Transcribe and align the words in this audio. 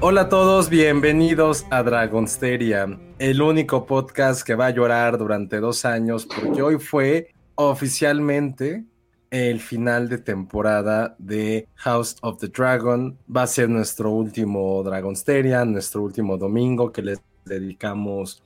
Hola 0.00 0.22
a 0.22 0.28
todos, 0.28 0.68
bienvenidos 0.68 1.64
a 1.70 1.82
Dragonsteria, 1.82 3.00
el 3.18 3.40
único 3.40 3.86
podcast 3.86 4.42
que 4.42 4.54
va 4.54 4.66
a 4.66 4.70
llorar 4.70 5.16
durante 5.16 5.58
dos 5.58 5.86
años 5.86 6.26
porque 6.26 6.60
hoy 6.60 6.78
fue 6.78 7.32
oficialmente 7.54 8.84
el 9.30 9.58
final 9.58 10.10
de 10.10 10.18
temporada 10.18 11.16
de 11.18 11.66
House 11.76 12.14
of 12.20 12.38
the 12.38 12.48
Dragon. 12.48 13.16
Va 13.34 13.44
a 13.44 13.46
ser 13.46 13.70
nuestro 13.70 14.10
último 14.10 14.82
Dragonsteria, 14.82 15.64
nuestro 15.64 16.02
último 16.02 16.36
domingo 16.36 16.92
que 16.92 17.00
les 17.00 17.18
dedicamos 17.46 18.42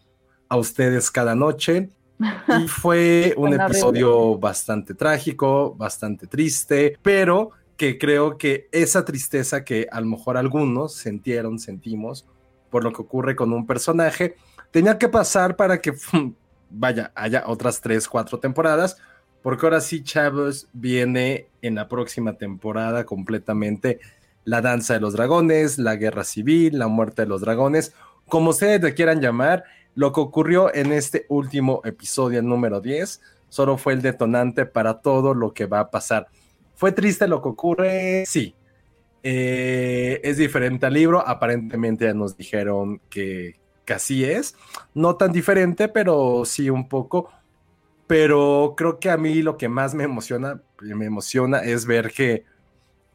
a 0.49 0.57
ustedes 0.57 1.11
cada 1.11 1.35
noche. 1.35 1.91
Y 2.61 2.69
fue 2.69 3.35
un 3.37 3.55
episodio 3.55 4.39
bastante 4.39 4.95
trágico, 4.95 5.75
bastante 5.75 6.27
triste, 6.27 6.99
pero 7.03 7.53
que 7.81 7.97
creo 7.97 8.37
que 8.37 8.69
esa 8.73 9.07
tristeza 9.07 9.65
que 9.65 9.89
a 9.91 10.03
lo 10.03 10.07
mejor 10.07 10.37
algunos 10.37 10.93
sintieron, 10.97 11.59
sentimos, 11.59 12.27
por 12.69 12.85
lo 12.85 12.93
que 12.93 13.01
ocurre 13.01 13.35
con 13.35 13.55
un 13.55 13.67
personaje, 13.67 14.37
tenía 14.71 14.99
que 14.99 15.09
pasar 15.09 15.57
para 15.57 15.81
que, 15.81 15.95
vaya, 16.69 17.11
haya 17.15 17.45
otras 17.47 17.81
tres, 17.81 18.07
cuatro 18.07 18.39
temporadas, 18.39 18.99
porque 19.41 19.65
ahora 19.65 19.81
sí, 19.81 20.05
chavos, 20.05 20.69
viene 20.75 21.49
en 21.63 21.77
la 21.77 21.89
próxima 21.89 22.35
temporada 22.35 23.07
completamente 23.07 23.99
la 24.45 24.61
danza 24.61 24.93
de 24.93 25.01
los 25.01 25.15
dragones, 25.15 25.79
la 25.79 25.97
guerra 25.97 26.25
civil, 26.25 26.79
la 26.79 26.89
muerte 26.89 27.23
de 27.23 27.29
los 27.29 27.41
dragones, 27.41 27.95
como 28.29 28.51
ustedes 28.51 28.83
le 28.83 28.93
quieran 28.93 29.23
llamar, 29.23 29.65
lo 29.95 30.13
que 30.13 30.21
ocurrió 30.21 30.71
en 30.75 30.93
este 30.93 31.25
último 31.31 31.81
episodio 31.87 32.43
número 32.43 32.83
10 32.83 33.23
solo 33.49 33.79
fue 33.79 33.95
el 33.95 34.03
detonante 34.03 34.67
para 34.67 35.01
todo 35.01 35.33
lo 35.33 35.55
que 35.55 35.65
va 35.65 35.81
a 35.81 35.91
pasar. 35.91 36.29
¿Fue 36.81 36.93
triste 36.93 37.29
lo 37.29 37.43
que 37.43 37.49
ocurre? 37.51 38.25
Sí. 38.25 38.55
Eh, 39.23 40.19
es 40.25 40.39
diferente 40.39 40.87
al 40.87 40.95
libro. 40.95 41.23
Aparentemente 41.29 42.07
ya 42.07 42.15
nos 42.15 42.39
dijeron 42.39 43.03
que, 43.11 43.61
que 43.85 43.93
así 43.93 44.25
es. 44.25 44.57
No 44.95 45.17
tan 45.17 45.31
diferente, 45.31 45.89
pero 45.89 46.47
sí 46.47 46.71
un 46.71 46.89
poco. 46.89 47.31
Pero 48.07 48.73
creo 48.79 48.99
que 48.99 49.11
a 49.11 49.19
mí 49.19 49.43
lo 49.43 49.59
que 49.59 49.69
más 49.69 49.93
me 49.93 50.05
emociona, 50.05 50.63
me 50.81 51.05
emociona 51.05 51.59
es 51.59 51.85
ver 51.85 52.13
que 52.13 52.47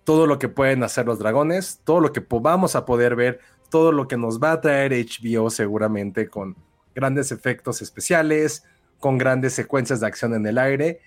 todo 0.04 0.28
lo 0.28 0.38
que 0.38 0.48
pueden 0.48 0.84
hacer 0.84 1.08
los 1.08 1.18
dragones, 1.18 1.82
todo 1.84 2.02
lo 2.02 2.14
que 2.14 2.24
vamos 2.30 2.76
a 2.76 2.86
poder 2.86 3.16
ver, 3.16 3.40
todo 3.72 3.92
lo 3.92 4.08
que 4.08 4.16
nos 4.16 4.40
va 4.40 4.52
a 4.52 4.62
traer 4.62 4.92
HBO 4.92 5.50
seguramente 5.50 6.30
con 6.30 6.56
grandes 6.94 7.32
efectos 7.32 7.82
especiales, 7.82 8.64
con 9.00 9.18
grandes 9.18 9.54
secuencias 9.54 10.02
de 10.02 10.06
acción 10.06 10.36
en 10.36 10.46
el 10.46 10.60
aire 10.60 11.02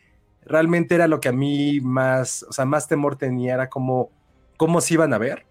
realmente 0.48 0.94
era 0.94 1.06
lo 1.06 1.20
que 1.20 1.28
a 1.28 1.32
mí 1.32 1.81
más, 1.81 2.44
o 2.48 2.53
sea, 2.53 2.64
más 2.64 2.88
temor 2.88 3.16
tenía, 3.16 3.54
era 3.54 3.69
como 3.69 4.10
cómo 4.56 4.81
se 4.81 4.94
iban 4.94 5.12
a 5.12 5.19
ver, 5.19 5.47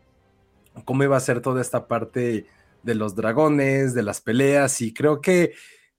cómo 0.86 1.04
iba 1.04 1.16
a 1.16 1.22
ser 1.22 1.42
toda 1.42 1.62
esta 1.62 1.88
parte 1.88 2.46
de 2.84 2.96
los 2.96 3.16
dragones, 3.16 3.94
de 3.94 4.04
las 4.04 4.22
peleas, 4.22 4.82
y 4.82 4.94
creo 4.94 5.22
que 5.22 5.54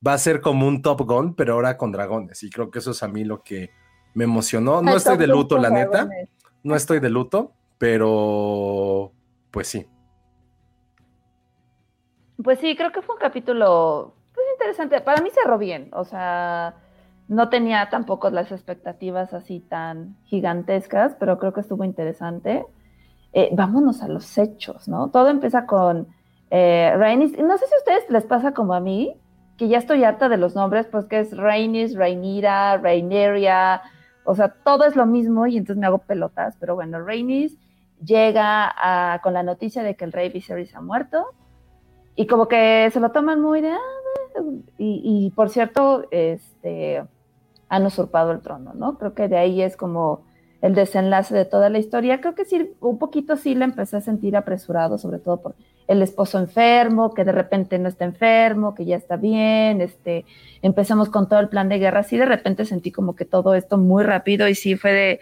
va 0.07 0.13
a 0.13 0.19
ser 0.19 0.41
como 0.41 0.67
un 0.67 0.83
Top 0.83 1.01
Gun, 1.03 1.35
pero 1.35 1.55
ahora 1.55 1.77
con 1.77 1.93
dragones, 1.93 2.43
y 2.43 2.51
creo 2.51 2.71
que 2.71 2.81
eso 2.81 2.91
es 2.91 3.03
a 3.03 3.09
mí 3.09 3.25
lo 3.25 3.43
que 3.43 3.71
me 4.15 4.25
emocionó. 4.25 4.83
No 4.83 4.91
Ay, 4.91 4.97
estoy 4.97 5.17
de 5.17 5.27
luto, 5.27 5.59
la 5.59 5.71
neta, 5.71 6.09
no 6.63 6.77
estoy 6.77 7.01
de 7.01 7.11
luto, 7.11 7.53
pero 7.79 9.13
pues 9.51 9.69
sí. 9.69 9.87
Pues 12.43 12.61
sí, 12.61 12.77
creo 12.77 12.93
que 12.93 13.03
fue 13.03 13.17
un 13.17 13.21
capítulo 13.21 14.15
pues, 14.35 14.47
interesante. 14.55 15.01
Para 15.01 15.21
mí 15.23 15.31
cerró 15.31 15.59
bien, 15.59 15.89
o 15.93 16.05
sea, 16.05 16.77
no 17.29 17.49
tenía 17.51 17.89
tampoco 17.91 18.31
las 18.31 18.51
expectativas 18.53 19.35
así 19.35 19.61
tan 19.61 20.17
gigantescas, 20.25 21.15
pero 21.21 21.39
creo 21.39 21.53
que 21.53 21.61
estuvo 21.61 21.85
interesante. 21.85 22.65
Eh, 23.35 23.51
vámonos 23.53 24.03
a 24.03 24.09
los 24.09 24.39
hechos, 24.39 24.89
¿no? 24.89 25.11
Todo 25.11 25.29
empieza 25.29 25.67
con 25.67 26.09
eh, 26.51 26.93
Rhaenys. 26.97 27.39
No 27.39 27.59
sé 27.59 27.67
si 27.67 27.75
a 27.75 27.79
ustedes 27.79 28.11
les 28.11 28.25
pasa 28.25 28.53
como 28.53 28.73
a 28.73 28.81
mí, 28.81 29.15
que 29.59 29.69
ya 29.69 29.79
estoy 29.79 30.05
harta 30.05 30.29
de 30.31 30.39
los 30.39 30.55
nombres, 30.55 30.87
pues 30.87 31.05
que 31.05 31.21
es 31.21 31.37
Rhaenys, 31.37 31.95
Rhaenyra, 31.95 32.79
Rhaenyra, 32.79 33.83
o 34.25 34.35
sea, 34.35 34.49
todo 34.49 34.85
es 34.85 34.97
lo 34.97 35.05
mismo 35.05 35.47
y 35.47 35.57
entonces 35.59 35.79
me 35.81 35.87
hago 35.87 35.99
pelotas, 35.99 36.57
pero 36.61 36.75
bueno, 36.75 37.01
Rhaenys 37.01 37.59
llega 38.03 39.21
con 39.23 39.35
la 39.35 39.43
noticia 39.43 39.83
de 39.83 39.97
que 39.97 40.05
el 40.05 40.13
rey 40.13 40.29
Viserys 40.31 40.75
ha 40.75 40.81
muerto 40.81 41.27
y 42.15 42.27
como 42.27 42.47
que 42.47 42.89
se 42.93 43.01
lo 43.01 43.11
toman 43.11 43.41
muy 43.41 43.61
de... 43.61 43.71
"Ah, 43.73 43.79
eh", 44.37 44.63
y, 44.79 45.27
y, 45.27 45.31
por 45.31 45.51
cierto, 45.51 46.05
este, 46.11 47.05
han 47.69 47.87
usurpado 47.87 48.33
el 48.33 48.41
trono, 48.41 48.73
¿no? 48.75 48.99
Creo 48.99 49.15
que 49.15 49.29
de 49.29 49.37
ahí 49.37 49.63
es 49.63 49.77
como 49.77 50.25
el 50.61 50.75
desenlace 50.75 51.35
de 51.35 51.45
toda 51.45 51.69
la 51.71 51.79
historia. 51.79 52.21
Creo 52.21 52.35
que 52.35 52.45
sí, 52.45 52.73
un 52.81 52.99
poquito 52.99 53.37
sí 53.37 53.55
la 53.55 53.65
empecé 53.65 53.97
a 53.97 54.01
sentir 54.01 54.37
apresurado, 54.37 54.99
sobre 54.99 55.19
todo 55.19 55.41
por 55.41 55.55
el 55.87 56.03
esposo 56.03 56.39
enfermo, 56.39 57.15
que 57.15 57.25
de 57.25 57.33
repente 57.33 57.79
no 57.79 57.89
está 57.89 58.05
enfermo, 58.05 58.75
que 58.75 58.85
ya 58.85 58.97
está 58.97 59.17
bien, 59.17 59.81
este, 59.81 60.27
empezamos 60.61 61.09
con 61.09 61.29
todo 61.29 61.41
el 61.41 61.49
plan 61.49 61.69
de 61.69 61.79
guerra, 61.79 62.03
sí 62.03 62.19
de 62.19 62.27
repente 62.27 62.67
sentí 62.67 62.93
como 62.93 63.17
que 63.17 63.25
todo 63.25 63.55
esto 63.55 63.79
muy 63.79 64.05
rápido 64.05 64.49
y 64.49 64.55
sí 64.55 64.77
fue 64.77 64.93
de, 64.93 65.21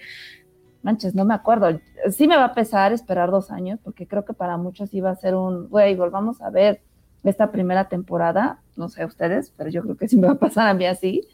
manches, 0.82 1.14
no 1.14 1.24
me 1.24 1.34
acuerdo, 1.34 1.80
sí 2.10 2.26
me 2.26 2.36
va 2.36 2.46
a 2.46 2.54
pesar 2.54 2.92
esperar 2.92 3.30
dos 3.30 3.52
años, 3.52 3.78
porque 3.82 4.08
creo 4.08 4.24
que 4.24 4.32
para 4.32 4.56
muchos 4.56 4.92
iba 4.92 5.10
a 5.10 5.16
ser 5.16 5.36
un, 5.36 5.68
güey, 5.68 5.94
volvamos 5.94 6.40
a 6.40 6.50
ver 6.50 6.80
esta 7.22 7.52
primera 7.52 7.88
temporada, 7.88 8.60
no 8.76 8.88
sé 8.88 9.04
ustedes, 9.04 9.52
pero 9.56 9.70
yo 9.70 9.82
creo 9.82 9.96
que 9.96 10.08
sí 10.08 10.16
me 10.16 10.26
va 10.26 10.34
a 10.34 10.38
pasar 10.38 10.66
a 10.66 10.74
mí 10.74 10.84
así, 10.84 11.28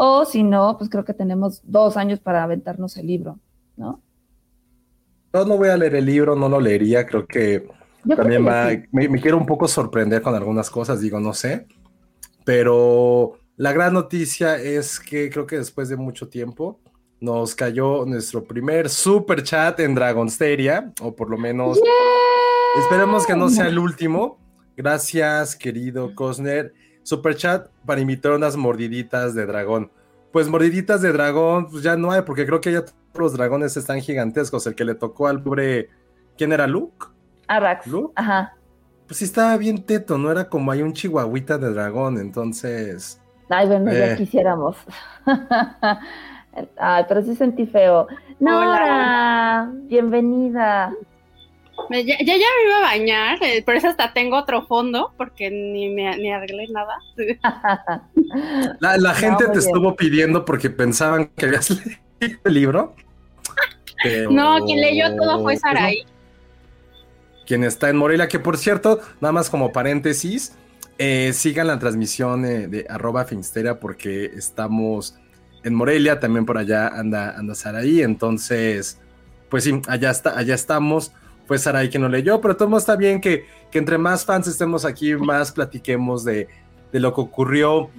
o 0.00 0.24
si 0.24 0.44
no, 0.44 0.76
pues 0.78 0.88
creo 0.88 1.04
que 1.04 1.12
tenemos 1.12 1.60
dos 1.64 1.96
años 1.96 2.20
para 2.20 2.44
aventarnos 2.44 2.96
el 2.98 3.08
libro, 3.08 3.40
¿no? 3.76 4.00
Yo 5.34 5.44
no 5.44 5.56
voy 5.56 5.70
a 5.70 5.76
leer 5.76 5.96
el 5.96 6.06
libro, 6.06 6.36
no 6.36 6.48
lo 6.48 6.60
leería, 6.60 7.04
creo 7.04 7.26
que 7.26 7.66
Yo 8.04 8.14
creo 8.14 8.16
también 8.16 8.44
que 8.44 8.48
va, 8.48 8.70
sí. 8.70 8.82
me, 8.92 9.08
me 9.08 9.20
quiero 9.20 9.36
un 9.38 9.44
poco 9.44 9.66
sorprender 9.66 10.22
con 10.22 10.36
algunas 10.36 10.70
cosas, 10.70 11.00
digo, 11.00 11.18
no 11.18 11.34
sé, 11.34 11.66
pero 12.44 13.40
la 13.56 13.72
gran 13.72 13.92
noticia 13.92 14.54
es 14.56 15.00
que 15.00 15.30
creo 15.30 15.48
que 15.48 15.56
después 15.58 15.88
de 15.88 15.96
mucho 15.96 16.28
tiempo 16.28 16.80
nos 17.20 17.56
cayó 17.56 18.06
nuestro 18.06 18.44
primer 18.44 18.88
super 18.88 19.42
chat 19.42 19.80
en 19.80 19.96
Dragonsteria, 19.96 20.92
o 21.02 21.16
por 21.16 21.28
lo 21.28 21.38
menos 21.38 21.80
esperemos 22.78 23.26
que 23.26 23.34
no 23.34 23.48
sea 23.48 23.66
el 23.66 23.80
último. 23.80 24.38
Gracias, 24.76 25.56
querido 25.56 26.14
Cosner. 26.14 26.72
Super 27.08 27.34
chat 27.36 27.68
para 27.86 28.02
invitar 28.02 28.32
unas 28.32 28.54
mordiditas 28.56 29.34
de 29.34 29.46
dragón. 29.46 29.90
Pues 30.30 30.46
mordiditas 30.46 31.00
de 31.00 31.10
dragón, 31.10 31.70
pues 31.70 31.82
ya 31.82 31.96
no 31.96 32.10
hay, 32.10 32.20
porque 32.20 32.44
creo 32.44 32.60
que 32.60 32.70
ya 32.70 32.82
todos 32.84 32.96
los 33.14 33.32
dragones 33.32 33.78
están 33.78 34.00
gigantescos. 34.02 34.66
El 34.66 34.74
que 34.74 34.84
le 34.84 34.94
tocó 34.94 35.26
al 35.26 35.42
pobre, 35.42 35.88
¿quién 36.36 36.52
era 36.52 36.66
Luke? 36.66 37.06
Arrax, 37.46 37.86
¿Luke? 37.86 38.12
ajá. 38.14 38.54
Pues 39.06 39.16
sí 39.20 39.24
estaba 39.24 39.56
bien 39.56 39.82
teto, 39.84 40.18
no 40.18 40.30
era 40.30 40.50
como 40.50 40.70
hay 40.70 40.82
un 40.82 40.92
chihuahuita 40.92 41.56
de 41.56 41.72
dragón, 41.72 42.18
entonces. 42.18 43.18
Ay, 43.48 43.66
bueno, 43.68 43.90
ya 43.90 44.12
Eh. 44.12 44.16
quisiéramos. 44.18 44.76
Ay, 46.76 47.04
pero 47.08 47.22
sí 47.22 47.34
sentí 47.36 47.64
feo. 47.66 48.06
Nora, 48.38 49.70
bienvenida. 49.84 50.92
Ya, 51.90 52.00
ya, 52.00 52.16
ya 52.18 52.34
me 52.36 52.66
iba 52.66 52.78
a 52.78 52.82
bañar, 52.82 53.38
eh, 53.42 53.62
por 53.62 53.74
eso 53.74 53.88
hasta 53.88 54.12
tengo 54.12 54.36
otro 54.36 54.66
fondo, 54.66 55.12
porque 55.16 55.50
ni 55.50 55.88
me 55.88 56.16
ni 56.18 56.30
arreglé 56.32 56.66
nada. 56.68 56.96
La, 58.80 58.96
la 58.98 59.14
gente 59.14 59.44
te 59.44 59.50
bien. 59.52 59.58
estuvo 59.60 59.96
pidiendo 59.96 60.44
porque 60.44 60.68
pensaban 60.70 61.28
que 61.36 61.46
habías 61.46 61.70
leído 62.20 62.38
el 62.44 62.54
libro. 62.54 62.94
pero- 64.02 64.30
No, 64.30 64.64
quien 64.66 64.80
leyó 64.80 65.14
todo 65.16 65.42
fue 65.42 65.56
Saraí. 65.56 66.04
Quien 67.46 67.64
está 67.64 67.88
en 67.88 67.96
Morelia, 67.96 68.28
que 68.28 68.38
por 68.38 68.58
cierto, 68.58 69.00
nada 69.20 69.32
más 69.32 69.48
como 69.48 69.72
paréntesis, 69.72 70.54
eh, 70.98 71.32
sigan 71.32 71.68
la 71.68 71.78
transmisión 71.78 72.44
eh, 72.44 72.66
de 72.68 72.84
arroba 72.90 73.24
Finsteria 73.24 73.80
porque 73.80 74.26
estamos 74.26 75.16
en 75.64 75.74
Morelia, 75.74 76.20
también 76.20 76.44
por 76.44 76.58
allá 76.58 76.88
anda, 76.88 77.36
anda 77.38 77.54
Saraí, 77.54 78.02
entonces, 78.02 79.00
pues 79.48 79.64
sí, 79.64 79.80
allá, 79.88 80.10
está, 80.10 80.38
allá 80.38 80.54
estamos. 80.54 81.12
Fue 81.48 81.58
Saraí 81.58 81.88
quien 81.88 82.02
lo 82.02 82.10
leyó, 82.10 82.40
pero 82.40 82.56
todo 82.56 82.76
está 82.76 82.94
bien 82.94 83.20
que, 83.20 83.46
que 83.70 83.78
entre 83.78 83.96
más 83.98 84.24
fans 84.24 84.46
estemos 84.46 84.84
aquí, 84.84 85.16
más 85.16 85.50
platiquemos 85.50 86.22
de, 86.22 86.46
de 86.92 87.00
lo 87.00 87.14
que 87.14 87.20
ocurrió. 87.22 87.90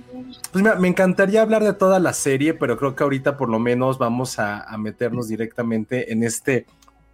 Pues 0.51 0.63
mira, 0.63 0.75
me 0.75 0.87
encantaría 0.87 1.41
hablar 1.41 1.63
de 1.63 1.73
toda 1.73 1.99
la 1.99 2.13
serie, 2.13 2.53
pero 2.53 2.77
creo 2.77 2.95
que 2.95 3.03
ahorita 3.03 3.37
por 3.37 3.49
lo 3.49 3.59
menos 3.59 3.97
vamos 3.97 4.39
a, 4.39 4.65
meternos 4.77 5.27
directamente 5.27 6.11
en 6.11 6.23
este 6.23 6.65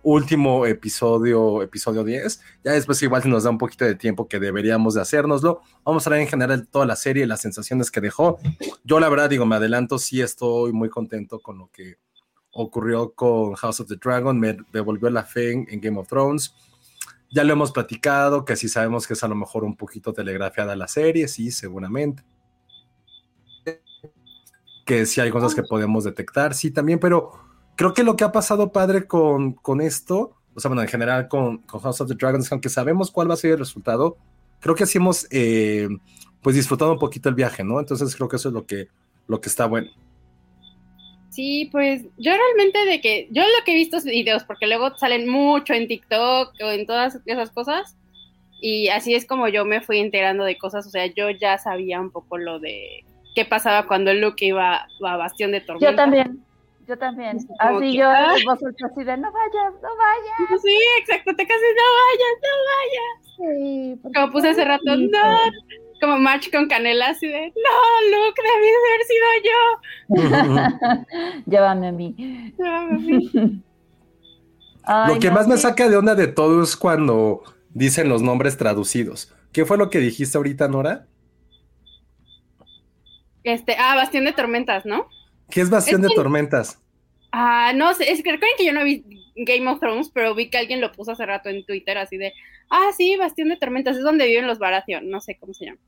último 0.04 0.66
episodio, 0.66 1.62
episodio 1.62 2.04
10. 2.04 2.42
Ya 2.64 2.74
después 2.74 3.02
igual 3.02 3.24
se 3.24 3.30
nos 3.30 3.44
da 3.44 3.50
un 3.50 3.58
poquito 3.58 3.86
de 3.86 3.96
tiempo 3.96 4.28
que 4.28 4.40
deberíamos 4.40 4.94
de 4.94 5.02
hacérnoslo. 5.02 5.62
Vamos 5.84 6.06
a 6.06 6.10
hablar 6.10 6.22
en 6.22 6.28
general 6.28 6.68
toda 6.68 6.86
la 6.86 6.96
serie, 6.96 7.26
las 7.26 7.42
sensaciones 7.42 7.90
que 7.92 8.02
dejó. 8.02 8.38
Yo 8.84 9.00
la 9.00 9.10
verdad 9.10 9.30
digo, 9.30 9.46
me 9.46 9.56
adelanto, 9.56 9.98
sí 9.98 10.22
estoy 10.22 10.74
muy 10.74 10.90
contento 10.90 11.40
con 11.40 11.58
lo 11.58 11.70
que 11.72 11.96
ocurrió 12.58 13.14
con 13.14 13.54
House 13.56 13.82
of 13.82 13.88
the 13.88 13.98
Dragon, 13.98 14.40
me 14.40 14.58
devolvió 14.72 15.10
la 15.10 15.24
fe 15.24 15.52
en, 15.52 15.82
Game 15.82 16.00
of 16.00 16.08
Thrones. 16.08 16.56
Ya 17.30 17.44
lo 17.44 17.52
hemos 17.52 17.74
platicado, 17.74 18.46
que 18.46 18.56
sí 18.56 18.70
sabemos 18.70 19.06
que 19.06 19.14
es 19.14 19.24
a 19.24 19.28
lo 19.28 19.36
mejor 19.36 19.66
un 19.66 19.76
poquito 19.76 20.14
telegrafiada 20.14 20.74
la 20.76 20.88
serie, 20.88 21.28
sí, 21.28 21.52
seguramente. 21.52 22.24
Que 24.86 25.06
sí 25.06 25.20
hay 25.20 25.32
cosas 25.32 25.54
que 25.54 25.64
podemos 25.64 26.06
detectar, 26.06 26.54
sí, 26.54 26.72
también, 26.72 26.98
pero 27.00 27.34
creo 27.76 27.94
que 27.94 28.04
lo 28.04 28.16
que 28.16 28.24
ha 28.24 28.32
pasado 28.32 28.72
padre 28.72 29.06
con, 29.06 29.52
con 29.52 29.82
esto, 29.82 30.38
o 30.54 30.60
sea, 30.60 30.70
bueno, 30.70 30.82
en 30.82 30.88
general 30.88 31.28
con, 31.28 31.58
con 31.60 31.82
House 31.82 32.00
of 32.00 32.08
the 32.08 32.16
Dragon, 32.16 32.40
es 32.40 32.48
que 32.48 32.56
aunque 32.56 32.70
sabemos 32.70 33.12
cuál 33.12 33.30
va 33.30 33.34
a 33.34 33.38
ser 33.38 33.52
el 33.52 33.60
resultado, 33.60 34.16
creo 34.62 34.76
que 34.76 34.86
sí 34.86 34.98
hemos, 34.98 35.28
eh, 35.30 35.90
pues, 36.42 36.56
disfrutado 36.56 36.94
un 36.94 37.00
poquito 37.00 37.28
el 37.28 37.36
viaje, 37.36 37.66
¿no? 37.66 37.82
Entonces 37.82 38.16
creo 38.16 38.30
que 38.30 38.38
eso 38.38 38.48
es 38.48 38.54
lo 38.54 38.66
que, 38.66 38.88
lo 39.28 39.42
que 39.42 39.50
está 39.50 39.66
bueno. 39.66 39.90
Sí, 41.36 41.68
pues 41.70 42.04
yo 42.18 42.32
realmente 42.32 42.86
de 42.86 43.02
que, 43.02 43.28
yo 43.30 43.44
lo 43.44 43.66
que 43.66 43.74
he 43.74 43.76
visto 43.76 43.98
es 43.98 44.06
videos, 44.06 44.46
porque 44.46 44.68
luego 44.68 44.96
salen 44.98 45.28
mucho 45.28 45.74
en 45.74 45.90
TikTok 45.90 46.54
o 46.64 46.72
en 46.72 46.86
todas 46.86 47.20
esas 47.26 47.52
cosas, 47.52 47.98
y 48.62 48.88
así 48.88 49.16
es 49.16 49.28
como 49.28 49.50
yo 49.50 49.66
me 49.66 49.82
fui 49.82 50.00
enterando 50.00 50.46
de 50.46 50.58
cosas, 50.58 50.88
o 50.88 50.90
sea, 50.90 51.08
yo 51.08 51.30
ya 51.30 51.58
sabía 51.58 52.00
un 52.00 52.10
poco 52.10 52.38
lo 52.38 52.60
de 52.60 53.04
qué 53.36 53.44
pasaba 53.44 53.86
cuando 53.86 54.14
Luke 54.14 54.46
iba 54.46 54.88
a 55.04 55.18
Bastión 55.18 55.52
de 55.52 55.60
Tormenta. 55.60 55.92
Yo 55.92 55.96
también, 55.98 56.46
yo 56.88 56.98
también. 56.98 57.38
Así 57.60 57.92
que, 57.92 57.98
yo, 57.98 58.10
ah. 58.10 58.36
vosotros 58.46 58.90
así 58.90 59.04
de, 59.04 59.18
no 59.18 59.30
vayas, 59.30 59.74
no 59.82 59.90
vayas. 59.98 60.62
Sí, 60.62 60.78
exacto, 61.00 61.36
te 61.36 61.46
casi 61.46 61.66
no 61.76 61.84
vayas, 62.00 62.38
no 62.46 63.52
vayas. 63.52 64.00
Sí, 64.00 64.00
Como 64.16 64.32
puse 64.32 64.50
hace 64.52 64.64
rato, 64.64 64.96
no, 64.96 65.38
como 66.06 66.20
March 66.20 66.52
con 66.52 66.68
Canela, 66.68 67.10
así 67.10 67.28
de, 67.28 67.48
no, 67.48 67.82
Luke, 68.12 68.42
debí 68.44 68.68
de 68.68 68.78
haber 68.86 69.04
sido 69.08 69.26
yo. 69.46 71.42
Llévame 71.48 71.88
a 71.88 71.92
mí. 71.92 72.54
No, 72.58 73.62
Ay, 74.84 75.14
lo 75.16 75.20
que 75.20 75.28
no, 75.30 75.34
más 75.34 75.48
me 75.48 75.58
saca 75.58 75.90
de 75.90 75.98
onda 75.98 76.14
de 76.16 76.28
todo 76.28 76.62
es 76.64 76.76
cuando 76.78 77.42
dicen 77.70 78.08
los 78.08 78.22
nombres 78.22 78.56
traducidos. 78.58 79.34
¿Qué 79.52 79.66
fue 79.66 79.78
lo 79.78 79.90
que 79.90 80.00
dijiste 80.00 80.38
ahorita, 80.38 80.68
Nora? 80.68 81.08
Este, 83.44 83.76
ah, 83.80 83.96
Bastión 83.96 84.26
de 84.26 84.34
Tormentas, 84.34 84.86
¿no? 84.86 85.08
¿Qué 85.50 85.62
es 85.62 85.70
Bastión 85.70 86.02
Es 86.02 86.04
de 86.04 86.10
que- 86.10 86.16
Tormentas? 86.16 86.82
Ah, 87.32 87.74
no 87.76 87.94
sé, 87.94 88.12
es 88.12 88.24
que 88.24 88.32
recuerden 88.32 88.56
que 88.58 88.66
yo 88.66 88.72
no 88.74 88.84
vi 88.84 89.04
Game 89.36 89.68
of 89.70 89.80
Thrones, 89.80 90.10
pero 90.14 90.34
vi 90.36 90.50
que 90.50 90.58
alguien 90.58 90.80
lo 90.82 90.92
puso 90.94 91.12
hace 91.12 91.26
rato 91.26 91.50
en 91.50 91.66
Twitter 91.66 91.98
así 91.98 92.18
de, 92.18 92.32
ah, 92.70 92.92
sí, 92.96 93.18
Bastión 93.18 93.50
de 93.50 93.58
Tormentas, 93.58 93.98
es 93.98 94.04
donde 94.04 94.26
viven 94.26 94.48
los 94.48 94.58
Baratheon, 94.60 95.10
no 95.10 95.20
sé 95.20 95.38
cómo 95.38 95.54
se 95.54 95.66
llama. 95.66 95.80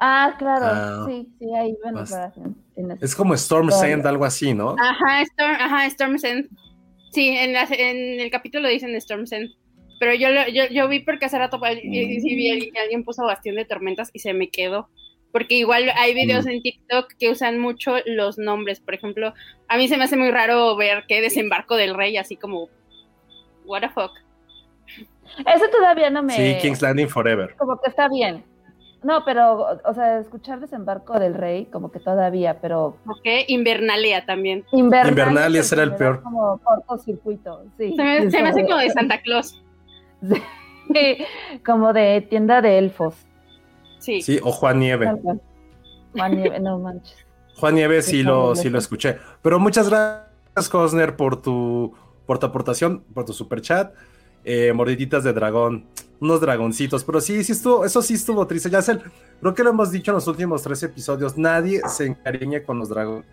Ah, 0.00 0.34
claro, 0.38 0.64
Ah, 0.66 1.06
sí, 1.08 1.28
sí, 1.38 1.46
ahí 1.56 1.74
tienes- 1.82 3.02
Es 3.02 3.16
como 3.16 3.34
Storm. 3.34 3.70
Sand, 3.70 4.06
algo 4.06 4.24
así, 4.24 4.54
¿no? 4.54 4.76
Ajá, 4.78 5.22
Storm, 5.22 5.54
ajá, 5.58 5.86
Storm's 5.86 6.24
End. 6.24 6.48
Sí, 7.10 7.28
en, 7.30 7.52
la- 7.52 7.64
en 7.70 8.20
el 8.20 8.30
capítulo 8.30 8.68
dicen 8.68 8.94
Storm's 8.94 9.32
End. 9.32 9.50
Pero 9.98 10.14
yo, 10.14 10.30
lo- 10.30 10.46
yo, 10.48 10.66
yo 10.70 10.86
vi 10.88 11.00
porque 11.00 11.24
hace 11.24 11.38
rato 11.38 11.58
y- 11.82 12.20
sí 12.20 12.34
vi 12.36 12.50
alguien- 12.52 12.72
que 12.72 12.80
alguien 12.80 13.04
puso 13.04 13.24
Bastión 13.24 13.56
de 13.56 13.64
Tormentas 13.64 14.10
y 14.12 14.20
se 14.20 14.32
me 14.34 14.48
quedó. 14.50 14.88
Porque 15.32 15.56
igual 15.56 15.90
hay 15.96 16.14
videos 16.14 16.46
Mm. 16.46 16.50
en 16.50 16.62
TikTok 16.62 17.12
que 17.18 17.30
usan 17.30 17.58
mucho 17.58 17.96
los 18.06 18.38
nombres. 18.38 18.78
Por 18.80 18.94
ejemplo, 18.94 19.34
a 19.66 19.76
mí 19.76 19.88
se 19.88 19.96
me 19.96 20.04
hace 20.04 20.16
muy 20.16 20.30
raro 20.30 20.76
ver 20.76 21.04
que 21.08 21.20
desembarco 21.20 21.76
del 21.76 21.94
rey, 21.94 22.16
así 22.16 22.36
como, 22.36 22.68
what 23.66 23.80
the 23.80 23.88
fuck. 23.90 24.12
Ese 25.54 25.68
todavía 25.68 26.08
no 26.08 26.22
me... 26.22 26.32
Sí, 26.34 26.56
King's 26.62 26.80
Landing 26.80 27.08
Forever. 27.08 27.54
Como 27.56 27.78
que 27.80 27.90
está 27.90 28.08
bien. 28.08 28.42
No, 29.02 29.24
pero, 29.24 29.78
o 29.84 29.94
sea, 29.94 30.18
escuchar 30.18 30.58
Desembarco 30.58 31.18
del 31.20 31.34
Rey, 31.34 31.66
como 31.66 31.92
que 31.92 32.00
todavía, 32.00 32.60
pero 32.60 32.96
Ok, 33.06 33.26
Invernalia 33.46 34.26
también. 34.26 34.64
Invernalia, 34.72 35.10
Invernalia 35.10 35.62
será 35.62 35.84
el 35.84 35.94
peor. 35.94 36.22
Como 36.22 36.58
cortocircuito, 36.58 37.64
sí. 37.78 37.94
Se 37.94 38.02
me, 38.02 38.30
se 38.30 38.42
me 38.42 38.48
hace 38.48 38.62
como 38.64 38.76
de 38.78 38.90
Santa 38.90 39.20
Claus. 39.22 39.62
Sí, 40.90 41.18
como 41.66 41.92
de 41.92 42.22
tienda 42.30 42.62
de 42.62 42.78
elfos. 42.78 43.14
Sí. 43.98 44.22
Sí, 44.22 44.40
o 44.42 44.50
Juan 44.52 44.78
Nieve. 44.78 45.12
Juan 46.14 46.34
Nieve, 46.34 46.60
no 46.60 46.78
manches. 46.78 47.26
Juan 47.56 47.74
Nieves 47.74 48.06
sí 48.06 48.12
Sí, 48.12 48.22
lo, 48.22 48.56
sí 48.56 48.70
lo 48.70 48.78
escuché. 48.78 49.18
Pero 49.42 49.58
muchas 49.58 49.90
gracias, 49.90 50.70
Cosner, 50.70 51.14
por 51.14 51.42
tu, 51.42 51.94
por 52.24 52.38
tu 52.38 52.46
aportación, 52.46 53.04
por 53.12 53.26
tu 53.26 53.34
super 53.34 53.60
chat. 53.60 53.92
Eh, 54.44 54.72
mordiditas 54.72 55.24
de 55.24 55.34
dragón, 55.34 55.84
unos 56.20 56.40
dragoncitos. 56.40 57.04
Pero 57.04 57.20
sí, 57.20 57.42
sí 57.44 57.52
estuvo, 57.52 57.84
eso 57.84 58.02
sí 58.02 58.14
estuvo 58.14 58.46
triste. 58.46 58.70
Ya 58.70 58.82
sé, 58.82 58.98
creo 59.40 59.54
que 59.54 59.62
lo 59.64 59.70
hemos 59.70 59.90
dicho 59.90 60.10
en 60.10 60.16
los 60.16 60.26
últimos 60.26 60.62
tres 60.62 60.82
episodios. 60.82 61.36
Nadie 61.38 61.80
se 61.88 62.06
encariña 62.06 62.62
con 62.62 62.78
los 62.78 62.88
dragones. 62.88 63.26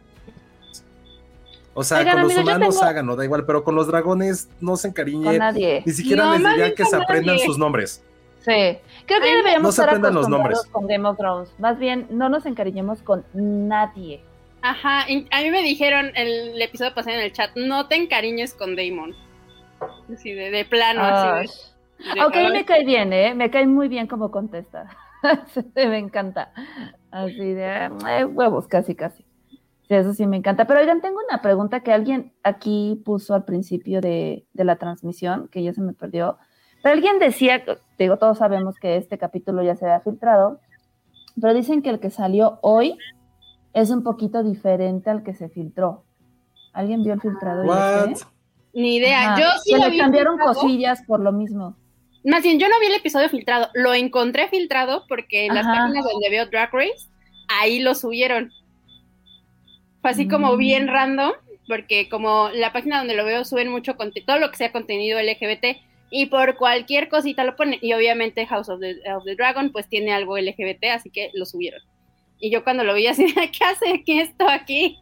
O 1.73 1.83
sea, 1.83 1.99
Oigan, 1.99 2.13
con 2.13 2.23
los 2.23 2.31
amigos, 2.31 2.43
humanos 2.55 2.75
tengo- 2.75 2.85
háganlo, 2.89 3.15
da 3.17 3.25
igual, 3.25 3.45
pero 3.45 3.63
con 3.63 3.75
los 3.75 3.87
dragones 3.87 4.47
no 4.61 4.77
se 4.77 4.83
Con 4.83 4.91
encariñen. 4.91 5.37
nadie. 5.39 5.83
Ni 5.85 5.91
siquiera 5.91 6.25
No, 6.25 6.31
les 6.37 6.49
diría 6.49 6.73
que 6.73 6.85
se 6.85 6.95
aprendan 6.95 7.35
nadie. 7.35 7.45
sus 7.45 7.57
nombres. 7.57 8.01
Sí. 8.39 8.77
Creo 9.05 9.19
que 9.19 9.27
Ay, 9.27 9.35
deberíamos 9.37 9.63
no 9.63 9.71
se 9.71 9.81
estar 9.81 9.89
aprendan 9.89 10.13
los 10.13 10.29
nombres. 10.29 10.61
con 10.71 10.87
Game 10.87 11.05
of 11.07 11.17
Thrones. 11.17 11.49
Más 11.59 11.77
bien, 11.77 12.07
no 12.11 12.29
nos 12.29 12.45
encariñemos 12.45 13.01
con 13.01 13.25
nadie. 13.33 14.21
Ajá, 14.61 15.01
a 15.03 15.41
mí 15.41 15.51
me 15.51 15.61
dijeron 15.63 16.11
el, 16.15 16.59
episodio 16.61 16.93
pasado 16.95 17.17
en 17.17 17.23
el 17.23 17.33
chat, 17.33 17.51
no 17.55 17.87
te 17.87 17.95
encariñes 17.95 18.53
con 18.53 18.75
Damon. 18.75 19.13
Así 20.13 20.31
de, 20.31 20.51
de 20.51 20.63
plano, 20.65 21.01
así 21.03 21.27
de. 21.49 21.74
Aunque 22.21 22.39
a 22.39 22.41
mí 22.43 22.47
ay, 22.47 22.53
me 22.53 22.65
cae 22.65 22.85
bien, 22.85 23.13
¿eh? 23.13 23.33
Me 23.33 23.49
cae 23.49 23.67
muy 23.67 23.87
bien 23.87 24.07
como 24.07 24.31
contesta. 24.31 24.87
Me 25.75 25.97
encanta. 25.97 26.51
Así 27.11 27.53
de 27.53 27.89
eh, 28.09 28.25
huevos, 28.25 28.67
casi, 28.67 28.95
casi. 28.95 29.25
Sí, 29.87 29.93
eso 29.93 30.13
sí 30.13 30.25
me 30.25 30.37
encanta. 30.37 30.65
Pero 30.65 30.79
oigan, 30.79 31.01
tengo 31.01 31.19
una 31.27 31.41
pregunta 31.41 31.81
que 31.81 31.93
alguien 31.93 32.33
aquí 32.43 33.01
puso 33.05 33.35
al 33.35 33.45
principio 33.45 34.01
de, 34.01 34.45
de 34.53 34.63
la 34.63 34.77
transmisión, 34.77 35.47
que 35.49 35.63
ya 35.63 35.73
se 35.73 35.81
me 35.81 35.93
perdió. 35.93 36.37
Pero 36.81 36.95
alguien 36.95 37.19
decía, 37.19 37.63
digo, 37.97 38.17
todos 38.17 38.39
sabemos 38.39 38.75
que 38.79 38.97
este 38.97 39.17
capítulo 39.17 39.63
ya 39.63 39.75
se 39.75 39.85
había 39.85 40.01
filtrado, 40.01 40.59
pero 41.39 41.53
dicen 41.53 41.81
que 41.81 41.89
el 41.89 41.99
que 41.99 42.09
salió 42.09 42.59
hoy 42.61 42.97
es 43.73 43.89
un 43.91 44.03
poquito 44.03 44.41
diferente 44.41 45.09
al 45.09 45.23
que 45.23 45.33
se 45.33 45.49
filtró. 45.49 46.03
¿Alguien 46.73 47.03
vio 47.03 47.13
el 47.13 47.21
filtrado? 47.21 47.63
Ni 48.73 48.97
idea. 48.97 49.33
Ajá. 49.33 49.41
Yo 49.41 49.47
sí 49.63 49.71
lo 49.73 49.85
le 49.85 49.89
vi 49.91 49.97
cambiaron 49.99 50.35
filtrado. 50.37 50.53
cosillas 50.59 51.01
por 51.03 51.19
lo 51.19 51.31
mismo. 51.31 51.77
Más 52.25 52.43
bien, 52.43 52.59
yo 52.59 52.67
no 52.67 52.79
vi 52.79 52.87
el 52.87 52.95
episodio 52.95 53.29
filtrado, 53.29 53.69
lo 53.75 53.93
encontré 53.93 54.47
filtrado 54.49 55.05
porque 55.07 55.45
en 55.45 55.53
las 55.55 55.65
Ajá. 55.65 55.83
páginas 55.83 56.05
donde 56.05 56.29
veo 56.29 56.45
Drag 56.47 56.73
Race, 56.73 57.07
ahí 57.47 57.79
lo 57.79 57.93
subieron. 57.95 58.51
Fue 60.01 60.09
así 60.11 60.27
como 60.27 60.53
Mm. 60.53 60.57
bien 60.57 60.87
random, 60.87 61.33
porque 61.67 62.09
como 62.09 62.49
la 62.53 62.73
página 62.73 62.97
donde 62.99 63.15
lo 63.15 63.25
veo 63.25 63.45
suben 63.45 63.69
mucho 63.69 63.95
todo 64.25 64.39
lo 64.39 64.49
que 64.51 64.57
sea 64.57 64.71
contenido 64.71 65.19
LGBT 65.19 65.79
y 66.11 66.27
por 66.27 66.57
cualquier 66.57 67.09
cosita 67.09 67.43
lo 67.43 67.55
ponen. 67.55 67.79
Y 67.81 67.93
obviamente 67.93 68.45
House 68.47 68.69
of 68.69 68.79
the, 68.79 68.95
of 69.13 69.23
the 69.25 69.35
Dragon 69.35 69.71
pues 69.71 69.87
tiene 69.87 70.11
algo 70.13 70.37
LGBT, 70.37 70.85
así 70.91 71.09
que 71.09 71.29
lo 71.33 71.45
subieron. 71.45 71.81
Y 72.39 72.49
yo 72.51 72.63
cuando 72.63 72.83
lo 72.83 72.93
vi 72.93 73.07
así, 73.07 73.25
¿qué 73.51 73.63
hace 73.65 73.89
aquí 73.93 74.19
esto 74.19 74.47
aquí? 74.49 74.97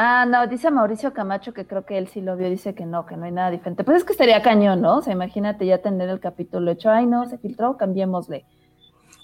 Ah, 0.00 0.24
no, 0.26 0.46
dice 0.46 0.70
Mauricio 0.70 1.12
Camacho 1.12 1.52
que 1.52 1.66
creo 1.66 1.84
que 1.84 1.98
él 1.98 2.06
sí 2.06 2.20
lo 2.20 2.36
vio, 2.36 2.48
dice 2.48 2.72
que 2.72 2.86
no, 2.86 3.04
que 3.04 3.16
no 3.16 3.24
hay 3.24 3.32
nada 3.32 3.50
diferente. 3.50 3.82
Pues 3.82 3.96
es 3.96 4.04
que 4.04 4.12
estaría 4.12 4.40
cañón, 4.42 4.80
¿no? 4.80 4.98
O 4.98 5.02
sea, 5.02 5.12
imagínate 5.12 5.66
ya 5.66 5.78
tener 5.78 6.08
el 6.08 6.20
capítulo 6.20 6.70
hecho, 6.70 6.88
ay 6.88 7.04
no, 7.04 7.28
se 7.28 7.36
filtró, 7.36 7.76
cambiémosle. 7.76 8.44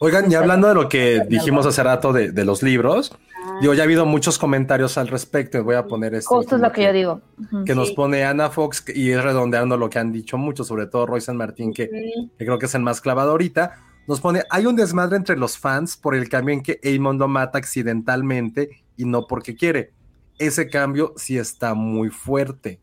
Oigan, 0.00 0.30
y 0.30 0.34
hablando 0.34 0.66
de 0.66 0.74
lo 0.74 0.88
que 0.88 1.22
dijimos 1.28 1.64
hace 1.64 1.80
rato 1.80 2.12
de, 2.12 2.32
de 2.32 2.44
los 2.44 2.64
libros, 2.64 3.16
digo, 3.60 3.72
ya 3.72 3.82
ha 3.82 3.84
habido 3.84 4.04
muchos 4.04 4.36
comentarios 4.36 4.98
al 4.98 5.06
respecto. 5.06 5.62
Voy 5.62 5.76
a 5.76 5.86
poner 5.86 6.12
este. 6.12 6.26
Justo 6.26 6.56
es 6.56 6.60
lo 6.60 6.72
que, 6.72 6.82
yo 6.82 6.92
digo. 6.92 7.20
Que 7.64 7.76
nos 7.76 7.92
pone 7.92 8.24
Ana 8.24 8.50
Fox 8.50 8.84
y 8.92 9.12
es 9.12 9.22
redondeando 9.22 9.76
lo 9.76 9.88
que 9.88 10.00
han 10.00 10.10
dicho 10.10 10.36
mucho, 10.36 10.64
sobre 10.64 10.86
todo 10.86 11.06
Roy 11.06 11.20
San 11.20 11.36
Martín, 11.36 11.72
que, 11.72 11.88
que 12.36 12.44
creo 12.44 12.58
que 12.58 12.66
es 12.66 12.74
el 12.74 12.82
más 12.82 13.00
clavado 13.00 13.30
ahorita. 13.30 13.76
Nos 14.08 14.20
pone, 14.20 14.42
hay 14.50 14.66
un 14.66 14.74
desmadre 14.74 15.16
entre 15.16 15.36
los 15.36 15.56
fans 15.56 15.96
por 15.96 16.16
el 16.16 16.28
cambio 16.28 16.52
en 16.52 16.62
que 16.62 16.80
Aemon 16.82 17.16
lo 17.16 17.28
mata 17.28 17.58
accidentalmente 17.58 18.84
y 18.96 19.04
no 19.04 19.28
porque 19.28 19.54
quiere. 19.54 19.93
Ese 20.38 20.68
cambio 20.68 21.12
sí 21.16 21.38
está 21.38 21.74
muy 21.74 22.10
fuerte. 22.10 22.80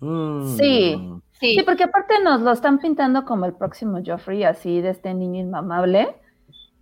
Mm. 0.00 0.56
Sí, 0.56 0.96
sí, 1.38 1.62
porque 1.64 1.84
aparte 1.84 2.14
nos 2.22 2.40
lo 2.40 2.52
están 2.52 2.78
pintando 2.78 3.24
como 3.24 3.44
el 3.44 3.54
próximo 3.54 4.00
Joffrey, 4.04 4.44
así 4.44 4.80
de 4.80 4.90
este 4.90 5.14
niño 5.14 5.40
inmamable. 5.40 6.16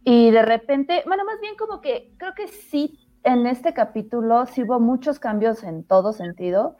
Y 0.04 0.30
de 0.30 0.42
repente, 0.42 1.02
bueno, 1.06 1.24
más 1.24 1.40
bien 1.40 1.54
como 1.56 1.80
que 1.80 2.14
creo 2.16 2.34
que 2.34 2.48
sí, 2.48 2.98
en 3.22 3.46
este 3.46 3.74
capítulo 3.74 4.46
sí 4.46 4.62
hubo 4.62 4.80
muchos 4.80 5.18
cambios 5.18 5.62
en 5.62 5.84
todo 5.84 6.12
sentido. 6.12 6.76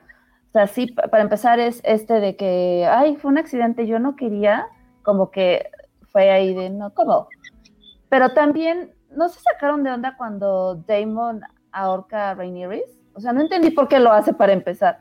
O 0.49 0.53
sea, 0.53 0.67
sí, 0.67 0.87
para 0.87 1.23
empezar 1.23 1.61
es 1.61 1.81
este 1.85 2.15
de 2.15 2.37
que, 2.37 2.89
ay, 2.91 3.17
fue 3.17 3.31
un 3.31 3.39
accidente, 3.39 3.87
yo 3.87 3.99
no 3.99 4.17
quería, 4.17 4.67
como 5.03 5.31
que 5.31 5.71
fue 6.11 6.31
ahí 6.31 6.55
de, 6.55 6.71
no, 6.71 6.93
¿cómo? 6.93 7.29
Pero 8.09 8.31
también, 8.31 8.93
¿no 9.15 9.29
se 9.29 9.41
sacaron 9.41 9.85
de 9.85 9.93
onda 9.93 10.17
cuando 10.17 10.75
Damon 10.87 11.43
ahorca 11.73 12.31
a 12.31 12.35
Rhaenyra? 12.35 12.79
O 13.15 13.21
sea, 13.21 13.33
no 13.33 13.41
entendí 13.41 13.71
por 13.71 13.89
qué 13.89 13.99
lo 13.99 14.13
hace 14.13 14.33
para 14.33 14.53
empezar. 14.53 14.99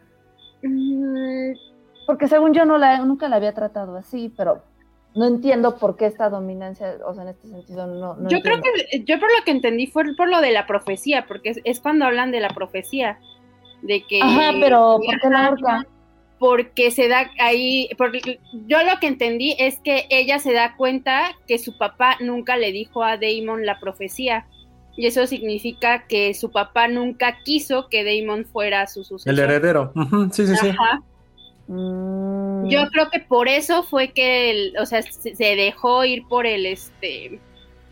Mm, 0.63 1.53
Porque 2.05 2.27
según 2.27 2.53
yo 2.53 2.65
no 2.65 2.77
la, 2.77 2.99
nunca 2.99 3.29
la 3.29 3.37
había 3.37 3.53
tratado 3.53 3.95
así, 3.95 4.33
pero 4.35 4.63
no 5.15 5.25
entiendo 5.25 5.77
por 5.77 5.95
qué 5.95 6.05
esta 6.05 6.29
dominancia, 6.29 6.97
o 7.05 7.13
sea, 7.13 7.23
en 7.23 7.29
este 7.29 7.47
sentido 7.47 7.87
no. 7.87 8.15
no 8.15 8.29
yo 8.29 8.39
creo 8.41 8.61
que, 8.61 9.03
yo 9.03 9.19
por 9.19 9.29
lo 9.29 9.43
que 9.43 9.51
entendí 9.51 9.87
fue 9.87 10.03
por 10.15 10.29
lo 10.29 10.41
de 10.41 10.51
la 10.51 10.67
profecía, 10.67 11.25
porque 11.27 11.49
es, 11.49 11.59
es 11.63 11.79
cuando 11.79 12.05
hablan 12.05 12.31
de 12.31 12.39
la 12.39 12.49
profecía, 12.49 13.19
de 13.81 14.03
que... 14.03 14.21
Ajá, 14.21 14.51
pero 14.59 14.99
¿por 15.03 15.19
qué 15.19 15.29
la 15.29 15.47
ahorca? 15.47 15.87
Porque 16.37 16.91
se 16.91 17.09
da 17.09 17.29
ahí, 17.39 17.89
porque 17.97 18.39
yo 18.65 18.81
lo 18.83 18.97
que 19.01 19.07
entendí 19.07 19.55
es 19.59 19.79
que 19.79 20.05
ella 20.09 20.39
se 20.39 20.53
da 20.53 20.77
cuenta 20.77 21.31
que 21.47 21.57
su 21.57 21.77
papá 21.77 22.15
nunca 22.21 22.55
le 22.55 22.71
dijo 22.71 23.03
a 23.03 23.17
Damon 23.17 23.65
la 23.65 23.77
profecía. 23.79 24.47
Y 24.99 25.05
eso 25.07 25.25
significa 25.27 26.05
que 26.09 26.33
su 26.33 26.51
papá 26.51 26.89
nunca 26.89 27.37
quiso 27.45 27.87
que 27.87 28.03
Damon 28.03 28.43
fuera 28.43 28.85
su 28.85 29.05
sucesor. 29.05 29.31
El 29.31 29.39
heredero. 29.39 29.93
Sí, 30.33 30.45
sí, 30.45 30.55
sí. 30.57 30.67
Ajá. 30.67 31.01
Mm, 31.67 32.67
Yo 32.67 32.85
creo 32.91 33.09
que 33.09 33.19
por 33.21 33.47
eso 33.47 33.83
fue 33.83 34.09
que, 34.09 34.51
el- 34.51 34.73
o 34.77 34.85
sea, 34.85 35.01
se 35.01 35.55
dejó 35.55 36.03
ir 36.03 36.23
por 36.27 36.45
el, 36.45 36.65
este, 36.65 37.39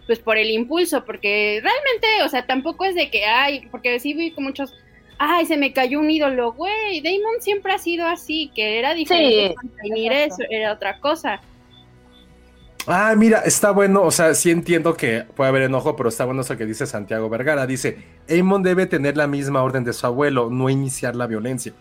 pues 0.05 0.19
por 0.19 0.37
el 0.37 0.49
impulso, 0.51 1.05
porque 1.05 1.61
realmente, 1.63 2.07
o 2.25 2.27
sea, 2.29 2.45
tampoco 2.45 2.83
es 2.83 2.93
de 2.95 3.09
que, 3.09 3.23
ay, 3.23 3.67
porque 3.71 3.99
sí 4.01 4.13
vi 4.13 4.31
con 4.31 4.43
muchos, 4.43 4.73
ay, 5.17 5.45
se 5.45 5.55
me 5.55 5.71
cayó 5.71 5.99
un 6.01 6.11
ídolo, 6.11 6.51
güey, 6.51 6.99
Damon 7.01 7.39
siempre 7.39 7.71
ha 7.71 7.77
sido 7.77 8.05
así, 8.05 8.51
que 8.53 8.79
era 8.79 8.93
diferente, 8.93 9.55
Sí, 9.91 10.07
eso 10.07 10.43
era 10.49 10.73
otra 10.73 10.99
cosa. 10.99 11.39
Ah, 12.89 13.13
mira, 13.17 13.39
está 13.39 13.72
bueno, 13.72 14.01
o 14.03 14.12
sea, 14.12 14.34
sí 14.34 14.50
entiendo 14.50 14.96
que 14.96 15.25
puede 15.36 15.50
haber 15.50 15.63
enojo, 15.63 15.98
pero 15.98 16.08
está 16.08 16.24
bueno 16.24 16.41
eso 16.41 16.56
que 16.56 16.65
dice 16.65 16.86
Santiago 16.86 17.29
Vergara. 17.29 17.67
Dice, 17.67 17.98
Aemon 18.29 18.63
debe 18.63 18.86
tener 18.86 19.17
la 19.17 19.27
misma 19.27 19.62
orden 19.62 19.84
de 19.84 19.91
su 19.91 20.06
abuelo, 20.06 20.50
no 20.50 20.70
iniciar 20.70 21.13
la 21.13 21.27
violencia. 21.27 21.74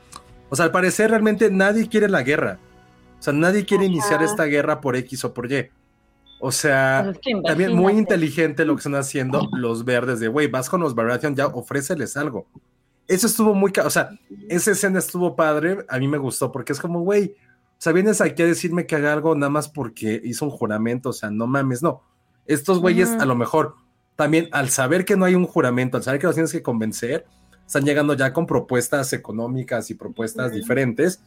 O 0.51 0.57
sea, 0.57 0.65
al 0.65 0.73
parecer 0.73 1.11
realmente 1.11 1.49
nadie 1.51 1.89
quiere 1.89 2.09
la 2.09 2.23
guerra. 2.23 2.59
O 3.21 3.23
sea, 3.23 3.33
nadie 3.33 3.65
quiere 3.65 3.85
Ajá. 3.85 3.93
iniciar 3.93 4.23
esta 4.25 4.45
guerra 4.45 4.81
por 4.81 4.97
X 4.97 5.25
o 5.25 5.33
por 5.33 5.51
Y. 5.51 5.71
O 6.41 6.51
sea, 6.51 7.09
es 7.11 7.19
que 7.21 7.41
también 7.41 7.75
muy 7.75 7.95
inteligente 7.95 8.65
lo 8.65 8.75
que 8.75 8.81
están 8.81 8.97
haciendo 8.97 9.49
los 9.53 9.85
verdes 9.85 10.19
de, 10.19 10.29
güey, 10.29 10.49
vas 10.49 10.69
con 10.69 10.81
los 10.81 10.95
Baratheon, 10.95 11.37
ya 11.37 11.47
ofréceles 11.47 12.17
algo. 12.17 12.47
Eso 13.07 13.29
estuvo 13.29 13.55
muy, 13.55 13.73
o 13.83 13.91
sea, 13.91 14.11
esa 14.49 14.73
escena 14.73 14.99
estuvo 14.99 15.37
padre, 15.37 15.79
a 15.89 15.99
mí 15.99 16.09
me 16.09 16.19
gustó, 16.19 16.51
porque 16.51 16.73
es 16.73 16.81
como, 16.81 17.01
güey, 17.03 17.37
o 17.79 17.83
sea, 17.83 17.93
vienes 17.93 18.21
aquí 18.21 18.43
a 18.43 18.47
decirme 18.47 18.87
que 18.87 18.97
haga 18.97 19.13
algo 19.13 19.35
nada 19.35 19.51
más 19.51 19.69
porque 19.69 20.21
hizo 20.25 20.47
un 20.47 20.51
juramento, 20.51 21.11
o 21.11 21.13
sea, 21.13 21.31
no 21.31 21.47
mames, 21.47 21.83
no. 21.83 22.03
Estos 22.47 22.81
güeyes 22.81 23.11
a 23.11 23.27
lo 23.27 23.35
mejor 23.35 23.75
también 24.17 24.49
al 24.53 24.71
saber 24.71 25.05
que 25.05 25.17
no 25.17 25.27
hay 25.27 25.35
un 25.35 25.47
juramento, 25.47 25.97
al 25.97 26.03
saber 26.03 26.21
que 26.21 26.27
los 26.27 26.35
tienes 26.35 26.53
que 26.53 26.63
convencer, 26.63 27.27
están 27.67 27.85
llegando 27.85 28.15
ya 28.15 28.33
con 28.33 28.47
propuestas 28.47 29.13
económicas 29.13 29.91
y 29.91 29.95
propuestas 29.95 30.53
diferentes. 30.53 31.23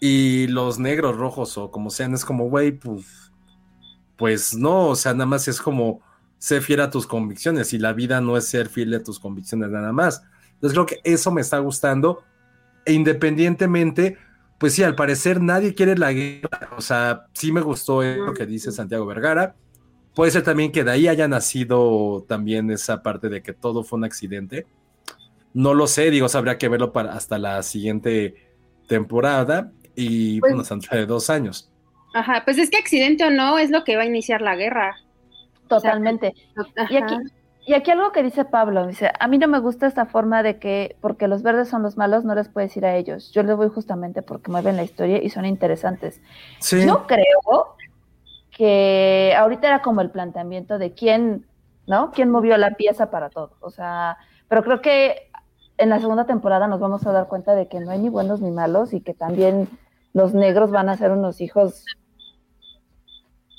Y 0.00 0.46
los 0.46 0.78
negros, 0.78 1.16
rojos 1.16 1.58
o 1.58 1.70
como 1.70 1.90
sean, 1.90 2.14
es 2.14 2.24
como, 2.24 2.48
güey, 2.48 2.72
pues, 2.72 3.32
pues 4.16 4.54
no, 4.54 4.88
o 4.88 4.96
sea, 4.96 5.12
nada 5.12 5.26
más 5.26 5.48
es 5.48 5.60
como 5.60 6.00
ser 6.38 6.62
fiel 6.62 6.80
a 6.80 6.90
tus 6.90 7.06
convicciones 7.06 7.72
y 7.72 7.78
la 7.78 7.92
vida 7.92 8.20
no 8.20 8.36
es 8.36 8.46
ser 8.46 8.68
fiel 8.68 8.94
a 8.94 9.02
tus 9.02 9.18
convicciones 9.18 9.70
nada 9.70 9.92
más. 9.92 10.22
Entonces 10.54 10.72
creo 10.72 10.86
que 10.86 11.00
eso 11.04 11.30
me 11.30 11.40
está 11.40 11.58
gustando 11.58 12.22
e 12.84 12.92
independientemente, 12.92 14.16
pues 14.60 14.74
sí, 14.74 14.82
al 14.82 14.94
parecer 14.94 15.40
nadie 15.40 15.74
quiere 15.74 15.96
la 15.96 16.12
guerra, 16.12 16.68
o 16.76 16.82
sea, 16.82 17.24
sí 17.32 17.50
me 17.50 17.62
gustó 17.62 18.02
lo 18.02 18.34
que 18.34 18.44
dice 18.44 18.70
Santiago 18.70 19.06
Vergara. 19.06 19.56
Puede 20.14 20.30
ser 20.30 20.42
también 20.42 20.70
que 20.70 20.84
de 20.84 20.90
ahí 20.90 21.08
haya 21.08 21.26
nacido 21.28 22.24
también 22.28 22.70
esa 22.70 23.02
parte 23.02 23.30
de 23.30 23.42
que 23.42 23.54
todo 23.54 23.82
fue 23.84 23.98
un 23.98 24.04
accidente. 24.04 24.66
No 25.54 25.72
lo 25.72 25.86
sé, 25.86 26.10
digo, 26.10 26.26
habría 26.34 26.58
que 26.58 26.68
verlo 26.68 26.92
para 26.92 27.14
hasta 27.14 27.38
la 27.38 27.62
siguiente 27.62 28.34
temporada 28.86 29.72
y 29.96 30.40
Pues- 30.40 30.52
bueno, 30.52 30.62
hasta 30.62 30.96
de 30.96 31.06
dos 31.06 31.30
años. 31.30 31.70
Ajá, 32.12 32.42
pues 32.44 32.58
es 32.58 32.68
que 32.68 32.76
accidente 32.76 33.24
o 33.24 33.30
no 33.30 33.56
es 33.58 33.70
lo 33.70 33.82
que 33.84 33.96
va 33.96 34.02
a 34.02 34.06
iniciar 34.06 34.42
la 34.42 34.56
guerra. 34.56 34.94
Totalmente. 35.68 36.34
Ajá. 36.76 36.92
y 36.92 36.96
aquí 36.96 37.14
algo 37.92 38.12
que 38.12 38.22
dice 38.22 38.44
Pablo, 38.44 38.86
dice, 38.86 39.10
a 39.18 39.28
mí 39.28 39.38
no 39.38 39.48
me 39.48 39.58
gusta 39.58 39.86
esta 39.86 40.06
forma 40.06 40.42
de 40.42 40.58
que 40.58 40.96
porque 41.00 41.28
los 41.28 41.42
verdes 41.42 41.68
son 41.68 41.82
los 41.82 41.96
malos, 41.96 42.24
no 42.24 42.34
les 42.34 42.48
puedes 42.48 42.76
ir 42.76 42.84
a 42.84 42.96
ellos. 42.96 43.30
Yo 43.32 43.42
les 43.42 43.56
voy 43.56 43.68
justamente 43.68 44.22
porque 44.22 44.50
mueven 44.50 44.76
la 44.76 44.82
historia 44.82 45.22
y 45.22 45.30
son 45.30 45.44
interesantes. 45.44 46.20
Sí, 46.58 46.84
Yo 46.86 47.06
creo 47.06 47.76
que 48.50 49.34
ahorita 49.36 49.68
era 49.68 49.82
como 49.82 50.00
el 50.00 50.10
planteamiento 50.10 50.78
de 50.78 50.92
quién, 50.92 51.46
¿no? 51.86 52.10
¿Quién 52.10 52.30
movió 52.30 52.56
la 52.56 52.72
pieza 52.72 53.10
para 53.10 53.30
todo? 53.30 53.52
O 53.60 53.70
sea, 53.70 54.18
pero 54.48 54.62
creo 54.62 54.80
que 54.80 55.30
en 55.78 55.88
la 55.88 55.98
segunda 55.98 56.26
temporada 56.26 56.66
nos 56.66 56.80
vamos 56.80 57.06
a 57.06 57.12
dar 57.12 57.28
cuenta 57.28 57.54
de 57.54 57.68
que 57.68 57.80
no 57.80 57.90
hay 57.90 57.98
ni 57.98 58.08
buenos 58.08 58.40
ni 58.40 58.50
malos 58.50 58.92
y 58.92 59.00
que 59.00 59.14
también 59.14 59.68
los 60.12 60.34
negros 60.34 60.70
van 60.70 60.88
a 60.88 60.96
ser 60.96 61.12
unos 61.12 61.40
hijos 61.40 61.84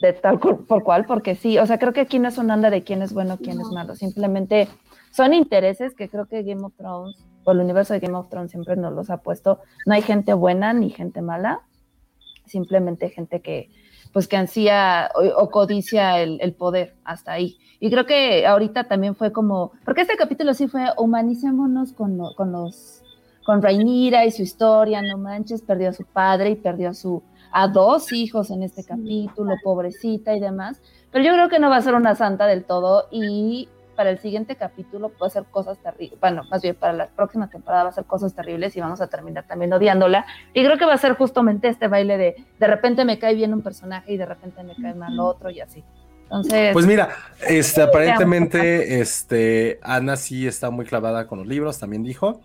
de 0.02 0.14
tal 0.14 0.40
por 0.40 0.84
cual, 0.84 1.06
porque 1.06 1.36
sí, 1.36 1.58
o 1.60 1.66
sea, 1.66 1.78
creo 1.78 1.94
que 1.94 2.02
aquí 2.02 2.18
no 2.20 2.28
es 2.28 2.38
un 2.38 2.50
anda 2.52 2.70
de 2.70 2.84
quién 2.84 3.02
es 3.02 3.14
bueno, 3.14 3.38
quién 3.38 3.62
es 3.62 3.68
malo, 3.68 3.96
simplemente 3.96 4.68
son 5.12 5.34
intereses 5.34 5.94
que 5.96 6.10
creo 6.10 6.26
que 6.26 6.44
Game 6.44 6.64
of 6.64 6.74
Thrones, 6.76 7.18
o 7.44 7.52
el 7.52 7.60
universo 7.60 7.94
de 7.94 8.00
Game 8.00 8.18
of 8.18 8.30
Thrones 8.30 8.52
siempre 8.52 8.76
nos 8.76 8.94
los 8.94 9.10
ha 9.10 9.18
puesto, 9.18 9.60
no 9.86 9.94
hay 9.94 10.02
gente 10.02 10.34
buena 10.34 10.74
ni 10.74 10.90
gente 10.90 11.22
mala, 11.22 11.62
simplemente 12.46 13.10
gente 13.10 13.42
que 13.42 13.70
pues 14.14 14.28
que 14.28 14.36
ansía 14.36 15.10
o, 15.16 15.42
o 15.42 15.50
codicia 15.50 16.20
el, 16.20 16.38
el 16.42 16.54
poder 16.54 16.96
hasta 17.06 17.32
ahí. 17.32 17.58
Y 17.80 17.90
creo 17.90 18.06
que 18.06 18.46
ahorita 18.46 18.84
también 18.84 19.16
fue 19.16 19.32
como, 19.32 19.72
porque 19.86 20.02
este 20.02 20.18
capítulo 20.18 20.54
sí 20.54 20.68
fue 20.68 20.88
humanicémonos 20.98 21.94
con, 21.94 22.18
lo- 22.18 22.36
con 22.36 22.52
los 22.52 22.98
con 23.46 23.62
Rhaenyra 23.62 24.26
y 24.26 24.32
su 24.32 24.42
historia, 24.42 25.02
no 25.02 25.18
manches, 25.18 25.62
perdió 25.62 25.90
a 25.90 25.94
su 25.94 26.04
padre 26.06 26.52
y 26.52 26.56
perdió 26.56 26.90
a 26.90 26.94
su 26.94 27.24
a 27.52 27.68
dos 27.68 28.12
hijos 28.12 28.52
en 28.52 28.64
este 28.64 28.84
capítulo, 28.84 29.56
pobrecita 29.64 30.36
y 30.36 30.40
demás. 30.40 30.82
Pero 31.12 31.26
yo 31.26 31.34
creo 31.34 31.50
que 31.50 31.60
no 31.60 31.70
va 31.70 31.78
a 31.78 31.82
ser 31.82 31.96
una 31.96 32.16
santa 32.16 32.48
del 32.48 32.64
todo 32.64 33.08
y 33.12 33.70
para 33.96 34.10
el 34.10 34.20
siguiente 34.20 34.56
capítulo 34.56 35.12
a 35.22 35.30
ser 35.30 35.44
cosas 35.46 35.78
terribles. 35.78 36.20
Bueno, 36.20 36.44
más 36.50 36.62
bien 36.62 36.76
para 36.76 36.94
la 36.94 37.08
próxima 37.08 37.50
temporada 37.50 37.84
va 37.84 37.90
a 37.90 37.94
ser 37.94 38.06
cosas 38.06 38.34
terribles 38.34 38.76
y 38.76 38.80
vamos 38.80 39.02
a 39.02 39.08
terminar 39.08 39.46
también 39.48 39.72
odiándola. 39.74 40.26
Y 40.54 40.64
creo 40.64 40.78
que 40.78 40.86
va 40.86 40.94
a 40.94 40.98
ser 40.98 41.14
justamente 41.14 41.68
este 41.68 41.88
baile 41.88 42.18
de 42.18 42.36
de 42.60 42.68
repente 42.68 43.06
me 43.06 43.20
cae 43.20 43.36
bien 43.36 43.54
un 43.54 43.62
personaje 43.62 44.14
y 44.14 44.18
de 44.18 44.26
repente 44.26 44.64
me 44.64 44.76
cae 44.76 44.96
mal 44.96 45.20
otro 45.20 45.52
y 45.52 45.60
así. 45.60 45.84
Entonces, 46.24 46.72
Pues 46.74 46.88
mira, 46.88 47.10
este, 47.46 47.82
aparentemente, 47.82 49.02
este, 49.02 49.80
Ana 49.84 50.16
sí 50.16 50.48
está 50.48 50.70
muy 50.70 50.86
clavada 50.86 51.28
con 51.28 51.40
los 51.40 51.48
libros, 51.48 51.78
también 51.78 52.04
dijo. 52.04 52.42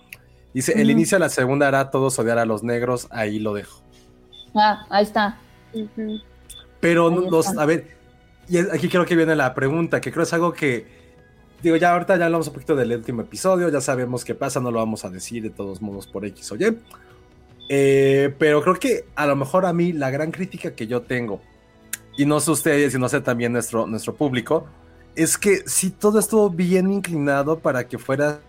Dice, 0.53 0.81
el 0.81 0.91
inicio 0.91 1.17
de 1.17 1.21
la 1.21 1.29
segunda 1.29 1.69
hará 1.69 1.91
todos 1.91 2.19
odiar 2.19 2.39
a 2.39 2.47
los 2.47 2.65
negros, 2.65 3.09
ahí 3.13 3.39
lo 3.39 3.55
dejo. 3.55 3.86
Ah, 4.55 4.87
ahí 4.91 5.05
está. 5.05 5.39
Pero 6.81 7.09
Ahí 7.09 7.41
está. 7.41 7.63
a 7.63 7.67
ver, 7.67 7.97
y 8.49 8.59
aquí 8.59 8.89
creo 8.89 9.05
que 9.05 9.17
viene 9.17 9.35
la 9.35 9.55
pregunta, 9.55 10.01
que 10.01 10.13
creo 10.13 10.23
es 10.23 10.33
algo 10.33 10.53
que, 10.53 10.87
digo, 11.63 11.77
ya 11.77 11.93
ahorita 11.93 12.17
ya 12.17 12.27
hablamos 12.27 12.47
un 12.49 12.55
poquito 12.55 12.77
del 12.77 12.93
último 12.93 13.23
episodio, 13.23 13.69
ya 13.69 13.81
sabemos 13.81 14.25
qué 14.25 14.35
pasa, 14.35 14.61
no 14.61 14.71
lo 14.71 14.79
vamos 14.79 15.05
a 15.05 15.11
decir 15.11 15.43
de 15.43 15.51
todos 15.51 15.83
modos 15.83 16.07
por 16.07 16.25
X 16.25 16.53
o 16.53 16.57
Y. 16.57 16.79
Eh, 17.69 18.35
pero 18.39 18.63
creo 18.63 18.77
que 18.77 19.07
a 19.17 19.27
lo 19.27 19.35
mejor 19.35 19.67
a 19.67 19.73
mí 19.73 19.93
la 19.93 20.11
gran 20.11 20.31
crítica 20.31 20.75
que 20.75 20.87
yo 20.87 21.03
tengo, 21.03 21.41
y 22.17 22.25
no 22.25 22.41
sé 22.41 22.51
ustedes 22.53 22.95
y 22.95 22.99
no 22.99 23.09
sé 23.09 23.21
también 23.21 23.53
nuestro, 23.53 23.87
nuestro 23.87 24.15
público, 24.15 24.67
es 25.17 25.37
que 25.37 25.63
si 25.67 25.91
todo 25.91 26.19
estuvo 26.19 26.49
bien 26.51 26.93
inclinado 26.93 27.59
para 27.59 27.89
que 27.89 27.99
fuera 27.99 28.41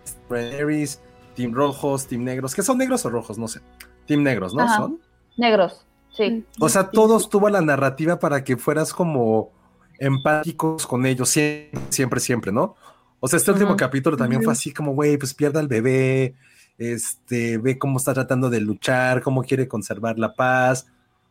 Team 1.34 1.52
Rojos, 1.52 2.06
Team 2.06 2.24
Negros, 2.24 2.54
que 2.54 2.62
son 2.62 2.78
negros 2.78 3.04
o 3.04 3.10
rojos, 3.10 3.38
no 3.38 3.48
sé, 3.48 3.60
Team 4.06 4.22
Negros, 4.22 4.54
¿no? 4.54 4.62
Ajá. 4.62 4.76
Son. 4.76 5.00
Negros, 5.36 5.86
sí. 6.18 6.44
O 6.60 6.68
sea, 6.68 6.90
todos 6.90 7.30
tuvo 7.30 7.48
la 7.48 7.62
narrativa 7.62 8.18
para 8.18 8.44
que 8.44 8.58
fueras 8.58 8.92
como 8.92 9.52
empáticos 9.98 10.86
con 10.86 11.06
ellos, 11.06 11.28
siempre, 11.28 11.80
siempre, 11.88 12.20
siempre, 12.20 12.52
¿no? 12.52 12.74
O 13.20 13.28
sea, 13.28 13.38
este 13.38 13.50
último 13.50 13.76
capítulo 13.76 14.16
también 14.16 14.42
fue 14.42 14.52
así 14.52 14.72
como, 14.72 14.94
güey, 14.94 15.16
pues 15.16 15.34
pierda 15.34 15.58
al 15.60 15.68
bebé, 15.68 16.34
este, 16.78 17.58
ve 17.58 17.78
cómo 17.78 17.98
está 17.98 18.14
tratando 18.14 18.50
de 18.50 18.60
luchar, 18.60 19.22
cómo 19.22 19.42
quiere 19.42 19.66
conservar 19.66 20.18
la 20.18 20.34
paz, 20.34 20.86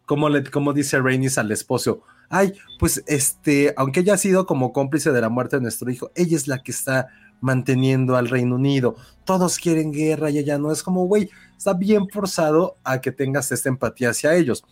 cómo, 0.05 0.27
le, 0.27 0.43
cómo 0.43 0.73
dice 0.73 0.99
Rainis 0.99 1.37
al 1.37 1.51
esposo, 1.51 2.01
ay, 2.29 2.53
pues 2.79 3.03
este, 3.07 3.73
aunque 3.77 4.01
ella 4.01 4.15
ha 4.15 4.17
sido 4.17 4.45
como 4.45 4.73
cómplice 4.73 5.11
de 5.11 5.21
la 5.21 5.29
muerte 5.29 5.55
de 5.57 5.61
nuestro 5.61 5.89
hijo, 5.89 6.11
ella 6.15 6.35
es 6.35 6.47
la 6.47 6.61
que 6.61 6.71
está 6.71 7.07
manteniendo 7.39 8.17
al 8.17 8.27
Reino 8.27 8.55
Unido, 8.55 8.95
todos 9.23 9.57
quieren 9.57 9.91
guerra 9.91 10.29
y 10.29 10.39
ella 10.39 10.57
no, 10.57 10.71
es 10.71 10.83
como, 10.83 11.05
güey, 11.05 11.29
está 11.57 11.73
bien 11.73 12.07
forzado 12.09 12.77
a 12.83 13.01
que 13.01 13.11
tengas 13.11 13.51
esta 13.51 13.69
empatía 13.69 14.11
hacia 14.11 14.35
ellos. 14.35 14.63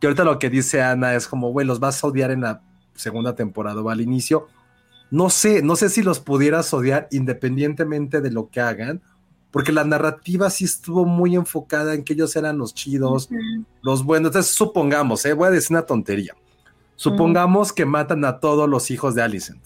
Que 0.00 0.08
ahorita 0.08 0.24
lo 0.24 0.38
que 0.38 0.50
dice 0.50 0.82
Ana 0.82 1.14
es 1.14 1.28
como, 1.28 1.50
güey, 1.52 1.66
los 1.66 1.80
vas 1.80 2.02
a 2.02 2.06
odiar 2.08 2.30
en 2.30 2.42
la 2.42 2.62
segunda 2.94 3.34
temporada 3.34 3.80
o 3.80 3.88
al 3.88 4.00
inicio, 4.00 4.48
no 5.10 5.28
sé, 5.28 5.62
no 5.62 5.76
sé 5.76 5.90
si 5.90 6.02
los 6.02 6.20
pudieras 6.20 6.72
odiar 6.72 7.06
independientemente 7.10 8.20
de 8.20 8.30
lo 8.30 8.48
que 8.48 8.60
hagan, 8.60 9.02
porque 9.50 9.70
la 9.70 9.84
narrativa 9.84 10.48
sí 10.48 10.64
estuvo 10.64 11.04
muy 11.04 11.36
enfocada 11.36 11.94
en 11.94 12.02
que 12.02 12.14
ellos 12.14 12.34
eran 12.34 12.56
los 12.56 12.74
chidos, 12.74 13.28
los 13.82 14.02
buenos. 14.04 14.30
Entonces, 14.30 14.54
supongamos, 14.54 15.24
eh, 15.26 15.34
voy 15.34 15.48
a 15.48 15.50
decir 15.50 15.76
una 15.76 15.84
tontería. 15.84 16.34
Supongamos 16.96 17.72
que 17.74 17.84
matan 17.84 18.24
a 18.24 18.40
todos 18.40 18.68
los 18.68 18.90
hijos 18.90 19.14
de 19.14 19.20
Alicent. 19.20 19.60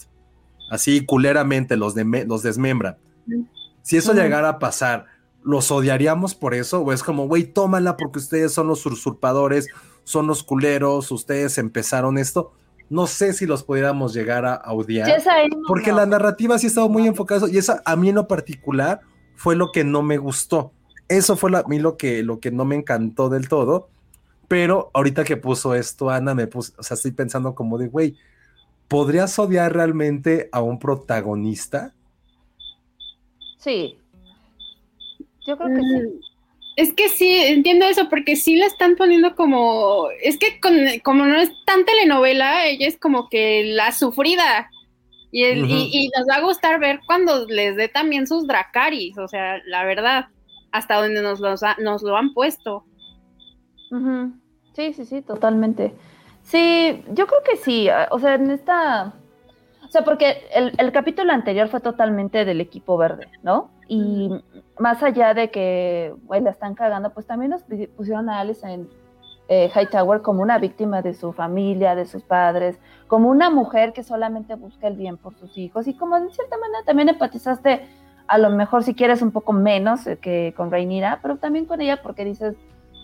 Así 0.71 1.07
culeramente 1.07 1.77
los, 1.77 1.95
de 1.95 2.25
los 2.27 2.43
desmembran. 2.43 2.97
Si 3.83 3.97
eso 3.97 4.13
llegara 4.13 4.49
a 4.49 4.59
pasar, 4.59 5.07
¿los 5.47 5.71
odiaríamos 5.71 6.35
por 6.35 6.53
eso? 6.53 6.83
¿O 6.83 6.93
es 6.93 7.03
como, 7.03 7.27
güey, 7.27 7.45
tómala 7.45 7.97
porque 7.97 8.19
ustedes 8.19 8.53
son 8.53 8.67
los 8.67 8.85
usurpadores, 8.85 9.69
son 10.05 10.27
los 10.27 10.43
culeros, 10.43 11.11
ustedes 11.11 11.57
empezaron 11.57 12.19
esto? 12.19 12.53
no 12.89 13.07
sé 13.07 13.33
si 13.33 13.47
los 13.47 13.63
pudiéramos 13.63 14.15
llegar 14.15 14.45
a, 14.47 14.63
odiar. 14.73 15.23
porque 15.67 15.93
la 15.93 16.07
narrativa 16.07 16.59
sí 16.59 16.69
estaba 16.69 16.89
muy 16.89 17.07
enfocada 17.07 17.49
y 17.51 17.59
eso 17.59 17.81
a 17.85 17.97
mí 17.97 18.11
en 18.11 18.15
lo 18.15 18.29
particular 18.29 19.01
fue 19.35 19.57
lo 19.57 19.73
que 19.73 19.85
no 19.85 20.03
me 20.03 20.19
gustó. 20.19 20.73
Eso 21.09 21.37
fue 21.37 21.57
a 21.57 21.65
mí 21.65 21.79
lo 21.79 21.97
que, 21.97 22.23
lo 22.23 22.41
que 22.41 22.51
no 22.51 22.65
me 22.65 22.77
encantó 22.77 23.29
del 23.29 23.49
todo. 23.49 23.89
Pero 24.49 24.91
ahorita 24.95 25.25
que 25.25 25.37
puso 25.37 25.75
esto, 25.75 26.11
Ana, 26.11 26.35
me 26.35 26.47
puso, 26.47 26.73
o 26.79 26.83
sea, 26.83 26.95
estoy 26.95 27.11
pensando 27.11 27.55
como 27.55 27.79
de, 27.79 27.89
güey, 27.89 28.17
¿podrías 28.87 29.37
odiar 29.39 29.75
realmente 29.75 30.49
a 30.53 30.63
un 30.63 30.79
protagonista? 30.79 31.93
Sí. 33.59 33.99
Yo 35.47 35.57
creo 35.57 35.69
que 35.75 35.83
sí. 35.83 36.03
Mm, 36.03 36.21
es 36.77 36.93
que 36.93 37.09
sí, 37.09 37.39
entiendo 37.39 37.87
eso, 37.87 38.09
porque 38.11 38.37
sí 38.37 38.57
la 38.57 38.67
están 38.67 38.97
poniendo 38.97 39.35
como, 39.35 40.09
es 40.23 40.39
que 40.39 40.61
como 41.03 41.25
no 41.25 41.37
es 41.37 41.51
tan 41.65 41.87
telenovela, 41.87 42.67
ella 42.67 42.87
es 42.87 42.99
como 42.99 43.31
que 43.31 43.65
la 43.65 43.93
sufrida. 43.93 44.71
Y, 45.33 45.43
y, 45.45 46.11
nos 46.17 46.27
va 46.31 46.37
a 46.37 46.45
gustar 46.45 46.79
ver 46.79 47.01
cuando 47.07 47.47
les 47.47 47.77
dé 47.77 47.89
también 47.89 48.27
sus 48.27 48.47
Dracaris, 48.47 49.19
o 49.19 49.27
sea, 49.27 49.59
la 49.67 49.85
verdad, 49.85 50.27
hasta 50.71 50.97
donde 50.97 51.21
nos, 51.23 51.41
nos 51.41 52.03
lo 52.03 52.17
han 52.17 52.33
puesto. 52.33 52.85
Sí, 54.75 54.93
sí, 54.93 55.05
sí, 55.05 55.23
totalmente. 55.23 55.95
Sí, 56.43 57.03
yo 57.13 57.27
creo 57.27 57.41
que 57.43 57.57
sí, 57.57 57.89
o 58.11 58.19
sea, 58.19 58.35
en 58.35 58.51
esta... 58.51 59.15
O 59.83 59.89
sea, 59.89 60.05
porque 60.05 60.47
el, 60.53 60.73
el 60.79 60.93
capítulo 60.93 61.33
anterior 61.33 61.69
fue 61.69 61.81
totalmente 61.81 62.45
del 62.45 62.61
equipo 62.61 62.97
verde, 62.97 63.29
¿no? 63.43 63.71
Y 63.89 64.31
más 64.79 65.03
allá 65.03 65.33
de 65.35 65.51
que, 65.51 66.15
bueno, 66.25 66.47
la 66.47 66.51
están 66.51 66.75
cagando, 66.75 67.11
pues 67.11 67.27
también 67.27 67.51
nos 67.51 67.63
pusieron 67.97 68.29
a 68.29 68.41
Alice 68.41 68.67
en 68.67 68.89
eh, 69.49 69.71
Hightower 69.75 70.23
como 70.23 70.43
una 70.43 70.59
víctima 70.59 71.03
de 71.03 71.15
su 71.15 71.33
familia, 71.33 71.95
de 71.95 72.07
sus 72.07 72.23
padres, 72.25 72.79
como 73.07 73.31
una 73.31 73.49
mujer 73.49 73.93
que 73.93 74.03
solamente 74.03 74.57
busca 74.57 74.89
el 74.89 74.97
bien 74.97 75.17
por 75.17 75.37
sus 75.37 75.57
hijos 75.57 75.87
y 75.87 75.95
como 75.95 76.19
de 76.19 76.31
cierta 76.31 76.57
manera 76.59 76.83
también 76.85 77.09
empatizaste 77.09 77.83
a 78.27 78.39
lo 78.39 78.51
mejor 78.51 78.83
si 78.83 78.95
quieres 78.95 79.23
un 79.23 79.31
poco 79.31 79.53
menos 79.53 80.05
eh, 80.09 80.19
que 80.19 80.53
con 80.57 80.73
Reinira, 80.73 81.21
pero 81.23 81.37
también 81.37 81.67
con 81.67 81.81
ella 81.81 82.03
porque 82.03 82.25
dices, 82.25 82.57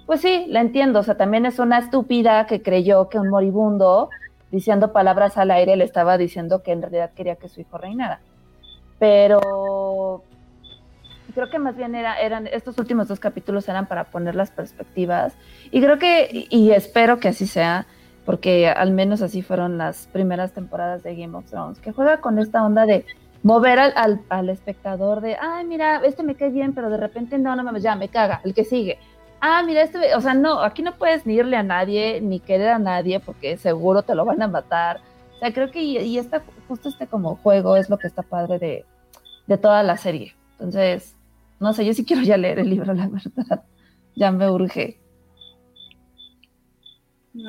pues 0.05 0.21
sí, 0.21 0.47
la 0.49 0.61
entiendo, 0.61 0.99
o 0.99 1.03
sea, 1.05 1.17
también 1.17 1.47
es 1.47 1.61
una 1.61 1.79
estúpida 1.79 2.47
que 2.47 2.61
creyó 2.61 3.09
que 3.09 3.21
un 3.21 3.29
moribundo 3.29 4.11
diciendo 4.51 4.93
palabras 4.93 5.39
al 5.39 5.53
aire 5.53 5.77
le 5.77 5.85
estaba 5.85 6.19
diciendo 6.19 6.63
que 6.63 6.73
en 6.73 6.83
realidad 6.83 7.13
quería 7.15 7.37
que 7.37 7.49
su 7.49 7.61
hijo 7.61 7.79
reinara. 7.79 8.21
Pero 8.99 10.23
creo 11.33 11.51
que 11.51 11.59
más 11.59 11.77
bien 11.77 11.95
era, 11.95 12.21
eran, 12.21 12.47
estos 12.47 12.79
últimos 12.79 13.09
dos 13.09 13.21
capítulos 13.21 13.69
eran 13.69 13.87
para 13.87 14.05
poner 14.05 14.35
las 14.35 14.51
perspectivas. 14.51 15.35
Y 15.71 15.81
creo 15.81 15.99
que, 15.99 16.47
y 16.49 16.71
espero 16.71 17.19
que 17.19 17.29
así 17.29 17.47
sea, 17.47 17.87
porque 18.25 18.69
al 18.69 18.93
menos 18.93 19.23
así 19.23 19.43
fueron 19.43 19.79
las 19.79 20.07
primeras 20.13 20.53
temporadas 20.53 21.03
de 21.03 21.17
Game 21.17 21.37
of 21.37 21.51
Thrones, 21.51 21.79
que 21.81 21.93
juega 21.93 22.21
con 22.21 22.39
esta 22.39 22.65
onda 22.65 22.87
de 22.87 23.05
mover 23.43 23.79
al, 23.79 24.21
al, 24.29 24.49
espectador 24.49 25.21
de, 25.21 25.37
ay, 25.41 25.65
mira, 25.65 26.01
este 26.05 26.23
me 26.23 26.37
cae 26.37 26.51
bien, 26.51 26.75
pero 26.75 26.91
de 26.91 26.97
repente 26.97 27.39
no, 27.39 27.57
no 27.57 27.73
me, 27.73 27.81
ya 27.81 27.97
me 27.97 28.09
caga, 28.09 28.41
el 28.45 28.55
que 28.55 28.65
sigue. 28.65 28.99
Ah, 29.41 29.63
mira, 29.67 29.83
este, 29.83 30.15
o 30.15 30.21
sea, 30.21 30.35
no, 30.35 30.61
aquí 30.61 30.83
no 30.83 30.95
puedes 30.95 31.27
ni 31.27 31.35
irle 31.35 31.57
a 31.57 31.65
nadie, 31.65 32.21
ni 32.21 32.39
querer 32.39 32.69
a 32.69 32.79
nadie, 32.79 33.19
porque 33.19 33.57
seguro 33.57 34.03
te 34.03 34.15
lo 34.15 34.25
van 34.25 34.41
a 34.41 34.47
matar. 34.47 35.01
O 35.35 35.39
sea, 35.41 35.53
creo 35.53 35.73
que 35.73 35.83
y, 35.83 35.99
y 35.99 36.19
esta, 36.19 36.43
justo 36.69 36.89
este 36.89 37.09
como 37.09 37.35
juego 37.37 37.77
es 37.77 37.91
lo 37.91 37.99
que 37.99 38.07
está 38.07 38.23
padre 38.23 38.61
de, 38.61 38.85
de 39.49 39.59
toda 39.59 39.83
la 39.83 39.97
serie. 39.97 40.37
Entonces, 40.53 41.17
no 41.63 41.73
sé, 41.73 41.87
yo 41.87 41.95
sí 41.95 42.05
quiero 42.05 42.23
ya 42.23 42.37
leer 42.37 42.59
el 42.59 42.71
libro, 42.71 42.93
la 42.93 43.09
verdad. 43.09 43.65
Ya 44.15 44.31
me 44.31 44.51
urge. 44.51 45.01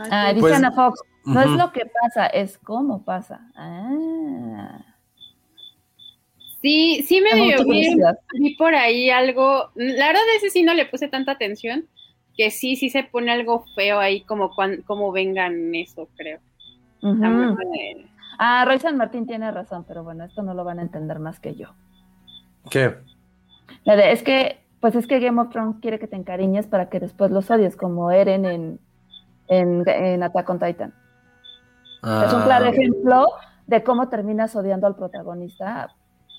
Ah, 0.10 0.30
dice 0.30 0.40
pues, 0.40 0.54
Ana 0.54 0.72
Fox, 0.72 1.02
no 1.26 1.42
es 1.42 1.50
lo 1.50 1.74
que 1.74 1.86
pasa, 1.86 2.28
es 2.28 2.58
cómo 2.58 3.04
pasa. 3.04 3.52
Ah. 3.54 4.80
Sí, 6.62 7.04
sí 7.06 7.20
me 7.20 7.36
dio 7.36 7.66
bien. 7.66 8.00
Vi 8.40 8.56
por 8.56 8.76
ahí 8.76 9.10
algo. 9.10 9.72
La 9.76 10.08
verdad, 10.08 10.22
ese 10.38 10.52
sí 10.52 10.64
no 10.64 10.74
le 10.74 10.86
puse 10.86 11.10
tanta 11.10 11.34
atención. 11.34 11.90
Que 12.38 12.50
sí, 12.50 12.78
sí 12.78 12.90
se 12.90 13.04
pone 13.04 13.30
algo 13.30 13.66
feo 13.76 14.00
ahí, 14.00 14.22
como 14.22 14.52
como 14.86 15.12
vengan 15.12 15.76
eso, 15.76 16.08
creo. 16.16 16.40
Ah, 18.40 18.64
Roy 18.66 18.80
San 18.80 18.96
Martín 18.96 19.28
tiene 19.28 19.52
razón, 19.52 19.84
pero 19.86 20.06
bueno, 20.06 20.24
esto 20.24 20.44
no 20.44 20.54
lo 20.54 20.64
van 20.64 20.80
a 20.80 20.84
entender 20.84 21.20
más 21.20 21.42
que 21.42 21.56
yo. 21.56 21.76
¿Qué? 22.72 22.96
Es 23.86 24.24
que, 24.24 24.60
pues 24.80 24.96
es 24.96 25.08
que 25.08 25.20
Game 25.20 25.42
of 25.42 25.50
Thrones 25.50 25.78
quiere 25.82 26.00
que 26.00 26.08
te 26.08 26.16
encariñes 26.16 26.68
para 26.68 26.90
que 26.90 27.00
después 27.00 27.32
los 27.32 27.50
odies, 27.52 27.76
como 27.76 28.12
Eren 28.12 28.46
en, 28.46 28.80
en, 29.48 30.24
Attack 30.24 30.50
on 30.50 30.60
Titan. 30.60 30.94
es 32.02 32.34
un 32.34 32.42
ah, 32.42 32.44
claro 32.46 32.66
ejemplo 32.66 33.28
de 33.68 33.84
cómo 33.84 34.10
terminas 34.10 34.56
odiando 34.56 34.88
al 34.88 34.96
protagonista. 34.96 35.90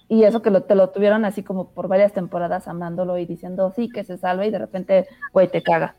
Y 0.09 0.24
eso 0.24 0.42
que 0.42 0.50
te 0.50 0.74
lo 0.74 0.90
tuvieron 0.90 1.24
así 1.24 1.42
como 1.42 1.70
por 1.70 1.88
varias 1.88 2.12
temporadas 2.12 2.68
amándolo 2.68 3.16
y 3.16 3.24
diciendo 3.24 3.72
sí, 3.74 3.88
que 3.88 4.04
se 4.04 4.18
salve 4.18 4.46
y 4.46 4.50
de 4.50 4.59
repente, 4.59 5.09
güey, 5.33 5.48
te 5.48 5.62
caga. 5.62 5.96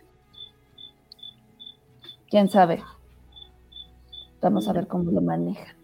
¿Quién 2.30 2.50
sabe? 2.50 2.84
Vamos 4.42 4.68
a 4.68 4.74
ver 4.74 4.88
cómo 4.88 5.10
lo 5.12 5.22
maneja. 5.22 5.76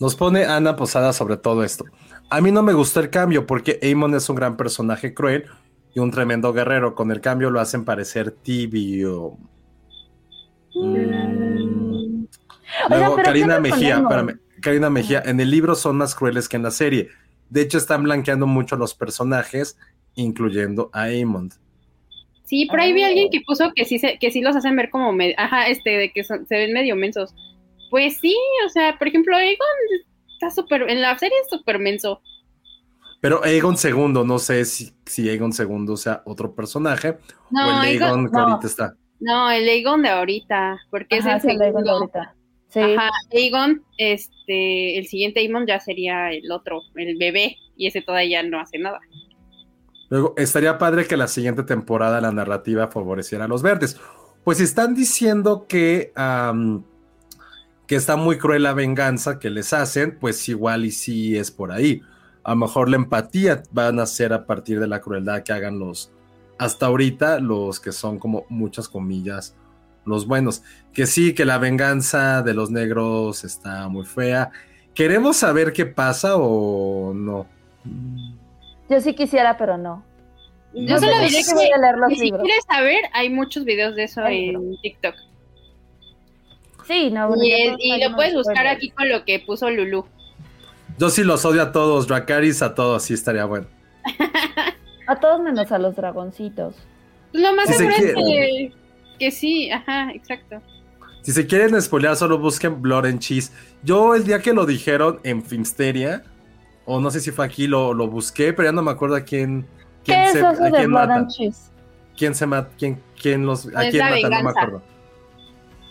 Nos 0.00 0.14
pone 0.14 0.44
Ana 0.44 0.76
Posada 0.76 1.12
sobre 1.12 1.38
todo 1.38 1.64
esto. 1.64 1.84
A 2.30 2.40
mí 2.40 2.50
no 2.52 2.62
me 2.62 2.74
gustó 2.74 3.00
el 3.00 3.10
cambio 3.10 3.46
porque 3.46 3.78
Aemon 3.82 4.14
es 4.14 4.28
un 4.28 4.36
gran 4.36 4.56
personaje 4.56 5.14
cruel 5.14 5.46
y 5.94 6.00
un 6.00 6.10
tremendo 6.10 6.52
guerrero. 6.52 6.94
Con 6.94 7.10
el 7.10 7.20
cambio 7.20 7.50
lo 7.50 7.60
hacen 7.60 7.84
parecer 7.84 8.30
tibio. 8.30 9.38
Mm. 10.74 12.24
Luego, 12.90 13.16
Karina 13.16 13.58
Mejía, 13.60 13.98
espérame, 13.98 14.38
Karina 14.60 14.90
Mejía, 14.90 15.22
en 15.24 15.40
el 15.40 15.50
libro 15.50 15.74
son 15.74 15.96
más 15.96 16.14
crueles 16.14 16.48
que 16.48 16.56
en 16.56 16.62
la 16.62 16.70
serie. 16.70 17.08
De 17.48 17.62
hecho, 17.62 17.78
están 17.78 18.02
blanqueando 18.02 18.46
mucho 18.46 18.76
los 18.76 18.94
personajes, 18.94 19.78
incluyendo 20.14 20.90
a 20.92 21.04
Aemon. 21.04 21.50
Sí, 22.44 22.66
por 22.66 22.80
ahí 22.80 22.92
vi 22.92 23.02
a 23.02 23.08
alguien 23.08 23.30
que 23.30 23.40
puso 23.46 23.72
que 23.74 23.84
sí, 23.84 24.00
que 24.20 24.30
sí 24.30 24.40
los 24.40 24.56
hacen 24.56 24.76
ver 24.76 24.90
como, 24.90 25.16
ajá, 25.36 25.68
este, 25.68 25.90
de 25.90 26.12
que 26.12 26.24
se 26.24 26.44
ven 26.50 26.72
medio 26.72 26.94
mensos. 26.96 27.34
Pues 27.90 28.18
sí, 28.18 28.36
o 28.66 28.68
sea, 28.68 28.98
por 28.98 29.08
ejemplo, 29.08 29.36
Aegon 29.36 29.66
está 30.38 30.50
súper, 30.50 30.88
en 30.88 31.02
la 31.02 31.18
serie 31.18 31.36
es 31.42 31.50
súper 31.50 31.80
menso. 31.80 32.22
Pero 33.20 33.42
Aegon 33.42 33.76
segundo, 33.76 34.24
no 34.24 34.38
sé 34.38 34.64
si, 34.64 34.92
si 35.04 35.28
Aegon 35.28 35.52
segundo 35.52 35.96
sea 35.96 36.22
otro 36.24 36.54
personaje 36.54 37.18
no, 37.50 37.66
o 37.66 37.82
el 37.82 38.00
Aegon, 38.00 38.30
que 38.30 38.38
ahorita 38.38 38.66
está. 38.66 38.94
No, 39.18 39.50
el 39.50 39.68
Aegon 39.68 40.02
de 40.02 40.10
ahorita, 40.10 40.78
porque 40.90 41.18
es 41.18 41.26
el 41.26 41.40
segundo. 41.40 41.82
de 41.82 41.90
ahorita. 41.90 42.34
Sí. 42.68 42.80
Ajá, 42.80 43.10
Aegon, 43.32 43.82
este, 43.96 44.98
el 44.98 45.06
siguiente 45.08 45.40
Aegon 45.40 45.66
ya 45.66 45.80
sería 45.80 46.30
el 46.30 46.52
otro, 46.52 46.82
el 46.94 47.16
bebé, 47.18 47.56
y 47.76 47.88
ese 47.88 48.00
todavía 48.00 48.44
no 48.44 48.60
hace 48.60 48.78
nada. 48.78 49.00
Luego, 50.10 50.34
estaría 50.36 50.78
padre 50.78 51.06
que 51.06 51.16
la 51.16 51.26
siguiente 51.26 51.64
temporada 51.64 52.20
la 52.20 52.30
narrativa 52.30 52.86
favoreciera 52.88 53.46
a 53.46 53.48
los 53.48 53.62
verdes. 53.62 54.00
Pues 54.44 54.60
están 54.60 54.94
diciendo 54.94 55.66
que 55.68 56.12
que 57.88 57.96
está 57.96 58.16
muy 58.16 58.38
cruel 58.38 58.62
la 58.64 58.74
venganza 58.74 59.38
que 59.40 59.50
les 59.50 59.72
hacen, 59.72 60.18
pues 60.20 60.48
igual 60.48 60.84
y 60.84 60.92
sí 60.92 61.36
es 61.36 61.50
por 61.50 61.72
ahí. 61.72 62.02
A 62.44 62.50
lo 62.50 62.56
mejor 62.56 62.88
la 62.90 62.96
empatía 62.96 63.62
van 63.72 63.98
a 63.98 64.06
ser 64.06 64.32
a 64.34 64.46
partir 64.46 64.78
de 64.78 64.86
la 64.86 65.00
crueldad 65.00 65.42
que 65.42 65.52
hagan 65.54 65.78
los, 65.78 66.12
hasta 66.58 66.86
ahorita, 66.86 67.40
los 67.40 67.80
que 67.80 67.92
son 67.92 68.18
como 68.18 68.44
muchas 68.50 68.88
comillas, 68.90 69.56
los 70.04 70.26
buenos. 70.26 70.62
Que 70.92 71.06
sí, 71.06 71.34
que 71.34 71.46
la 71.46 71.58
venganza 71.58 72.42
de 72.42 72.54
los 72.54 72.70
negros 72.70 73.42
está 73.44 73.88
muy 73.88 74.04
fea. 74.04 74.50
¿Queremos 74.94 75.38
saber 75.38 75.72
qué 75.72 75.86
pasa 75.86 76.36
o 76.36 77.14
no? 77.14 77.46
Yo 78.90 79.00
sí 79.00 79.14
quisiera, 79.14 79.56
pero 79.56 79.78
no. 79.78 80.04
Yo 80.74 80.98
No, 80.98 80.98
solo 80.98 81.18
diré 81.20 81.42
sí 81.42 81.54
voy 81.54 81.70
a 81.70 81.78
leer 81.78 81.96
los 81.96 82.08
que 82.08 82.16
si 82.16 82.24
libros. 82.24 82.42
quieres 82.42 82.64
saber, 82.68 83.04
hay 83.14 83.30
muchos 83.30 83.64
videos 83.64 83.94
de 83.96 84.04
eso 84.04 84.26
en 84.26 84.78
TikTok. 84.82 85.14
Sí, 86.88 87.10
no. 87.10 87.28
bueno, 87.28 87.42
Y, 87.44 88.02
lo 88.02 88.16
puedes 88.16 88.34
buscar 88.34 88.56
spoilers. 88.56 88.76
aquí 88.76 88.90
con 88.90 89.08
lo 89.08 89.24
que 89.24 89.38
puso 89.40 89.70
Lulu. 89.70 90.06
Yo 90.98 91.10
sí 91.10 91.22
los 91.22 91.44
odio 91.44 91.62
a 91.62 91.70
todos, 91.70 92.08
Dracaris 92.08 92.62
a 92.62 92.74
todos, 92.74 93.04
sí 93.04 93.14
estaría 93.14 93.44
bueno. 93.44 93.66
A 95.06 95.16
todos 95.20 95.40
menos 95.40 95.70
a 95.70 95.78
los 95.78 95.94
dragoncitos. 95.96 96.74
Pues 97.32 97.42
Lo 97.44 97.52
más 97.54 97.66
Si 97.68 97.74
se 97.74 97.78
seguro 97.78 97.94
es 97.96 98.14
que, 98.14 98.72
que 99.18 99.30
sí, 99.30 99.70
ajá, 99.70 100.10
exacto. 100.12 100.60
Si 101.22 101.32
se 101.32 101.46
quieren 101.46 101.80
spoilear, 101.80 102.16
solo 102.16 102.38
busquen 102.38 102.80
Blood 102.80 103.06
and 103.06 103.18
Cheese. 103.20 103.52
Yo 103.82 104.14
el 104.14 104.24
día 104.24 104.40
que 104.40 104.52
lo 104.54 104.66
dijeron 104.66 105.20
en 105.24 105.42
Filmsteria, 105.44 106.24
o 106.86 107.00
no 107.00 107.10
sé 107.10 107.20
si 107.20 107.30
fue 107.30 107.44
aquí, 107.44 107.66
lo, 107.66 107.92
lo 107.92 108.08
busqué, 108.08 108.52
pero 108.52 108.68
ya 108.68 108.72
no 108.72 108.82
me 108.82 108.90
acuerdo 108.90 109.16
a 109.16 109.20
quién, 109.20 109.66
¿Qué 110.04 110.12
quién 110.12 110.20
es 110.22 110.32
se, 110.32 110.38
eso 110.38 110.48
a 110.48 110.52
de 110.52 110.70
quién 110.70 110.86
Blood 110.90 111.00
matan. 111.00 111.18
and 111.18 111.28
Cheese? 111.30 111.70
¿Quién 112.16 112.34
se 112.34 112.46
mata? 112.46 112.70
¿Quién, 112.78 113.00
quién 113.20 113.46
los, 113.46 113.66
a 113.74 113.84
Es 113.84 113.90
quién 113.90 114.04
la 114.04 114.10
matan? 114.16 114.30
No 114.30 114.42
me 114.42 114.50
acuerdo. 114.50 114.82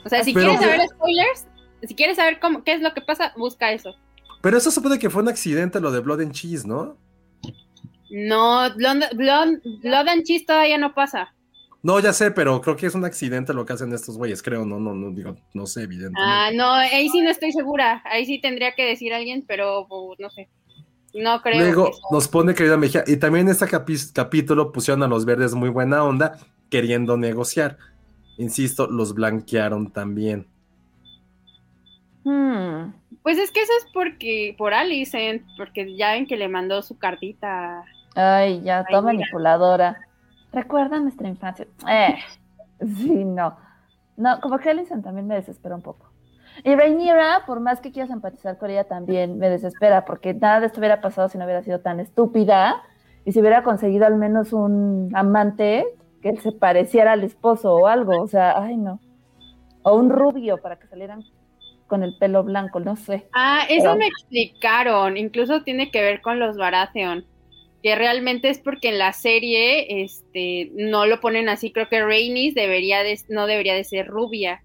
O 0.07 0.09
sea, 0.09 0.23
si 0.23 0.33
Pero 0.33 0.47
quieres 0.55 0.59
que- 0.59 0.65
saber 0.71 0.87
spoilers, 0.89 1.47
si 1.83 1.95
quieres 1.95 2.15
saber 2.17 2.39
cómo, 2.39 2.63
qué 2.63 2.73
es 2.73 2.81
lo 2.81 2.93
que 2.93 3.01
pasa, 3.01 3.33
busca 3.37 3.71
eso. 3.71 3.95
Pero 4.41 4.57
eso 4.57 4.71
supone 4.71 4.97
que 4.97 5.09
fue 5.09 5.21
un 5.21 5.29
accidente 5.29 5.79
lo 5.79 5.91
de 5.91 5.99
Blood 5.99 6.21
and 6.21 6.31
Cheese, 6.31 6.65
¿no? 6.65 6.97
No, 8.09 8.73
Blood, 8.75 9.03
Blood- 9.15 9.61
Blood 9.83 10.07
and 10.07 10.23
Cheese 10.23 10.45
todavía 10.45 10.77
no 10.77 10.93
pasa. 10.93 11.33
No, 11.83 11.99
ya 11.99 12.11
sé, 12.13 12.31
pero 12.31 12.59
creo 12.61 12.75
que 12.75 12.87
es 12.87 12.95
un 12.95 13.05
accidente 13.05 13.53
lo 13.53 13.65
que 13.65 13.73
hacen 13.73 13.93
estos 13.93 14.17
güeyes, 14.17 14.41
creo, 14.41 14.65
no, 14.65 14.79
no, 14.79 14.93
no, 14.93 15.11
digo, 15.11 15.35
no 15.53 15.65
sé, 15.67 15.83
evidentemente. 15.83 16.21
Ah, 16.23 16.49
no, 16.53 16.71
ahí 16.73 17.09
sí 17.09 17.21
no 17.21 17.29
estoy 17.29 17.51
segura. 17.51 18.01
Ahí 18.05 18.25
sí 18.25 18.39
tendría 18.41 18.73
que 18.73 18.85
decir 18.85 19.13
alguien, 19.13 19.43
pero 19.47 19.85
pues, 19.87 20.19
no 20.19 20.29
sé. 20.29 20.49
No 21.13 21.41
creo. 21.41 21.59
Luego 21.59 21.85
que 21.85 21.91
nos 22.11 22.27
pone 22.27 22.53
querida 22.53 22.77
Mejía, 22.77 23.03
y 23.07 23.17
también 23.17 23.47
en 23.47 23.51
este 23.53 23.67
capítulo 24.13 24.71
pusieron 24.71 25.03
a 25.03 25.07
los 25.07 25.25
verdes 25.25 25.53
muy 25.53 25.69
buena 25.69 26.03
onda, 26.03 26.37
queriendo 26.69 27.15
negociar. 27.17 27.77
Insisto, 28.37 28.87
los 28.87 29.13
blanquearon 29.13 29.91
también. 29.91 30.47
Hmm. 32.23 32.93
Pues 33.23 33.37
es 33.37 33.51
que 33.51 33.61
eso 33.61 33.71
es 33.79 33.87
porque 33.93 34.55
por 34.57 34.73
Alicent, 34.73 35.43
porque 35.57 35.95
ya 35.95 36.13
ven 36.13 36.27
que 36.27 36.37
le 36.37 36.47
mandó 36.47 36.81
su 36.81 36.97
cartita. 36.97 37.83
Ay, 38.15 38.61
ya, 38.63 38.85
toda 38.85 39.01
mira. 39.01 39.13
manipuladora. 39.13 39.97
Recuerda 40.51 40.99
nuestra 40.99 41.27
infancia. 41.27 41.67
Eh, 41.89 42.15
sí, 42.79 43.25
no. 43.25 43.57
No, 44.15 44.39
como 44.41 44.57
que 44.59 44.69
Alicent 44.69 45.03
también 45.03 45.27
me 45.27 45.35
desespera 45.35 45.75
un 45.75 45.81
poco. 45.81 46.07
Y 46.63 46.75
Rhaenyra, 46.75 47.43
por 47.45 47.59
más 47.59 47.81
que 47.81 47.91
quieras 47.91 48.11
empatizar 48.11 48.57
con 48.57 48.69
ella, 48.69 48.83
también 48.85 49.37
me 49.37 49.49
desespera, 49.49 50.05
porque 50.05 50.33
nada 50.33 50.59
de 50.59 50.67
esto 50.67 50.79
hubiera 50.79 51.01
pasado 51.01 51.29
si 51.29 51.37
no 51.37 51.45
hubiera 51.45 51.63
sido 51.63 51.81
tan 51.81 51.99
estúpida 51.99 52.81
y 53.25 53.31
si 53.31 53.39
hubiera 53.39 53.63
conseguido 53.63 54.05
al 54.05 54.15
menos 54.15 54.53
un 54.53 55.11
amante 55.13 55.85
que 56.21 56.35
se 56.37 56.51
pareciera 56.51 57.13
al 57.13 57.23
esposo 57.23 57.73
o 57.75 57.87
algo. 57.87 58.21
O 58.21 58.27
sea, 58.27 58.61
ay, 58.61 58.77
no. 58.77 58.99
O 59.83 59.95
un 59.95 60.09
rubio 60.09 60.57
para 60.61 60.77
que 60.79 60.87
salieran 60.87 61.23
con 61.87 62.03
el 62.03 62.17
pelo 62.17 62.43
blanco, 62.43 62.79
no 62.79 62.95
sé. 62.95 63.27
Ah, 63.33 63.61
eso 63.69 63.83
Pero- 63.83 63.95
me 63.95 64.07
explicaron. 64.07 65.17
Incluso 65.17 65.63
tiene 65.63 65.89
que 65.91 66.01
ver 66.01 66.21
con 66.21 66.39
los 66.39 66.57
Baratheon. 66.57 67.25
Que 67.83 67.95
realmente 67.95 68.49
es 68.49 68.59
porque 68.59 68.89
en 68.89 68.97
la 68.97 69.13
serie 69.13 70.03
este, 70.03 70.71
no 70.73 71.05
lo 71.05 71.21
ponen 71.21 71.47
así. 71.47 71.71
Creo 71.71 71.87
que 71.87 72.03
Rhaenys 72.03 72.55
debería 72.55 73.03
de, 73.03 73.17
no 73.29 73.45
debería 73.47 73.75
de 73.75 73.83
ser 73.83 74.07
rubia 74.07 74.61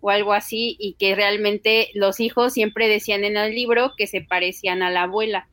o 0.00 0.10
algo 0.10 0.32
así. 0.32 0.76
Y 0.78 0.94
que 0.98 1.14
realmente 1.14 1.88
los 1.94 2.20
hijos 2.20 2.52
siempre 2.52 2.88
decían 2.88 3.24
en 3.24 3.36
el 3.36 3.54
libro 3.54 3.92
que 3.96 4.06
se 4.06 4.20
parecían 4.20 4.82
a 4.82 4.90
la 4.90 5.04
abuela 5.04 5.48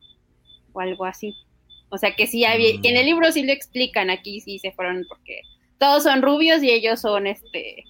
o 0.72 0.80
algo 0.80 1.04
así. 1.06 1.34
O 1.90 1.98
sea 1.98 2.14
que 2.14 2.26
sí 2.26 2.44
había, 2.44 2.80
que 2.80 2.90
en 2.90 2.96
el 2.96 3.06
libro 3.06 3.30
sí 3.32 3.44
lo 3.44 3.52
explican. 3.52 4.10
Aquí 4.10 4.40
sí 4.40 4.58
se 4.58 4.72
fueron 4.72 5.04
porque 5.08 5.40
todos 5.78 6.02
son 6.02 6.22
rubios 6.22 6.62
y 6.62 6.70
ellos 6.70 7.00
son 7.00 7.26
este 7.26 7.84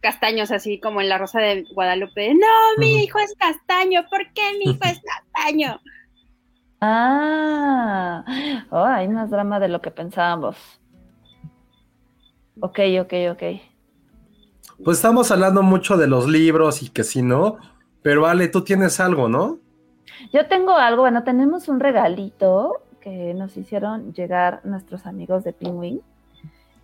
castaños, 0.00 0.50
así 0.50 0.80
como 0.80 1.00
en 1.00 1.08
la 1.08 1.18
Rosa 1.18 1.40
de 1.40 1.64
Guadalupe. 1.72 2.34
No, 2.34 2.78
mi 2.78 3.04
hijo 3.04 3.18
es 3.20 3.34
castaño. 3.36 4.04
¿Por 4.10 4.32
qué 4.32 4.42
mi 4.58 4.72
hijo 4.72 4.84
es 4.84 5.00
castaño? 5.34 5.80
Ah, 6.80 8.24
oh, 8.70 8.84
hay 8.84 9.06
más 9.06 9.30
drama 9.30 9.60
de 9.60 9.68
lo 9.68 9.80
que 9.80 9.92
pensábamos. 9.92 10.56
Ok, 12.60 12.80
ok, 13.00 13.12
ok. 13.30 13.42
Pues 14.84 14.98
estamos 14.98 15.30
hablando 15.30 15.62
mucho 15.62 15.96
de 15.96 16.08
los 16.08 16.26
libros 16.26 16.82
y 16.82 16.88
que 16.88 17.04
si 17.04 17.22
no, 17.22 17.58
pero 18.02 18.26
Ale, 18.26 18.48
tú 18.48 18.64
tienes 18.64 18.98
algo, 18.98 19.28
¿no? 19.28 19.58
Yo 20.32 20.48
tengo 20.48 20.72
algo, 20.72 21.02
bueno, 21.02 21.22
tenemos 21.22 21.68
un 21.68 21.78
regalito 21.78 22.82
que 23.02 23.34
nos 23.34 23.56
hicieron 23.56 24.12
llegar 24.14 24.60
nuestros 24.64 25.04
amigos 25.06 25.44
de 25.44 25.52
Penguin. 25.52 26.00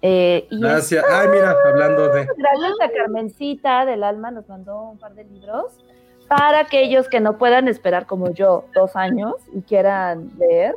Eh, 0.02 0.46
y 0.50 0.54
es- 0.56 0.60
Gracias. 0.60 1.04
Ay, 1.10 1.28
mira, 1.28 1.54
hablando 1.64 2.08
de... 2.08 2.26
gracias 2.26 2.72
a 2.82 2.90
Carmencita 2.96 3.84
del 3.86 4.04
Alma 4.04 4.30
nos 4.30 4.48
mandó 4.48 4.90
un 4.90 4.98
par 4.98 5.14
de 5.14 5.24
libros 5.24 5.64
para 6.28 6.60
aquellos 6.60 7.08
que 7.08 7.20
no 7.20 7.38
puedan 7.38 7.68
esperar 7.68 8.06
como 8.06 8.30
yo 8.32 8.66
dos 8.74 8.94
años 8.96 9.34
y 9.54 9.62
quieran 9.62 10.30
leer. 10.38 10.74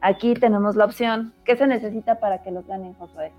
Aquí 0.00 0.34
tenemos 0.34 0.76
la 0.76 0.84
opción. 0.86 1.32
¿Qué 1.44 1.56
se 1.56 1.66
necesita 1.66 2.20
para 2.20 2.42
que 2.42 2.50
los 2.50 2.66
ganen, 2.66 2.94
Josué? 2.94 3.32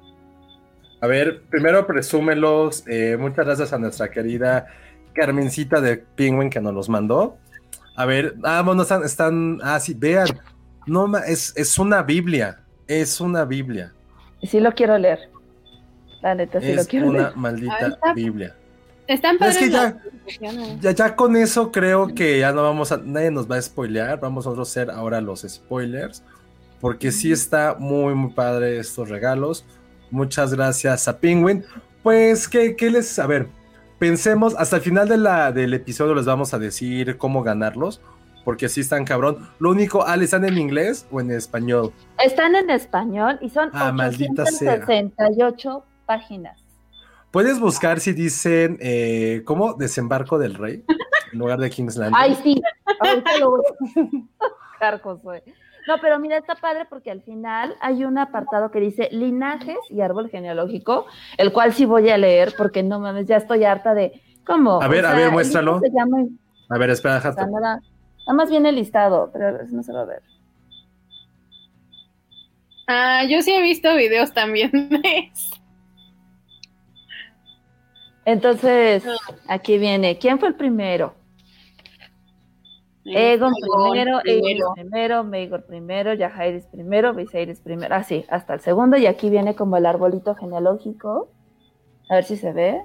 A 1.00 1.08
ver, 1.08 1.42
primero 1.50 1.88
presúmelos. 1.88 2.84
eh, 2.88 3.18
muchas 3.20 3.46
gracias 3.46 3.74
a 3.74 3.80
nuestra 3.80 4.12
querida 4.12 4.68
Carmencita 5.14 5.82
de 5.82 5.98
Penguin 5.98 6.50
que 6.52 6.62
nos 6.62 6.74
los 6.76 6.90
mandó. 6.90 7.38
A 7.96 8.06
ver, 8.06 8.36
ah, 8.44 8.62
bueno, 8.64 8.84
están, 8.84 9.04
están, 9.04 9.58
ah, 9.64 9.80
sí, 9.80 9.94
vean. 9.96 10.28
No, 10.86 11.08
ma- 11.08 11.20
es, 11.22 11.54
es 11.56 11.78
una 11.80 12.02
Biblia. 12.04 12.62
Es 12.88 13.22
una 13.22 13.46
Biblia. 13.46 13.94
Y 14.42 14.48
sí 14.48 14.60
lo 14.60 14.72
quiero 14.74 14.98
leer. 14.98 15.20
La 16.22 16.36
neta, 16.36 16.60
sí 16.62 16.74
lo 16.74 16.82
es 16.82 16.88
quiero 16.88 17.08
una 17.08 17.18
leer. 17.20 17.30
Ahí 17.32 17.40
maldita 17.40 17.88
está. 17.88 18.14
Biblia. 18.14 18.56
Están 19.08 19.36
Es 19.36 19.40
padres 19.40 19.58
que 19.58 19.70
ya-. 19.70 19.98
Ya, 20.82 20.92
ya 20.92 21.16
con 21.16 21.36
eso 21.36 21.72
creo 21.72 22.14
que 22.14 22.40
ya 22.40 22.52
no 22.52 22.64
vamos 22.64 22.92
a, 22.92 22.98
nadie 22.98 23.32
nos 23.32 23.50
va 23.50 23.58
a 23.58 23.62
spoilear, 23.62 24.20
vamos 24.20 24.46
nosotros 24.46 24.70
a 24.70 24.72
hacer 24.72 24.92
ahora 24.92 25.20
los 25.20 25.42
spoilers, 25.42 26.24
porque 26.80 27.12
sí 27.12 27.32
está 27.32 27.76
muy, 27.78 28.14
muy 28.14 28.32
padre 28.32 28.78
estos 28.78 29.10
regalos. 29.10 29.66
Muchas 30.12 30.54
gracias 30.54 31.08
a 31.08 31.20
Penguin. 31.20 31.64
Pues, 32.04 32.48
¿qué, 32.48 32.76
qué 32.76 32.90
les, 32.92 33.18
a 33.20 33.28
ver, 33.28 33.48
pensemos, 34.00 34.56
hasta 34.58 34.78
el 34.78 34.82
final 34.82 35.08
de 35.10 35.18
la, 35.18 35.52
del 35.52 35.74
episodio 35.74 36.16
les 36.16 36.26
vamos 36.26 36.54
a 36.54 36.60
decir 36.60 37.18
cómo 37.18 37.44
ganarlos, 37.44 38.02
porque 38.44 38.70
sí 38.70 38.82
están 38.82 39.06
cabrón. 39.06 39.48
Lo 39.60 39.72
único, 39.72 40.06
Ale, 40.06 40.26
¿están 40.26 40.46
en 40.46 40.58
inglés 40.58 41.08
o 41.12 41.22
en 41.22 41.32
español? 41.32 41.94
Están 42.24 42.56
en 42.56 42.70
español 42.70 43.38
y 43.42 43.50
son 43.50 43.70
Ah, 43.74 43.92
maldita 43.92 44.46
sea. 44.46 44.74
868 44.76 45.84
páginas. 46.06 46.60
Puedes 47.32 47.60
buscar 47.60 48.00
si 48.00 48.14
dicen, 48.14 48.78
eh, 48.82 49.44
¿cómo? 49.46 49.74
Desembarco 49.76 50.38
del 50.38 50.56
Rey, 50.56 50.84
en 51.32 51.40
lugar 51.40 51.60
de 51.60 51.70
King's 51.70 51.96
Landing. 51.96 52.18
Ay, 52.20 52.38
sí. 52.44 52.62
Ahorita 53.00 53.38
lo 53.40 53.52
voy 53.52 53.62
a 53.66 53.72
buscar. 54.00 55.02
No, 55.88 55.96
pero 56.02 56.20
mira, 56.20 56.38
está 56.38 56.56
padre 56.56 56.86
porque 56.90 57.12
al 57.12 57.22
final 57.22 57.76
hay 57.82 58.04
un 58.04 58.18
apartado 58.18 58.70
que 58.72 58.80
dice 58.80 59.10
linajes 59.12 59.78
y 59.90 60.02
árbol 60.02 60.30
genealógico, 60.30 61.06
el 61.38 61.52
cual 61.52 61.74
sí 61.74 61.86
voy 61.86 62.10
a 62.10 62.18
leer 62.18 62.54
porque 62.58 62.84
no 62.84 63.00
mames, 63.00 63.28
ya 63.28 63.38
estoy 63.38 63.64
harta 63.64 63.94
de 63.94 64.22
cómo. 64.46 64.82
A 64.82 64.88
ver, 64.88 65.06
a 65.06 65.14
ver, 65.16 65.32
muéstralo. 65.32 65.76
libro 65.76 65.88
Se 65.88 65.96
llama, 65.96 66.18
A 66.70 66.78
ver, 66.78 66.90
espera, 66.92 67.16
déjate. 67.16 67.42
Nada, 68.28 68.34
más 68.34 68.50
viene 68.50 68.72
listado, 68.72 69.30
pero 69.32 69.64
no 69.68 69.84
se 69.84 69.94
va 69.94 70.02
a 70.02 70.06
ver. 70.06 70.22
Ah, 72.88 73.24
yo 73.30 73.42
sí 73.42 73.52
he 73.52 73.62
visto 73.62 73.96
videos 73.96 74.34
también 74.34 74.72
de 74.72 75.30
eso. 75.32 75.56
Entonces, 78.26 79.04
aquí 79.48 79.78
viene. 79.78 80.18
¿Quién 80.18 80.40
fue 80.40 80.50
el 80.50 80.56
primero? 80.56 81.16
Egon 83.04 83.54
primero, 83.54 84.20
Aegon 84.20 84.74
primero, 84.76 85.24
Maegor 85.24 85.66
primero, 85.66 86.16
Jaehaerys 86.16 86.68
primero, 86.68 87.14
Viserys 87.16 87.60
primero, 87.60 87.96
así, 87.96 88.26
hasta 88.30 88.54
el 88.54 88.60
segundo, 88.60 88.96
y 88.96 89.08
aquí 89.08 89.32
viene 89.32 89.56
como 89.56 89.78
el 89.78 89.88
arbolito 89.88 90.36
genealógico. 90.36 91.30
A 92.10 92.16
ver 92.16 92.24
si 92.26 92.38
se 92.38 92.54
ve. 92.54 92.82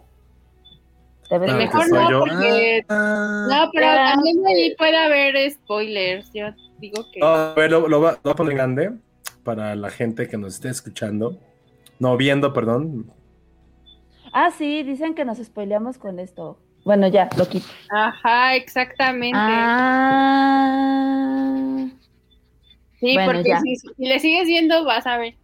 Mejor 1.30 1.88
no, 1.90 2.10
yo. 2.10 2.20
porque- 2.20 2.84
Ah. 2.88 3.46
No, 3.50 3.70
pero 3.72 3.86
Ah. 3.88 4.12
también 4.14 4.36
ahí 4.46 4.74
puede 4.76 4.96
haber 4.96 5.50
spoilers. 5.50 6.30
Yo 6.32 6.46
digo 6.78 7.04
que. 7.12 7.20
A 7.22 7.52
ver, 7.56 7.70
lo, 7.70 7.88
lo 7.88 8.00
va- 8.00 8.12
lo 8.12 8.18
voy 8.22 8.32
a 8.32 8.36
poner 8.36 8.54
grande 8.54 8.92
para 9.44 9.74
la 9.76 9.90
gente 9.90 10.28
que 10.28 10.36
nos 10.38 10.54
esté 10.54 10.68
escuchando. 10.68 11.38
No, 11.98 12.16
viendo, 12.16 12.52
perdón. 12.52 13.10
Ah, 14.32 14.50
sí, 14.50 14.82
dicen 14.82 15.14
que 15.14 15.24
nos 15.24 15.38
spoileamos 15.38 15.98
con 15.98 16.18
esto. 16.20 16.58
Bueno, 16.84 17.08
ya, 17.08 17.28
lo 17.36 17.48
quito. 17.48 17.66
Ajá, 17.90 18.54
exactamente. 18.54 19.36
Ah. 20.16 21.88
sí, 23.00 23.14
bueno, 23.14 23.32
porque 23.32 23.56
si, 23.62 23.76
si 23.76 24.04
le 24.04 24.18
sigues 24.20 24.46
viendo, 24.46 24.84
vas 24.84 25.06
a 25.06 25.18
ver 25.18 25.34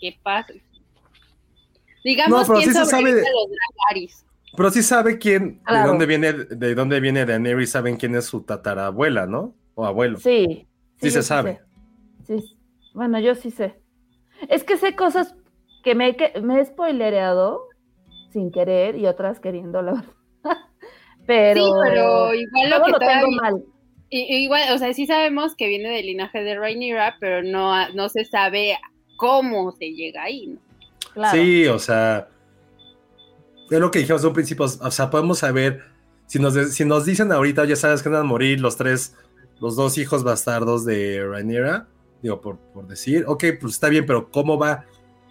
qué 0.00 0.16
pasa. 0.22 0.52
Digamos 2.04 2.40
No, 2.40 2.46
pero 2.46 2.58
quién 2.60 2.72
sí 2.72 2.78
se 2.78 2.84
sobrevive 2.86 3.20
sabe- 3.20 3.28
a 3.28 3.32
los 3.32 3.46
Dracarys. 3.50 4.24
Pero 4.56 4.70
sí 4.70 4.82
sabe 4.82 5.18
quién, 5.18 5.60
de 5.70 5.86
dónde 5.86 6.06
viene, 6.06 6.32
de 6.32 6.74
dónde 6.74 7.00
viene 7.00 7.24
Daenerys, 7.24 7.70
saben 7.70 7.96
quién 7.96 8.14
es 8.16 8.24
su 8.26 8.42
tatarabuela, 8.42 9.26
¿no? 9.26 9.54
O 9.74 9.86
abuelo. 9.86 10.18
Sí. 10.18 10.66
Sí 11.00 11.10
se 11.10 11.22
sabe. 11.22 11.60
sé. 12.26 12.40
Sí, 12.40 12.56
bueno, 12.94 13.18
yo 13.20 13.34
sí 13.34 13.50
sé. 13.50 13.80
Es 14.48 14.64
que 14.64 14.76
sé 14.76 14.94
cosas 14.96 15.34
que 15.84 15.94
me, 15.94 16.16
que 16.16 16.32
me 16.42 16.60
he 16.60 16.64
spoilereado 16.66 17.62
sin 18.32 18.50
querer 18.50 18.96
y 18.96 19.06
otras 19.06 19.40
queriendo, 19.40 19.82
la 19.82 19.92
verdad. 19.92 20.08
Pero, 21.26 21.64
Sí, 21.64 21.70
pero 21.84 22.34
igual 22.34 22.70
lo 22.70 22.84
que 22.84 22.90
lo 22.92 22.98
tengo 22.98 23.12
todavía- 23.12 23.40
mal. 23.40 23.62
Igual, 24.12 24.72
o 24.74 24.78
sea, 24.78 24.92
sí 24.92 25.06
sabemos 25.06 25.54
que 25.54 25.68
viene 25.68 25.90
del 25.90 26.06
linaje 26.06 26.42
de 26.42 26.56
Rhaenyra, 26.58 27.16
pero 27.20 27.44
no, 27.44 27.88
no 27.92 28.08
se 28.08 28.24
sabe 28.24 28.76
cómo 29.16 29.70
se 29.70 29.92
llega 29.92 30.24
ahí, 30.24 30.48
¿no? 30.48 30.58
Claro. 31.14 31.38
Sí, 31.38 31.66
o 31.68 31.78
sea, 31.78 32.26
es 33.70 33.80
lo 33.80 33.90
que 33.90 34.00
dijimos 34.00 34.22
en 34.22 34.28
un 34.28 34.34
principio, 34.34 34.64
o 34.66 34.90
sea, 34.90 35.10
podemos 35.10 35.38
saber, 35.38 35.82
si 36.26 36.38
nos, 36.38 36.54
de- 36.54 36.66
si 36.70 36.84
nos 36.84 37.04
dicen 37.04 37.32
ahorita, 37.32 37.64
ya 37.64 37.76
sabes 37.76 38.02
que 38.02 38.08
van 38.08 38.20
a 38.20 38.24
morir 38.24 38.60
los 38.60 38.76
tres, 38.76 39.14
los 39.60 39.76
dos 39.76 39.98
hijos 39.98 40.24
bastardos 40.24 40.84
de 40.84 41.24
Rhaenyra, 41.26 41.88
digo, 42.22 42.40
por, 42.40 42.58
por 42.58 42.86
decir, 42.88 43.24
ok, 43.26 43.44
pues 43.60 43.74
está 43.74 43.88
bien, 43.88 44.06
pero 44.06 44.30
¿cómo 44.30 44.58
va, 44.58 44.84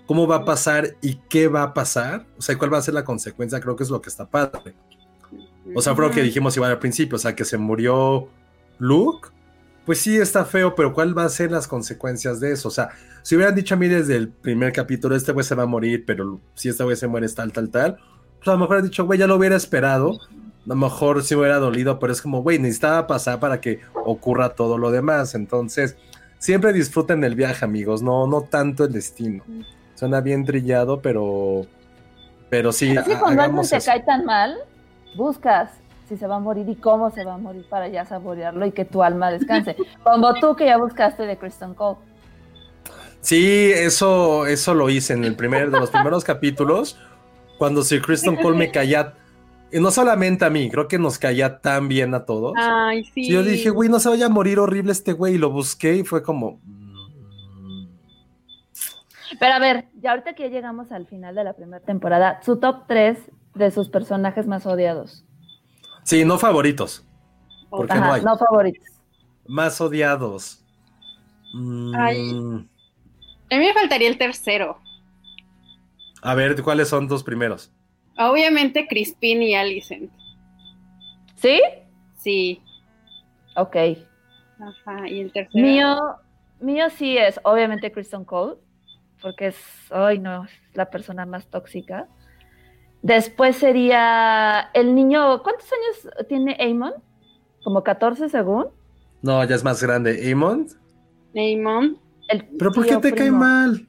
¿cómo 0.08 0.28
va 0.28 0.38
a 0.38 0.45
pasar 0.45 0.95
y 1.02 1.15
qué 1.30 1.47
va 1.47 1.63
a 1.63 1.73
pasar? 1.73 2.25
O 2.38 2.41
sea, 2.41 2.58
¿cuál 2.58 2.73
va 2.73 2.78
a 2.78 2.82
ser 2.82 2.93
la 2.93 3.04
consecuencia? 3.04 3.60
Creo 3.60 3.75
que 3.75 3.84
es 3.84 3.89
lo 3.89 4.02
que 4.02 4.10
está 4.10 4.30
padre. 4.30 4.75
O 5.75 5.82
sea, 5.82 5.95
fue 5.95 6.08
lo 6.08 6.12
que 6.13 6.23
dijimos 6.23 6.56
igual 6.56 6.71
al 6.71 6.80
principio, 6.80 7.15
o 7.17 7.19
sea, 7.19 7.36
que 7.36 7.45
se 7.45 7.58
murió 7.58 8.28
Luke, 8.80 9.30
pues 9.86 9.99
sí 9.99 10.17
está 10.17 10.45
feo, 10.45 10.75
pero 10.75 10.93
¿cuál 10.93 11.17
va 11.17 11.25
a 11.25 11.30
ser 11.30 11.52
las 11.52 11.67
consecuencias 11.67 12.39
de 12.39 12.52
eso? 12.54 12.67
O 12.69 12.71
sea, 12.71 12.89
si 13.23 13.36
hubieran 13.36 13.56
dicho 13.56 13.75
a 13.75 13.78
mí 13.78 13.88
desde 13.88 14.15
el 14.15 14.30
primer 14.30 14.71
capítulo, 14.73 15.15
este 15.15 15.32
güey 15.32 15.43
se 15.45 15.56
va 15.56 15.63
a 15.63 15.67
morir, 15.67 16.04
pero 16.06 16.39
si 16.56 16.69
este 16.69 16.84
güey 16.84 16.95
se 16.95 17.08
muere 17.08 17.25
es 17.28 17.36
tal, 17.36 17.52
tal, 17.52 17.69
tal, 17.69 17.97
pues 18.39 18.47
a 18.47 18.52
lo 18.54 18.58
mejor 18.58 18.78
han 18.78 18.84
dicho, 18.84 19.06
güey, 19.06 19.19
ya 19.19 19.28
lo 19.28 19.36
hubiera 19.36 19.56
esperado, 19.56 20.13
a 20.13 20.69
lo 20.69 20.75
mejor 20.75 21.23
sí 21.23 21.36
me 21.36 21.41
hubiera 21.41 21.60
dolido, 21.60 21.99
pero 21.99 22.12
es 22.12 22.21
como, 22.21 22.41
güey, 22.41 22.60
necesitaba 22.60 23.08
pasar 23.08 23.39
para 23.39 23.62
que 23.62 23.82
ocurra 23.93 24.49
todo 24.49 24.78
lo 24.78 24.91
demás, 24.91 25.36
entonces, 25.36 25.97
siempre 26.38 26.73
disfruten 26.73 27.23
el 27.23 27.36
viaje, 27.36 27.65
amigos, 27.65 28.02
no, 28.02 28.28
no 28.28 28.41
tanto 28.41 28.86
el 28.86 28.91
destino. 28.91 29.43
Suena 29.95 30.21
bien 30.21 30.45
trillado, 30.45 31.02
pero, 31.02 31.65
pero 32.49 32.71
sí, 32.71 32.91
Es 32.91 33.04
que 33.04 33.19
cuando 33.19 33.41
alguien 33.41 33.67
te 33.67 33.82
cae 33.82 34.02
tan 34.02 34.25
mal, 34.25 34.58
buscas 35.15 35.71
si 36.10 36.17
se 36.17 36.25
va 36.25 36.38
a 36.38 36.39
morir 36.39 36.67
y 36.67 36.75
cómo 36.75 37.12
se 37.12 37.23
va 37.23 37.36
a 37.36 37.38
morir 37.38 37.65
para 37.69 37.88
ya 37.88 38.04
saborearlo 38.04 38.65
y 38.65 38.71
que 38.71 38.84
tu 38.84 39.04
alma 39.04 39.30
descanse. 39.30 39.75
Como 40.04 40.34
tú 40.34 40.56
que 40.56 40.65
ya 40.65 40.78
buscaste 40.78 41.23
de 41.23 41.38
Kristen 41.38 41.75
Cole. 41.75 41.99
Sí, 43.21 43.71
eso, 43.71 44.47
eso 44.47 44.73
lo 44.73 44.89
hice 44.89 45.13
en 45.13 45.23
el 45.23 45.36
primer 45.36 45.69
de 45.69 45.80
los 45.80 45.91
primeros 45.91 46.23
capítulos, 46.23 46.97
cuando 47.60 47.84
Sir 47.84 48.02
Kristen 48.02 48.38
Cole 48.38 48.58
me 48.58 48.72
caía, 48.72 49.13
y 49.72 49.80
no 49.80 49.91
solamente 49.91 50.45
a 50.45 50.50
mí, 50.50 50.72
creo 50.72 50.88
que 50.88 50.98
nos 50.98 51.19
caía 51.19 51.60
tan 51.62 51.88
bien 51.88 52.15
a 52.15 52.26
todos. 52.26 52.54
Ay, 52.58 53.04
sí. 53.13 53.30
Yo 53.30 53.43
dije, 53.43 53.69
güey, 53.69 53.88
no 53.89 54.00
se 54.00 54.10
vaya 54.10 54.26
a 54.26 54.30
morir 54.30 54.58
horrible 54.58 54.91
este 54.91 55.13
güey, 55.13 55.36
y 55.36 55.38
lo 55.38 55.52
busqué 55.52 55.98
y 55.98 56.04
fue 56.04 56.24
como. 56.24 56.60
mm, 56.63 57.86
Pero 59.39 59.54
a 59.54 59.60
ver, 59.60 59.86
ya 60.02 60.12
ahorita 60.12 60.34
que 60.34 60.43
ya 60.43 60.50
llegamos 60.50 60.91
al 60.91 61.06
final 61.06 61.36
de 61.36 61.43
la 61.43 61.54
primera 61.54 61.84
temporada, 61.86 62.39
su 62.43 62.58
top 62.60 62.86
3 62.88 63.17
de 63.54 63.69
sus 63.72 63.89
personajes 63.89 64.48
más 64.48 64.65
odiados. 64.65 65.24
Sí, 66.04 66.26
no 66.26 66.39
favoritos, 66.39 67.06
porque 67.69 67.93
no 67.93 68.00
Ajá, 68.06 68.13
hay. 68.15 68.24
no 68.24 68.38
favoritos. 68.38 68.88
Más 69.48 69.80
odiados. 69.82 70.63
Mm, 71.54 71.95
Ay. 71.95 72.32
A 73.52 73.58
mí 73.58 73.65
me 73.65 73.74
faltaría 73.74 74.08
el 74.08 74.17
tercero. 74.17 74.78
A 76.21 76.36
ver, 76.36 76.62
¿cuáles 76.62 76.89
son 76.89 77.08
tus 77.08 77.23
primeros? 77.23 77.71
Obviamente 78.17 78.88
Crispin 78.88 79.41
y 79.41 79.55
Alicent. 79.55 80.12
¿Sí? 81.36 81.62
Sí. 82.17 82.62
Ok. 83.55 83.75
Ajá. 84.60 85.08
Y 85.08 85.21
el 85.21 85.32
tercero. 85.32 85.65
Mío, 85.65 85.97
mío 86.60 86.89
sí 86.89 87.17
es, 87.17 87.39
obviamente, 87.43 87.91
Kristen 87.91 88.25
Cole, 88.25 88.55
porque 89.21 89.47
es, 89.47 89.58
ay 89.89 90.19
no, 90.19 90.45
es 90.45 90.51
la 90.73 90.89
persona 90.89 91.25
más 91.25 91.47
tóxica. 91.47 92.08
Después 93.01 93.55
sería 93.55 94.69
el 94.73 94.93
niño, 94.93 95.41
¿cuántos 95.41 95.67
años 95.71 96.27
tiene 96.27 96.58
Amon? 96.60 96.93
Como 97.63 97.84
14 97.84 98.27
según. 98.27 98.67
No, 99.21 99.43
ya 99.45 99.55
es 99.55 99.63
más 99.63 99.82
grande. 99.82 100.29
¿Amon? 100.32 100.67
El 101.34 102.45
¿Pero 102.58 102.71
por 102.71 102.86
qué 102.86 102.97
te 102.97 103.13
cae 103.13 103.32
mal? 103.32 103.88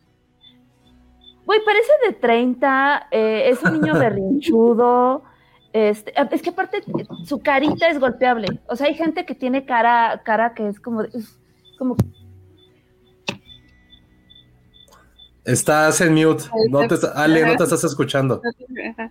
Güey, 1.50 1.64
parece 1.64 1.90
de 2.06 2.12
30, 2.12 3.08
eh, 3.10 3.48
es 3.48 3.60
un 3.64 3.72
niño 3.72 3.94
berrinchudo. 3.98 5.24
Este, 5.72 6.14
es 6.30 6.42
que 6.42 6.50
aparte 6.50 6.80
su 7.24 7.40
carita 7.40 7.88
es 7.88 7.98
golpeable. 7.98 8.60
O 8.68 8.76
sea, 8.76 8.86
hay 8.86 8.94
gente 8.94 9.26
que 9.26 9.34
tiene 9.34 9.64
cara, 9.64 10.22
cara 10.24 10.54
que 10.54 10.68
es 10.68 10.78
como, 10.78 11.02
es 11.02 11.40
como 11.76 11.96
Estás 15.44 16.00
en 16.02 16.14
mute. 16.14 16.44
No 16.68 16.86
te, 16.86 16.94
Ale, 17.16 17.44
no 17.44 17.56
te 17.56 17.64
estás 17.64 17.82
escuchando. 17.82 18.40
Ajá. 18.92 19.10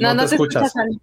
No, 0.00 0.16
te, 0.16 0.24
escuchas. 0.24 0.74
Ale. 0.76 0.98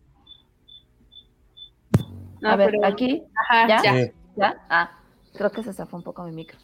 No, 2.42 2.50
a 2.50 2.56
ver, 2.58 2.72
pero- 2.72 2.86
aquí, 2.88 3.24
Ajá, 3.50 3.68
¿ya? 3.70 3.82
ya. 3.82 3.94
Sí. 3.94 4.12
¿ya? 4.36 4.66
Ah, 4.70 4.92
creo 5.34 5.50
que 5.50 5.64
se 5.64 5.72
zafó 5.72 5.96
un 5.96 6.04
poco 6.04 6.24
mi 6.26 6.34
micro. 6.34 6.58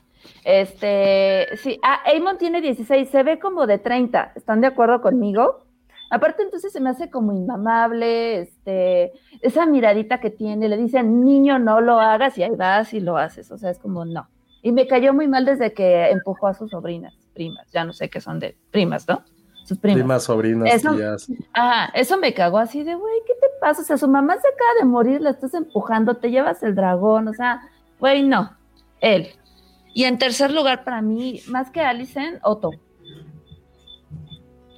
Este, 0.43 1.47
sí, 1.57 1.79
ah, 1.83 1.99
Amon 2.15 2.37
tiene 2.37 2.61
16, 2.61 3.09
se 3.09 3.23
ve 3.23 3.39
como 3.39 3.67
de 3.67 3.77
30, 3.77 4.33
¿están 4.35 4.61
de 4.61 4.67
acuerdo 4.67 5.01
conmigo? 5.01 5.65
Aparte, 6.09 6.43
entonces 6.43 6.73
se 6.73 6.81
me 6.81 6.89
hace 6.89 7.09
como 7.09 7.31
inmamable, 7.31 8.39
este, 8.41 9.13
esa 9.41 9.65
miradita 9.65 10.19
que 10.19 10.29
tiene, 10.29 10.67
le 10.67 10.75
dicen, 10.77 11.23
niño, 11.23 11.57
no 11.57 11.79
lo 11.79 12.01
hagas, 12.01 12.37
y 12.37 12.43
ahí 12.43 12.51
vas 12.55 12.93
y 12.93 12.99
lo 12.99 13.17
haces, 13.17 13.49
o 13.51 13.57
sea, 13.57 13.69
es 13.69 13.79
como, 13.79 14.03
no. 14.03 14.27
Y 14.61 14.73
me 14.73 14.87
cayó 14.87 15.13
muy 15.13 15.27
mal 15.27 15.45
desde 15.45 15.73
que 15.73 16.09
empujó 16.09 16.47
a 16.47 16.53
sus 16.53 16.71
sobrinas, 16.71 17.13
primas, 17.33 17.71
ya 17.71 17.85
no 17.85 17.93
sé 17.93 18.09
qué 18.09 18.19
son 18.19 18.39
de 18.39 18.57
primas, 18.71 19.07
¿no? 19.07 19.23
Sus 19.63 19.77
primas. 19.77 19.99
Primas, 19.99 20.23
sobrinas, 20.23 20.73
Eso- 20.73 20.95
tías. 20.95 21.31
Ajá, 21.53 21.91
eso 21.93 22.17
me 22.17 22.33
cagó 22.33 22.57
así 22.57 22.83
de, 22.83 22.95
güey, 22.95 23.13
¿qué 23.25 23.33
te 23.35 23.47
pasa? 23.61 23.81
O 23.81 23.85
sea, 23.85 23.97
su 23.97 24.09
mamá 24.09 24.33
se 24.33 24.47
acaba 24.47 24.71
de 24.79 24.85
morir, 24.85 25.21
la 25.21 25.29
estás 25.29 25.53
empujando, 25.53 26.17
te 26.17 26.29
llevas 26.29 26.61
el 26.63 26.75
dragón, 26.75 27.29
o 27.29 27.33
sea, 27.33 27.61
güey, 27.99 28.23
no, 28.23 28.51
él. 28.99 29.29
Y 29.93 30.05
en 30.05 30.17
tercer 30.17 30.51
lugar, 30.53 30.83
para 30.83 31.01
mí, 31.01 31.41
más 31.47 31.69
que 31.69 31.81
Alicent, 31.81 32.39
Otto. 32.43 32.71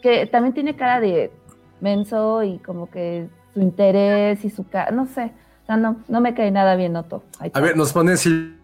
Que 0.01 0.25
también 0.25 0.53
tiene 0.53 0.75
cara 0.75 0.99
de 0.99 1.31
menso 1.79 2.43
y 2.43 2.57
como 2.59 2.89
que 2.89 3.27
su 3.53 3.61
interés 3.61 4.43
y 4.43 4.49
su 4.49 4.67
cara, 4.67 4.91
no 4.91 5.05
sé, 5.05 5.31
o 5.63 5.65
sea, 5.65 5.77
no, 5.77 6.01
no 6.07 6.21
me 6.21 6.33
cae 6.33 6.49
nada 6.51 6.75
bien 6.75 6.95
Otto. 6.95 7.23
A 7.53 7.59
ver, 7.59 7.77
nos 7.77 7.93
ponen 7.93 8.17
Sir 8.17 8.57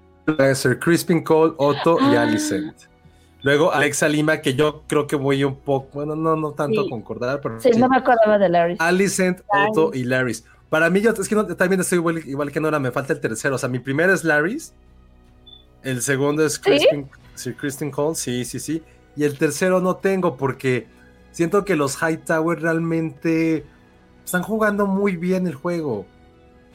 Crispin 0.79 1.23
Cole, 1.23 1.53
Otto 1.57 1.97
y 1.99 2.15
Ah. 2.15 2.23
Alicent. 2.23 2.75
Luego 3.41 3.71
Alexa 3.71 4.09
Lima, 4.09 4.39
que 4.41 4.53
yo 4.53 4.83
creo 4.85 5.07
que 5.07 5.15
voy 5.15 5.45
un 5.45 5.55
poco, 5.55 5.87
bueno, 5.93 6.13
no, 6.15 6.35
no 6.35 6.51
tanto 6.51 6.81
Sí. 6.81 6.87
a 6.87 6.89
concordar, 6.89 7.39
pero 7.41 7.57
Sí, 7.61 7.69
sí. 7.73 7.79
no 7.79 7.87
me 7.87 7.95
acordaba 7.97 8.37
de 8.37 8.49
Larry. 8.49 8.75
Alicent, 8.79 9.39
Otto 9.69 9.91
y 9.93 10.03
Laris. 10.03 10.43
Para 10.69 10.89
mí, 10.89 10.99
yo 10.99 11.11
es 11.11 11.27
que 11.29 11.35
no- 11.35 11.45
también 11.55 11.79
estoy 11.79 11.99
igual, 11.99 12.17
igual 12.27 12.51
que 12.51 12.59
Nora, 12.59 12.79
me 12.79 12.91
falta 12.91 13.13
el 13.13 13.21
tercero. 13.21 13.55
O 13.55 13.57
sea, 13.57 13.69
mi 13.69 13.79
primero 13.79 14.13
es 14.13 14.25
Laris, 14.25 14.73
el 15.83 16.01
segundo 16.01 16.45
es 16.45 16.59
Crispin, 16.59 17.09
Sir 17.35 17.55
Kristen 17.55 17.91
Cole, 17.91 18.15
sí, 18.15 18.45
sí, 18.45 18.59
sí. 18.59 18.83
Y 19.15 19.23
el 19.23 19.37
tercero 19.37 19.79
no 19.79 19.95
tengo 19.95 20.37
porque 20.37 20.87
siento 21.31 21.65
que 21.65 21.75
los 21.75 21.97
Hightower 22.01 22.61
realmente 22.61 23.65
están 24.25 24.43
jugando 24.43 24.85
muy 24.87 25.15
bien 25.15 25.47
el 25.47 25.55
juego. 25.55 26.05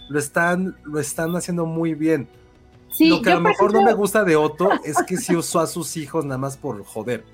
Lo 0.08 0.18
están, 0.18 0.76
lo 0.84 1.00
están 1.00 1.34
haciendo 1.36 1.66
muy 1.66 1.94
bien. 1.94 2.28
Sí, 2.90 3.08
lo 3.08 3.22
que 3.22 3.30
a 3.30 3.34
lo 3.34 3.40
mejor 3.40 3.72
no 3.72 3.82
me 3.82 3.92
gusta 3.92 4.24
de 4.24 4.36
Otto 4.36 4.70
es 4.84 5.02
que 5.06 5.16
sí 5.16 5.34
usó 5.34 5.60
a 5.60 5.66
sus 5.66 5.96
hijos 5.96 6.24
nada 6.24 6.38
más 6.38 6.56
por 6.56 6.84
joder. 6.84 7.24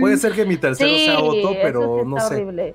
Puede 0.00 0.16
ser 0.18 0.32
que 0.32 0.44
mi 0.44 0.56
tercero 0.56 0.90
sí, 0.90 1.06
sea 1.06 1.18
Otto, 1.18 1.50
eso 1.50 1.58
pero 1.62 2.00
sí 2.00 2.08
no 2.08 2.16
está 2.16 2.28
sé. 2.28 2.34
horrible. 2.36 2.74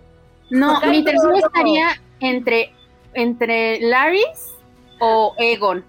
No, 0.49 0.81
mi 0.81 1.03
tercero 1.03 1.35
estaría 1.35 2.01
entre, 2.19 2.73
entre 3.13 3.79
Laris 3.81 4.53
o 4.99 5.35
Egon. 5.37 5.83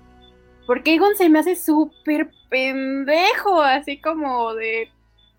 Porque 0.67 0.95
Egon 0.95 1.15
se 1.17 1.29
me 1.29 1.39
hace 1.41 1.57
súper 1.57 2.31
pendejo, 2.49 3.61
así 3.63 4.01
como 4.01 4.55
de. 4.55 4.89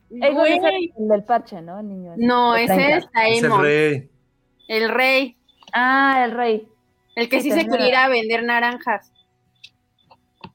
Egon 0.09 0.45
es 0.47 0.59
güey. 0.59 0.75
el, 0.97 1.03
el 1.03 1.07
del 1.07 1.23
parche, 1.23 1.61
¿no? 1.61 1.79
El 1.79 1.87
niño. 1.87 2.13
No, 2.17 2.55
ese 2.55 2.75
30. 2.75 2.97
es 2.97 3.03
Es 3.03 3.43
el 3.43 3.49
Daemon, 3.49 3.61
rey. 3.61 4.09
el 4.67 4.89
rey, 4.89 5.37
Ah, 5.73 6.23
el 6.25 6.31
rey. 6.31 6.67
el 7.15 7.29
que 7.29 7.39
Sí, 7.41 7.49
sí 7.51 7.57
se 7.59 7.65
quería 7.67 8.07
vender 8.09 8.43
naranjas. 8.43 9.13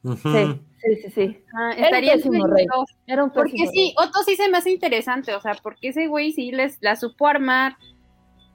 Sí, 0.03 0.61
sí, 0.83 0.97
sí, 1.03 1.11
sí. 1.15 1.39
Ah, 1.55 1.73
Era 1.77 1.87
estaría 1.87 2.13
pésimo 2.15 2.35
entre 2.45 2.55
rey. 2.55 2.67
Era 3.07 3.25
un 3.25 3.31
Porque 3.31 3.67
sí. 3.69 3.95
Otto 3.99 4.23
sí 4.25 4.37
se 4.37 4.49
me 4.51 4.59
hace 4.59 4.71
interesante, 4.71 5.35
o 5.35 5.41
sea, 5.41 5.55
porque 5.63 5.89
ese 5.89 6.07
güey 6.07 6.33
sí 6.33 6.53
les 6.53 6.79
la 6.83 6.97
supo 6.97 7.27
armar. 7.27 7.77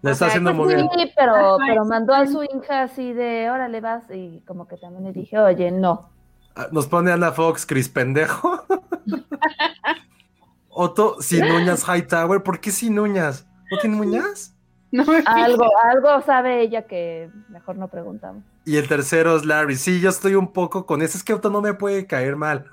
Le 0.01 0.09
O 0.09 0.13
está 0.13 0.25
sea, 0.25 0.27
haciendo 0.29 0.55
pues 0.55 0.65
muy 0.65 0.75
bien. 0.75 0.89
Sí, 0.95 1.13
pero, 1.15 1.57
mandó 1.85 2.13
a 2.13 2.25
su 2.25 2.43
hija 2.43 2.83
así 2.83 3.13
de, 3.13 3.51
órale, 3.51 3.81
vas, 3.81 4.03
y 4.11 4.41
como 4.47 4.67
que 4.67 4.77
también 4.77 5.03
le 5.03 5.13
dije, 5.13 5.37
oye, 5.37 5.71
no. 5.71 6.09
Ah, 6.55 6.67
Nos 6.71 6.87
pone 6.87 7.11
Ana 7.11 7.31
Fox, 7.31 7.65
Chris 7.65 7.87
pendejo. 7.87 8.63
Otto 10.69 11.21
sin 11.21 11.43
uñas 11.43 11.85
Hightower. 11.87 12.43
¿Por 12.43 12.59
qué 12.59 12.71
sin 12.71 12.97
uñas? 12.97 13.47
¿No 13.69 13.77
tiene 13.77 13.99
uñas? 13.99 14.55
No 14.91 15.05
Algo, 15.25 15.65
algo 15.83 16.21
sabe 16.21 16.61
ella 16.61 16.85
que 16.85 17.29
mejor 17.49 17.77
no 17.77 17.87
preguntamos. 17.87 18.43
Y 18.65 18.77
el 18.77 18.87
tercero 18.87 19.37
es 19.37 19.45
Larry. 19.45 19.75
Sí, 19.75 20.01
yo 20.01 20.09
estoy 20.09 20.35
un 20.35 20.51
poco 20.51 20.85
con 20.85 21.01
eso. 21.01 21.17
Es 21.17 21.23
que 21.23 21.33
Otto 21.33 21.49
no 21.49 21.61
me 21.61 21.73
puede 21.73 22.07
caer 22.07 22.35
mal. 22.35 22.65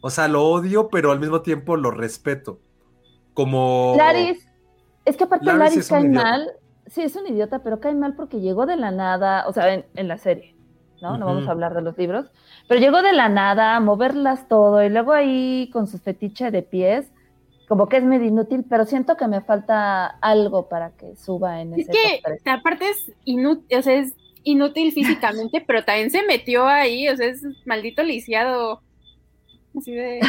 O 0.00 0.10
sea, 0.10 0.28
lo 0.28 0.44
odio, 0.44 0.88
pero 0.88 1.12
al 1.12 1.20
mismo 1.20 1.42
tiempo 1.42 1.76
lo 1.76 1.90
respeto. 1.90 2.60
Como. 3.34 3.94
Laris, 3.96 4.46
es 5.04 5.16
que 5.16 5.24
aparte 5.24 5.52
Laris 5.52 5.58
Laris, 5.58 5.76
es 5.78 5.90
un 5.90 5.98
cae 5.98 6.08
mal. 6.08 6.52
Sí, 6.86 7.02
es 7.02 7.16
un 7.16 7.26
idiota, 7.26 7.60
pero 7.62 7.80
cae 7.80 7.94
mal 7.94 8.14
porque 8.14 8.40
llegó 8.40 8.66
de 8.66 8.76
la 8.76 8.90
nada, 8.90 9.46
o 9.48 9.52
sea, 9.52 9.72
en, 9.72 9.86
en 9.94 10.08
la 10.08 10.18
serie, 10.18 10.56
¿no? 11.00 11.16
No 11.16 11.26
vamos 11.26 11.48
a 11.48 11.52
hablar 11.52 11.74
de 11.74 11.82
los 11.82 11.96
libros, 11.96 12.30
pero 12.68 12.80
llegó 12.80 13.02
de 13.02 13.12
la 13.12 13.28
nada 13.28 13.76
a 13.76 13.80
moverlas 13.80 14.48
todo 14.48 14.84
y 14.84 14.90
luego 14.90 15.12
ahí 15.12 15.70
con 15.72 15.86
su 15.86 15.98
fetiche 15.98 16.50
de 16.50 16.62
pies, 16.62 17.12
como 17.68 17.88
que 17.88 17.98
es 17.98 18.04
medio 18.04 18.26
inútil, 18.26 18.64
pero 18.68 18.84
siento 18.84 19.16
que 19.16 19.28
me 19.28 19.40
falta 19.40 20.06
algo 20.06 20.68
para 20.68 20.90
que 20.96 21.16
suba 21.16 21.60
en 21.62 21.74
Es 21.74 21.88
ese 21.88 21.92
que 21.92 21.98
top 22.02 22.20
tres. 22.22 22.42
aparte 22.44 22.90
es 22.90 23.12
inútil, 23.24 23.78
o 23.78 23.82
sea, 23.82 23.94
es 23.94 24.14
inútil 24.42 24.92
físicamente, 24.92 25.62
pero 25.66 25.84
también 25.84 26.10
se 26.10 26.22
metió 26.26 26.66
ahí, 26.66 27.08
o 27.08 27.16
sea, 27.16 27.26
es 27.28 27.42
maldito 27.64 28.02
lisiado. 28.02 28.82
Así 29.78 29.92
de. 29.92 30.20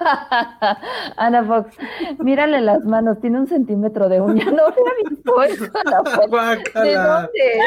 Ana 1.16 1.44
Fox, 1.44 1.76
mírale 2.18 2.60
las 2.60 2.84
manos, 2.84 3.20
tiene 3.20 3.40
un 3.40 3.46
centímetro 3.46 4.08
de 4.08 4.20
uña. 4.20 4.44
No 4.50 4.66
había 4.66 5.08
visto 5.10 5.42
eso, 5.42 5.64
Ana 5.86 5.98
Fox. 6.04 6.20
¿De 6.20 6.26
Guácala. 6.28 7.20
dónde? 7.22 7.62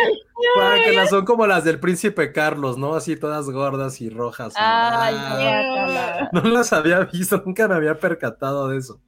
Guácala, 0.56 1.08
son 1.08 1.26
como 1.26 1.48
las 1.48 1.64
del 1.64 1.80
príncipe 1.80 2.32
Carlos, 2.32 2.78
¿no? 2.78 2.94
Así 2.96 3.16
todas 3.16 3.50
gordas 3.50 4.00
y 4.02 4.10
rojas. 4.10 4.54
Ay, 4.58 5.16
Ah, 5.18 6.30
no 6.32 6.42
las 6.42 6.72
había 6.74 7.02
visto, 7.06 7.42
nunca 7.46 7.68
me 7.68 7.76
había 7.76 7.98
percatado 7.98 8.68
de 8.70 8.78
eso. 8.78 9.00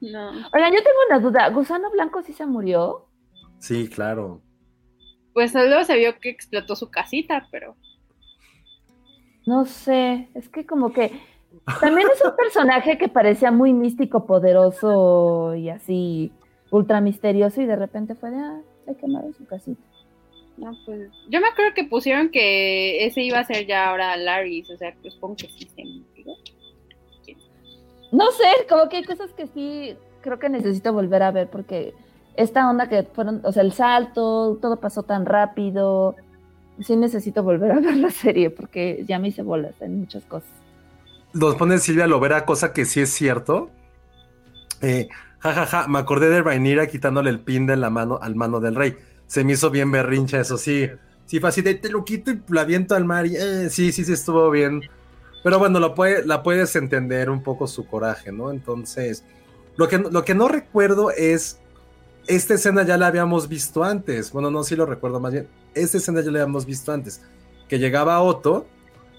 No. 0.00 0.30
Oigan, 0.54 0.72
yo 0.72 0.78
tengo 0.82 0.98
una 1.08 1.18
duda. 1.20 1.48
¿Gusano 1.50 1.90
Blanco 1.90 2.22
sí 2.22 2.32
se 2.32 2.46
murió? 2.46 3.06
Sí, 3.58 3.88
claro. 3.88 4.40
Pues 5.34 5.52
solo 5.52 5.84
se 5.84 5.96
vio 5.96 6.18
que 6.18 6.30
explotó 6.30 6.74
su 6.74 6.90
casita, 6.90 7.46
pero. 7.50 7.76
No 9.46 9.64
sé, 9.64 10.28
es 10.34 10.48
que 10.48 10.66
como 10.66 10.92
que 10.92 11.12
también 11.80 12.08
es 12.12 12.24
un 12.24 12.34
personaje 12.36 12.98
que 12.98 13.08
parecía 13.08 13.50
muy 13.50 13.72
místico, 13.72 14.26
poderoso 14.26 15.54
y 15.54 15.68
así 15.68 16.32
ultra 16.70 17.00
misterioso 17.00 17.60
y 17.60 17.66
de 17.66 17.76
repente 17.76 18.14
fue 18.14 18.30
de, 18.30 18.38
ah, 18.38 18.60
se 18.86 18.96
quemaron 18.96 19.34
su 19.34 19.44
casita. 19.46 19.82
No, 20.56 20.72
pues. 20.84 21.10
Yo 21.28 21.40
me 21.40 21.48
acuerdo 21.48 21.72
que 21.74 21.84
pusieron 21.84 22.30
que 22.30 23.04
ese 23.06 23.22
iba 23.22 23.38
a 23.38 23.44
ser 23.44 23.66
ya 23.66 23.88
ahora 23.88 24.16
Larry, 24.16 24.62
o 24.72 24.76
sea, 24.76 24.94
pues 25.00 25.14
supongo 25.14 25.36
que 25.36 25.48
sí 25.48 25.68
se. 25.74 25.84
No 28.12 28.30
sé, 28.32 28.66
como 28.68 28.88
que 28.88 28.98
hay 28.98 29.04
cosas 29.04 29.32
que 29.32 29.46
sí 29.46 29.96
creo 30.20 30.38
que 30.38 30.48
necesito 30.48 30.92
volver 30.92 31.22
a 31.22 31.30
ver 31.30 31.48
porque 31.48 31.94
esta 32.36 32.68
onda 32.68 32.88
que 32.88 33.04
fueron, 33.04 33.40
o 33.44 33.52
sea, 33.52 33.62
el 33.62 33.72
salto, 33.72 34.58
todo 34.60 34.80
pasó 34.80 35.02
tan 35.02 35.26
rápido. 35.26 36.16
Sí 36.80 36.96
necesito 36.96 37.42
volver 37.42 37.72
a 37.72 37.80
ver 37.80 37.96
la 37.96 38.10
serie 38.10 38.50
porque 38.50 39.04
ya 39.06 39.18
me 39.18 39.28
hice 39.28 39.42
bolas 39.42 39.80
en 39.80 40.00
muchas 40.00 40.24
cosas. 40.24 40.50
Nos 41.32 41.54
pone 41.54 41.78
Silvia 41.78 42.06
Lovera, 42.06 42.44
cosa 42.44 42.72
que 42.72 42.84
sí 42.84 43.00
es 43.00 43.10
cierto. 43.10 43.70
Eh, 44.80 45.08
ja, 45.38 45.52
ja, 45.52 45.66
ja, 45.66 45.88
me 45.88 45.98
acordé 45.98 46.28
de 46.28 46.42
Rhaenyra 46.42 46.88
quitándole 46.88 47.30
el 47.30 47.40
pin 47.40 47.66
de 47.66 47.76
la 47.76 47.90
mano 47.90 48.18
al 48.20 48.34
mano 48.34 48.60
del 48.60 48.74
rey. 48.74 48.96
Se 49.26 49.44
me 49.44 49.52
hizo 49.52 49.70
bien 49.70 49.92
berrincha, 49.92 50.40
eso 50.40 50.58
sí. 50.58 50.90
Sí, 51.26 51.38
fue 51.38 51.50
así 51.50 51.62
de 51.62 51.74
te 51.74 51.88
lo 51.88 52.04
quito 52.04 52.32
y 52.32 52.42
lo 52.48 52.60
aviento 52.60 52.96
al 52.96 53.04
mar. 53.04 53.26
Y, 53.26 53.36
eh, 53.36 53.68
sí, 53.70 53.92
sí, 53.92 54.04
sí, 54.04 54.12
estuvo 54.12 54.50
bien. 54.50 54.82
Pero 55.44 55.58
bueno, 55.58 55.78
lo 55.78 55.94
puede, 55.94 56.26
la 56.26 56.42
puedes 56.42 56.74
entender 56.74 57.30
un 57.30 57.42
poco 57.42 57.68
su 57.68 57.86
coraje, 57.86 58.32
¿no? 58.32 58.50
Entonces, 58.50 59.24
lo 59.76 59.86
que, 59.86 59.98
lo 59.98 60.24
que 60.24 60.34
no 60.34 60.48
recuerdo 60.48 61.10
es. 61.10 61.58
Esta 62.26 62.54
escena 62.54 62.84
ya 62.84 62.98
la 62.98 63.06
habíamos 63.06 63.48
visto 63.48 63.82
antes. 63.82 64.30
Bueno, 64.30 64.50
no, 64.50 64.62
sí 64.62 64.76
lo 64.76 64.86
recuerdo 64.86 65.20
más 65.20 65.32
bien. 65.32 65.48
Esta 65.74 65.96
escena 65.96 66.20
ya 66.20 66.30
la 66.30 66.42
habíamos 66.42 66.66
visto 66.66 66.92
antes. 66.92 67.22
Que 67.66 67.78
llegaba 67.78 68.20
Otto 68.20 68.66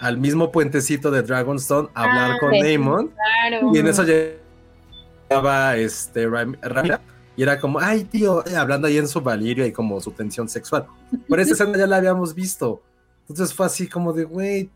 al 0.02 0.18
mismo 0.18 0.52
puentecito 0.52 1.10
de 1.12 1.22
Dragonstone 1.22 1.88
a 1.94 2.04
hablar 2.04 2.32
Ah, 2.32 2.38
con 2.40 2.52
sí. 2.54 2.62
Daemon. 2.62 3.12
Claro. 3.50 3.72
Y 3.74 3.78
en 3.80 3.88
eso 3.88 4.04
llegaba 4.04 5.78
este 5.78 6.28
Ram- 6.28 6.58
Ramira 6.62 7.02
y 7.38 7.44
era 7.44 7.60
como, 7.60 7.80
ay 7.80 8.04
tío, 8.04 8.46
eh, 8.46 8.56
hablando 8.58 8.88
ahí 8.88 8.98
en 8.98 9.08
su 9.08 9.22
valirio 9.22 9.66
y 9.66 9.72
como 9.72 10.00
su 10.02 10.12
tensión 10.12 10.50
sexual. 10.50 10.86
Pero 11.30 11.42
esa 11.42 11.54
escena 11.54 11.78
ya 11.78 11.88
la 11.88 11.98
habíamos 11.98 12.36
visto. 12.36 12.82
Entonces 13.30 13.54
fue 13.56 13.66
así 13.66 13.88
como 13.88 14.12
de, 14.12 14.26
güey, 14.26 14.70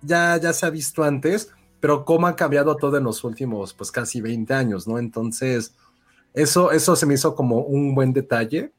ya, 0.00 0.38
ya 0.38 0.52
se 0.52 0.64
ha 0.64 0.70
visto 0.70 1.04
antes, 1.04 1.50
pero 1.80 2.04
cómo 2.04 2.26
ha 2.26 2.36
cambiado 2.36 2.76
todo 2.76 2.96
en 2.96 3.04
los 3.04 3.22
últimos, 3.24 3.74
pues 3.74 3.90
casi 3.90 4.20
20 4.20 4.54
años, 4.54 4.88
¿no? 4.88 4.98
Entonces, 4.98 5.74
eso, 6.32 6.72
eso 6.72 6.96
se 6.96 7.04
me 7.06 7.14
hizo 7.14 7.34
como 7.34 7.58
un 7.60 7.94
buen 7.94 8.12
detalle 8.12 8.72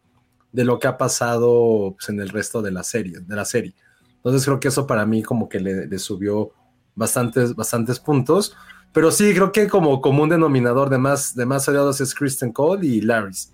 de 0.52 0.64
lo 0.66 0.80
que 0.80 0.88
ha 0.88 0.98
pasado 0.98 1.94
pues, 1.98 2.10
en 2.10 2.20
el 2.20 2.30
resto 2.30 2.62
de 2.62 2.72
la 2.72 2.84
serie, 2.84 3.20
de 3.20 3.36
la 3.36 3.46
serie. 3.46 3.74
Entonces 4.22 4.46
creo 4.46 4.60
que 4.60 4.68
eso 4.68 4.86
para 4.88 5.06
mí 5.06 5.24
como 5.24 5.50
que 5.50 5.60
le, 5.60 5.88
le 5.88 6.00
subió 6.00 6.52
bastantes, 6.96 7.56
bastantes 7.56 8.00
puntos. 8.00 8.56
Pero 8.94 9.10
sí, 9.12 9.34
creo 9.34 9.52
que 9.52 9.68
como 9.68 10.02
común 10.02 10.30
denominador 10.30 10.90
de 10.90 10.98
más, 10.98 11.36
de 11.36 11.46
más 11.46 11.68
odiados 11.68 12.02
es 12.02 12.14
Kristen 12.14 12.52
Cole 12.52 12.86
y 12.86 13.02
Larrys. 13.02 13.54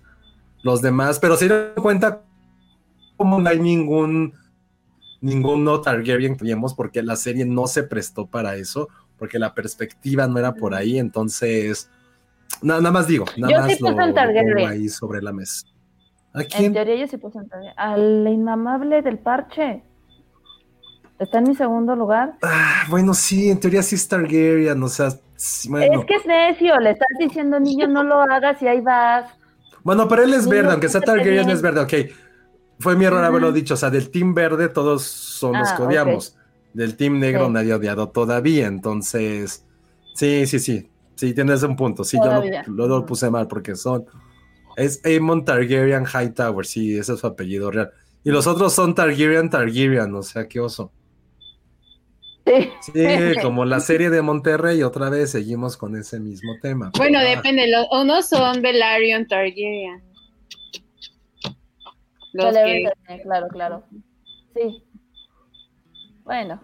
Los 0.62 0.82
demás, 0.82 1.18
pero 1.18 1.36
se 1.36 1.46
dieron 1.46 1.70
cuenta 1.80 2.22
como 3.16 3.40
no 3.40 3.48
hay 3.48 3.58
ningún 3.58 4.32
ningún 5.20 5.64
no 5.64 5.80
Targaryen 5.80 6.36
que 6.36 6.44
vimos 6.44 6.74
porque 6.74 7.02
la 7.02 7.16
serie 7.16 7.44
no 7.44 7.66
se 7.66 7.82
prestó 7.82 8.26
para 8.26 8.54
eso, 8.56 8.88
porque 9.18 9.38
la 9.38 9.54
perspectiva 9.54 10.26
no 10.28 10.38
era 10.38 10.54
por 10.54 10.74
ahí, 10.74 10.98
entonces 10.98 11.90
na- 12.62 12.76
nada 12.78 12.92
más 12.92 13.08
digo, 13.08 13.24
nada 13.36 13.52
Yo 13.52 13.60
más 13.60 13.72
sí 13.72 13.78
lo, 13.82 13.90
lo 13.90 14.66
ahí 14.66 14.88
sobre 14.88 15.22
la 15.22 15.32
mesa. 15.32 15.66
¿A 16.32 16.42
En 16.42 16.72
teoría 16.72 16.94
yo 16.96 17.06
sí 17.08 17.16
puse. 17.16 17.38
Al 17.76 18.28
inmamable 18.28 19.02
del 19.02 19.18
parche. 19.18 19.82
Está 21.18 21.38
en 21.38 21.44
mi 21.48 21.54
segundo 21.56 21.96
lugar. 21.96 22.34
Ah, 22.42 22.84
bueno, 22.88 23.12
sí, 23.12 23.50
en 23.50 23.58
teoría 23.58 23.82
sí 23.82 23.96
es 23.96 24.06
Targaryen, 24.06 24.80
o 24.82 24.88
sea, 24.88 25.08
bueno. 25.68 26.00
Es 26.00 26.06
que 26.06 26.14
es 26.14 26.26
necio, 26.26 26.78
le 26.78 26.90
estás 26.90 27.08
diciendo, 27.18 27.58
niño, 27.58 27.88
no 27.88 28.02
lo 28.04 28.20
hagas 28.20 28.60
y 28.62 28.68
ahí 28.68 28.80
vas. 28.80 29.30
Bueno, 29.82 30.06
pero 30.06 30.22
él 30.22 30.34
es 30.34 30.48
verde, 30.48 30.64
no, 30.64 30.70
aunque 30.72 30.88
sea 30.88 31.00
Targaryen 31.00 31.50
es 31.50 31.62
verde, 31.62 31.80
ok. 31.80 31.92
Fue 32.80 32.94
mi 32.96 33.04
error 33.04 33.18
Ujú. 33.18 33.26
haberlo 33.26 33.52
dicho, 33.52 33.74
o 33.74 33.76
sea, 33.76 33.90
del 33.90 34.10
team 34.10 34.32
verde 34.34 34.68
todos 34.68 35.02
son 35.02 35.58
los 35.58 35.68
Ah, 35.72 35.76
que 35.76 35.82
odiamos. 35.82 36.36
Del 36.72 36.96
team 36.96 37.18
negro 37.18 37.46
Sí. 37.46 37.52
nadie 37.52 37.72
ha 37.72 37.76
odiado 37.76 38.08
todavía, 38.10 38.66
entonces, 38.68 39.64
sí, 40.14 40.46
sí, 40.46 40.60
sí, 40.60 40.88
sí, 41.16 41.34
tienes 41.34 41.62
un 41.64 41.74
punto, 41.74 42.04
sí, 42.04 42.20
Todavía. 42.20 42.62
yo 42.64 42.72
lo, 42.72 42.86
lo 42.86 42.96
Ujú. 42.98 43.06
puse 43.06 43.30
mal 43.30 43.48
porque 43.48 43.74
son, 43.74 44.04
es 44.76 45.00
Aemon 45.04 45.44
Targaryen 45.44 46.04
Hightower, 46.06 46.64
sí, 46.64 46.96
ese 46.96 47.14
es 47.14 47.18
su 47.20 47.26
apellido 47.26 47.70
real. 47.72 47.90
Y 48.22 48.30
los 48.30 48.46
otros 48.46 48.72
son 48.72 48.94
Targaryen 48.94 49.50
Targaryen, 49.50 50.14
o 50.14 50.22
sea, 50.22 50.46
qué 50.46 50.60
oso. 50.60 50.92
Sí. 52.80 52.92
Sí, 52.92 53.02
como 53.42 53.64
la 53.64 53.80
serie 53.80 54.10
de 54.10 54.22
Monterrey, 54.22 54.82
otra 54.82 55.10
vez 55.10 55.30
seguimos 55.30 55.76
con 55.76 55.96
ese 55.96 56.18
mismo 56.20 56.52
tema. 56.62 56.90
Bueno, 56.96 57.18
Ah, 57.20 57.24
depende. 57.24 57.68
Los, 57.68 57.86
unos 57.92 58.28
son 58.28 58.62
Velaryon 58.62 59.26
Targaryen. 59.26 60.02
Los 62.32 62.46
que, 62.46 62.52
Targaryen, 62.52 63.22
Claro, 63.22 63.48
claro. 63.48 63.84
Sí. 64.54 64.82
Bueno. 66.24 66.60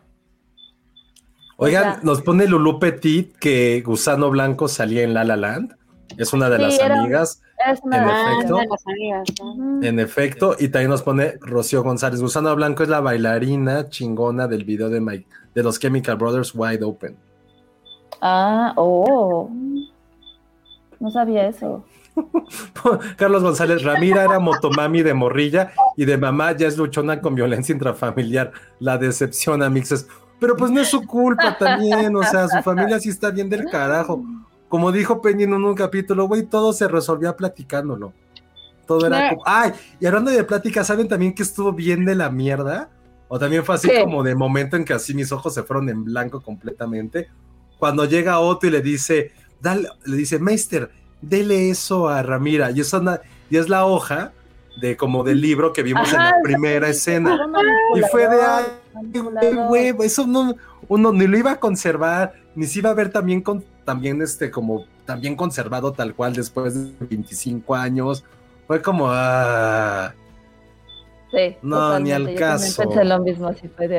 Oigan, 1.56 1.94
Ya. 1.96 2.00
nos 2.02 2.22
pone 2.22 2.46
Lulu 2.46 2.78
Petit 2.80 3.36
que 3.38 3.80
Gusano 3.82 4.28
Blanco 4.30 4.68
salía 4.68 5.02
en 5.02 5.14
La 5.14 5.24
La 5.24 5.36
Land. 5.36 5.76
Es 6.18 6.32
una 6.32 6.48
de 6.50 6.56
Sí, 6.56 6.62
las 6.62 6.78
era- 6.80 7.00
amigas, 7.00 7.40
Es 7.70 7.80
una 7.82 7.96
En 7.98 8.04
de 8.04 8.10
ah, 8.10 8.14
las- 8.14 8.34
efecto. 8.36 8.56
de 8.58 8.66
las 8.66 8.86
amigas, 8.86 9.28
¿no? 9.40 9.82
En 9.82 10.00
efecto. 10.00 10.56
Y 10.58 10.68
también 10.68 10.90
nos 10.90 11.02
pone 11.02 11.34
Rocío 11.40 11.82
González. 11.82 12.20
Gusano 12.20 12.54
Blanco 12.54 12.82
es 12.82 12.88
la 12.88 13.00
bailarina 13.00 13.88
chingona 13.88 14.46
del 14.48 14.64
video 14.64 14.90
de, 14.90 15.00
Mike, 15.00 15.26
de 15.54 15.62
los 15.62 15.78
Chemical 15.78 16.16
Brothers 16.16 16.52
Wide 16.54 16.84
Open. 16.84 17.16
Ah, 18.20 18.72
oh. 18.76 19.50
No 21.00 21.10
sabía 21.10 21.48
eso. 21.48 21.84
Carlos 23.16 23.42
González, 23.42 23.82
Ramira 23.82 24.24
era 24.24 24.38
motomami 24.38 25.02
de 25.02 25.14
morrilla 25.14 25.72
y 25.96 26.04
de 26.04 26.16
mamá 26.16 26.52
ya 26.52 26.68
es 26.68 26.76
luchona 26.76 27.20
con 27.20 27.34
violencia 27.34 27.72
intrafamiliar. 27.72 28.52
La 28.80 28.98
decepción 28.98 29.62
a 29.62 29.70
mixes. 29.70 30.06
Pero 30.40 30.56
pues 30.56 30.70
no 30.70 30.80
es 30.80 30.88
su 30.88 31.06
culpa 31.06 31.56
también, 31.58 32.14
o 32.16 32.22
sea, 32.22 32.48
su 32.48 32.62
familia 32.62 32.98
sí 33.00 33.08
está 33.08 33.30
bien 33.30 33.48
del 33.48 33.64
carajo. 33.66 34.22
Como 34.68 34.90
dijo 34.92 35.22
Penny 35.22 35.44
en 35.44 35.54
un 35.54 35.74
capítulo, 35.74 36.26
güey, 36.26 36.42
todo 36.42 36.72
se 36.72 36.88
resolvía 36.88 37.36
platicándolo. 37.36 38.12
Todo 38.86 39.06
era 39.06 39.30
como, 39.30 39.42
ay, 39.46 39.72
y 40.00 40.06
hablando 40.06 40.30
de 40.30 40.44
plática, 40.44 40.84
¿saben 40.84 41.08
también 41.08 41.34
que 41.34 41.42
estuvo 41.42 41.72
bien 41.72 42.04
de 42.04 42.14
la 42.14 42.28
mierda? 42.28 42.90
O 43.34 43.38
también 43.40 43.64
fue 43.64 43.74
así 43.74 43.90
como 44.00 44.22
de 44.22 44.36
momento 44.36 44.76
en 44.76 44.84
que 44.84 44.92
así 44.92 45.12
mis 45.12 45.32
ojos 45.32 45.52
se 45.52 45.64
fueron 45.64 45.88
en 45.88 46.04
blanco 46.04 46.40
completamente. 46.40 47.26
Cuando 47.80 48.04
llega 48.04 48.38
Otto 48.38 48.68
y 48.68 48.70
le 48.70 48.80
dice, 48.80 49.32
dale, 49.60 49.88
le 50.04 50.16
dice, 50.16 50.38
Meister, 50.38 50.88
dele 51.20 51.68
eso 51.68 52.08
a 52.08 52.22
Ramira. 52.22 52.70
Y, 52.70 52.78
eso 52.78 53.02
y 53.50 53.56
es 53.56 53.68
la 53.68 53.86
hoja 53.86 54.30
de 54.80 54.96
como 54.96 55.24
del 55.24 55.40
libro 55.40 55.72
que 55.72 55.82
vimos 55.82 56.12
en 56.12 56.20
la 56.20 56.36
primera 56.44 56.88
escena. 56.88 57.36
Y 57.96 58.02
fue 58.02 58.28
de, 58.28 58.40
ay, 58.40 59.54
güey, 59.66 59.92
eso 60.04 60.28
no, 60.28 60.54
uno 60.86 61.12
ni 61.12 61.26
lo 61.26 61.36
iba 61.36 61.50
a 61.50 61.58
conservar, 61.58 62.34
ni 62.54 62.68
se 62.68 62.78
iba 62.78 62.90
a 62.90 62.94
ver 62.94 63.10
también 63.10 63.40
con 63.40 63.64
también 63.84 64.22
este 64.22 64.52
como 64.52 64.84
también 65.06 65.34
conservado 65.34 65.90
tal 65.90 66.14
cual 66.14 66.34
después 66.34 67.00
de 67.00 67.06
25 67.06 67.74
años. 67.74 68.24
Fue 68.68 68.80
como 68.80 69.08
ah, 69.08 70.14
Sí, 71.34 71.56
No, 71.62 71.98
ni 72.00 72.12
al. 72.12 72.28
Yo 72.30 72.34
caso. 72.36 72.82
pensé 72.84 73.04
lo 73.04 73.18
mismo, 73.20 73.48
así 73.48 73.68
fue 73.68 73.88
de. 73.88 73.98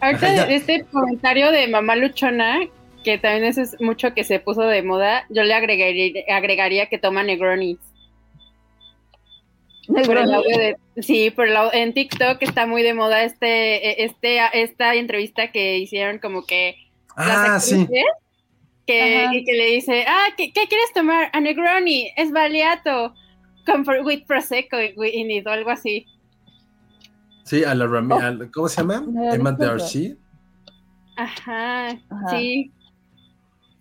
Ahorita 0.00 0.26
Ajá, 0.26 0.34
ya. 0.36 0.46
de 0.46 0.54
este 0.56 0.84
comentario 0.84 1.50
de 1.52 1.68
mamá 1.68 1.94
luchona, 1.96 2.60
que 3.04 3.18
también 3.18 3.44
eso 3.44 3.60
es 3.62 3.80
mucho 3.80 4.14
que 4.14 4.24
se 4.24 4.40
puso 4.40 4.62
de 4.62 4.82
moda, 4.82 5.24
yo 5.28 5.42
le 5.44 5.54
agregaría, 5.54 6.22
agregaría 6.34 6.86
que 6.86 6.98
toma 6.98 7.22
Negronis. 7.22 7.78
Por 9.88 10.16
el 10.16 10.32
audio 10.32 10.56
de- 10.56 10.76
sí, 11.02 11.30
por 11.30 11.48
el 11.48 11.56
au- 11.56 11.70
en 11.72 11.92
TikTok 11.92 12.40
está 12.42 12.66
muy 12.66 12.82
de 12.82 12.94
moda 12.94 13.24
este, 13.24 14.04
este, 14.04 14.38
esta 14.54 14.94
entrevista 14.94 15.50
que 15.50 15.78
hicieron 15.78 16.18
como 16.18 16.44
que 16.46 16.76
las 17.16 17.28
ah, 17.48 17.60
sí. 17.60 17.80
actrices, 17.82 18.04
que, 18.86 19.24
Ajá. 19.24 19.34
y 19.34 19.44
que 19.44 19.52
le 19.52 19.66
dice, 19.66 20.04
ah, 20.06 20.26
¿qué, 20.36 20.52
qué 20.52 20.66
quieres 20.68 20.92
tomar? 20.94 21.30
A 21.32 21.40
Negroni, 21.40 22.10
es 22.16 22.30
baleato, 22.30 23.12
con, 23.66 23.84
pro- 23.84 24.02
with 24.04 24.24
prosecco 24.26 24.76
y, 24.80 24.94
y 24.96 25.42
algo 25.48 25.70
así. 25.70 26.06
Sí, 27.44 27.64
a 27.64 27.74
la 27.74 27.86
Rami- 27.86 28.14
Oh. 28.46 28.50
¿cómo 28.52 28.68
se 28.68 28.80
llama? 28.80 29.04
No 29.06 29.32
Emma. 29.34 29.52
Darcy. 29.52 30.16
Ajá, 31.16 31.88
Ajá. 31.88 32.30
sí. 32.30 32.72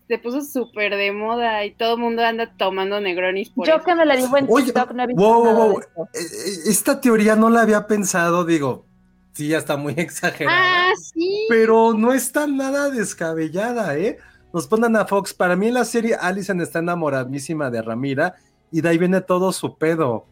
Se 0.07 0.17
puso 0.17 0.41
súper 0.41 0.95
de 0.97 1.13
moda 1.13 1.63
y 1.63 1.71
todo 1.71 1.93
el 1.95 2.01
mundo 2.01 2.21
anda 2.25 2.51
tomando 2.57 2.99
Negronis 2.99 3.49
por 3.49 3.65
Yo 3.65 3.75
eso. 3.75 3.86
que 3.86 3.95
me 3.95 4.05
la 4.05 4.17
digo 4.17 4.36
en 4.38 4.45
Oye, 4.49 4.65
TikTok, 4.65 4.91
no 4.91 5.03
he 5.03 5.07
visto 5.07 5.21
wow, 5.21 5.34
wow, 5.36 5.45
nada 5.45 5.65
wow. 5.65 5.77
de 5.79 5.79
esto. 5.79 6.01
Eh, 6.13 6.19
eh, 6.65 6.69
Esta 6.69 6.99
teoría 6.99 7.36
no 7.38 7.49
la 7.49 7.61
había 7.61 7.88
pensado, 7.88 8.43
digo, 8.43 8.86
sí, 9.32 9.47
ya 9.47 9.57
está 9.59 9.77
muy 9.77 9.93
exagerada. 9.97 10.89
Ah, 10.89 10.91
sí. 11.01 11.45
pero 11.47 11.93
no 11.93 12.11
está 12.11 12.45
nada 12.45 12.89
descabellada, 12.89 13.97
¿eh? 13.97 14.17
Nos 14.53 14.67
ponen 14.67 14.97
a 14.97 15.05
Fox. 15.05 15.34
Para 15.34 15.55
mí 15.55 15.67
en 15.69 15.75
la 15.75 15.86
serie 15.86 16.15
Alison 16.15 16.59
está 16.59 16.79
enamoradísima 16.79 17.69
de 17.71 17.82
Ramira 17.82 18.36
y 18.72 18.82
de 18.82 18.89
ahí 18.89 18.97
viene 18.97 19.22
todo 19.22 19.51
su 19.51 19.78
pedo. 19.78 20.26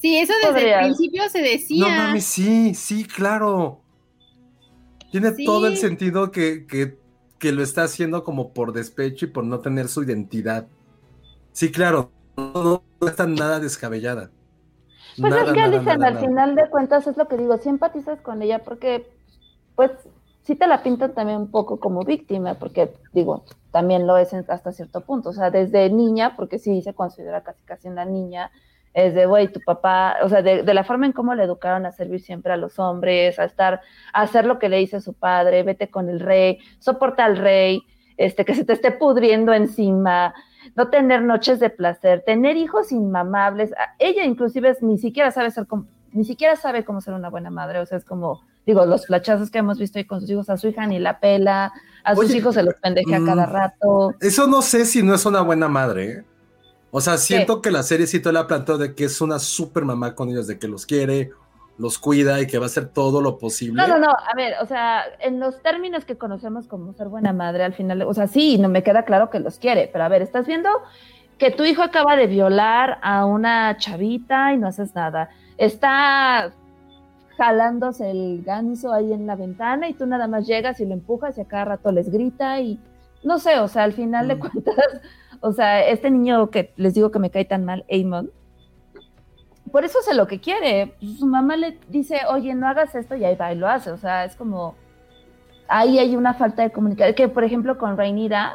Sí, 0.00 0.16
eso 0.18 0.32
desde 0.40 0.52
Podrías. 0.52 0.80
el 0.86 0.94
principio 0.94 1.28
se 1.30 1.40
decía. 1.40 1.88
No 1.88 1.88
mames, 1.88 2.24
sí, 2.24 2.74
sí, 2.74 3.04
claro. 3.04 3.80
Tiene 5.10 5.32
Sí. 5.32 5.44
todo 5.44 5.66
el 5.66 5.76
sentido 5.76 6.30
que, 6.30 6.66
que, 6.66 6.98
que 7.38 7.52
lo 7.52 7.62
está 7.62 7.84
haciendo 7.84 8.22
como 8.24 8.52
por 8.52 8.72
despecho 8.72 9.24
y 9.26 9.28
por 9.28 9.44
no 9.44 9.60
tener 9.60 9.88
su 9.88 10.02
identidad. 10.02 10.66
Sí, 11.52 11.70
claro, 11.72 12.10
no, 12.36 12.82
no 13.00 13.08
está 13.08 13.26
nada 13.26 13.58
descabellada. 13.60 14.30
Pues 15.18 15.30
Nada, 15.30 15.44
es 15.46 15.52
que 15.52 15.56
nada, 15.60 15.64
Alison, 15.68 15.84
nada, 15.86 16.06
al 16.08 16.14
nada. 16.14 16.26
final 16.26 16.54
de 16.54 16.68
cuentas, 16.68 17.06
es 17.06 17.16
lo 17.16 17.26
que 17.26 17.38
digo, 17.38 17.56
sí 17.56 17.70
empatizas 17.70 18.20
con 18.20 18.42
ella 18.42 18.62
porque, 18.62 19.08
pues, 19.74 19.90
sí 20.46 20.54
te 20.54 20.68
la 20.68 20.82
pintan 20.82 21.12
también 21.12 21.38
un 21.38 21.50
poco 21.50 21.80
como 21.80 22.04
víctima, 22.04 22.54
porque, 22.54 22.92
digo, 23.12 23.44
también 23.72 24.06
lo 24.06 24.16
es 24.16 24.32
hasta 24.32 24.70
cierto 24.70 25.00
punto, 25.00 25.30
o 25.30 25.32
sea, 25.32 25.50
desde 25.50 25.90
niña, 25.90 26.36
porque 26.36 26.60
sí 26.60 26.82
se 26.82 26.94
considera 26.94 27.42
casi 27.42 27.64
casi 27.64 27.88
una 27.88 28.04
niña, 28.04 28.52
es 28.94 29.12
de, 29.14 29.26
güey, 29.26 29.48
tu 29.48 29.60
papá, 29.60 30.16
o 30.22 30.28
sea, 30.28 30.42
de, 30.42 30.62
de 30.62 30.74
la 30.74 30.84
forma 30.84 31.04
en 31.04 31.12
cómo 31.12 31.34
le 31.34 31.42
educaron 31.42 31.84
a 31.84 31.90
servir 31.90 32.20
siempre 32.20 32.52
a 32.52 32.56
los 32.56 32.78
hombres, 32.78 33.40
a 33.40 33.44
estar, 33.44 33.80
a 34.12 34.22
hacer 34.22 34.46
lo 34.46 34.60
que 34.60 34.68
le 34.68 34.78
dice 34.78 35.00
su 35.00 35.14
padre, 35.14 35.64
vete 35.64 35.90
con 35.90 36.08
el 36.08 36.20
rey, 36.20 36.60
soporta 36.78 37.24
al 37.24 37.36
rey, 37.36 37.82
este, 38.16 38.44
que 38.44 38.54
se 38.54 38.64
te 38.64 38.72
esté 38.72 38.92
pudriendo 38.92 39.52
encima, 39.52 40.32
no 40.76 40.88
tener 40.90 41.22
noches 41.22 41.58
de 41.58 41.70
placer, 41.70 42.22
tener 42.24 42.56
hijos 42.56 42.92
inmamables. 42.92 43.74
Ella 43.98 44.24
inclusive 44.24 44.76
ni 44.80 44.96
siquiera 44.96 45.32
sabe 45.32 45.50
ser 45.50 45.66
ni 46.12 46.24
siquiera 46.24 46.56
sabe 46.56 46.84
cómo 46.84 47.00
ser 47.00 47.14
una 47.14 47.30
buena 47.30 47.50
madre, 47.50 47.80
o 47.80 47.86
sea, 47.86 47.98
es 47.98 48.04
como 48.04 48.40
digo, 48.66 48.84
los 48.84 49.06
flachazos 49.06 49.50
que 49.50 49.58
hemos 49.58 49.78
visto 49.78 49.98
ahí 49.98 50.04
con 50.04 50.20
sus 50.20 50.28
hijos, 50.28 50.50
a 50.50 50.56
su 50.56 50.68
hija 50.68 50.86
ni 50.86 50.98
la 50.98 51.20
pela, 51.20 51.72
a 52.02 52.14
sus 52.14 52.26
Oye, 52.26 52.38
hijos 52.38 52.54
se 52.54 52.62
los 52.62 52.74
pendejea 52.74 53.20
cada 53.24 53.46
mm, 53.46 53.50
rato. 53.50 54.14
Eso 54.20 54.46
no 54.46 54.60
sé 54.60 54.84
si 54.84 55.02
no 55.02 55.14
es 55.14 55.24
una 55.24 55.40
buena 55.40 55.68
madre. 55.68 56.10
¿eh? 56.10 56.24
O 56.90 57.00
sea, 57.00 57.16
siento 57.16 57.62
que 57.62 57.70
la 57.70 57.82
serie 57.82 58.06
sí 58.06 58.20
te 58.20 58.32
la 58.32 58.46
planteó 58.46 58.76
de 58.76 58.94
que 58.94 59.04
es 59.04 59.20
una 59.20 59.38
super 59.38 59.84
mamá 59.84 60.14
con 60.14 60.30
ellos, 60.30 60.46
de 60.46 60.58
que 60.58 60.66
los 60.66 60.84
quiere, 60.84 61.30
los 61.78 61.98
cuida 61.98 62.40
y 62.40 62.46
que 62.46 62.58
va 62.58 62.64
a 62.64 62.66
hacer 62.66 62.88
todo 62.88 63.20
lo 63.20 63.38
posible. 63.38 63.80
No, 63.80 63.86
no, 63.86 63.98
no, 63.98 64.10
a 64.10 64.34
ver, 64.34 64.54
o 64.60 64.66
sea, 64.66 65.04
en 65.20 65.38
los 65.38 65.62
términos 65.62 66.04
que 66.04 66.16
conocemos 66.16 66.66
como 66.66 66.92
ser 66.94 67.08
buena 67.08 67.32
madre, 67.32 67.64
al 67.64 67.74
final, 67.74 68.02
o 68.02 68.14
sea, 68.14 68.26
sí, 68.26 68.58
no 68.58 68.68
me 68.68 68.82
queda 68.82 69.04
claro 69.04 69.30
que 69.30 69.40
los 69.40 69.58
quiere, 69.58 69.88
pero 69.92 70.04
a 70.04 70.08
ver, 70.08 70.22
estás 70.22 70.46
viendo 70.46 70.70
que 71.38 71.50
tu 71.50 71.64
hijo 71.64 71.82
acaba 71.82 72.16
de 72.16 72.26
violar 72.26 72.98
a 73.02 73.26
una 73.26 73.76
chavita 73.76 74.54
y 74.54 74.56
no 74.56 74.68
haces 74.68 74.94
nada. 74.94 75.28
Está 75.58 76.52
jalándose 77.36 78.10
el 78.10 78.42
ganso 78.44 78.92
ahí 78.92 79.12
en 79.12 79.26
la 79.26 79.36
ventana 79.36 79.88
y 79.88 79.94
tú 79.94 80.06
nada 80.06 80.26
más 80.28 80.46
llegas 80.46 80.80
y 80.80 80.86
lo 80.86 80.94
empujas 80.94 81.36
y 81.38 81.42
a 81.42 81.44
cada 81.44 81.64
rato 81.66 81.92
les 81.92 82.10
grita 82.10 82.60
y 82.60 82.78
no 83.24 83.38
sé, 83.38 83.58
o 83.58 83.68
sea, 83.68 83.84
al 83.84 83.92
final 83.92 84.28
de 84.28 84.36
Mm. 84.36 84.38
cuentas, 84.40 84.74
o 85.40 85.52
sea, 85.52 85.86
este 85.86 86.10
niño 86.10 86.50
que 86.50 86.72
les 86.76 86.94
digo 86.94 87.10
que 87.10 87.18
me 87.18 87.30
cae 87.30 87.44
tan 87.44 87.64
mal, 87.64 87.84
Amon, 87.90 88.30
por 89.72 89.84
eso 89.84 89.98
hace 89.98 90.14
lo 90.14 90.26
que 90.26 90.40
quiere. 90.40 90.94
Su 91.18 91.26
mamá 91.26 91.56
le 91.56 91.78
dice, 91.88 92.20
oye, 92.30 92.54
no 92.54 92.68
hagas 92.68 92.94
esto 92.94 93.16
y 93.16 93.24
ahí 93.24 93.34
va 93.36 93.52
y 93.52 93.56
lo 93.56 93.68
hace. 93.68 93.90
O 93.90 93.96
sea, 93.98 94.24
es 94.24 94.36
como, 94.36 94.74
ahí 95.68 95.98
hay 95.98 96.16
una 96.16 96.34
falta 96.34 96.62
de 96.62 96.70
comunicación. 96.70 97.14
Que, 97.14 97.28
por 97.28 97.44
ejemplo, 97.44 97.76
con 97.76 97.96
Reinira, 97.96 98.54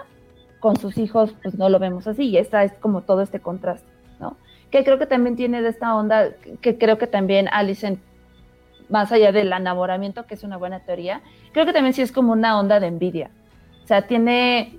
con 0.59 0.77
sus 0.77 0.97
hijos, 0.97 1.35
pues 1.43 1.55
no 1.55 1.69
lo 1.69 1.79
vemos 1.79 2.07
así. 2.07 2.29
Y 2.29 2.37
esta 2.37 2.63
es 2.63 2.71
como 2.73 3.01
todo 3.01 3.21
este 3.21 3.39
contraste, 3.39 3.87
¿no? 4.19 4.37
Que 4.71 4.83
creo 4.85 4.97
que 4.97 5.05
también 5.05 5.35
tiene 5.35 5.61
de 5.61 5.69
esta 5.69 5.93
onda, 5.95 6.31
que- 6.41 6.55
que 6.57 6.77
creo 6.77 6.97
que 6.97 7.07
también 7.07 7.49
Alison, 7.51 7.99
más 8.91 9.11
allá 9.11 9.31
del 9.31 9.51
enamoramiento, 9.51 10.25
que 10.27 10.35
es 10.35 10.43
una 10.43 10.57
buena 10.57 10.81
teoría, 10.81 11.21
creo 11.53 11.65
que 11.65 11.73
también 11.73 11.93
sí 11.93 12.01
es 12.01 12.11
como 12.11 12.33
una 12.33 12.59
onda 12.59 12.79
de 12.79 12.87
envidia. 12.87 13.31
O 13.83 13.87
sea, 13.87 14.03
tiene 14.03 14.77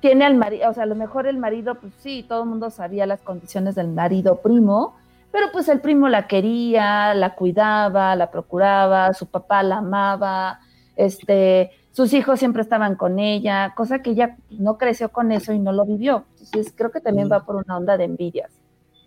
tiene 0.00 0.24
al 0.24 0.36
marido, 0.36 0.70
o 0.70 0.72
sea, 0.72 0.84
a 0.84 0.86
lo 0.86 0.94
mejor 0.94 1.26
el 1.26 1.38
marido, 1.38 1.74
pues 1.74 1.92
sí, 1.98 2.24
todo 2.28 2.44
el 2.44 2.48
mundo 2.48 2.70
sabía 2.70 3.04
las 3.04 3.20
condiciones 3.22 3.74
del 3.74 3.88
marido 3.88 4.36
primo, 4.40 4.94
pero 5.32 5.48
pues 5.52 5.68
el 5.68 5.80
primo 5.80 6.08
la 6.08 6.28
quería, 6.28 7.14
la 7.14 7.34
cuidaba, 7.34 8.14
la 8.14 8.30
procuraba, 8.30 9.12
su 9.12 9.26
papá 9.26 9.62
la 9.64 9.78
amaba, 9.78 10.60
este, 10.94 11.72
sus 11.90 12.12
hijos 12.12 12.38
siempre 12.38 12.62
estaban 12.62 12.94
con 12.94 13.18
ella, 13.18 13.74
cosa 13.76 13.98
que 14.00 14.10
ella 14.10 14.36
no 14.50 14.78
creció 14.78 15.08
con 15.10 15.32
eso 15.32 15.52
y 15.52 15.58
no 15.58 15.72
lo 15.72 15.84
vivió. 15.84 16.24
Entonces 16.40 16.72
creo 16.76 16.92
que 16.92 17.00
también 17.00 17.26
Mm. 17.26 17.32
va 17.32 17.40
por 17.44 17.56
una 17.56 17.76
onda 17.76 17.96
de 17.96 18.04
envidias. 18.04 18.52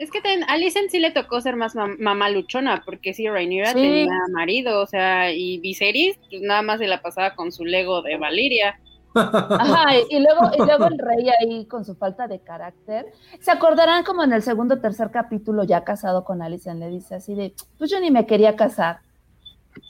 Es 0.02 0.10
que 0.10 0.20
ten- 0.20 0.44
a 0.46 0.54
Alicent 0.54 0.90
sí 0.90 1.00
le 1.00 1.12
tocó 1.12 1.42
ser 1.42 1.56
más 1.56 1.76
mam- 1.76 1.98
mamá 2.00 2.30
luchona, 2.30 2.82
porque 2.84 3.14
sí, 3.14 3.30
Rhaenyra 3.30 3.68
Sí. 3.68 3.74
tenía 3.74 4.08
marido, 4.34 4.82
o 4.82 4.88
sea, 4.88 5.32
y 5.32 5.60
Viserys, 5.60 6.18
pues 6.30 6.42
nada 6.42 6.64
más 6.64 6.80
se 6.80 6.88
la 6.88 7.02
pasaba 7.04 7.36
con 7.36 7.52
su 7.52 7.66
Lego 7.66 8.02
de 8.02 8.18
Valiria. 8.18 8.80
Ajá, 9.14 9.96
y, 9.98 10.16
y 10.16 10.20
luego, 10.22 10.50
y 10.58 10.66
luego 10.66 10.86
el 10.88 10.98
rey 10.98 11.28
ahí 11.40 11.66
con 11.66 11.86
su 11.86 11.96
falta 11.96 12.28
de 12.28 12.40
carácter. 12.40 13.06
Se 13.42 13.52
acordarán 13.52 14.04
como 14.04 14.24
en 14.24 14.34
el 14.34 14.42
segundo 14.42 14.76
o 14.76 14.80
tercer 14.80 15.12
capítulo, 15.12 15.66
ya 15.66 15.84
casado 15.84 16.24
con 16.24 16.42
Alison, 16.42 16.80
le 16.80 16.88
dice 16.88 17.16
así 17.16 17.36
de, 17.36 17.54
pues 17.78 17.92
yo 17.92 18.00
ni 18.00 18.10
me 18.10 18.26
quería 18.26 18.56
casar. 18.56 19.00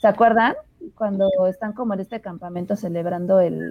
¿Se 0.00 0.08
acuerdan? 0.08 0.54
Cuando 0.96 1.28
están 1.48 1.72
como 1.72 1.94
en 1.94 2.00
este 2.00 2.20
campamento 2.20 2.76
celebrando 2.76 3.40
el. 3.40 3.70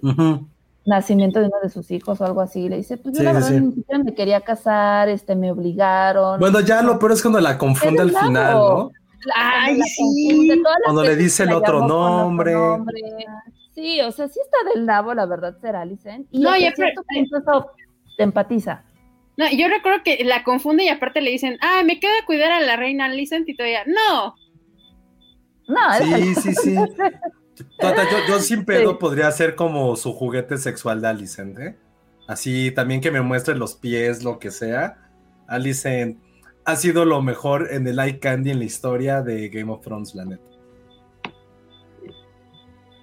Nacimiento 0.85 1.39
de 1.39 1.45
uno 1.47 1.57
de 1.61 1.69
sus 1.69 1.91
hijos 1.91 2.19
o 2.21 2.25
algo 2.25 2.41
así, 2.41 2.67
le 2.69 2.77
dice, 2.77 2.97
pues 2.97 3.13
yo 3.15 3.19
Sí, 3.19 3.25
la 3.25 3.33
verdad 3.33 3.47
sí. 3.49 3.59
ni 3.61 3.71
siquiera 3.73 4.03
me 4.03 4.13
quería 4.15 4.41
casar, 4.41 5.09
este, 5.09 5.35
me 5.35 5.51
obligaron. 5.51 6.39
Bueno, 6.39 6.59
ya 6.61 6.81
lo 6.81 6.97
peor 6.97 7.11
es 7.13 7.21
cuando 7.21 7.39
la 7.39 7.57
confunde 7.57 8.01
al 8.01 8.09
final. 8.11 8.53
¿no? 8.53 8.91
Ay, 9.35 9.77
la 9.77 9.85
sí. 9.85 10.01
confunde, 10.29 10.55
todas 10.57 10.77
las 10.79 10.83
Cuando 10.85 11.03
le 11.03 11.15
dice 11.15 11.43
el 11.43 11.51
otro 11.53 11.87
nombre. 11.87 12.53
Sí, 13.75 14.01
o 14.01 14.11
sea, 14.11 14.27
sí 14.27 14.39
está 14.43 14.57
del 14.73 14.85
nabo, 14.85 15.13
la 15.13 15.25
verdad, 15.25 15.55
ser 15.61 15.75
Alicent. 15.75 16.27
Y 16.31 16.39
No, 16.39 16.49
hasta 16.49 16.59
y 16.59 16.65
aparte- 16.65 16.75
cierto 16.83 17.03
punto 17.07 17.37
eso 17.37 17.71
te 18.17 18.23
empatiza. 18.23 18.83
No, 19.37 19.45
yo 19.49 19.67
recuerdo 19.69 20.03
que 20.03 20.23
la 20.25 20.43
confunde 20.43 20.83
y 20.83 20.89
aparte 20.89 21.21
le 21.21 21.31
dicen, 21.31 21.57
ah, 21.61 21.81
me 21.85 21.99
queda 21.99 22.11
cuidar 22.25 22.51
a 22.51 22.59
la 22.59 22.75
reina 22.75 23.05
Alicent 23.05 23.47
y 23.47 23.55
todavía, 23.55 23.83
no, 23.85 24.35
No, 25.67 25.79
Sí, 26.03 26.35
sí, 26.35 26.53
sí. 26.55 26.75
Tata, 27.77 28.03
yo, 28.09 28.17
yo 28.27 28.39
sin 28.39 28.65
pedo 28.65 28.91
Sí. 28.91 28.97
podría 28.99 29.29
ser 29.31 29.55
como 29.55 29.95
su 29.95 30.13
juguete 30.13 30.57
sexual 30.57 31.01
de 31.01 31.07
Alicent, 31.09 31.59
¿eh? 31.59 31.77
Así 32.27 32.71
también 32.71 33.01
que 33.01 33.11
me 33.11 33.21
muestre 33.21 33.55
los 33.55 33.75
pies, 33.75 34.23
lo 34.23 34.39
que 34.39 34.51
sea. 34.51 34.97
Alicent 35.47 36.17
ha 36.65 36.75
sido 36.75 37.05
lo 37.05 37.21
mejor 37.21 37.67
en 37.71 37.87
el 37.87 37.99
eye 37.99 38.19
candy 38.19 38.51
en 38.51 38.59
la 38.59 38.65
historia 38.65 39.21
de 39.21 39.49
Game 39.49 39.71
of 39.71 39.81
Thrones, 39.81 40.15
la 40.15 40.25
neta. 40.25 40.43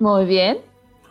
Muy 0.01 0.24
bien. 0.26 0.59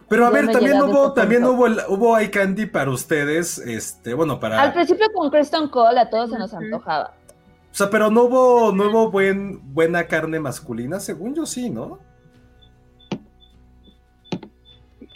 Pero 0.09 0.25
a 0.25 0.29
ver, 0.29 0.49
también 0.49 0.81
hubo, 0.81 1.11
también 1.13 1.43
hubo, 1.43 1.67
el- 1.67 1.81
hubo 1.89 2.17
eye 2.17 2.31
candy 2.31 2.65
para 2.65 2.89
ustedes, 2.91 3.57
este, 3.59 4.13
bueno, 4.13 4.39
para, 4.39 4.61
Al 4.61 4.73
principio 4.73 5.07
con 5.13 5.29
Kristen 5.29 5.67
Cole 5.67 5.99
a 5.99 6.09
todos 6.09 6.29
se 6.31 6.39
nos 6.39 6.53
antojaba. 6.53 7.13
o 7.69 7.73
sea, 7.77 7.89
pero 7.89 8.09
no 8.09 8.23
hubo, 8.23 8.71
no 8.71 8.87
hubo 8.89 9.11
buen, 9.11 9.73
buena 9.73 10.07
carne 10.07 10.39
masculina, 10.39 10.99
según 11.01 11.35
yo 11.35 11.45
sí, 11.45 11.69
¿no? 11.69 11.99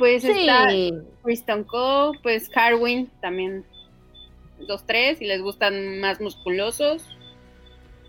Pues 0.01 0.23
está. 0.23 0.67
Kristen 1.23 1.63
Cole, 1.63 2.17
pues 2.23 2.49
Carwin 2.49 3.07
también, 3.21 3.63
dos, 4.67 4.83
tres, 4.83 5.21
y 5.21 5.25
les 5.25 5.43
gustan 5.43 5.99
más 5.99 6.19
musculosos. 6.19 7.15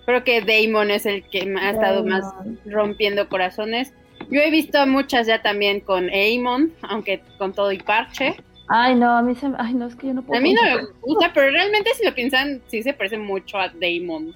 Creo 0.06 0.24
que 0.24 0.40
Damon 0.40 0.90
es 0.90 1.04
el 1.04 1.22
que 1.28 1.44
me 1.44 1.60
ha 1.60 1.70
estado 1.72 2.02
más 2.02 2.24
rompiendo 2.64 3.28
corazones. 3.28 3.92
Yo 4.30 4.40
he 4.40 4.50
visto 4.50 4.86
muchas 4.86 5.26
ya 5.26 5.42
también 5.42 5.80
con 5.80 6.08
Amon, 6.08 6.72
aunque 6.80 7.20
con 7.36 7.52
todo 7.52 7.70
y 7.72 7.78
parche. 7.78 8.36
Ay, 8.68 8.94
no, 8.94 9.18
a 9.18 9.20
mí 9.20 9.34
se 9.34 9.50
Ay, 9.58 9.74
no, 9.74 9.86
es 9.86 9.94
que 9.94 10.06
yo 10.06 10.14
no 10.14 10.22
puedo. 10.22 10.38
A 10.38 10.42
mí 10.42 10.54
no 10.54 10.62
me 10.62 10.86
gusta, 11.02 11.30
pero 11.34 11.50
realmente 11.50 11.90
si 11.94 12.06
lo 12.06 12.14
piensan, 12.14 12.62
sí 12.68 12.82
se 12.82 12.94
parece 12.94 13.18
mucho 13.18 13.58
a 13.58 13.68
Damon. 13.68 14.34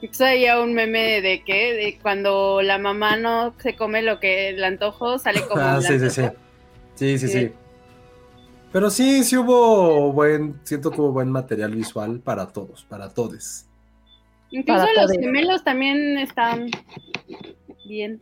Incluso 0.00 0.24
había 0.24 0.58
un 0.60 0.72
meme 0.72 1.20
de 1.20 1.42
que 1.42 1.74
de 1.74 1.98
cuando 2.00 2.62
la 2.62 2.78
mamá 2.78 3.18
no 3.18 3.52
se 3.58 3.76
come 3.76 4.00
lo 4.00 4.18
que 4.18 4.48
el 4.48 4.64
antojo, 4.64 5.18
sale 5.18 5.42
como 5.42 5.60
Ah, 5.60 5.78
sí, 5.82 5.98
sí, 5.98 6.08
sí. 6.08 6.22
Sí, 7.00 7.18
sí, 7.18 7.28
Sí. 7.28 7.40
sí. 7.46 7.52
Pero 8.72 8.90
sí, 8.90 9.24
sí 9.24 9.36
hubo 9.38 10.12
buen, 10.12 10.60
siento 10.64 10.90
que 10.90 11.00
hubo 11.00 11.12
buen 11.12 11.30
material 11.30 11.74
visual 11.74 12.20
para 12.20 12.46
todos, 12.48 12.84
para 12.84 13.08
todos. 13.08 13.64
Incluso 14.50 14.80
Para 14.80 14.92
los 14.92 15.10
todos. 15.10 15.16
gemelos 15.18 15.64
también 15.64 16.18
están 16.18 16.70
bien. 17.88 18.20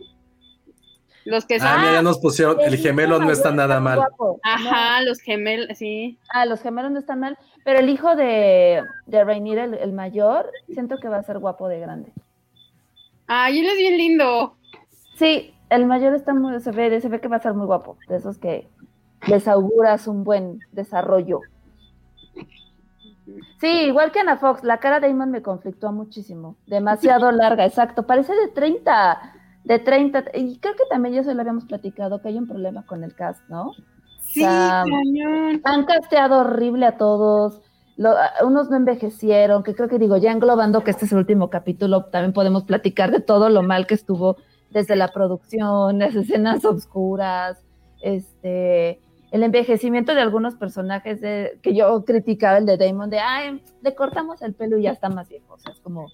Los 1.25 1.45
que 1.45 1.59
son... 1.59 1.69
Ah, 1.69 1.79
mira, 1.79 1.93
ya 1.95 2.03
nos 2.03 2.19
pusieron, 2.21 2.61
el 2.61 2.77
gemelo 2.77 3.19
no 3.19 3.33
está 3.33 3.51
nada 3.51 3.81
mal. 3.81 3.99
Ajá, 4.45 5.03
los 5.03 5.19
gemelos, 5.19 5.77
sí. 5.77 6.17
Ah, 6.33 6.47
los 6.47 6.61
gemelos 6.63 6.93
no 6.93 7.01
están 7.01 7.19
mal, 7.19 7.37
pero 7.65 7.81
el 7.81 7.89
hijo 7.91 8.15
de, 8.15 8.85
de 9.07 9.19
el, 9.21 9.75
el 9.75 9.93
mayor, 9.93 10.51
siento 10.73 10.99
que 10.99 11.09
va 11.09 11.19
a 11.19 11.23
ser 11.25 11.39
guapo 11.41 11.69
de 11.69 11.81
grande. 11.81 12.13
Ay, 13.27 13.59
él 13.59 13.67
es 13.67 13.77
bien 13.77 13.99
lindo. 13.99 14.57
Sí, 15.17 15.53
el 15.71 15.87
mayor 15.87 16.15
está 16.15 16.35
muy, 16.35 16.61
se 16.61 16.71
ve, 16.71 17.01
se 17.01 17.09
ve 17.09 17.21
que 17.21 17.29
va 17.29 17.37
a 17.37 17.41
ser 17.41 17.55
muy 17.55 17.67
guapo, 17.67 17.97
de 18.09 18.17
esos 18.17 18.39
que 18.39 18.69
les 19.27 19.47
auguras 19.49 20.07
un 20.07 20.25
buen 20.25 20.61
desarrollo. 20.73 21.41
Sí, 23.61 23.67
igual 23.83 24.11
que 24.11 24.21
Ana 24.21 24.39
Fox, 24.39 24.65
la 24.65 24.79
cara 24.79 25.01
de 25.01 25.09
Damon 25.09 25.31
me 25.31 25.43
conflictó 25.43 25.93
muchísimo, 25.93 26.57
demasiado 26.67 27.31
larga, 27.33 27.67
exacto, 27.67 28.07
parece 28.07 28.33
de 28.35 28.49
30, 28.49 29.35
de 29.65 29.79
30, 29.79 30.25
y 30.35 30.59
creo 30.59 30.75
que 30.75 30.85
también 30.89 31.15
ya 31.17 31.25
se 31.25 31.35
lo 31.35 31.41
habíamos 31.41 31.65
platicado, 31.67 32.23
que 32.23 32.29
hay 32.29 32.39
un 32.39 32.47
problema 32.47 32.87
con 32.87 33.05
el 33.05 33.15
cast, 33.15 33.43
¿no? 33.49 33.73
Sí, 34.21 34.41
sea, 34.41 34.85
cañón. 34.89 35.61
Han 35.65 35.85
casteado 35.85 36.41
horrible 36.41 36.87
a 36.87 36.97
todos. 36.97 37.61
lo- 37.97 38.15
unos 38.47 38.71
no 38.71 38.77
envejecieron, 38.77 39.65
que 39.65 39.75
creo 39.75 39.89
que 39.89 39.99
digo, 39.99 40.17
ya 40.19 40.31
englobando 40.31 40.85
que 40.85 40.93
este 40.93 41.05
es 41.07 41.11
el 41.13 41.19
último 41.19 41.51
capítulo, 41.51 42.05
también 42.05 42.33
podemos 42.33 42.63
platicar 42.63 43.11
de 43.11 43.19
todo 43.21 43.49
lo 43.49 43.63
mal 43.63 43.89
que 43.89 43.95
estuvo 43.95 44.37
desde 44.71 44.97
la 44.97 45.09
producción, 45.09 45.99
las 45.99 46.15
escenas 46.15 46.65
oscuras, 46.65 47.59
este, 48.01 49.01
el 49.31 49.43
envejecimiento 49.43 50.15
de 50.15 50.21
algunos 50.21 50.55
personajes 50.55 51.21
de, 51.21 51.59
que 51.63 51.75
yo 51.75 52.05
criticaba, 52.05 52.59
el 52.59 52.67
de 52.67 52.77
Damon, 52.77 53.11
de, 53.11 53.19
ay, 53.19 53.63
le 53.83 53.95
cortamos 53.95 54.43
el 54.43 54.55
pelo 54.55 54.79
y 54.79 54.83
ya 54.83 54.93
está 54.93 55.09
más 55.09 55.29
viejo. 55.29 55.55
O 55.55 55.59
sea, 55.59 55.73
es 55.73 55.81
como, 55.81 56.07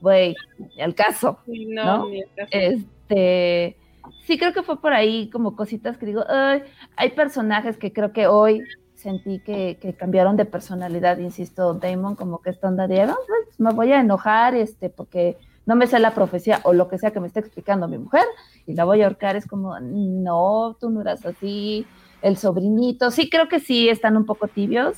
güey, 0.00 0.34
al 0.80 0.94
caso. 0.94 1.38
No, 1.46 1.98
¿no? 1.98 2.08
ni 2.08 2.20
el 2.20 2.28
caso. 2.34 2.48
Este, 2.50 3.76
sí 4.24 4.38
creo 4.38 4.52
que 4.52 4.62
fue 4.62 4.80
por 4.80 4.92
ahí 4.92 5.28
como 5.30 5.54
cositas 5.56 5.98
que 5.98 6.06
digo, 6.06 6.24
"Ay", 6.28 6.62
hay 6.96 7.10
personajes 7.10 7.76
que 7.76 7.92
creo 7.92 8.12
que 8.12 8.26
hoy 8.26 8.62
sentí 8.94 9.40
que, 9.40 9.78
que 9.80 9.94
cambiaron 9.94 10.36
de 10.36 10.44
personalidad, 10.44 11.18
insisto, 11.18 11.74
Damon 11.74 12.14
como 12.14 12.40
que 12.40 12.50
esta 12.50 12.68
onda 12.68 12.86
de, 12.86 13.02
"Ah, 13.02 13.16
pues, 13.26 13.58
me 13.58 13.72
voy 13.72 13.92
a 13.92 14.00
enojar, 14.00 14.54
este, 14.54 14.88
porque 14.90 15.36
no 15.66 15.76
me 15.76 15.86
sé 15.86 15.98
la 15.98 16.14
profecía 16.14 16.60
o 16.64 16.72
lo 16.72 16.88
que 16.88 16.98
sea 16.98 17.10
que 17.12 17.20
me 17.20 17.26
esté 17.28 17.40
explicando 17.40 17.86
mi 17.88 17.98
mujer 17.98 18.24
y 18.66 18.74
la 18.74 18.84
voy 18.84 19.02
a 19.02 19.06
ahorcar, 19.06 19.36
es 19.36 19.46
como, 19.46 19.78
no, 19.80 20.76
tú 20.80 20.90
no 20.90 21.00
eras 21.02 21.24
así, 21.24 21.86
el 22.22 22.36
sobrinito, 22.36 23.10
sí 23.10 23.28
creo 23.30 23.48
que 23.48 23.60
sí 23.60 23.88
están 23.88 24.16
un 24.16 24.26
poco 24.26 24.48
tibios, 24.48 24.96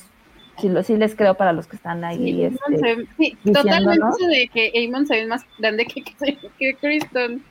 sí, 0.59 0.69
lo, 0.69 0.83
sí 0.83 0.95
les 0.97 1.15
creo 1.15 1.35
para 1.35 1.53
los 1.53 1.67
que 1.67 1.75
están 1.75 2.03
ahí, 2.03 2.17
Sí, 2.17 2.43
este, 2.43 2.59
Amon 2.65 2.79
se 2.79 2.95
ve- 2.95 3.07
sí, 3.17 3.37
diciendo, 3.43 3.61
totalmente 3.61 4.27
de 4.27 4.47
que 4.47 4.85
Amon 4.87 5.05
se 5.07 5.15
ve 5.15 5.27
más 5.27 5.43
grande 5.59 5.85
que, 5.85 6.03
que, 6.03 6.13
que 6.59 6.75
Kristen. 6.75 7.43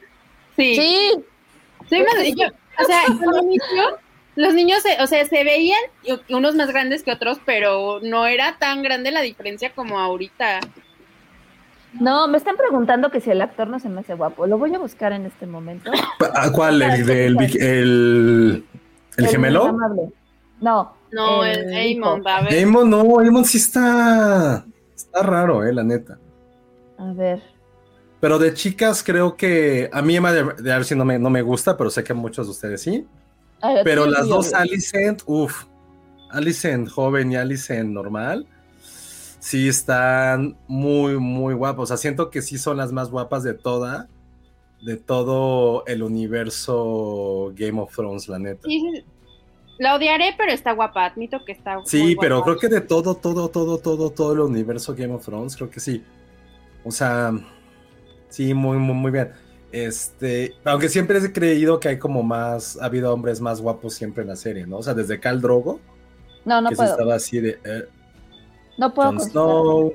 Sí, 0.57 0.75
sí, 1.89 1.99
más- 2.01 2.35
yo- 2.37 2.47
o 2.81 2.85
sea, 2.85 3.03
al 3.03 3.45
inicio, 3.45 3.99
los 4.37 4.55
niños, 4.55 4.83
se- 4.83 5.01
o 5.03 5.07
sea, 5.07 5.25
se 5.25 5.45
veían 5.45 5.81
unos 6.31 6.55
más 6.57 6.69
grandes 6.69 7.03
que 7.05 7.12
otros, 7.12 7.39
pero 7.45 8.01
no 8.03 8.27
era 8.27 8.57
tan 8.59 8.83
grande 8.83 9.11
la 9.12 9.21
diferencia 9.21 9.73
como 9.75 9.99
ahorita. 10.01 10.61
No, 12.01 12.27
me 12.29 12.39
están 12.39 12.57
preguntando 12.57 13.11
que 13.11 13.21
si 13.21 13.31
el 13.31 13.41
actor 13.41 13.69
no 13.69 13.79
se 13.79 13.89
me 13.89 14.01
hace 14.01 14.15
guapo. 14.15 14.47
Lo 14.47 14.59
voy 14.59 14.75
a 14.75 14.79
buscar 14.79 15.13
en 15.13 15.27
este 15.27 15.47
momento. 15.47 15.91
¿A 16.35 16.51
¿Cuál? 16.51 16.83
¿El, 16.83 17.07
del, 17.07 17.37
Vic- 17.37 17.57
el, 17.61 18.65
el 19.17 19.27
gemelo? 19.29 19.67
amable. 19.67 20.13
No. 20.61 20.93
No, 21.13 21.45
el, 21.45 21.73
hijo. 21.91 22.07
Amon, 22.09 22.25
va 22.27 22.37
a 22.39 22.43
ver. 22.43 22.61
Damon, 22.65 22.91
no, 22.91 23.05
Damon 23.23 23.45
sí 23.45 23.59
está, 23.59 24.65
está 24.97 25.23
raro, 25.23 25.65
eh, 25.65 25.73
la 25.73 25.85
neta. 25.85 26.19
A 26.99 27.13
ver. 27.13 27.41
Pero 28.21 28.39
de 28.41 28.53
chicas 28.55 29.03
creo 29.05 29.37
que 29.37 29.89
a 29.93 30.03
mí 30.03 30.17
Emma 30.17 30.33
de, 30.33 30.45
de 30.61 30.73
Arce 30.73 30.97
no 30.97 31.05
me, 31.05 31.19
no 31.19 31.31
me 31.31 31.43
gusta, 31.43 31.77
pero 31.77 31.91
sé 31.91 32.03
que 32.03 32.13
a 32.13 32.17
muchos 32.17 32.47
de 32.47 32.51
ustedes 32.53 32.83
sí. 32.83 33.07
A 33.61 33.75
ver, 33.75 33.85
Pero 33.85 34.05
sí, 34.07 34.11
las 34.11 34.23
sí, 34.25 34.29
dos. 34.29 34.55
Alicent, 34.55 35.23
uff, 35.27 35.65
Alicent 36.31 36.89
joven 36.91 37.31
y 37.33 37.37
Alicent 37.37 37.91
normal, 37.91 38.47
sí 39.45 39.69
están 39.69 40.57
muy, 40.67 41.19
muy 41.19 41.55
guapas. 41.55 41.83
O 41.85 41.87
sea, 41.87 41.97
siento 41.99 42.31
que 42.31 42.43
sí 42.43 42.59
son 42.59 42.79
las 42.79 42.93
más 42.93 43.11
guapas 43.11 43.43
de 43.43 43.55
toda, 43.55 44.09
de 44.81 44.97
todo 44.97 45.85
el 45.87 46.03
universo 46.03 47.53
Game 47.55 47.81
of 47.81 47.95
Thrones, 47.95 48.29
la 48.29 48.39
neta. 48.39 48.69
Sí, 48.69 48.81
sí, 48.81 49.05
la 49.79 49.97
odiaré, 49.97 50.35
pero 50.39 50.53
está 50.53 50.73
guapa, 50.73 51.07
admito 51.07 51.45
que 51.45 51.53
está 51.53 51.81
Sí, 51.85 52.17
muy 52.17 52.17
pero 52.17 52.37
guapa. 52.37 52.43
creo 52.43 52.59
que 52.59 52.69
de 52.69 52.81
todo, 52.81 53.15
todo, 53.17 53.49
todo, 53.51 53.79
todo, 53.79 54.11
todo 54.13 54.33
el 54.33 54.41
universo 54.41 54.95
Game 54.95 55.13
of 55.15 55.25
Thrones, 55.25 55.57
creo 55.57 55.71
que 55.71 55.81
sí. 55.81 56.05
O 56.85 56.91
sea, 56.93 57.33
sí, 58.29 58.55
muy, 58.55 58.79
muy, 58.79 58.95
muy 58.95 59.13
bien. 59.13 59.33
Este, 59.73 60.61
aunque 60.65 60.89
siempre 60.89 61.19
he 61.19 61.33
creído 61.33 61.81
que 61.81 61.89
hay 61.89 61.99
como 61.99 62.23
más, 62.23 62.79
ha 62.81 62.87
habido 62.87 63.13
hombres 63.13 63.41
más 63.41 63.61
guapos 63.61 63.95
siempre 63.95 64.23
en 64.23 64.29
la 64.29 64.37
serie, 64.37 64.67
¿no? 64.67 64.79
O 64.79 64.83
sea, 64.83 64.95
desde 64.95 65.21
Cal 65.21 65.41
Drogo, 65.41 65.85
No, 66.45 66.61
no 66.61 66.71
que 66.71 66.77
sí 66.77 66.87
puedo. 66.87 66.91
estaba 66.93 67.15
así 67.17 67.41
de 67.41 67.61
eh, 67.65 67.85
No 68.79 68.93
puedo 68.93 69.11
Jon. 69.11 69.20
Snow. 69.20 69.93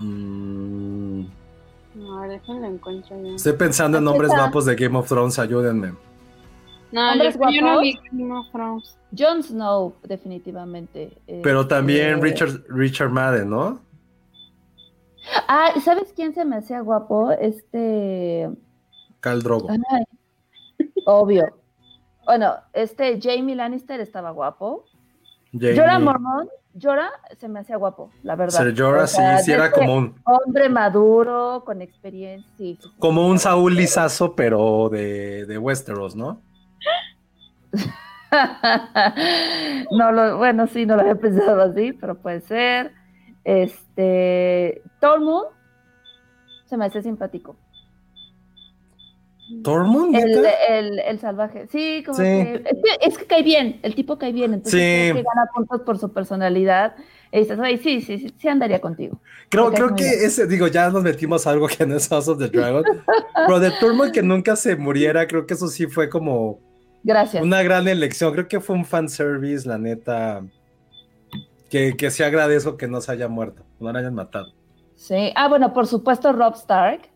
Mm, 0.00 1.26
No, 1.94 2.22
déjenlo 2.28 2.66
encuentro 2.66 3.16
ya. 3.22 3.34
estoy 3.36 3.52
pensando 3.52 3.98
en 3.98 4.04
está. 4.28 4.42
guapos 4.42 4.64
de 4.66 4.74
Game 4.74 4.98
of 4.98 5.08
Thrones, 5.08 5.38
ayúdenme. 5.38 5.94
No, 6.90 7.00
yo, 7.00 7.12
¿Hombres 7.12 7.36
yo 7.54 7.60
no 7.62 7.80
vi 7.80 7.98
Game 8.12 8.32
of 8.36 8.50
Thrones. 8.52 8.98
Jon 9.16 9.42
Snow, 9.42 9.94
definitivamente. 10.02 11.16
Pero 11.42 11.66
también 11.66 12.14
Este, 12.14 12.20
Richard, 12.22 12.64
Richard 12.68 13.10
Madden, 13.10 13.50
¿no? 13.50 13.80
Ah, 15.48 15.70
¿y 15.74 15.80
¿sabes 15.80 16.12
quién 16.14 16.34
se 16.34 16.44
me 16.44 16.56
hacía 16.56 16.80
guapo? 16.80 17.30
Este. 17.30 18.50
Cal 19.20 19.42
Drogo. 19.42 19.68
Ay, 19.70 20.04
obvio. 21.06 21.44
Bueno, 22.26 22.54
este 22.72 23.20
Jamie 23.20 23.54
Lannister 23.54 24.00
estaba 24.00 24.30
guapo. 24.32 24.84
Jamie. 25.52 25.76
Jorah 25.76 25.98
Mormont, 25.98 26.50
Jorah 26.80 27.10
se 27.38 27.48
me 27.48 27.60
hacía 27.60 27.76
guapo, 27.76 28.10
la 28.22 28.36
verdad. 28.36 28.58
Ser 28.58 28.76
Jorah, 28.76 29.04
O 29.04 29.06
sea, 29.06 29.38
sí, 29.38 29.44
sí 29.44 29.52
era 29.52 29.70
como 29.70 29.96
un, 29.96 30.14
Hombre 30.24 30.68
maduro, 30.68 31.62
con 31.64 31.82
experiencia. 31.82 32.50
sí, 32.58 32.78
sí, 32.80 32.88
sí. 32.88 32.94
como 32.98 33.28
un 33.28 33.38
Saúl 33.38 33.76
Lizazo, 33.76 34.34
pero 34.34 34.88
de, 34.88 35.46
de 35.46 35.58
Westeros, 35.58 36.16
¿no? 36.16 36.40
no 39.90 40.12
lo, 40.12 40.38
bueno, 40.38 40.66
sí, 40.66 40.86
no 40.86 40.96
lo 40.96 41.02
había 41.02 41.16
pensado 41.16 41.62
así, 41.62 41.92
pero 41.92 42.16
puede 42.16 42.40
ser. 42.40 42.92
Este, 43.44 44.82
Tormund 45.00 45.46
se 46.66 46.76
me 46.76 46.86
hace 46.86 47.02
simpático. 47.02 47.56
¿Tormund? 49.62 50.14
El, 50.16 50.46
el, 50.70 50.98
el 51.00 51.18
salvaje, 51.20 51.66
sí, 51.68 52.02
como 52.04 52.16
Sí. 52.16 52.22
que, 52.24 52.62
es 52.64 52.78
que 52.82 53.06
es 53.08 53.18
que 53.18 53.24
cae 53.26 53.42
bien, 53.42 53.78
el 53.82 53.94
tipo 53.94 54.18
cae 54.18 54.32
bien, 54.32 54.54
entonces 54.54 54.80
Sí. 54.80 55.12
que 55.14 55.22
gana 55.22 55.46
puntos 55.54 55.82
por 55.82 55.98
su 55.98 56.12
personalidad. 56.12 56.94
Y 57.30 57.40
dices, 57.40 57.58
"Ay, 57.60 57.78
sí, 57.78 58.00
sí, 58.00 58.18
sí, 58.18 58.32
sí 58.38 58.48
andaría 58.48 58.80
contigo. 58.80 59.20
Creo, 59.50 59.70
creo 59.72 59.94
que 59.96 60.04
bien. 60.04 60.18
ese, 60.24 60.46
digo, 60.46 60.68
ya 60.68 60.88
nos 60.90 61.02
metimos 61.02 61.46
a 61.46 61.50
algo 61.50 61.66
que 61.66 61.84
no 61.84 61.96
es 61.96 62.08
House 62.08 62.28
of 62.28 62.38
the 62.38 62.48
Dragon, 62.48 62.84
pero 63.46 63.60
de 63.60 63.70
Tormund 63.80 64.12
que 64.12 64.22
nunca 64.22 64.54
se 64.56 64.76
muriera, 64.76 65.26
creo 65.26 65.44
que 65.46 65.54
eso 65.54 65.66
sí 65.68 65.86
fue 65.88 66.08
como 66.08 66.60
Gracias. 67.02 67.42
una 67.42 67.62
gran 67.62 67.86
elección. 67.88 68.32
Creo 68.32 68.46
que 68.48 68.60
fue 68.60 68.76
un 68.76 68.84
fanservice, 68.84 69.68
la 69.68 69.78
neta, 69.78 70.42
que, 71.68 71.94
que 71.96 72.10
sí 72.10 72.22
agradezco 72.22 72.76
que 72.76 72.86
no 72.88 73.00
se 73.00 73.10
haya 73.12 73.28
muerto, 73.28 73.64
no 73.80 73.92
la 73.92 73.98
hayan 73.98 74.14
matado. 74.14 74.52
Sí. 74.94 75.32
Ah, 75.34 75.48
bueno, 75.48 75.72
por 75.74 75.86
supuesto, 75.88 76.32
Rob 76.32 76.54
Stark. 76.54 77.10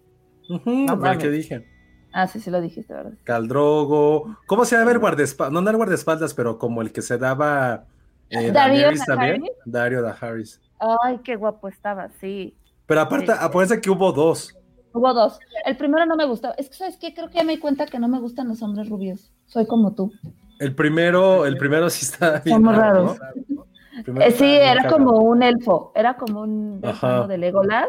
No 0.48 0.60
el 0.66 0.98
mames. 0.98 1.18
que 1.18 1.30
dije. 1.30 1.64
Ah, 2.12 2.26
sí, 2.26 2.40
sí 2.40 2.50
lo 2.50 2.60
dijiste, 2.60 2.92
¿verdad? 2.94 3.12
Caldrogo. 3.24 4.36
¿Cómo 4.46 4.64
se 4.64 4.76
llama 4.76 4.92
el 4.92 4.98
guardaespaldas? 4.98 5.52
No, 5.52 5.60
no 5.60 5.70
el 5.70 5.76
guardaespaldas, 5.76 6.34
pero 6.34 6.58
como 6.58 6.80
el 6.82 6.92
que 6.92 7.02
se 7.02 7.18
daba 7.18 7.84
eh, 8.30 8.50
Darío 8.50 8.88
también. 9.06 9.44
Dario 9.64 10.02
Daharis. 10.02 10.60
Ay, 11.04 11.18
qué 11.24 11.36
guapo 11.36 11.68
estaba, 11.68 12.08
sí. 12.20 12.56
Pero 12.86 13.00
aparte, 13.02 13.32
Sí. 13.74 13.80
que 13.80 13.90
hubo 13.90 14.12
dos. 14.12 14.54
Hubo 14.92 15.12
dos. 15.12 15.38
El 15.66 15.76
primero 15.76 16.06
no 16.06 16.16
me 16.16 16.24
gustaba. 16.24 16.54
Es 16.56 16.68
que, 16.70 16.76
¿sabes 16.76 16.96
qué? 16.96 17.12
Creo 17.14 17.28
que 17.28 17.38
ya 17.38 17.44
me 17.44 17.52
di 17.52 17.58
cuenta 17.58 17.84
que 17.86 17.98
no 17.98 18.08
me 18.08 18.18
gustan 18.20 18.48
los 18.48 18.62
hombres 18.62 18.88
rubios. 18.88 19.30
Soy 19.46 19.66
como 19.66 19.94
tú. 19.94 20.10
El 20.58 20.74
primero, 20.74 21.44
el 21.46 21.56
primero 21.58 21.88
sí 21.90 22.04
está 22.06 22.40
bien. 22.40 22.56
Somos 22.56 22.74
raro, 22.76 23.16
raros. 23.16 23.18
¿no? 23.48 23.66
El 23.98 24.04
primero 24.04 24.26
Eh, 24.26 24.30
sí, 24.32 24.44
era 24.46 24.82
cagado. 24.82 24.96
como 24.96 25.18
un 25.18 25.42
elfo. 25.42 25.92
Era 25.94 26.16
como 26.16 26.40
un 26.40 26.80
de 26.80 27.38
Legolas. 27.38 27.88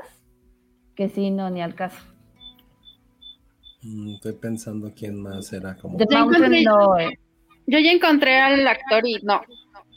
Que 0.96 1.08
sí, 1.10 1.32
no, 1.32 1.50
ni 1.50 1.62
al 1.62 1.76
caso. 1.76 1.98
Mm, 3.82 4.16
Estoy 4.16 4.34
pensando 4.34 4.92
quién 4.96 5.22
más 5.22 5.52
era 5.54 5.76
como. 5.76 5.98
Ya 5.98 6.06
encontré-. 6.20 6.64
Yo 7.68 7.80
ya 7.80 7.92
encontré 7.92 8.40
al 8.40 8.68
actor 8.68 9.06
y 9.06 9.20
no, 9.22 9.42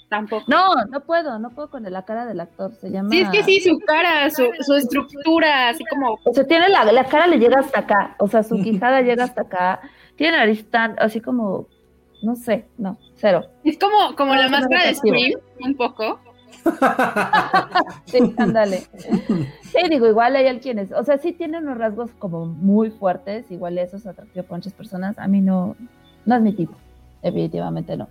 tampoco. 0.09 0.45
No, 0.47 0.75
no 0.91 1.01
puedo, 1.01 1.39
no 1.39 1.51
puedo 1.51 1.71
con 1.71 1.83
la 1.83 2.05
cara 2.05 2.27
del 2.27 2.41
actor. 2.41 2.75
Se 2.75 2.91
llama. 2.91 3.11
Sí, 3.11 3.21
es 3.21 3.29
que 3.31 3.43
sí, 3.43 3.61
su 3.61 3.79
cara, 3.81 4.29
su, 4.31 4.47
su 4.61 4.75
estructura, 4.75 5.71
así 5.71 5.85
como. 5.91 6.19
O 6.25 6.35
sea, 6.35 6.47
tiene 6.47 6.69
la, 6.69 6.85
la 6.85 7.05
cara 7.05 7.27
le 7.27 7.39
llega 7.39 7.61
hasta 7.61 7.81
acá. 7.81 8.15
O 8.19 8.29
sea, 8.29 8.43
su 8.43 8.63
quijada 8.63 9.01
llega 9.03 9.25
hasta 9.25 9.43
acá. 9.43 9.81
Tiene 10.17 10.37
nariz 10.37 10.69
tan, 10.71 10.95
así 10.99 11.21
como, 11.21 11.67
no 12.23 12.37
sé, 12.37 12.67
no, 12.77 12.99
cero. 13.17 13.47
Es 13.65 13.79
como, 13.79 14.15
como 14.15 14.35
la 14.35 14.45
No, 14.45 14.51
máscara 14.51 14.87
de. 14.87 14.95
Scream, 14.95 15.41
un 15.61 15.75
poco. 15.75 16.21
Sí, 18.07 18.35
ándale. 18.37 18.83
Sí, 19.63 19.89
digo, 19.89 20.07
igual 20.07 20.37
hay 20.37 20.61
quienes, 20.61 20.93
o 20.93 21.03
sea, 21.03 21.19
sí 21.19 21.33
tiene 21.33 21.59
unos 21.59 21.79
rasgos 21.79 22.11
como 22.19 22.47
muy 22.47 22.91
fuertes, 22.91 23.51
igual 23.51 23.79
eso 23.79 23.97
es 23.97 24.07
atractivo 24.07 24.45
para 24.45 24.59
muchas 24.59 24.75
personas. 24.75 25.19
A 25.19 25.29
mí 25.29 25.41
no, 25.41 25.77
no 26.27 26.37
es 26.37 26.43
mi 26.43 26.53
tipo, 26.53 26.75
definitivamente 27.23 27.97
no. 27.97 28.09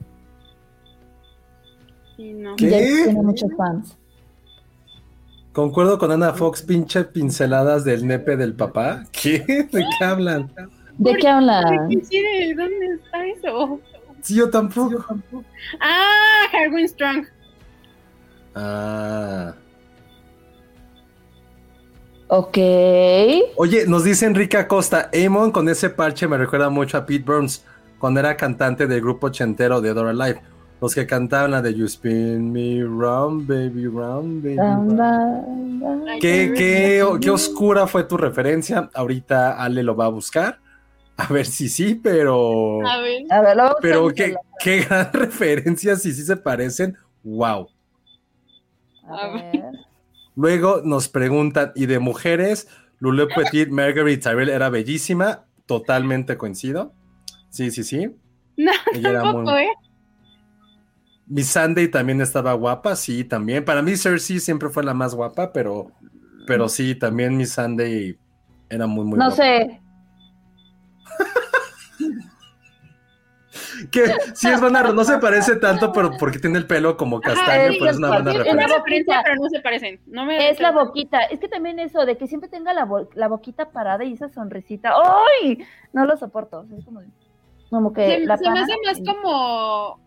Sí, 2.16 2.34
no. 2.34 2.56
¿Qué? 2.56 3.04
Tiene 3.06 3.22
muchos 3.22 3.52
fans. 3.56 3.98
Concuerdo 5.54 6.00
con 6.00 6.12
Ana 6.12 6.34
Fox, 6.34 6.62
pinche 6.62 7.04
pinceladas 7.04 7.84
del 7.84 8.08
nepe 8.08 8.38
del 8.38 8.56
papá. 8.56 9.04
¿Qué? 9.12 9.40
¿De 9.72 9.86
qué 10.00 10.06
hablan? 10.06 10.52
¿De 10.98 11.14
qué 11.16 11.28
hablan? 11.28 11.90
¿Dónde 11.90 12.86
está 12.96 13.26
eso? 13.26 13.80
Sí, 14.22 14.36
yo 14.36 14.50
tampoco. 14.50 15.04
Ah, 15.80 16.46
Harwin 16.54 16.88
Strong. 16.88 17.26
Ah. 18.56 19.54
Ok. 22.28 22.58
Oye, 23.58 23.86
nos 23.88 24.06
dice 24.06 24.26
Enrique 24.26 24.58
Acosta, 24.58 25.10
Amon 25.14 25.52
con 25.52 25.68
ese 25.68 25.90
parche 25.90 26.28
me 26.28 26.38
recuerda 26.38 26.70
mucho 26.70 26.98
a 26.98 27.06
Pete 27.06 27.26
Burns, 27.26 27.66
cuando 28.00 28.22
era 28.22 28.38
cantante 28.38 28.88
del 28.88 29.02
grupo 29.02 29.28
ochentero 29.28 29.82
de 29.82 29.94
Dora 29.94 30.14
Life. 30.14 30.42
Los 30.80 30.96
que 30.96 31.06
cantaban 31.06 31.52
la 31.52 31.62
de 31.62 31.76
You 31.76 31.86
Spin 31.86 32.52
Me 32.52 32.82
Round, 32.82 33.46
Baby 33.48 33.86
Round, 33.86 34.44
Baby 34.44 34.58
Round. 34.58 36.20
¿Qué, 36.20 36.54
qué, 36.56 37.06
qué 37.22 37.30
oscura 37.30 37.86
fue 37.86 38.06
tu 38.06 38.18
referencia? 38.18 38.90
Ahorita 38.94 39.62
Ale 39.62 39.84
lo 39.84 39.96
va 39.96 40.06
a 40.06 40.10
buscar. 40.10 40.60
A 41.18 41.28
ver 41.28 41.46
si 41.46 41.70
sí, 41.70 41.94
pero. 41.94 42.80
A 42.88 43.00
ver. 43.02 43.22
A 43.30 43.42
ver, 43.42 43.58
lo 43.58 43.64
vamos 43.64 43.78
a 43.78 43.82
Pero 43.82 44.10
qué, 44.10 44.36
qué 44.60 44.82
gran 44.82 45.10
referencia, 45.14 45.96
si 45.98 46.14
sí 46.14 46.24
se 46.24 46.36
parecen. 46.36 46.98
¡Wow! 47.24 47.68
A 49.04 49.28
ver. 49.28 49.64
Luego 50.36 50.82
nos 50.84 51.10
preguntan, 51.10 51.72
¿y 51.76 51.86
de 51.86 52.00
mujeres? 52.00 52.68
Lulu 53.00 53.28
Petit, 53.36 53.70
Marguerite 53.70 54.22
Tyrell 54.30 54.50
era 54.50 54.70
bellísima, 54.70 55.46
totalmente 55.66 56.38
coincido. 56.38 56.94
Sí, 57.50 57.72
sí, 57.72 57.84
sí. 57.84 58.16
No, 58.58 58.72
Ella 58.94 59.10
era 59.10 59.22
tampoco, 59.22 59.52
muy- 59.52 59.64
¿eh? 59.64 59.70
Miss 61.28 61.48
Sunday 61.48 61.88
también 61.88 62.20
estaba 62.22 62.54
guapa, 62.54 62.96
sí, 62.96 63.24
también. 63.24 63.64
Para 63.64 63.82
mí 63.82 63.96
Cersei 63.96 64.40
siempre 64.40 64.70
fue 64.70 64.84
la 64.84 64.94
más 64.94 65.16
guapa, 65.16 65.52
pero, 65.54 65.92
pero 66.46 66.68
sí, 66.68 66.94
también 66.96 67.38
Miss 67.38 67.54
Sunday 67.54 68.18
era 68.70 68.86
muy, 68.88 69.06
muy 69.06 69.18
No 69.18 69.28
guapa. 69.28 69.36
sé. 69.42 69.82
Que 73.90 74.06
sí 74.34 74.50
es 74.50 74.60
buena, 74.60 74.84
no 74.84 75.04
se 75.04 75.18
parece 75.18 75.56
tanto, 75.56 75.92
pero 75.94 76.12
porque 76.20 76.40
tiene 76.40 76.58
el 76.58 76.68
pelo 76.68 76.98
como 76.98 77.22
castaño, 77.22 77.72
es 77.72 77.78
pero 77.80 77.92
es 77.92 77.98
una 77.98 78.08
buena 78.10 78.32
Es 78.32 78.38
referencia. 78.38 78.66
una 78.66 78.78
referencia, 78.78 79.22
pero 79.24 79.36
no 79.42 79.50
se 79.50 79.60
parecen. 79.62 80.00
No 80.08 80.26
me 80.26 80.50
Es 80.50 80.60
la 80.60 80.72
boquita. 80.72 81.22
Es 81.24 81.40
que 81.40 81.48
también 81.48 81.80
eso 81.80 82.06
de 82.06 82.18
que 82.18 82.28
siempre 82.28 82.50
tenga 82.50 82.74
la, 82.74 82.86
bo- 82.86 83.10
la 83.16 83.28
boquita 83.28 83.72
parada 83.72 84.04
y 84.04 84.14
esa 84.14 84.30
sonrisita. 84.30 84.94
¡Ay! 85.42 85.60
No 85.94 86.06
lo 86.06 86.18
soporto. 86.18 86.66
Es 86.78 86.86
como, 86.86 87.02
como 87.70 87.94
que 87.94 88.06
Se, 88.08 88.20
la 88.26 88.38
se 88.38 88.50
me 88.52 88.60
hace 88.60 88.74
más 88.86 89.00
como. 89.06 90.00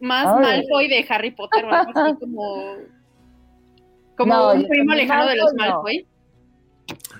Más 0.00 0.26
Ay. 0.26 0.42
Malfoy 0.42 0.88
de 0.88 1.06
Harry 1.08 1.30
Potter, 1.30 1.64
algo 1.64 1.92
así 1.94 2.14
como. 2.20 2.74
Como 4.16 4.34
No, 4.34 4.52
un 4.52 4.66
primo 4.68 4.94
lejano 4.94 5.26
de 5.26 5.36
los 5.36 5.54
Malfoy 5.54 5.68
no. 5.68 5.74
Malfoy. 5.74 6.06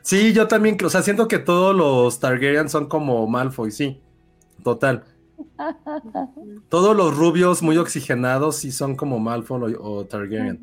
Sí, 0.02 0.32
yo 0.34 0.46
también, 0.46 0.76
o 0.84 0.90
sea, 0.90 1.00
siento 1.02 1.26
que 1.28 1.38
todos 1.38 1.74
los 1.74 2.20
Targaryen 2.20 2.68
son 2.68 2.86
como 2.88 3.26
Malfoy, 3.26 3.70
sí, 3.70 4.00
total. 4.62 5.04
Todos 6.68 6.96
los 6.96 7.16
rubios 7.16 7.62
muy 7.62 7.76
oxigenados 7.78 8.56
sí 8.56 8.72
son 8.72 8.96
como 8.96 9.18
Malfoy 9.18 9.74
o, 9.74 9.82
o 9.82 10.04
Targaryen. 10.04 10.60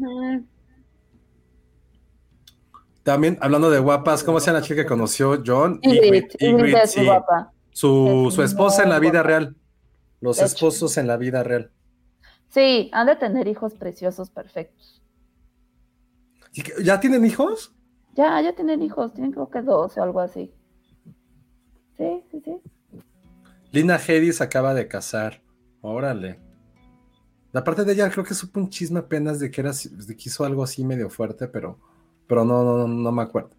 También, 3.03 3.37
hablando 3.41 3.69
de 3.71 3.79
guapas, 3.79 4.23
¿cómo 4.23 4.39
se 4.39 4.47
llama 4.47 4.59
la 4.59 4.65
chica 4.65 4.83
que 4.83 4.87
conoció 4.87 5.41
John? 5.45 5.79
Ygritte 5.81 6.35
Ygritte, 6.39 6.83
es 6.83 6.91
sí. 6.91 7.03
guapa. 7.05 7.51
Su, 7.71 8.25
Es 8.27 8.35
su 8.35 8.43
esposa 8.43 8.83
en 8.83 8.89
la 8.89 8.99
vida 8.99 9.11
guapa. 9.21 9.27
real. 9.27 9.55
Los 10.19 10.37
De 10.37 10.43
hecho. 10.43 10.53
esposos 10.53 10.97
en 10.97 11.07
la 11.07 11.17
vida 11.17 11.41
real. 11.43 11.71
Sí, 12.49 12.89
han 12.93 13.07
de 13.07 13.15
tener 13.15 13.47
hijos 13.47 13.73
preciosos, 13.73 14.29
perfectos. 14.29 15.01
¿Y 16.53 16.61
que- 16.61 16.83
¿Ya 16.83 16.99
tienen 16.99 17.25
hijos? 17.25 17.73
Ya, 18.13 18.39
ya 18.41 18.53
tienen 18.53 18.81
hijos, 18.83 19.13
tienen 19.13 19.31
creo 19.31 19.49
que 19.49 19.61
dos 19.61 19.97
o 19.97 20.03
algo 20.03 20.19
así. 20.19 20.53
Sí, 21.97 22.23
sí, 22.29 22.41
sí. 22.43 22.57
Lina 23.71 23.97
Headey 23.97 24.31
se 24.33 24.43
acaba 24.43 24.73
de 24.73 24.87
casar. 24.87 25.41
Órale. 25.81 26.39
La 27.51 27.63
parte 27.63 27.83
de 27.83 27.93
ella 27.93 28.09
creo 28.09 28.23
que 28.23 28.33
supo 28.33 28.59
un 28.59 28.69
chisme 28.69 28.99
apenas 28.99 29.39
de 29.39 29.51
que 29.51 29.61
era 29.61 29.71
de 29.71 30.15
que 30.15 30.23
hizo 30.29 30.45
algo 30.45 30.63
así 30.63 30.83
medio 30.85 31.09
fuerte, 31.09 31.47
pero, 31.47 31.79
pero 32.27 32.45
no, 32.45 32.63
no, 32.63 32.77
no, 32.77 32.87
no 32.87 33.11
me 33.11 33.21
acuerdo. 33.21 33.51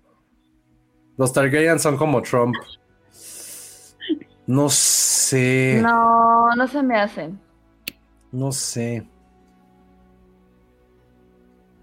Los 1.18 1.32
Targaryen 1.32 1.78
son 1.78 1.96
como 1.96 2.22
Trump. 2.22 2.54
No 4.46 4.68
sé. 4.70 5.78
No, 5.82 6.48
No, 6.48 6.56
no 6.56 6.66
se 6.68 6.82
me 6.82 6.96
hacen. 6.98 7.38
sé. 8.52 9.06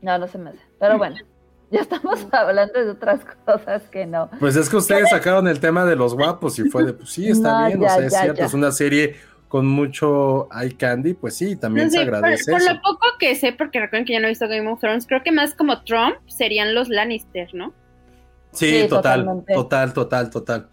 No, 0.02 0.18
no 0.18 0.28
se 0.28 0.38
me 0.38 0.50
hacen. 0.50 0.62
Pero 0.80 0.98
bueno, 0.98 1.16
ya 1.72 1.82
estamos 1.82 2.28
hablando 2.32 2.74
de 2.84 2.91
otras 2.91 3.22
cosas 3.45 3.84
que 3.89 4.05
no. 4.05 4.30
Pues 4.39 4.55
es 4.55 4.70
que 4.70 4.78
ustedes 4.78 5.09
sacaron 5.09 5.47
el 5.47 5.59
tema 5.59 5.86
de 5.86 5.95
los 5.95 6.13
guapos 6.15 6.57
y 6.59 6.70
fue 6.70 6.84
de, 6.86 6.93
pues 6.93 7.09
sí, 7.09 7.30
está 7.30 7.61
No, 7.61 7.67
bien, 7.67 7.82
ya, 7.82 7.88
o 7.88 7.89
sea, 7.97 8.05
es 8.05 8.13
ya, 8.13 8.22
cierto, 8.22 8.39
ya. 8.39 8.45
es 8.45 8.53
una 8.53 8.72
serie 8.72 9.15
con 9.47 9.65
mucho 9.65 10.47
eye 10.53 10.76
candy, 10.78 11.15
pues 11.15 11.36
sí, 11.36 11.55
también 11.55 11.88
No 11.88 11.91
se 11.91 11.99
agradece 11.99 12.51
por 12.51 12.61
eso. 12.61 12.72
lo 12.74 12.82
poco 12.82 13.07
que 13.20 13.36
sé, 13.36 13.51
porque 13.53 13.80
recuerden 13.80 14.05
que 14.05 14.13
yo 14.13 14.20
no 14.20 14.28
he 14.28 14.30
visto 14.30 14.47
Game 14.47 14.70
of 14.70 14.80
Thrones, 14.80 15.07
creo 15.07 15.24
que 15.24 15.32
más 15.32 15.55
como 15.55 15.82
Trump 15.84 16.15
serían 16.28 16.76
los 16.76 16.88
Lannister, 16.89 17.49
¿no? 17.55 17.74
Sí, 18.51 18.82
Sí, 18.84 18.88
total, 18.88 19.22
totalmente. 19.22 19.53
total, 19.53 19.93
total, 19.93 20.30
total. 20.30 20.70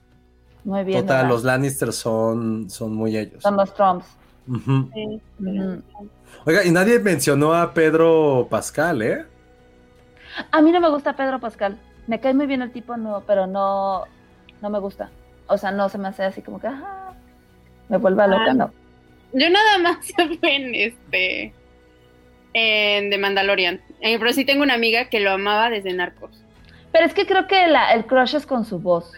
Muy 0.65 0.85
bien. 0.85 1.01
Total, 1.01 1.17
¿verdad? 1.19 1.31
los 1.31 1.45
Lannister 1.45 1.93
son, 1.93 2.69
son 2.69 2.95
muy 2.95 3.17
ellos. 3.17 3.43
Son 3.43 3.57
los 3.57 3.73
Trumps. 3.75 4.07
Oiga, 6.45 6.65
y 6.65 6.71
nadie 6.71 6.99
mencionó 7.01 7.55
a 7.55 7.73
Pedro 7.75 8.47
Pascal, 8.51 9.03
¿eh? 9.03 9.25
A 10.51 10.61
mí 10.61 10.73
no 10.73 10.81
me 10.81 10.89
gusta 10.91 11.15
Pedro 11.17 11.39
Pascal. 11.41 11.79
Me 12.07 12.21
cae 12.21 12.35
muy 12.35 12.47
bien 12.47 12.63
el 12.63 12.73
tipo, 12.73 12.97
no, 12.97 13.23
pero 13.27 13.47
no, 13.47 14.05
no 14.63 14.71
me 14.71 14.79
gusta. 14.79 15.11
O 15.49 15.59
sea, 15.59 15.71
no 15.73 15.89
se 15.89 15.99
me 15.99 16.09
hace 16.09 16.25
así 16.25 16.43
como 16.43 16.61
que, 16.61 16.69
me 17.89 17.97
vuelve 17.99 18.23
a 18.23 18.27
loca, 18.27 18.51
Ah. 18.51 18.55
no. 18.55 18.71
Yo 19.33 19.51
nada 19.51 19.79
más 19.79 19.99
en 20.43 20.75
este. 20.75 21.53
En 22.55 23.11
The 23.11 23.19
Mandalorian. 23.19 23.81
Eh, 24.01 24.19
pero 24.19 24.33
sí 24.33 24.45
tengo 24.45 24.63
una 24.63 24.75
amiga 24.75 25.09
que 25.11 25.21
lo 25.21 25.31
amaba 25.33 25.69
desde 25.71 25.93
Narcos. 25.93 26.43
Pero 26.93 27.05
es 27.07 27.13
que 27.15 27.27
creo 27.27 27.47
que 27.47 27.67
la- 27.67 27.93
el 27.93 28.07
crush 28.07 28.35
es 28.37 28.47
con 28.47 28.65
su 28.65 28.79
voz. 28.79 29.13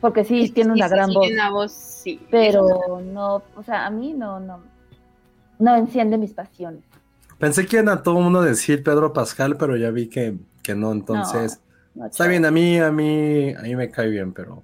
Porque 0.00 0.22
sí, 0.24 0.50
tiene 0.50 0.72
una 0.72 0.86
Sí, 0.88 0.94
gran 0.94 1.08
sí, 1.08 1.14
voz. 1.14 1.22
Tiene 1.26 1.40
una 1.40 1.50
voz, 1.50 1.72
sí. 1.72 2.20
Pero 2.30 3.00
no, 3.02 3.42
o 3.56 3.62
sea, 3.64 3.86
a 3.86 3.90
mí 3.90 4.12
no, 4.12 4.38
no, 4.38 4.62
no 5.58 5.76
enciende 5.76 6.18
mis 6.18 6.32
pasiones. 6.34 6.82
Pensé 7.38 7.66
que 7.66 7.76
iban 7.76 7.88
a 7.88 8.02
todo 8.02 8.18
el 8.18 8.24
mundo 8.24 8.42
decir 8.42 8.82
Pedro 8.82 9.12
Pascal, 9.12 9.56
pero 9.56 9.76
ya 9.76 9.90
vi 9.90 10.08
que, 10.08 10.34
que 10.62 10.74
no, 10.74 10.92
entonces. 10.92 11.60
no, 11.94 12.06
está 12.06 12.26
bien, 12.26 12.44
a 12.44 12.50
mí, 12.50 12.78
a 12.78 12.90
mí, 12.90 13.54
a 13.54 13.62
mí 13.62 13.76
me 13.76 13.90
cae 13.90 14.08
bien, 14.08 14.32
pero. 14.32 14.62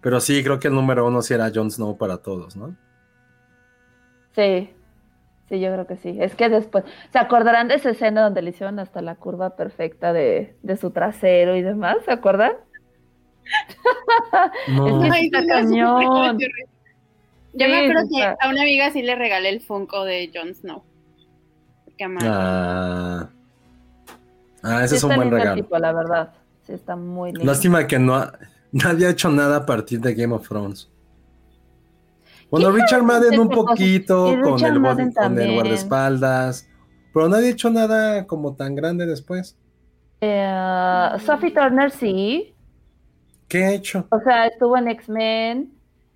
Pero 0.00 0.18
sí, 0.20 0.42
creo 0.42 0.58
que 0.58 0.68
el 0.68 0.74
número 0.74 1.06
uno 1.06 1.20
sí 1.22 1.34
era 1.34 1.50
Jon 1.54 1.70
Snow 1.70 1.96
para 1.98 2.18
todos, 2.18 2.56
¿no? 2.56 2.74
Sí, 4.34 4.70
sí, 5.48 5.60
yo 5.60 5.72
creo 5.72 5.86
que 5.86 5.96
sí. 5.98 6.16
Es 6.20 6.34
que 6.34 6.48
después, 6.48 6.84
¿se 7.12 7.18
acordarán 7.18 7.68
de 7.68 7.74
esa 7.74 7.90
escena 7.90 8.22
donde 8.22 8.42
le 8.42 8.50
hicieron 8.50 8.78
hasta 8.78 9.02
la 9.02 9.16
curva 9.16 9.56
perfecta 9.56 10.12
de, 10.12 10.56
de 10.62 10.76
su 10.76 10.90
trasero 10.90 11.54
y 11.54 11.62
demás? 11.62 11.96
¿Se 12.04 12.12
acuerdan? 12.12 12.52
No. 14.68 14.86
Es 14.86 14.94
que- 15.02 15.10
Ay, 15.12 15.26
está 15.26 15.46
cañón. 15.46 16.38
Yo 17.52 17.66
Sí, 17.66 17.72
me 17.72 17.78
acuerdo 17.78 18.08
que 18.08 18.22
a 18.24 18.48
una 18.48 18.62
amiga 18.62 18.90
sí 18.92 19.02
le 19.02 19.16
regalé 19.16 19.48
el 19.48 19.60
Funko 19.60 20.04
de 20.04 20.30
Jon 20.32 20.54
Snow. 20.54 20.84
Ah, 22.22 23.28
ah 24.62 24.84
ese 24.84 24.88
Sí 24.88 24.96
es 24.96 25.04
un 25.04 25.16
buen 25.16 25.30
regalo. 25.30 25.62
tipo, 25.62 25.78
la 25.78 25.92
verdad. 25.92 26.32
Sí, 26.62 26.72
está 26.72 26.96
muy 26.96 27.32
lindo. 27.32 27.46
Lástima 27.46 27.86
que 27.86 27.98
no 27.98 28.14
ha- 28.14 28.32
nadie 28.72 29.06
ha 29.06 29.10
hecho 29.10 29.30
nada 29.30 29.56
a 29.56 29.66
partir 29.66 30.00
de 30.00 30.14
Game 30.14 30.34
of 30.34 30.48
Thrones. 30.48 30.88
Bueno, 32.50 32.70
¿Quién 32.70 32.82
Richard 32.82 33.02
Madden 33.04 33.38
un 33.38 33.48
poquito 33.48 34.24
con 34.42 34.64
el, 34.64 35.12
con 35.14 35.38
el 35.38 35.54
guardaespaldas, 35.54 36.68
pero 37.14 37.28
nadie 37.28 37.48
ha 37.48 37.50
hecho 37.50 37.70
nada 37.70 38.26
como 38.26 38.54
tan 38.56 38.74
grande 38.74 39.06
después. 39.06 39.56
Eh, 40.20 41.10
Sophie 41.24 41.52
Turner 41.52 41.90
sí. 41.90 42.54
¿Qué 43.48 43.64
ha 43.64 43.72
hecho? 43.72 44.06
O 44.10 44.20
sea, 44.20 44.46
estuvo 44.46 44.76
en 44.76 44.88
X-Men. 44.88 45.72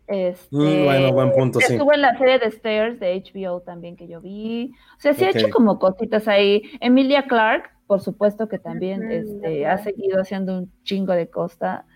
Este, 0.06 0.54
Mm, 0.54 0.84
bueno, 0.84 1.12
buen 1.12 1.32
punto, 1.32 1.60
sí. 1.60 1.72
Estuvo 1.74 1.92
en 1.92 2.02
la 2.02 2.16
serie 2.18 2.38
de 2.38 2.46
Stairs 2.50 3.00
de 3.00 3.14
HBO 3.14 3.60
también 3.62 3.96
que 3.96 4.06
yo 4.06 4.20
vi. 4.20 4.72
O 4.96 5.00
sea, 5.00 5.14
sí 5.14 5.24
ha 5.24 5.30
hecho 5.30 5.48
como 5.50 5.78
cositas 5.78 6.28
ahí. 6.28 6.62
Emilia 6.80 7.26
Clark, 7.26 7.70
por 7.86 8.00
supuesto 8.00 8.48
que 8.48 8.58
también 8.58 9.10
este, 9.10 9.66
ha 9.66 9.78
seguido 9.78 10.20
haciendo 10.20 10.58
un 10.58 10.72
chingo 10.82 11.12
de 11.14 11.28
costa. 11.30 11.86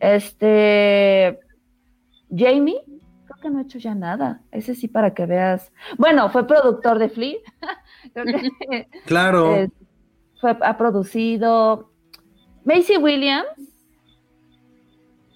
Este, 0.00 1.38
Jamie, 2.34 2.82
creo 3.26 3.36
que 3.42 3.50
no 3.50 3.58
ha 3.58 3.62
hecho 3.62 3.78
ya 3.78 3.94
nada. 3.94 4.40
Ese 4.50 4.74
sí 4.74 4.88
para 4.88 5.12
que 5.14 5.26
veas. 5.26 5.72
Bueno, 5.98 6.30
fue 6.30 6.46
productor 6.46 6.98
de 6.98 7.08
Flea. 7.08 7.36
Que 8.14 8.86
Claro. 9.06 9.56
eh, 9.56 9.68
fue, 10.40 10.56
ha 10.60 10.78
producido 10.78 11.90
Macy 12.64 12.96
Williams. 12.96 13.48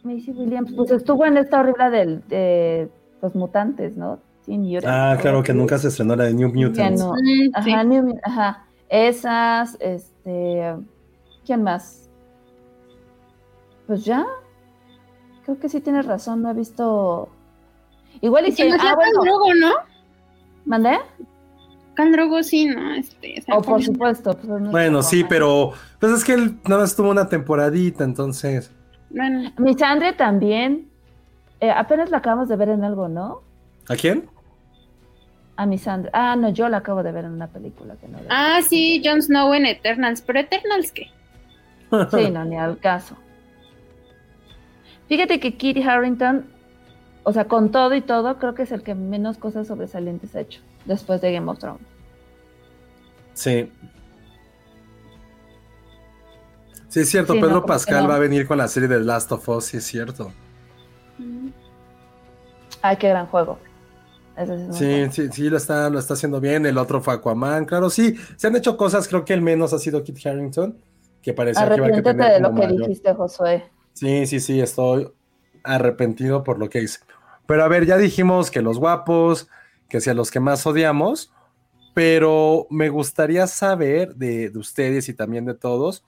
Macy 0.02 0.32
Williams, 0.32 0.72
pues 0.74 0.90
estuvo 0.90 1.24
en 1.26 1.36
esta 1.36 1.60
horrible 1.60 1.90
del, 1.90 2.28
de 2.28 2.90
los 3.20 3.34
mutantes, 3.34 3.96
¿no? 3.96 4.18
Ah, 4.84 5.16
claro 5.20 5.42
que 5.42 5.54
nunca 5.54 5.78
se 5.78 5.88
estrenó 5.88 6.16
la 6.16 6.24
de 6.24 6.34
New 6.34 6.48
Ya 6.52 6.68
Mutants. 6.68 7.00
no. 7.00 7.12
Mm, 7.12 7.50
Ajá, 7.54 7.82
sí. 7.82 7.88
New 7.88 8.14
ajá. 8.24 8.64
Esas, 8.88 9.76
este, 9.80 10.74
¿quién 11.46 11.62
más? 11.62 12.08
Pues 13.86 14.04
ya. 14.04 14.26
Creo 15.44 15.58
que 15.58 15.68
sí 15.68 15.80
tienes 15.80 16.06
razón, 16.06 16.42
no 16.42 16.50
he 16.50 16.54
visto. 16.54 17.28
Igual 18.20 18.46
y 18.46 18.50
no 18.50 18.56
sea 18.56 18.66
Ah, 18.80 18.94
bueno, 18.94 19.22
Drogo, 19.22 19.54
¿no? 19.54 19.70
¿mandé? 20.64 20.98
Khal 21.94 22.12
Drogo 22.12 22.42
sí, 22.42 22.66
¿no? 22.66 22.94
Este, 22.94 23.42
Oh, 23.52 23.62
por 23.62 23.82
supuesto. 23.82 24.32
pues, 24.32 24.42
es 24.44 24.48
nuestro 24.48 24.70
Bueno, 24.70 25.02
sí, 25.02 25.24
pero 25.28 25.72
pues 26.00 26.12
es 26.12 26.24
que 26.24 26.32
él 26.34 26.58
nada 26.68 26.82
más 26.82 26.96
tuvo 26.96 27.10
una 27.10 27.28
temporadita, 27.28 28.02
entonces. 28.04 28.72
Bueno, 29.14 29.50
Misandre 29.58 30.12
también. 30.12 30.88
Eh, 31.60 31.70
apenas 31.70 32.10
la 32.10 32.18
acabamos 32.18 32.48
de 32.48 32.56
ver 32.56 32.70
en 32.70 32.82
algo, 32.84 33.08
¿no? 33.08 33.42
¿A 33.88 33.96
quién? 33.96 34.28
A 35.56 35.66
Misandre. 35.66 36.10
Ah, 36.12 36.34
no, 36.34 36.48
yo 36.48 36.68
la 36.68 36.78
acabo 36.78 37.02
de 37.02 37.12
ver 37.12 37.24
en 37.24 37.32
una 37.32 37.46
película 37.46 37.94
que 37.96 38.08
no 38.08 38.18
veo. 38.18 38.26
Ah, 38.30 38.60
sí, 38.62 39.00
Jon 39.04 39.22
Snow 39.22 39.52
en 39.54 39.66
Eternals, 39.66 40.22
pero 40.22 40.40
Eternals 40.40 40.92
qué? 40.92 41.10
Sí, 42.10 42.30
no, 42.30 42.44
ni 42.44 42.56
al 42.56 42.78
caso. 42.78 43.16
Fíjate 45.08 45.40
que 45.40 45.56
Kit 45.56 45.76
Harrington, 45.86 46.46
o 47.22 47.32
sea, 47.32 47.44
con 47.44 47.70
todo 47.70 47.94
y 47.94 48.00
todo, 48.00 48.38
creo 48.38 48.54
que 48.54 48.62
es 48.62 48.72
el 48.72 48.82
que 48.82 48.94
menos 48.94 49.36
cosas 49.36 49.66
sobresalientes 49.66 50.34
ha 50.34 50.40
hecho 50.40 50.60
después 50.86 51.20
de 51.20 51.32
Game 51.32 51.50
of 51.50 51.58
Thrones. 51.58 51.82
Sí. 53.34 53.70
Sí, 56.92 57.00
es 57.00 57.08
cierto, 57.08 57.32
Sí, 57.32 57.40
Pedro 57.40 57.64
Pascal 57.64 58.02
no. 58.02 58.10
va 58.10 58.16
a 58.16 58.18
venir 58.18 58.46
con 58.46 58.58
la 58.58 58.68
serie 58.68 58.86
de 58.88 59.00
Last 59.00 59.32
of 59.32 59.48
Us, 59.48 59.64
sí 59.64 59.78
es 59.78 59.84
cierto. 59.84 60.30
Ay, 62.82 62.96
qué 62.96 63.08
gran 63.08 63.26
juego. 63.26 63.58
Sí 64.36 64.42
es 64.42 64.76
Sí, 64.76 64.84
bueno. 64.84 65.12
sí, 65.12 65.28
sí, 65.32 65.50
lo 65.50 65.56
está, 65.56 65.88
lo 65.90 65.98
está 65.98 66.14
haciendo 66.14 66.40
bien. 66.40 66.66
El 66.66 66.76
otro 66.78 67.00
fue 67.00 67.14
Aquaman, 67.14 67.64
claro, 67.64 67.90
sí. 67.90 68.14
Se 68.36 68.46
han 68.48 68.56
hecho 68.56 68.76
cosas, 68.76 69.08
creo 69.08 69.24
que 69.24 69.32
el 69.34 69.40
menos 69.42 69.72
ha 69.72 69.78
sido 69.78 70.02
Kit 70.02 70.18
Harrington, 70.26 70.76
que 71.22 71.32
parecía 71.32 71.68
que 71.68 71.76
iba 71.76 71.86
a 71.86 72.02
tener 72.02 72.32
de 72.34 72.40
lo 72.40 72.48
que 72.54 72.66
mayor- 72.66 72.80
dijiste, 72.80 73.14
Josué. 73.14 73.64
Sí, 73.94 74.26
sí, 74.26 74.40
sí, 74.40 74.60
estoy 74.60 75.10
arrepentido 75.64 76.42
por 76.44 76.58
lo 76.58 76.68
que 76.68 76.82
hice. 76.82 77.00
Pero 77.46 77.62
a 77.64 77.68
ver, 77.68 77.86
ya 77.86 77.96
dijimos 77.98 78.50
que 78.50 78.62
los 78.62 78.78
guapos, 78.78 79.48
que 79.88 80.00
sean 80.00 80.16
los 80.16 80.30
que 80.30 80.40
más 80.40 80.66
odiamos, 80.66 81.32
pero 81.94 82.66
me 82.70 82.88
gustaría 82.88 83.46
saber 83.46 84.14
de, 84.16 84.48
de 84.50 84.58
ustedes 84.58 85.08
y 85.08 85.14
también 85.14 85.44
de 85.44 85.54
todos, 85.54 86.04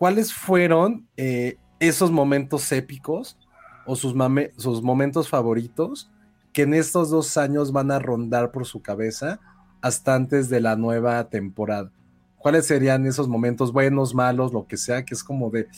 ¿cuáles 0.00 0.32
fueron 0.32 1.06
eh, 1.18 1.58
esos 1.78 2.10
momentos 2.10 2.72
épicos 2.72 3.36
o 3.84 3.96
sus, 3.96 4.14
momentos 4.14 5.28
favoritos 5.28 6.10
que 6.54 6.62
en 6.62 6.72
estos 6.72 7.10
dos 7.10 7.36
años 7.36 7.70
van 7.70 7.90
a 7.90 7.98
rondar 7.98 8.50
por 8.50 8.64
su 8.64 8.80
cabeza 8.80 9.40
hasta 9.82 10.14
antes 10.14 10.48
de 10.48 10.62
la 10.62 10.74
nueva 10.74 11.28
temporada? 11.28 11.92
¿Cuáles 12.38 12.66
serían 12.66 13.04
esos 13.04 13.28
momentos 13.28 13.74
buenos, 13.74 14.14
malos, 14.14 14.54
lo 14.54 14.66
que 14.66 14.78
sea, 14.78 15.04
que 15.04 15.12
es 15.12 15.22
como 15.22 15.50
de... 15.50 15.68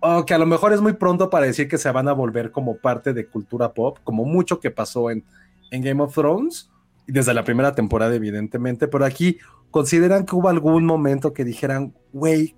Oh, 0.00 0.24
que 0.24 0.32
a 0.32 0.38
lo 0.38 0.46
mejor 0.46 0.72
es 0.72 0.80
muy 0.80 0.94
pronto 0.94 1.28
para 1.28 1.44
decir 1.44 1.68
que 1.68 1.76
se 1.76 1.92
van 1.92 2.08
a 2.08 2.14
volver 2.14 2.52
como 2.52 2.78
parte 2.78 3.12
de 3.12 3.26
cultura 3.26 3.74
pop, 3.74 3.98
como 4.02 4.24
mucho 4.24 4.60
que 4.60 4.70
pasó 4.70 5.10
en, 5.10 5.26
Game 5.70 6.02
of 6.02 6.14
Thrones, 6.14 6.70
desde 7.06 7.34
la 7.34 7.44
primera 7.44 7.74
temporada, 7.74 8.14
evidentemente, 8.14 8.88
pero 8.88 9.04
aquí 9.04 9.36
consideran 9.70 10.24
que 10.24 10.36
hubo 10.36 10.48
algún 10.48 10.86
momento 10.86 11.34
que 11.34 11.44
dijeran, 11.44 11.92
güey, 12.14 12.56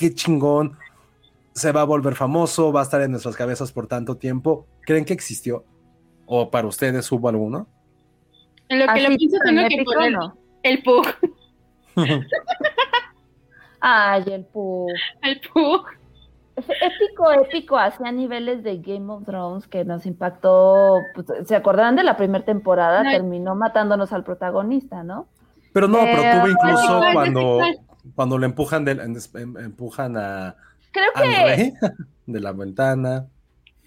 qué 0.00 0.14
chingón, 0.14 0.78
se 1.52 1.72
va 1.72 1.82
a 1.82 1.84
volver 1.84 2.14
famoso, 2.14 2.72
va 2.72 2.80
a 2.80 2.84
estar 2.84 3.02
en 3.02 3.10
nuestras 3.10 3.36
cabezas 3.36 3.70
por 3.70 3.86
tanto 3.86 4.16
tiempo. 4.16 4.66
¿Creen 4.80 5.04
que 5.04 5.12
existió? 5.12 5.62
¿O 6.24 6.50
para 6.50 6.66
ustedes 6.66 7.12
hubo 7.12 7.28
alguno? 7.28 7.68
En 8.70 8.78
lo 8.78 8.86
que 8.86 8.90
Así 8.92 9.02
lo 9.02 9.16
pienso 9.16 9.36
tan 9.44 9.56
tengo 9.56 9.68
que 9.68 10.10
¿no? 10.10 10.36
el 10.62 10.82
Pug, 10.82 11.06
Ay, 13.80 14.24
el 14.26 14.44
Pug. 14.46 14.88
el 15.22 15.40
Pug. 15.52 15.86
Fue 16.64 16.74
Épico, 16.80 17.32
épico, 17.32 17.78
hacia 17.78 18.12
niveles 18.12 18.62
de 18.62 18.78
Game 18.78 19.10
of 19.12 19.24
Thrones 19.24 19.66
que 19.66 19.84
nos 19.84 20.04
impactó. 20.06 20.98
pues, 21.14 21.26
¿Se 21.46 21.56
acordarán 21.56 21.96
de 21.96 22.04
la 22.04 22.16
primera 22.16 22.44
temporada? 22.44 23.02
No. 23.02 23.10
Terminó 23.10 23.54
matándonos 23.54 24.12
al 24.12 24.24
protagonista, 24.24 25.02
¿no? 25.02 25.28
Pero 25.72 25.88
no, 25.88 25.98
pero 26.00 26.22
Eh, 26.22 26.26
ay, 26.26 26.50
incluso 26.50 27.00
cuando. 27.12 27.58
Cuando 28.14 28.38
le 28.38 28.46
empujan, 28.46 28.84
del- 28.84 29.00
em- 29.00 29.56
empujan 29.58 30.16
a, 30.16 30.56
Creo 30.92 31.10
al 31.14 31.22
que 31.22 31.44
rey 31.44 31.72
de 32.26 32.40
la 32.40 32.52
ventana. 32.52 33.26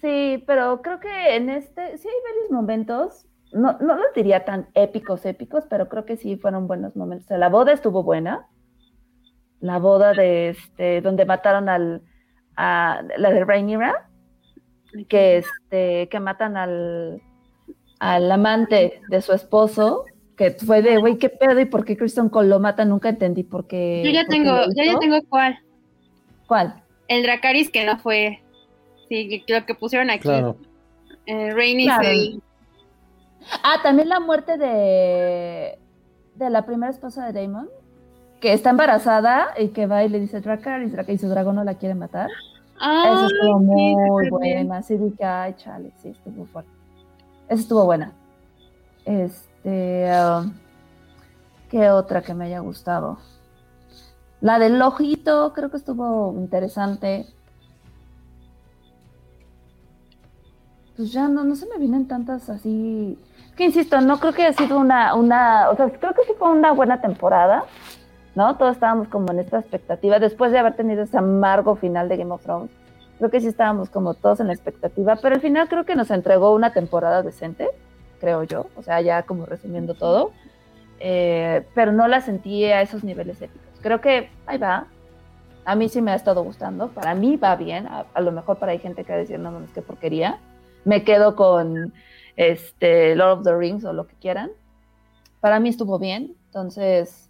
sí, 0.00 0.42
pero 0.46 0.80
creo 0.82 1.00
que 1.00 1.36
en 1.36 1.50
este 1.50 1.98
sí 1.98 2.08
hay 2.08 2.32
varios 2.34 2.50
momentos. 2.50 3.26
No, 3.52 3.78
no 3.80 3.94
los 3.94 4.12
diría 4.16 4.44
tan 4.44 4.68
épicos, 4.74 5.24
épicos, 5.26 5.64
pero 5.70 5.88
creo 5.88 6.04
que 6.04 6.16
sí 6.16 6.36
fueron 6.36 6.66
buenos 6.66 6.96
momentos. 6.96 7.26
O 7.26 7.28
sea, 7.28 7.38
la 7.38 7.48
boda 7.48 7.72
estuvo 7.72 8.02
buena. 8.02 8.46
La 9.60 9.78
boda 9.78 10.12
de 10.12 10.50
este, 10.50 11.00
donde 11.00 11.24
mataron 11.24 11.68
al 11.68 12.02
a 12.56 13.02
la 13.16 13.30
de 13.30 13.44
Rhaenyra, 13.44 14.08
que 15.08 15.38
este, 15.38 16.08
que 16.08 16.20
matan 16.20 16.56
al, 16.56 17.20
al 17.98 18.30
amante 18.30 19.00
de 19.08 19.20
su 19.22 19.32
esposo, 19.32 20.04
que 20.36 20.50
fue 20.52 20.82
de 20.82 20.98
güey, 20.98 21.18
qué 21.18 21.28
pedo 21.28 21.58
y 21.60 21.64
por 21.64 21.84
qué 21.84 21.96
Kristen 21.96 22.28
Cole 22.28 22.48
lo 22.48 22.60
mata, 22.60 22.84
nunca 22.84 23.08
entendí 23.08 23.42
por 23.44 23.66
qué. 23.66 24.02
Yo 24.04 24.10
ya 24.10 24.26
tengo, 24.26 24.64
yo 24.76 24.84
ya 24.84 24.98
tengo 24.98 25.18
cuál. 25.28 25.58
¿Cuál? 26.46 26.82
El 27.08 27.22
Dracaris 27.22 27.70
que 27.70 27.84
no 27.84 27.98
fue. 27.98 28.42
Sí, 29.08 29.44
lo 29.46 29.64
que 29.66 29.74
pusieron 29.74 30.10
aquí. 30.10 30.22
Claro. 30.22 30.56
Eh, 31.26 31.50
Rhaenys, 31.52 31.86
Claro. 31.86 32.08
Ah, 33.62 33.76
también 33.82 34.08
la 34.08 34.20
muerte 34.20 34.56
de, 34.56 35.78
de 36.34 36.50
la 36.50 36.64
primera 36.64 36.90
esposa 36.90 37.30
de 37.30 37.42
Damon, 37.42 37.68
que 38.40 38.54
está 38.54 38.70
embarazada 38.70 39.48
y 39.58 39.68
que 39.68 39.86
va 39.86 40.02
y 40.02 40.08
le 40.08 40.18
dice 40.20 40.40
Dracarys, 40.40 40.92
Dracarys, 40.92 41.20
y 41.20 41.26
su 41.26 41.28
dragón 41.28 41.56
no 41.56 41.64
la 41.64 41.74
quiere 41.74 41.94
matar. 41.94 42.30
Ah, 42.80 43.26
Eso 43.26 43.26
estuvo 43.26 43.58
muy 43.60 44.30
buena. 44.30 44.82
Sí, 44.82 44.96
dije, 44.96 45.24
ay, 45.24 45.54
chale, 45.58 45.92
sí, 46.02 46.08
estuvo 46.08 46.46
fuerte. 46.46 46.70
Eso 47.48 47.60
estuvo 47.60 47.84
buena. 47.84 48.12
Este. 49.04 49.53
Ah, 49.66 50.44
¿Qué 51.70 51.90
otra 51.90 52.22
que 52.22 52.34
me 52.34 52.44
haya 52.44 52.60
gustado? 52.60 53.18
La 54.40 54.58
del 54.58 54.80
ojito, 54.82 55.52
creo 55.54 55.70
que 55.70 55.78
estuvo 55.78 56.34
interesante. 56.36 57.26
Pues 60.96 61.12
ya 61.12 61.28
no, 61.28 61.44
no 61.44 61.56
se 61.56 61.66
me 61.66 61.78
vienen 61.78 62.06
tantas 62.06 62.48
así. 62.50 63.18
Que 63.56 63.64
insisto, 63.64 64.00
no 64.00 64.18
creo 64.18 64.32
que 64.32 64.42
haya 64.42 64.56
sido 64.56 64.78
una, 64.78 65.14
una, 65.14 65.70
o 65.70 65.76
sea, 65.76 65.90
creo 65.90 66.12
que 66.12 66.24
sí 66.24 66.32
fue 66.38 66.50
una 66.50 66.72
buena 66.72 67.00
temporada, 67.00 67.64
¿no? 68.34 68.56
Todos 68.56 68.74
estábamos 68.74 69.08
como 69.08 69.30
en 69.30 69.40
esta 69.40 69.60
expectativa, 69.60 70.18
después 70.18 70.52
de 70.52 70.58
haber 70.58 70.76
tenido 70.76 71.02
ese 71.02 71.18
amargo 71.18 71.76
final 71.76 72.08
de 72.08 72.16
Game 72.16 72.32
of 72.32 72.42
Thrones. 72.42 72.70
Creo 73.18 73.30
que 73.30 73.40
sí 73.40 73.46
estábamos 73.46 73.90
como 73.90 74.14
todos 74.14 74.40
en 74.40 74.48
la 74.48 74.52
expectativa, 74.52 75.16
pero 75.16 75.36
al 75.36 75.40
final 75.40 75.68
creo 75.68 75.84
que 75.84 75.94
nos 75.94 76.10
entregó 76.10 76.54
una 76.54 76.72
temporada 76.72 77.22
decente, 77.22 77.68
creo 78.24 78.42
yo, 78.44 78.66
o 78.74 78.82
sea, 78.82 79.02
ya 79.02 79.24
como 79.24 79.44
resumiendo 79.44 79.92
todo, 79.92 80.32
eh, 80.98 81.66
pero 81.74 81.92
no 81.92 82.08
la 82.08 82.22
sentí 82.22 82.64
a 82.64 82.80
esos 82.80 83.04
niveles 83.04 83.42
épicos. 83.42 83.68
Creo 83.82 84.00
que 84.00 84.30
ahí 84.46 84.56
va, 84.56 84.86
a 85.66 85.74
mí 85.76 85.90
sí 85.90 86.00
me 86.00 86.10
ha 86.10 86.14
estado 86.14 86.42
gustando, 86.42 86.88
para 86.88 87.14
mí 87.14 87.36
va 87.36 87.54
bien, 87.54 87.86
a, 87.86 88.06
a 88.14 88.20
lo 88.22 88.32
mejor 88.32 88.58
para 88.58 88.72
hay 88.72 88.78
gente 88.78 89.04
que 89.04 89.12
va 89.12 89.16
a 89.16 89.20
decir, 89.20 89.38
no 89.38 89.52
mames, 89.52 89.72
qué 89.72 89.82
porquería, 89.82 90.38
me 90.86 91.04
quedo 91.04 91.36
con 91.36 91.92
este 92.36 93.14
Lord 93.14 93.40
of 93.40 93.44
the 93.44 93.54
Rings 93.54 93.84
o 93.84 93.92
lo 93.92 94.06
que 94.06 94.14
quieran. 94.16 94.50
Para 95.40 95.60
mí 95.60 95.68
estuvo 95.68 95.98
bien, 95.98 96.34
entonces 96.46 97.28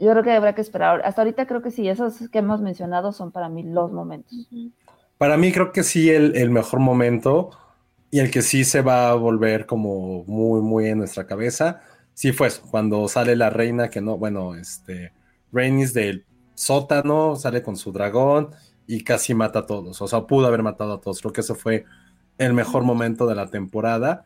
yo 0.00 0.10
creo 0.10 0.24
que 0.24 0.32
habrá 0.32 0.56
que 0.56 0.60
esperar. 0.60 1.02
Hasta 1.04 1.22
ahorita 1.22 1.46
creo 1.46 1.62
que 1.62 1.70
sí, 1.70 1.88
esos 1.88 2.28
que 2.30 2.38
hemos 2.38 2.60
mencionado 2.60 3.12
son 3.12 3.30
para 3.30 3.48
mí 3.48 3.62
los 3.62 3.92
momentos. 3.92 4.48
Para 5.18 5.36
mí 5.36 5.52
creo 5.52 5.70
que 5.70 5.84
sí 5.84 6.10
el, 6.10 6.36
el 6.36 6.50
mejor 6.50 6.80
momento 6.80 7.50
y 8.10 8.20
el 8.20 8.30
que 8.30 8.42
sí 8.42 8.64
se 8.64 8.82
va 8.82 9.10
a 9.10 9.14
volver 9.14 9.66
como 9.66 10.24
muy, 10.24 10.60
muy 10.60 10.86
en 10.86 10.98
nuestra 10.98 11.26
cabeza. 11.26 11.82
Sí 12.14 12.32
fue 12.32 12.48
cuando 12.70 13.08
sale 13.08 13.36
la 13.36 13.50
reina 13.50 13.90
que 13.90 14.00
no, 14.00 14.16
bueno, 14.16 14.54
este, 14.54 15.12
Rhaenys 15.52 15.92
del 15.92 16.24
sótano, 16.54 17.36
sale 17.36 17.62
con 17.62 17.76
su 17.76 17.92
dragón 17.92 18.50
y 18.86 19.04
casi 19.04 19.34
mata 19.34 19.60
a 19.60 19.66
todos. 19.66 20.00
O 20.00 20.08
sea, 20.08 20.26
pudo 20.26 20.46
haber 20.46 20.62
matado 20.62 20.94
a 20.94 21.00
todos. 21.00 21.20
Creo 21.20 21.32
que 21.32 21.40
eso 21.40 21.54
fue 21.54 21.84
el 22.38 22.54
mejor 22.54 22.84
momento 22.84 23.26
de 23.26 23.34
la 23.34 23.48
temporada. 23.48 24.24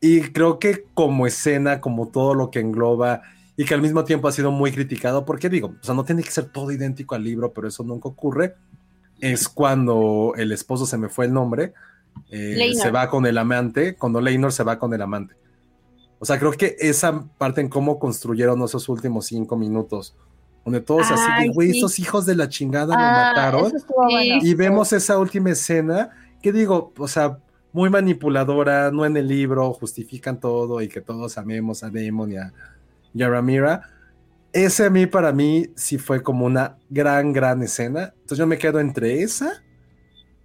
Y 0.00 0.20
creo 0.32 0.58
que 0.58 0.84
como 0.94 1.26
escena, 1.26 1.80
como 1.80 2.08
todo 2.08 2.34
lo 2.34 2.50
que 2.50 2.60
engloba 2.60 3.22
y 3.56 3.64
que 3.64 3.74
al 3.74 3.82
mismo 3.82 4.04
tiempo 4.04 4.28
ha 4.28 4.32
sido 4.32 4.50
muy 4.50 4.72
criticado, 4.72 5.24
porque 5.24 5.48
digo, 5.48 5.74
o 5.80 5.84
sea, 5.84 5.94
no 5.94 6.04
tiene 6.04 6.22
que 6.22 6.30
ser 6.30 6.46
todo 6.46 6.72
idéntico 6.72 7.14
al 7.14 7.24
libro, 7.24 7.52
pero 7.52 7.68
eso 7.68 7.84
nunca 7.84 8.08
ocurre, 8.08 8.56
es 9.20 9.48
cuando 9.48 10.34
el 10.36 10.52
esposo 10.52 10.86
se 10.86 10.98
me 10.98 11.08
fue 11.08 11.26
el 11.26 11.32
nombre, 11.32 11.72
eh, 12.30 12.72
se 12.74 12.90
va 12.90 13.08
con 13.08 13.26
el 13.26 13.38
amante, 13.38 13.94
cuando 13.94 14.20
Leinor 14.20 14.52
se 14.52 14.62
va 14.64 14.78
con 14.78 14.92
el 14.94 15.02
amante. 15.02 15.34
O 16.18 16.24
sea, 16.24 16.38
creo 16.38 16.52
que 16.52 16.76
esa 16.78 17.24
parte 17.38 17.60
en 17.60 17.68
cómo 17.68 17.98
construyeron 17.98 18.62
esos 18.62 18.88
últimos 18.88 19.26
cinco 19.26 19.56
minutos, 19.56 20.16
donde 20.64 20.80
todos 20.80 21.10
así, 21.10 21.48
güey, 21.48 21.76
esos 21.76 21.98
hijos 21.98 22.24
de 22.24 22.34
la 22.34 22.48
chingada 22.48 22.94
Ah, 22.96 23.32
mataron. 23.34 23.76
estuvo 23.76 24.04
bueno. 24.04 24.38
Y 24.42 24.54
vemos 24.54 24.92
esa 24.92 25.18
última 25.18 25.50
escena, 25.50 26.10
que 26.40 26.52
digo, 26.52 26.92
o 26.96 27.08
sea, 27.08 27.38
muy 27.72 27.90
manipuladora, 27.90 28.90
no 28.90 29.04
en 29.04 29.16
el 29.16 29.28
libro, 29.28 29.72
justifican 29.74 30.38
todo 30.40 30.80
y 30.80 30.88
que 30.88 31.00
todos 31.00 31.36
amemos 31.36 31.82
a 31.82 31.90
Damon 31.90 32.32
y 32.32 32.36
a, 32.36 32.52
y 33.12 33.22
a 33.22 33.28
Ramira. 33.28 33.90
Ese 34.52 34.86
a 34.86 34.90
mí, 34.90 35.06
para 35.06 35.32
mí, 35.32 35.66
sí 35.74 35.98
fue 35.98 36.22
como 36.22 36.46
una 36.46 36.76
gran, 36.88 37.32
gran 37.32 37.60
escena. 37.62 38.12
Entonces 38.14 38.38
yo 38.38 38.46
me 38.46 38.56
quedo 38.56 38.78
entre 38.78 39.22
esa 39.22 39.62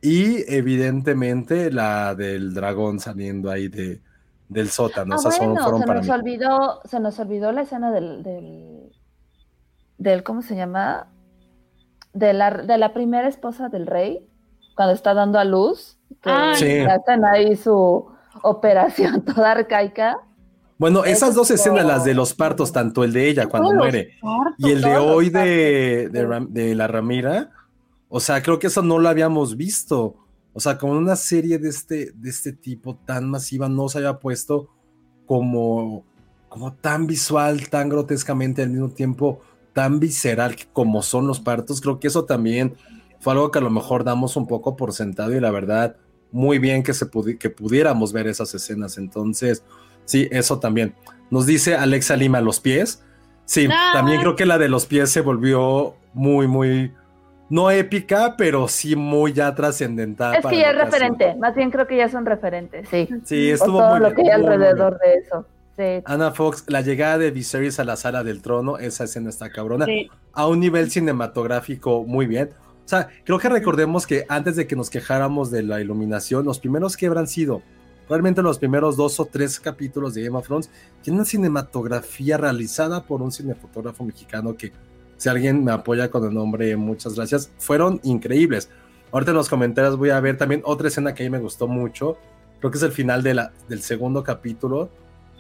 y 0.02 0.43
evidentemente 0.54 1.72
la 1.72 2.16
del 2.16 2.54
dragón 2.54 3.00
saliendo 3.00 3.52
ahí 3.52 3.68
de, 3.68 4.02
del 4.47 4.70
sótano. 4.70 5.16
Ah, 5.16 5.18
Esas 5.20 5.38
bueno, 5.39 5.56
fueron 5.62 5.82
se 5.82 5.88
para 5.88 6.00
nos 6.00 6.08
mí. 6.08 6.14
olvidó, 6.14 6.82
se 6.86 7.00
nos 7.00 7.20
olvidó 7.20 7.52
la 7.52 7.62
escena 7.62 7.91
del, 7.91 8.24
del, 8.24 8.91
del 9.97 10.24
¿cómo 10.24 10.41
se 10.41 10.56
llama? 10.56 11.08
De 12.14 12.34
la, 12.34 12.50
de 12.52 12.78
la 12.78 12.93
primera 12.93 13.28
esposa 13.28 13.70
del 13.70 13.86
rey, 13.88 14.28
cuando 14.76 14.93
está 14.93 15.14
dando 15.14 15.38
a 15.39 15.45
luz, 15.45 15.97
que 16.22 16.30
Ah, 16.30 16.54
Sí. 16.56 16.80
hacen 16.80 17.24
ahí 17.26 17.56
su 17.56 18.08
operación 18.43 19.22
toda 19.26 19.52
arcaica. 19.52 20.18
Bueno, 20.78 21.04
esas 21.04 21.36
dos 21.36 21.52
es 21.52 21.60
escenas, 21.60 21.86
las 21.86 22.06
de 22.06 22.14
los 22.14 22.34
partos, 22.34 22.72
tanto 22.72 23.04
el 23.04 23.12
de 23.12 23.28
ella 23.28 23.47
cuando 23.47 23.74
muere 23.74 24.12
partos, 24.22 24.54
y 24.60 24.72
el 24.72 24.82
de 24.82 24.95
hoy 24.95 25.30
de, 25.30 26.08
de, 26.10 26.47
de 26.50 26.74
la 26.76 26.88
Ramira, 26.88 27.50
o 28.10 28.20
sea, 28.20 28.41
creo 28.41 28.60
que 28.60 28.68
eso 28.68 28.82
no 28.82 28.99
lo 28.99 29.07
habíamos 29.07 29.55
visto. 29.55 30.16
O 30.53 30.60
sea, 30.60 30.78
como 30.78 30.93
una 30.93 31.16
serie 31.16 31.60
de 31.60 31.70
este, 31.70 32.12
de 32.16 32.30
este 32.30 32.51
tipo 32.51 32.95
tan 33.05 33.30
masiva 33.30 33.70
no 33.70 33.88
se 33.88 33.99
había 33.99 34.20
puesto 34.20 34.70
como, 35.26 36.03
como 36.49 36.74
tan 36.74 37.05
visual, 37.07 37.70
tan 37.70 37.88
grotescamente 37.88 38.64
al 38.64 38.72
mismo 38.72 38.89
tiempo, 38.89 39.41
tan 39.74 39.99
visceral 39.99 40.55
como 40.74 41.03
son 41.03 41.28
los 41.28 41.39
partos. 41.39 41.80
Creo 41.82 41.99
que 41.99 42.07
eso 42.07 42.26
también 42.26 42.76
fue 43.20 43.34
algo 43.34 43.51
que 43.51 43.60
a 43.60 43.62
lo 43.62 43.70
mejor 43.70 44.03
damos 44.03 44.36
un 44.36 44.47
poco 44.47 44.76
por 44.76 44.91
sentado 44.91 45.34
y 45.36 45.39
la 45.39 45.51
verdad, 45.51 45.95
muy 46.32 46.57
bien 46.57 46.82
que, 46.84 46.93
se 46.93 47.10
pudi- 47.10 47.38
que 47.38 47.51
pudiéramos 47.51 48.12
ver 48.12 48.28
esas 48.28 48.53
escenas. 48.55 48.97
Entonces, 48.97 49.64
sí, 50.05 50.28
eso 50.32 50.60
también. 50.60 50.95
Nos 51.30 51.45
dice 51.45 51.76
Alexa 51.76 52.16
Lima, 52.16 52.41
los 52.41 52.60
pies. 52.60 53.03
Sí, 53.45 53.68
también 53.93 54.20
creo 54.22 54.36
que 54.36 54.45
la 54.45 54.57
de 54.57 54.70
los 54.70 54.86
pies 54.86 55.12
se 55.12 55.22
volvió 55.22 55.95
muy, 56.14 56.47
muy, 56.47 56.91
no 57.50 57.72
épica, 57.72 58.36
pero 58.38 58.68
sí 58.68 58.95
muy 58.95 59.34
ya 59.34 59.54
trascendental. 59.56 60.36
Es 60.36 60.45
que 60.45 60.58
ya 60.58 60.70
es 60.70 60.76
ocasión. 60.76 60.86
referente, 60.91 61.36
más 61.36 61.56
bien 61.56 61.72
creo 61.72 61.88
que 61.88 61.97
ya 61.97 62.06
es 62.06 62.14
un 62.14 62.26
referente, 62.26 62.86
sí. 62.86 63.08
Sí, 63.26 63.52
O 63.52 63.56
estuvo 63.56 63.80
todo 63.80 63.89
muy 63.91 64.00
lo 64.00 64.06
bien, 64.12 64.16
que 64.16 64.22
hay 64.24 64.30
alrededor 64.30 65.00
bien. 65.02 65.14
de 65.14 65.20
eso. 65.20 65.45
Sí. 65.78 66.04
Ana 66.06 66.32
Fox, 66.32 66.66
la 66.68 66.82
llegada 66.82 67.18
de 67.18 67.32
Viserys 67.32 67.80
a 67.80 67.86
la 67.86 67.95
sala 67.95 68.24
del 68.24 68.41
trono, 68.41 68.78
esa 68.78 69.06
escena 69.06 69.30
está 69.30 69.50
cabrona. 69.50 69.86
Sí. 69.86 70.10
A 70.34 70.45
un 70.47 70.60
nivel 70.60 70.91
cinematográfico 70.91 72.04
muy 72.04 72.28
bien. 72.28 72.50
O 72.86 72.88
sea, 72.89 73.08
creo 73.24 73.39
que 73.39 73.50
recordemos 73.50 74.06
que 74.08 74.26
antes 74.30 74.56
de 74.56 74.68
que 74.68 74.76
nos 74.76 74.89
quejáramos 74.89 75.52
de 75.52 75.64
la 75.64 75.80
iluminación, 75.80 76.43
los 76.45 76.60
primeros 76.60 76.97
que 76.97 77.08
habrán 77.08 77.28
sido, 77.28 77.62
realmente 78.10 78.41
los 78.41 78.58
primeros 78.58 78.97
dos 78.97 79.20
o 79.20 79.26
tres 79.26 79.60
capítulos 79.60 80.16
de 80.16 80.24
Game 80.24 80.38
of 80.38 80.47
Thrones, 80.47 80.70
tienen 81.02 81.20
una 81.20 81.26
cinematografía 81.26 82.38
realizada 82.38 83.04
por 83.04 83.22
un 83.22 83.32
cinefotógrafo 83.32 84.04
mexicano 84.04 84.56
que, 84.58 84.72
si 85.20 85.30
alguien 85.30 85.63
me 85.63 85.72
apoya 85.72 86.09
con 86.09 86.26
el 86.26 86.34
nombre, 86.34 86.76
muchas 86.76 87.13
gracias, 87.15 87.51
fueron 87.59 87.99
increíbles. 88.03 88.70
Ahorita 89.11 89.32
en 89.32 89.38
los 89.38 89.49
comentarios 89.49 89.97
voy 89.97 90.09
a 90.09 90.20
ver 90.20 90.38
también 90.38 90.61
otra 90.65 90.88
escena 90.88 91.13
que 91.13 91.24
a 91.24 91.26
mí 91.26 91.30
me 91.30 91.39
gustó 91.39 91.67
mucho, 91.67 92.17
creo 92.59 92.72
que 92.72 92.78
es 92.78 92.84
el 92.84 92.91
final 92.91 93.22
de 93.22 93.34
la, 93.36 93.51
del 93.67 93.82
segundo 93.82 94.24
capítulo, 94.24 94.89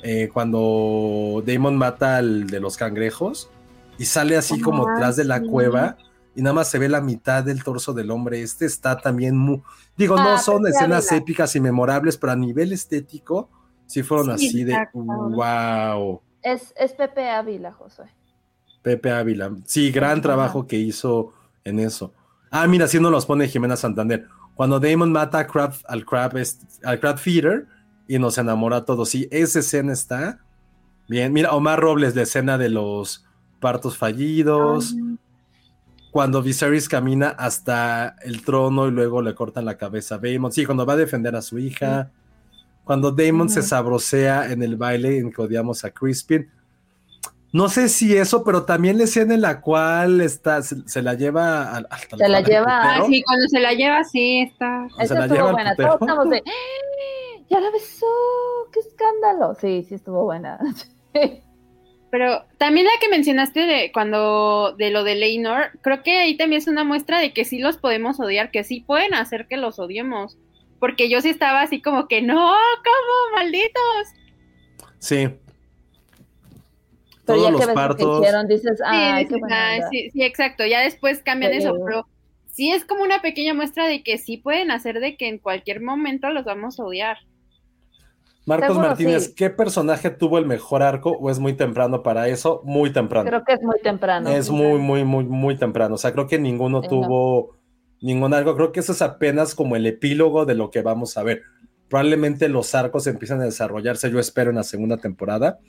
eh, 0.03 0.29
cuando 0.31 1.41
Damon 1.45 1.77
mata 1.77 2.17
al 2.17 2.47
de 2.47 2.59
los 2.59 2.77
cangrejos 2.77 3.49
y 3.97 4.05
sale 4.05 4.37
así 4.37 4.61
como 4.61 4.87
Ah, 4.87 4.93
atrás 4.95 5.15
de 5.15 5.25
la 5.25 5.39
sí. 5.39 5.47
cueva 5.47 5.97
y 6.35 6.41
nada 6.41 6.53
más 6.53 6.69
se 6.69 6.79
ve 6.79 6.87
la 6.87 7.01
mitad 7.01 7.43
del 7.43 7.63
torso 7.63 7.93
del 7.93 8.11
hombre. 8.11 8.41
Este 8.41 8.65
está 8.65 8.97
también 8.97 9.35
muy... 9.35 9.61
Digo, 9.97 10.15
no 10.15 10.35
Ah, 10.35 10.37
son 10.37 10.63
Pepe 10.63 10.75
escenas 10.75 11.11
épicas 11.11 11.55
y 11.55 11.59
memorables, 11.59 12.17
pero 12.17 12.31
a 12.31 12.35
nivel 12.37 12.71
estético 12.71 13.49
sí 13.87 14.03
fueron 14.03 14.37
Sí, 14.37 14.47
así 14.47 14.63
de 14.63 14.77
wow. 14.93 16.21
Es, 16.41 16.73
es 16.77 16.93
Pepe 16.93 17.29
Ávila, 17.29 17.73
Josué. 17.73 18.05
Pepe 18.81 19.11
Ávila. 19.11 19.51
Sí, 19.65 19.91
gran 19.91 20.21
trabajo 20.21 20.67
que 20.67 20.77
hizo 20.77 21.33
en 21.63 21.79
eso. 21.79 22.13
Ah, 22.51 22.67
mira, 22.67 22.85
nos 22.85 23.11
los 23.11 23.25
pone 23.25 23.47
Jimena 23.47 23.75
Santander. 23.75 24.27
Cuando 24.55 24.79
Damon 24.79 25.11
mata 25.11 25.39
a 25.39 25.47
crab, 25.47 25.73
al, 25.87 26.05
crab, 26.05 26.33
al 26.83 26.99
crab 26.99 27.17
feeder 27.17 27.67
y 28.07 28.19
nos 28.19 28.37
enamora 28.37 28.77
a 28.77 28.85
todos. 28.85 29.09
Sí, 29.09 29.27
esa 29.31 29.59
escena 29.59 29.93
está 29.93 30.39
bien. 31.07 31.31
Mira, 31.31 31.51
Omar 31.51 31.79
Robles, 31.79 32.15
la 32.15 32.23
escena 32.23 32.57
de 32.57 32.69
los 32.69 33.25
partos 33.59 33.97
fallidos. 33.97 34.95
Cuando 36.11 36.41
Viserys 36.41 36.89
camina 36.89 37.29
hasta 37.29 38.15
el 38.23 38.43
trono 38.43 38.87
y 38.87 38.91
luego 38.91 39.21
le 39.21 39.35
cortan 39.35 39.65
la 39.65 39.77
cabeza 39.77 40.15
a 40.15 40.17
Damon. 40.17 40.51
Sí, 40.51 40.65
cuando 40.65 40.85
va 40.85 40.93
a 40.93 40.97
defender 40.97 41.35
a 41.35 41.41
su 41.41 41.59
hija. 41.59 42.11
Cuando 42.83 43.11
Damon 43.11 43.49
se 43.49 43.61
sabrosea 43.61 44.51
en 44.51 44.63
el 44.63 44.75
baile 44.75 45.19
en 45.19 45.31
que 45.31 45.41
odiamos 45.41 45.85
a 45.85 45.91
Crispin. 45.91 46.49
No 47.51 47.67
sé 47.69 47.89
si 47.89 48.15
eso, 48.15 48.43
pero 48.43 48.63
también 48.65 48.97
la 48.99 49.05
escena 49.05 49.33
en 49.33 49.41
la 49.41 49.59
cual 49.61 50.21
está, 50.21 50.61
se, 50.61 50.87
se 50.87 51.01
la 51.01 51.15
lleva 51.15 51.75
al, 51.75 51.87
al- 51.89 52.19
Se 52.19 52.29
la 52.29 52.41
lleva-. 52.41 52.95
Ah, 52.97 53.03
sí, 53.07 53.23
cuando 53.23 53.47
se 53.47 53.59
la 53.59 53.73
lleva, 53.73 54.03
sí, 54.03 54.41
está. 54.41 54.85
O 54.85 54.95
sea, 54.95 55.03
Esa 55.05 55.13
la 55.15 55.21
lleva 55.27 55.35
estuvo 55.35 55.51
buena. 55.53 55.69
putero. 55.71 55.89
Todos 55.89 56.01
estamos 56.01 56.29
de. 56.29 56.43
"¡Ah! 56.45 57.41
¡Ya 57.49 57.59
la 57.59 57.71
besó! 57.71 58.05
¡Qué 58.71 58.79
escándalo! 58.81 59.55
Sí, 59.59 59.83
sí 59.89 59.95
estuvo 59.95 60.23
buena. 60.25 60.59
Pero 62.11 62.43
también 62.57 62.85
la 62.87 62.91
que 62.99 63.09
mencionaste 63.09 63.61
de 63.67 63.91
cuando 63.91 64.73
de 64.77 64.89
lo 64.89 65.03
de 65.03 65.15
Leinor, 65.15 65.71
creo 65.81 66.01
que 66.01 66.19
ahí 66.19 66.37
también 66.37 66.59
es 66.61 66.67
una 66.67 66.83
muestra 66.83 67.19
de 67.19 67.33
que 67.33 67.45
sí 67.45 67.59
los 67.59 67.77
podemos 67.77 68.19
odiar, 68.19 68.49
que 68.51 68.63
sí 68.63 68.81
pueden 68.81 69.13
hacer 69.13 69.47
que 69.47 69.57
los 69.57 69.77
odiemos. 69.79 70.37
Porque 70.79 71.09
yo 71.09 71.21
sí 71.21 71.29
estaba 71.29 71.61
así 71.61 71.81
como 71.81 72.07
que 72.07 72.21
no, 72.21 72.35
¿cómo? 72.35 73.35
Malditos. 73.35 74.07
Sí. 74.99 75.29
Pero 77.33 77.39
Todos 77.39 77.47
ya 77.47 77.51
los 77.51 77.61
lo 77.61 77.67
que 77.67 77.73
partos. 77.73 78.19
hicieron, 78.19 78.47
dices, 78.47 78.77
Sí, 78.77 78.83
ay, 78.85 79.23
sí, 79.23 79.29
qué 79.33 79.39
buena 79.39 79.55
ah, 79.71 79.75
onda". 79.75 79.89
sí, 79.89 80.09
sí, 80.11 80.23
exacto. 80.23 80.65
Ya 80.65 80.81
después 80.81 81.19
cambian 81.23 81.53
eso, 81.53 81.75
Pero- 81.85 82.07
sí 82.47 82.71
es 82.71 82.83
como 82.85 83.03
una 83.03 83.21
pequeña 83.21 83.53
muestra 83.53 83.87
de 83.87 84.03
que 84.03 84.17
sí 84.17 84.37
pueden 84.37 84.71
hacer 84.71 84.99
de 84.99 85.15
que 85.17 85.27
en 85.27 85.37
cualquier 85.37 85.81
momento 85.81 86.29
los 86.29 86.43
vamos 86.45 86.79
a 86.79 86.83
odiar. 86.83 87.17
Marcos 88.45 88.69
Seguro, 88.69 88.87
Martínez, 88.87 89.25
sí. 89.27 89.33
¿qué 89.35 89.49
personaje 89.51 90.09
tuvo 90.09 90.39
el 90.39 90.45
mejor 90.47 90.81
arco 90.81 91.11
o 91.11 91.29
es 91.29 91.37
muy 91.39 91.53
temprano 91.53 92.01
para 92.01 92.27
eso? 92.29 92.61
Muy 92.65 92.91
temprano. 92.91 93.29
Creo 93.29 93.43
que 93.43 93.53
es 93.53 93.61
muy 93.61 93.79
temprano. 93.81 94.29
Es 94.29 94.49
muy, 94.49 94.79
muy, 94.79 95.03
muy, 95.03 95.23
muy 95.25 95.55
temprano. 95.55 95.95
O 95.95 95.97
sea, 95.99 96.11
creo 96.13 96.25
que 96.27 96.39
ninguno 96.39 96.81
Sí, 96.81 96.87
no. 96.87 96.89
tuvo 96.89 97.57
ningún 98.01 98.33
arco. 98.33 98.55
Creo 98.55 98.71
que 98.71 98.79
eso 98.79 98.93
es 98.93 99.01
apenas 99.03 99.53
como 99.53 99.75
el 99.75 99.85
epílogo 99.85 100.45
de 100.45 100.55
lo 100.55 100.71
que 100.71 100.81
vamos 100.81 101.15
a 101.17 101.23
ver. 101.23 101.43
Probablemente 101.89 102.49
los 102.49 102.73
arcos 102.73 103.05
empiezan 103.07 103.41
a 103.41 103.45
desarrollarse, 103.45 104.09
yo 104.09 104.19
espero, 104.19 104.49
en 104.49 104.55
la 104.55 104.63
segunda 104.63 104.97
temporada. 104.97 105.59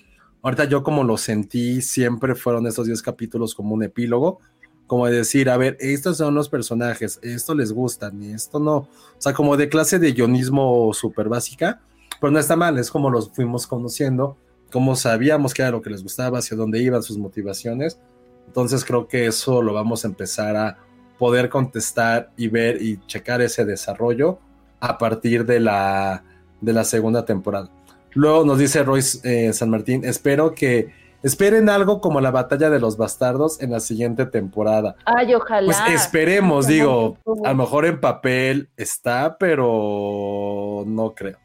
Ahorita 0.43 0.65
yo 0.65 0.83
como 0.83 1.05
lo 1.05 1.17
sentí, 1.17 1.83
siempre 1.83 2.35
fueron 2.35 2.67
esos 2.67 2.87
10 2.87 3.03
capítulos 3.03 3.55
como 3.55 3.75
un 3.75 3.83
epílogo, 3.83 4.41
como 4.87 5.07
de 5.07 5.19
decir, 5.19 5.51
a 5.51 5.57
ver, 5.57 5.77
estos 5.81 6.17
son 6.17 6.35
los 6.35 6.49
personajes, 6.49 7.21
esto 7.23 7.55
les 7.55 7.73
gustan 7.73 8.23
y 8.23 8.33
esto 8.33 8.59
no. 8.59 8.77
O 8.77 8.89
sea, 9.19 9.33
como 9.35 9.57
de 9.57 9.69
clase 9.69 9.99
de 9.99 10.13
guionismo 10.13 10.93
súper 10.95 11.29
básica, 11.29 11.81
pero 12.21 12.31
no 12.33 12.39
está 12.39 12.57
mal, 12.57 12.79
es 12.79 12.91
como 12.91 13.11
los 13.11 13.31
fuimos 13.31 13.67
conociendo, 13.67 14.37
como 14.73 14.97
sabíamos 14.97 15.55
que 15.55 15.63
era 15.63 15.71
lo 15.71 15.83
que 15.83 15.91
les 15.91 16.03
gustaba, 16.03 16.39
hacia 16.39 16.57
dónde 16.57 16.81
iban 16.81 17.03
sus 17.03 17.19
motivaciones. 17.19 18.01
Entonces 18.47 18.85
creo 18.85 19.07
que 19.07 19.27
eso 19.27 19.63
lo 19.63 19.73
vamos 19.73 20.05
a 20.05 20.09
empezar 20.09 20.57
a 20.57 20.79
poder 21.19 21.51
contestar 21.51 22.33
y 22.37 22.49
ver 22.49 22.83
y 22.83 22.99
checar 23.07 23.43
ese 23.43 23.65
desarrollo 23.65 24.39
a 24.81 24.97
partir 24.99 25.45
de 25.45 25.61
la, 25.61 26.25
de 26.61 26.73
la 26.73 26.85
segunda 26.85 27.25
temporada. 27.25 27.71
Luego 28.15 28.45
nos 28.45 28.59
dice 28.59 28.83
Royce 28.83 29.21
eh, 29.49 29.53
San 29.53 29.71
Martín, 29.71 30.05
espero 30.05 30.55
que 30.55 30.93
esperen 31.23 31.69
algo 31.69 32.01
como 32.01 32.21
la 32.21 32.31
batalla 32.31 32.71
de 32.71 32.81
los 32.81 32.97
bastardos 32.97 33.61
en 33.61 33.71
la 33.71 33.81
siguiente 33.81 34.27
temporada. 34.27 34.97
Ay, 35.05 35.35
ojalá. 35.35 35.67
Pues 35.67 35.95
esperemos, 35.95 36.67
digo, 36.67 37.19
a 37.45 37.51
lo 37.51 37.55
mejor 37.55 37.87
en 37.87 38.01
papel 38.01 38.71
está, 38.77 39.37
pero 39.39 40.85
no 40.87 41.15
creo. 41.15 41.37
O 41.37 41.41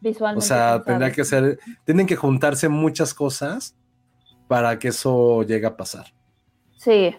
Visualmente. 0.00 0.46
sea, 0.46 0.72
quién 0.72 0.84
tendría 0.84 1.12
que 1.12 1.24
ser, 1.24 1.58
tienen 1.84 2.06
que 2.06 2.16
juntarse 2.16 2.68
muchas 2.68 3.14
cosas 3.14 3.76
para 4.48 4.78
que 4.78 4.88
eso 4.88 5.42
llegue 5.44 5.66
a 5.66 5.76
pasar. 5.76 6.06
Sí. 6.76 7.14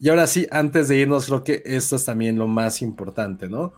Y 0.00 0.08
ahora 0.08 0.26
sí, 0.26 0.46
antes 0.50 0.88
de 0.88 0.96
irnos, 0.96 1.26
creo 1.26 1.44
que 1.44 1.62
esto 1.64 1.96
es 1.96 2.04
también 2.04 2.38
lo 2.38 2.48
más 2.48 2.82
importante, 2.82 3.48
¿no? 3.48 3.72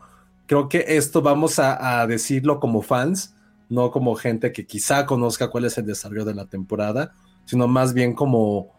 Creo 0.46 0.68
que 0.68 0.84
esto 0.88 1.20
vamos 1.20 1.58
a, 1.58 2.00
a 2.00 2.06
decirlo 2.06 2.58
como 2.58 2.80
fans, 2.80 3.36
no 3.68 3.90
como 3.90 4.14
gente 4.14 4.52
que 4.52 4.66
quizá 4.66 5.06
conozca 5.06 5.48
cuál 5.48 5.64
es 5.64 5.78
el 5.78 5.86
desarrollo 5.86 6.24
de 6.24 6.34
la 6.34 6.46
temporada, 6.46 7.12
sino 7.44 7.68
más 7.68 7.94
bien 7.94 8.14
como 8.14 8.72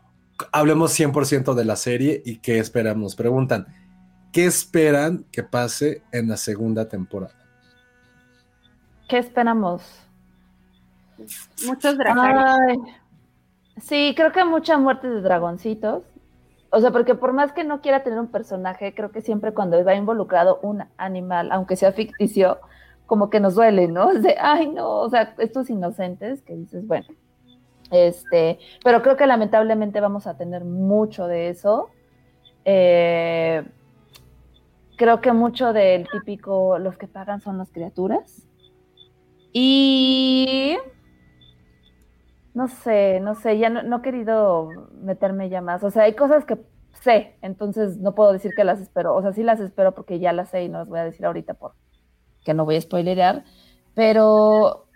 hablemos 0.51 0.97
100% 0.97 1.53
de 1.53 1.65
la 1.65 1.75
serie 1.75 2.21
y 2.25 2.37
qué 2.37 2.59
esperamos. 2.59 3.15
Preguntan, 3.15 3.67
¿qué 4.31 4.45
esperan 4.45 5.25
que 5.31 5.43
pase 5.43 6.03
en 6.11 6.29
la 6.29 6.37
segunda 6.37 6.87
temporada? 6.87 7.35
¿Qué 9.07 9.17
esperamos? 9.17 9.81
Muchos 11.65 11.97
dragones. 11.97 12.77
Sí, 13.81 14.13
creo 14.15 14.31
que 14.31 14.43
mucha 14.43 14.77
muerte 14.77 15.09
de 15.09 15.21
dragoncitos. 15.21 16.03
O 16.71 16.79
sea, 16.79 16.91
porque 16.91 17.15
por 17.15 17.33
más 17.33 17.51
que 17.51 17.63
no 17.63 17.81
quiera 17.81 18.03
tener 18.03 18.19
un 18.19 18.27
personaje, 18.27 18.93
creo 18.93 19.11
que 19.11 19.21
siempre 19.21 19.53
cuando 19.53 19.83
va 19.83 19.95
involucrado 19.95 20.59
un 20.61 20.83
animal, 20.97 21.51
aunque 21.51 21.75
sea 21.75 21.91
ficticio, 21.91 22.59
como 23.09 23.31
que 23.31 23.39
nos 23.39 23.55
duele, 23.55 23.87
¿no? 23.87 24.13
de, 24.13 24.37
ay, 24.39 24.69
no, 24.69 24.99
o 24.99 25.09
sea, 25.09 25.33
estos 25.39 25.69
inocentes 25.69 26.41
que 26.43 26.55
dices, 26.55 26.87
bueno, 26.87 27.07
este, 27.91 28.59
pero 28.83 29.01
creo 29.01 29.17
que 29.17 29.25
lamentablemente 29.25 29.99
vamos 29.99 30.27
a 30.27 30.37
tener 30.37 30.63
mucho 30.63 31.27
de 31.27 31.49
eso. 31.49 31.89
Eh, 32.63 33.65
creo 34.95 35.21
que 35.21 35.33
mucho 35.33 35.73
del 35.73 36.07
típico, 36.07 36.77
los 36.77 36.97
que 36.97 37.07
pagan 37.07 37.41
son 37.41 37.57
las 37.57 37.71
criaturas. 37.71 38.45
Y 39.51 40.77
no 42.53 42.67
sé, 42.67 43.19
no 43.21 43.33
sé, 43.33 43.57
ya 43.57 43.69
no, 43.69 43.97
he 43.97 44.01
querido 44.03 44.69
meterme 45.01 45.49
ya 45.49 45.61
más. 45.61 45.83
O 45.83 45.89
sea, 45.89 46.03
hay 46.03 46.13
cosas 46.13 46.45
que 46.45 46.59
sé, 47.01 47.37
entonces 47.41 47.97
no 47.97 48.13
puedo 48.13 48.33
decir 48.33 48.51
que 48.55 48.63
las 48.63 48.79
espero. 48.79 49.15
O 49.15 49.21
sea, 49.23 49.33
sí 49.33 49.41
las 49.41 49.59
espero 49.59 49.95
porque 49.95 50.19
ya 50.19 50.31
las 50.31 50.49
sé 50.49 50.63
y 50.63 50.69
no 50.69 50.77
las 50.77 50.89
voy 50.89 50.99
a 50.99 51.05
decir 51.05 51.25
ahorita 51.25 51.55
porque 52.39 52.53
no 52.53 52.65
voy 52.65 52.75
a 52.75 52.81
spoilerear. 52.81 53.43
Pero 53.93 54.87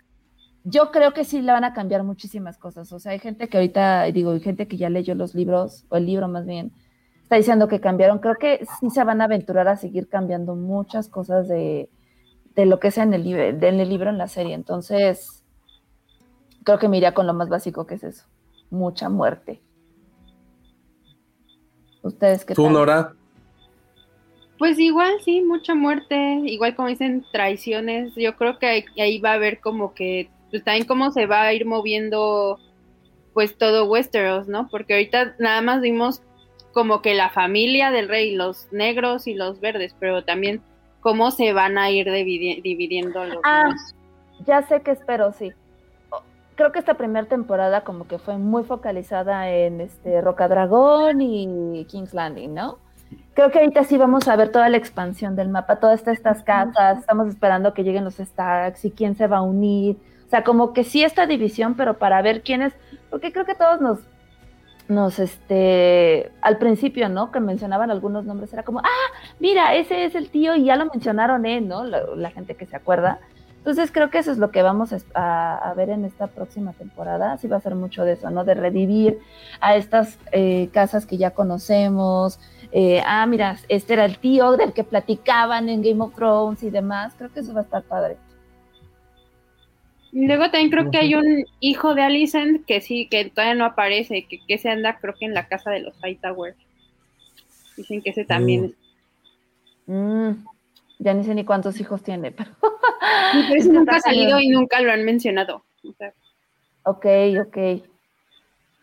yo 0.64 0.90
creo 0.90 1.12
que 1.12 1.24
sí 1.24 1.42
le 1.42 1.52
van 1.52 1.64
a 1.64 1.74
cambiar 1.74 2.02
muchísimas 2.04 2.56
cosas. 2.58 2.92
O 2.92 2.98
sea, 2.98 3.12
hay 3.12 3.18
gente 3.18 3.48
que 3.48 3.58
ahorita, 3.58 4.04
digo, 4.04 4.32
hay 4.32 4.40
gente 4.40 4.66
que 4.66 4.76
ya 4.76 4.90
leyó 4.90 5.14
los 5.14 5.34
libros, 5.34 5.84
o 5.90 5.96
el 5.96 6.06
libro 6.06 6.26
más 6.28 6.46
bien, 6.46 6.72
está 7.22 7.36
diciendo 7.36 7.68
que 7.68 7.80
cambiaron. 7.80 8.18
Creo 8.18 8.36
que 8.36 8.66
sí 8.80 8.90
se 8.90 9.04
van 9.04 9.20
a 9.20 9.24
aventurar 9.24 9.68
a 9.68 9.76
seguir 9.76 10.08
cambiando 10.08 10.56
muchas 10.56 11.08
cosas 11.08 11.48
de, 11.48 11.90
lo 12.56 12.80
que 12.80 12.90
sea 12.90 13.04
en 13.04 13.14
el, 13.14 13.26
en 13.26 13.80
el 13.80 13.88
libro, 13.88 14.08
en 14.08 14.18
la 14.18 14.28
serie. 14.28 14.54
Entonces, 14.54 15.44
creo 16.64 16.78
que 16.78 16.88
me 16.88 16.96
iría 16.96 17.12
con 17.12 17.26
lo 17.26 17.34
más 17.34 17.50
básico 17.50 17.86
que 17.86 17.96
es 17.96 18.04
eso. 18.04 18.24
Mucha 18.70 19.10
muerte. 19.10 19.60
¿Ustedes 22.02 22.44
qué 22.44 22.54
¿Tú, 22.54 22.70
Nora? 22.70 23.14
Pues 24.58 24.78
igual, 24.78 25.14
sí, 25.24 25.42
mucha 25.42 25.74
muerte, 25.74 26.40
igual 26.44 26.76
como 26.76 26.88
dicen, 26.88 27.24
traiciones. 27.32 28.14
Yo 28.14 28.36
creo 28.36 28.58
que 28.58 28.84
ahí 28.98 29.18
va 29.20 29.32
a 29.32 29.34
haber 29.34 29.60
como 29.60 29.94
que 29.94 30.30
pues 30.50 30.62
también 30.62 30.86
cómo 30.86 31.10
se 31.10 31.26
va 31.26 31.42
a 31.42 31.52
ir 31.52 31.66
moviendo 31.66 32.60
pues 33.32 33.58
todo 33.58 33.86
Westeros, 33.86 34.46
¿no? 34.46 34.68
Porque 34.68 34.94
ahorita 34.94 35.34
nada 35.40 35.60
más 35.60 35.80
vimos 35.80 36.22
como 36.72 37.02
que 37.02 37.14
la 37.14 37.30
familia 37.30 37.90
del 37.90 38.08
rey, 38.08 38.36
los 38.36 38.72
negros 38.72 39.26
y 39.26 39.34
los 39.34 39.60
verdes, 39.60 39.96
pero 39.98 40.24
también 40.24 40.62
cómo 41.00 41.32
se 41.32 41.52
van 41.52 41.76
a 41.76 41.90
ir 41.90 42.10
dividiendo 42.10 43.24
los 43.24 43.38
ah, 43.42 43.74
Ya 44.46 44.62
sé 44.62 44.80
que 44.82 44.92
espero, 44.92 45.32
sí. 45.32 45.52
Creo 46.54 46.70
que 46.70 46.78
esta 46.78 46.94
primera 46.94 47.26
temporada 47.26 47.82
como 47.82 48.06
que 48.06 48.18
fue 48.18 48.38
muy 48.38 48.62
focalizada 48.62 49.50
en 49.50 49.80
este 49.80 50.20
Rocadragón 50.20 51.20
y 51.20 51.84
King's 51.86 52.14
Landing, 52.14 52.54
¿no? 52.54 52.78
Creo 53.34 53.50
que 53.50 53.58
ahorita 53.58 53.84
sí 53.84 53.98
vamos 53.98 54.28
a 54.28 54.36
ver 54.36 54.50
toda 54.50 54.68
la 54.68 54.76
expansión 54.76 55.36
del 55.36 55.48
mapa, 55.48 55.76
todas 55.76 56.06
estas 56.06 56.42
casas, 56.42 56.98
estamos 56.98 57.28
esperando 57.28 57.74
que 57.74 57.82
lleguen 57.82 58.04
los 58.04 58.16
Starks 58.16 58.84
y 58.84 58.90
quién 58.90 59.16
se 59.16 59.26
va 59.26 59.38
a 59.38 59.42
unir 59.42 59.96
o 60.26 60.30
sea, 60.30 60.42
como 60.42 60.72
que 60.72 60.84
sí 60.84 61.04
esta 61.04 61.26
división, 61.26 61.74
pero 61.74 61.98
para 61.98 62.22
ver 62.22 62.42
quién 62.42 62.62
es, 62.62 62.72
porque 63.10 63.32
creo 63.32 63.44
que 63.44 63.54
todos 63.54 63.80
nos, 63.80 63.98
nos, 64.88 65.18
este, 65.18 66.32
al 66.40 66.58
principio, 66.58 67.08
¿no? 67.08 67.30
Que 67.30 67.40
mencionaban 67.40 67.90
algunos 67.90 68.24
nombres, 68.24 68.52
era 68.52 68.62
como, 68.62 68.80
ah, 68.80 69.12
mira, 69.38 69.74
ese 69.74 70.04
es 70.04 70.14
el 70.14 70.30
tío 70.30 70.56
y 70.56 70.64
ya 70.64 70.76
lo 70.76 70.86
mencionaron 70.86 71.46
él, 71.46 71.68
¿no? 71.68 71.84
La, 71.84 72.30
gente 72.30 72.54
que 72.54 72.66
se 72.66 72.76
acuerda. 72.76 73.18
Entonces 73.58 73.90
creo 73.92 74.10
que 74.10 74.18
eso 74.18 74.30
es 74.30 74.38
lo 74.38 74.50
que 74.50 74.62
vamos 74.62 74.94
a, 75.14 75.72
ver 75.76 75.90
en 75.90 76.04
esta 76.04 76.26
próxima 76.26 76.72
temporada. 76.72 77.38
Sí 77.38 77.48
va 77.48 77.56
a 77.56 77.60
ser 77.60 77.74
mucho 77.74 78.04
de 78.04 78.12
eso, 78.12 78.28
¿no? 78.30 78.44
De 78.44 78.54
revivir 78.54 79.20
a 79.60 79.76
estas 79.76 80.18
eh, 80.32 80.68
casas 80.72 81.06
que 81.06 81.16
ya 81.16 81.30
conocemos. 81.30 82.38
Eh, 82.76 83.00
ah, 83.06 83.24
mira, 83.26 83.56
este 83.68 83.92
era 83.92 84.04
el 84.04 84.18
tío 84.18 84.56
del 84.56 84.72
que 84.72 84.82
platicaban 84.82 85.68
en 85.68 85.80
Game 85.80 86.02
of 86.02 86.16
Thrones 86.16 86.60
y 86.64 86.70
demás. 86.70 87.14
Creo 87.16 87.32
que 87.32 87.38
eso 87.38 87.54
va 87.54 87.60
a 87.60 87.62
estar 87.62 87.84
padre. 87.84 88.16
Luego 90.10 90.50
también 90.50 90.70
creo 90.70 90.90
que 90.90 90.98
hay 90.98 91.14
un 91.14 91.44
hijo 91.60 91.94
de 91.94 92.02
Alicent 92.02 92.66
que 92.66 92.80
sí, 92.80 93.06
que 93.08 93.30
todavía 93.30 93.54
no 93.54 93.64
aparece, 93.64 94.26
que, 94.26 94.40
que 94.44 94.58
se 94.58 94.70
anda 94.70 94.98
creo 94.98 95.14
que 95.14 95.24
en 95.24 95.34
la 95.34 95.46
casa 95.46 95.70
de 95.70 95.80
los 95.80 95.94
Hightower. 96.04 96.56
Dicen 97.76 98.02
que 98.02 98.10
ese 98.10 98.24
también 98.24 98.74
mm. 99.86 100.30
ya 100.98 101.14
ni 101.14 101.22
sé 101.22 101.32
ni 101.36 101.44
cuántos 101.44 101.78
hijos 101.78 102.02
tiene, 102.02 102.32
pero... 102.32 102.50
ese 103.56 103.72
nunca 103.72 103.96
ha 103.96 104.00
salido 104.00 104.40
y 104.40 104.48
nunca 104.48 104.80
lo 104.80 104.90
han 104.90 105.04
mencionado. 105.04 105.64
Ok, 106.82 107.06
ok. 107.46 107.84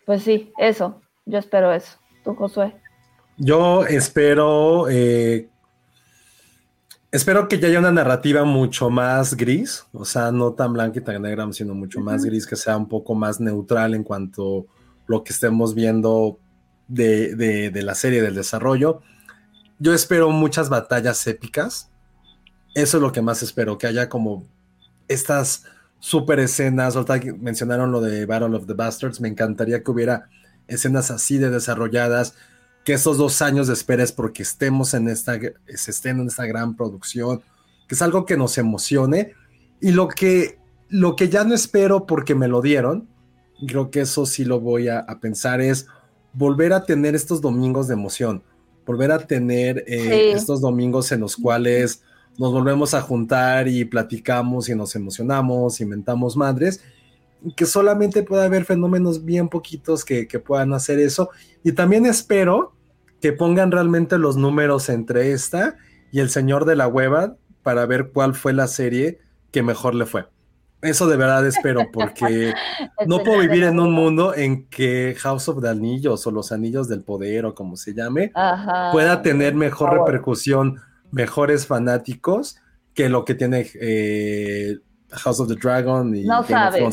Pues 0.05 0.23
sí, 0.23 0.53
eso. 0.57 1.01
Yo 1.25 1.39
espero 1.39 1.73
eso. 1.73 1.97
¿Tú, 2.23 2.35
Josué? 2.35 2.73
Yo 3.43 3.85
espero 3.87 4.87
eh, 4.89 5.49
Espero 7.11 7.49
que 7.49 7.59
ya 7.59 7.67
haya 7.67 7.79
una 7.79 7.91
narrativa 7.91 8.45
mucho 8.45 8.89
más 8.89 9.35
gris, 9.35 9.83
o 9.91 10.05
sea, 10.05 10.31
no 10.31 10.53
tan 10.53 10.71
blanca 10.71 10.99
y 10.99 11.03
tan 11.03 11.21
negra, 11.21 11.51
sino 11.51 11.73
mucho 11.73 11.99
más 11.99 12.23
gris, 12.23 12.47
que 12.47 12.55
sea 12.55 12.77
un 12.77 12.87
poco 12.87 13.15
más 13.15 13.41
neutral 13.41 13.95
en 13.95 14.03
cuanto 14.05 14.59
a 14.59 14.63
lo 15.07 15.21
que 15.21 15.33
estemos 15.33 15.75
viendo 15.75 16.39
de, 16.87 17.71
la 17.83 17.95
serie, 17.95 18.21
del 18.21 18.35
desarrollo. 18.35 19.01
Yo 19.77 19.93
espero 19.93 20.29
muchas 20.29 20.69
batallas 20.69 21.27
épicas. 21.27 21.89
Eso 22.75 22.97
es 22.97 23.03
lo 23.03 23.11
que 23.11 23.21
más 23.21 23.43
espero, 23.43 23.77
que 23.77 23.87
haya 23.87 24.07
como 24.07 24.45
estas 25.09 25.65
super 25.99 26.39
escenas. 26.39 26.95
Ahorita 26.95 27.19
mencionaron 27.39 27.91
lo 27.91 27.99
de 27.99 28.25
Battle 28.25 28.55
of 28.55 28.67
the 28.67 28.73
Bastards. 28.73 29.19
Me 29.19 29.27
encantaría 29.27 29.83
que 29.83 29.91
hubiera 29.91 30.29
escenas 30.67 31.11
así 31.11 31.37
de 31.37 31.49
desarrolladas, 31.49 32.35
que 32.83 32.93
esos 32.93 33.17
dos 33.17 33.41
años 33.41 33.67
de 33.67 33.73
espera 33.73 34.03
es 34.03 34.11
porque 34.11 34.43
estemos 34.43 34.93
en 34.93 35.07
esta, 35.07 35.39
se 35.39 35.91
estén 35.91 36.19
en 36.19 36.27
esta 36.27 36.45
gran 36.45 36.75
producción, 36.75 37.41
que 37.87 37.95
es 37.95 38.01
algo 38.01 38.25
que 38.25 38.37
nos 38.37 38.57
emocione. 38.57 39.33
Y 39.79 39.91
lo 39.91 40.07
que, 40.07 40.59
lo 40.89 41.15
que 41.15 41.29
ya 41.29 41.43
no 41.43 41.53
espero 41.53 42.05
porque 42.05 42.35
me 42.35 42.47
lo 42.47 42.61
dieron, 42.61 43.07
creo 43.67 43.91
que 43.91 44.01
eso 44.01 44.25
sí 44.25 44.45
lo 44.45 44.59
voy 44.59 44.87
a, 44.87 45.05
pensar, 45.21 45.61
es 45.61 45.87
volver 46.33 46.73
a 46.73 46.85
tener 46.85 47.15
estos 47.15 47.41
domingos 47.41 47.87
de 47.87 47.93
emoción, 47.93 48.43
volver 48.85 49.11
a 49.11 49.19
tener 49.19 49.83
eh, 49.87 50.31
estos 50.31 50.61
domingos 50.61 51.11
en 51.11 51.19
los 51.19 51.35
cuales 51.35 52.01
nos 52.37 52.51
volvemos 52.51 52.93
a 52.93 53.01
juntar 53.01 53.67
y 53.67 53.85
platicamos 53.85 54.69
y 54.69 54.75
nos 54.75 54.95
emocionamos, 54.95 55.81
inventamos 55.81 56.37
madres 56.37 56.81
que 57.55 57.65
solamente 57.65 58.23
puede 58.23 58.45
haber 58.45 58.65
fenómenos 58.65 59.25
bien 59.25 59.49
poquitos 59.49 60.05
que, 60.05 60.27
puedan 60.45 60.73
hacer 60.73 60.99
eso. 60.99 61.29
Y 61.63 61.73
también 61.73 62.05
espero 62.05 62.73
que 63.19 63.33
pongan 63.33 63.71
realmente 63.71 64.17
los 64.17 64.37
números 64.37 64.89
entre 64.89 65.31
esta 65.31 65.75
y 66.11 66.19
El 66.19 66.29
Señor 66.29 66.65
de 66.65 66.75
la 66.75 66.87
Hueva 66.87 67.35
para 67.63 67.85
ver 67.85 68.11
cuál 68.11 68.35
fue 68.35 68.53
la 68.53 68.67
serie 68.67 69.19
que 69.51 69.63
mejor 69.63 69.95
le 69.95 70.05
fue. 70.05 70.27
Eso 70.81 71.07
de 71.07 71.15
verdad 71.15 71.45
espero, 71.45 71.91
porque 71.93 72.53
no 73.05 73.19
puedo 73.23 73.39
vivir 73.39 73.63
en 73.63 73.79
un 73.79 73.91
mundo 73.93 74.33
en 74.35 74.65
que 74.67 75.15
House 75.19 75.47
of 75.47 75.61
the 75.61 75.69
Anillos 75.69 76.25
o 76.25 76.31
los 76.31 76.51
Anillos 76.51 76.87
del 76.87 77.03
Poder 77.03 77.45
o 77.45 77.53
como 77.53 77.77
se 77.77 77.93
llame 77.93 78.31
pueda 78.91 79.21
tener 79.21 79.53
mejor 79.53 79.93
repercusión, 79.93 80.79
mejores 81.11 81.67
fanáticos 81.67 82.57
que 82.95 83.09
lo 83.09 83.25
que 83.25 83.35
tiene 83.35 83.69
eh, 83.79 84.77
House 85.11 85.39
of 85.39 85.47
the 85.47 85.55
Dragon 85.55 86.15
y 86.15 86.23
no 86.23 86.43
Game 86.43 86.89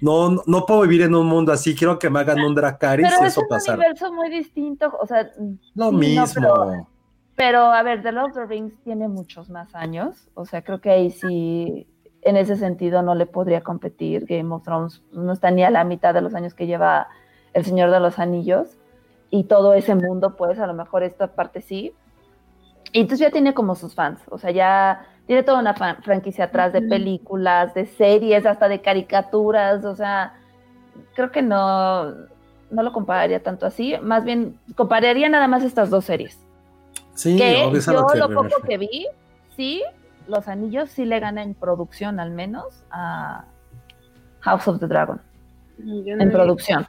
no, 0.00 0.42
no 0.46 0.66
puedo 0.66 0.82
vivir 0.82 1.02
en 1.02 1.14
un 1.14 1.26
mundo 1.26 1.52
así, 1.52 1.74
quiero 1.74 1.98
que 1.98 2.10
me 2.10 2.20
hagan 2.20 2.40
un 2.40 2.54
Dracarys 2.54 3.08
y 3.20 3.24
eso 3.24 3.42
pasar. 3.48 3.60
es 3.60 3.68
un 3.68 3.74
universo 3.74 4.12
muy 4.12 4.30
distinto, 4.30 4.96
o 5.00 5.06
sea... 5.06 5.30
Lo 5.74 5.92
mismo. 5.92 6.86
pero, 7.34 7.72
a 7.72 7.82
ver, 7.82 8.02
The 8.02 8.12
Lord 8.12 8.30
of 8.30 8.34
the 8.34 8.46
Rings 8.46 8.74
tiene 8.84 9.08
muchos 9.08 9.50
más 9.50 9.74
años, 9.74 10.28
o 10.34 10.44
sea, 10.44 10.62
creo 10.62 10.80
que 10.80 10.90
ahí 10.90 11.10
sí, 11.10 11.86
en 12.22 12.36
ese 12.36 12.56
sentido 12.56 13.02
no 13.02 13.14
le 13.14 13.26
podría 13.26 13.62
competir. 13.62 14.26
Game 14.26 14.52
of 14.54 14.64
Thrones 14.64 15.02
no 15.12 15.32
está 15.32 15.50
ni 15.50 15.64
a 15.64 15.70
la 15.70 15.84
mitad 15.84 16.14
de 16.14 16.20
los 16.20 16.34
años 16.34 16.54
que 16.54 16.66
lleva 16.66 17.08
El 17.52 17.64
Señor 17.64 17.90
de 17.90 18.00
los 18.00 18.18
Anillos, 18.18 18.76
y 19.30 19.44
todo 19.44 19.74
ese 19.74 19.94
mundo, 19.94 20.36
pues, 20.36 20.58
a 20.58 20.66
lo 20.66 20.74
mejor 20.74 21.02
esta 21.02 21.34
parte 21.34 21.60
sí. 21.60 21.92
Y 22.92 23.00
entonces 23.00 23.26
ya 23.26 23.30
tiene 23.30 23.52
como 23.52 23.74
sus 23.74 23.94
fans, 23.94 24.20
o 24.30 24.38
sea, 24.38 24.50
ya 24.50 25.06
tiene 25.28 25.42
toda 25.42 25.60
una 25.60 25.74
franquicia 25.74 26.46
atrás 26.46 26.72
de 26.72 26.80
películas, 26.80 27.74
de 27.74 27.84
series, 27.84 28.46
hasta 28.46 28.66
de 28.66 28.80
caricaturas, 28.80 29.84
o 29.84 29.94
sea, 29.94 30.32
creo 31.14 31.30
que 31.30 31.42
no, 31.42 32.12
no 32.70 32.82
lo 32.82 32.92
compararía 32.94 33.42
tanto 33.42 33.66
así, 33.66 33.94
más 34.02 34.24
bien 34.24 34.58
compararía 34.74 35.28
nada 35.28 35.46
más 35.46 35.62
estas 35.62 35.90
dos 35.90 36.06
series. 36.06 36.40
Sí, 37.14 37.36
que 37.36 37.52
yo 37.52 37.92
lo, 37.92 38.28
poco 38.30 38.62
que 38.66 38.78
vi, 38.78 39.06
sí, 39.54 39.82
Los 40.28 40.48
Anillos 40.48 40.88
sí 40.88 41.04
le 41.04 41.20
gana 41.20 41.42
en 41.42 41.52
producción 41.52 42.20
al 42.20 42.30
menos 42.30 42.64
a 42.90 43.44
House 44.40 44.66
of 44.66 44.80
the 44.80 44.86
Dragon. 44.86 45.20
Yo 45.78 46.16
no 46.16 46.22
En 46.22 46.28
vi- 46.30 46.34
producción. 46.34 46.86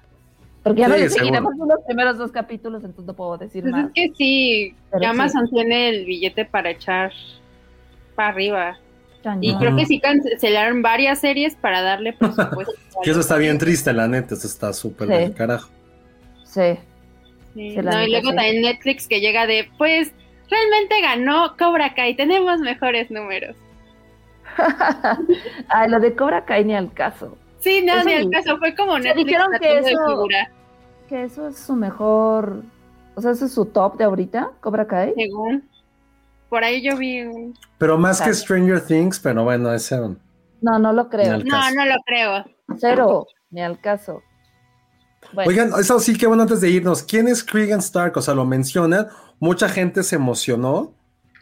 Porque 0.63 0.79
ya 0.81 0.85
Sí, 0.87 0.91
no 0.91 0.97
seguro. 0.97 1.13
seguiremos 1.19 1.53
los 1.57 1.79
primeros 1.85 2.17
dos 2.17 2.31
capítulos, 2.31 2.83
entonces 2.85 3.05
no 3.05 3.13
puedo 3.15 3.37
decir 3.37 3.63
Pues 3.63 3.71
más. 3.73 3.85
es 3.87 3.91
que 3.93 4.11
sí, 4.15 4.75
Pero 4.91 4.99
que 5.01 5.05
sí. 5.05 5.11
Amazon 5.11 5.49
tiene 5.49 5.89
el 5.89 6.05
billete 6.05 6.45
para 6.45 6.69
echar 6.69 7.11
para 8.19 8.29
arriba. 8.31 8.77
Cañón. 9.23 9.43
Y 9.43 9.55
creo 9.57 9.75
que 9.77 9.85
sí 9.85 9.99
cancelaron 10.01 10.81
varias 10.81 11.19
series 11.19 11.55
para 11.55 11.81
darle 11.81 12.11
presupuesto. 12.13 12.73
Que 13.01 13.11
eso 13.11 13.21
está 13.21 13.37
bien 13.37 13.57
triste, 13.57 13.93
la 13.93 14.09
neta, 14.09 14.33
eso 14.35 14.45
está 14.45 14.73
súper 14.73 15.07
Sí. 15.07 15.13
del 15.13 15.33
carajo. 15.33 15.69
Sí. 16.43 16.77
No, 17.55 18.03
y 18.03 18.09
luego 18.11 18.29
sí. 18.31 18.35
también 18.35 18.61
Netflix 18.61 19.07
que 19.07 19.21
llega 19.21 19.47
de, 19.47 19.69
pues, 19.77 20.11
realmente 20.49 20.99
ganó 21.01 21.55
Cobra 21.57 21.93
Kai, 21.93 22.15
tenemos 22.15 22.59
mejores 22.59 23.09
números. 23.09 23.55
Ay, 25.69 25.89
lo 25.89 25.99
de 26.01 26.13
Cobra 26.13 26.43
Kai 26.43 26.65
ni 26.65 26.75
al 26.75 26.91
caso. 26.91 27.37
Sí, 27.59 27.83
no, 27.85 27.93
Eso 27.95 28.05
ni 28.05 28.13
al 28.15 28.29
caso, 28.29 28.57
fue 28.57 28.75
como 28.75 28.99
Netflix 28.99 29.25
dijeron 29.27 29.47
que 29.61 29.67
de 29.67 29.79
eso- 29.91 30.27
Que 31.07 31.23
eso 31.23 31.47
es 31.47 31.57
su 31.57 31.75
mejor. 31.75 32.63
O 33.15 33.21
sea, 33.21 33.31
ese 33.31 33.45
es 33.45 33.53
su 33.53 33.65
top 33.65 33.97
de 33.97 34.03
ahorita, 34.03 34.51
Cobra 34.59 34.85
Kai. 34.87 35.13
según. 35.15 35.63
Por 36.49 36.63
ahí 36.63 36.81
yo 36.81 36.97
vi 36.97 37.21
un... 37.21 37.53
Pero 37.77 37.97
más 37.97 38.21
que. 38.21 38.33
Stranger 38.33 38.81
Things, 38.81 39.19
pero 39.19 39.43
bueno, 39.43 39.71
ese. 39.73 39.97
No, 40.61 40.79
no 40.79 40.91
lo 40.93 41.07
creo. 41.09 41.37
No, 41.37 41.45
caso. 41.49 41.75
no 41.75 41.85
lo 41.85 41.95
creo. 42.05 42.45
Cero, 42.79 43.27
ni 43.51 43.61
al 43.61 43.79
caso. 43.79 44.21
Bueno, 45.33 45.49
Oigan, 45.49 45.71
eso 45.79 45.99
sí, 45.99 46.17
que 46.17 46.27
bueno, 46.27 46.43
antes 46.43 46.61
de 46.61 46.69
irnos, 46.69 47.03
¿quién 47.03 47.27
es 47.27 47.43
Cregan 47.43 47.79
Stark? 47.79 48.17
O 48.17 48.21
sea, 48.21 48.33
lo 48.33 48.45
mencionan, 48.45 49.07
mucha 49.39 49.69
gente 49.69 50.01
se 50.03 50.15
emocionó, 50.15 50.93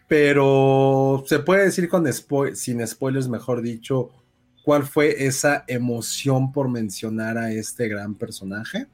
pero 0.07 1.23
se 1.27 1.39
puede 1.39 1.65
decir 1.65 1.87
con 1.87 2.05
spo- 2.05 2.53
sin 2.55 2.85
spoilers, 2.85 3.27
mejor 3.29 3.61
dicho, 3.61 4.09
¿cuál 4.63 4.83
fue 4.83 5.25
esa 5.25 5.63
emoción 5.67 6.51
por 6.51 6.69
mencionar 6.69 7.37
a 7.37 7.51
este 7.51 7.87
gran 7.87 8.15
personaje? 8.15 8.87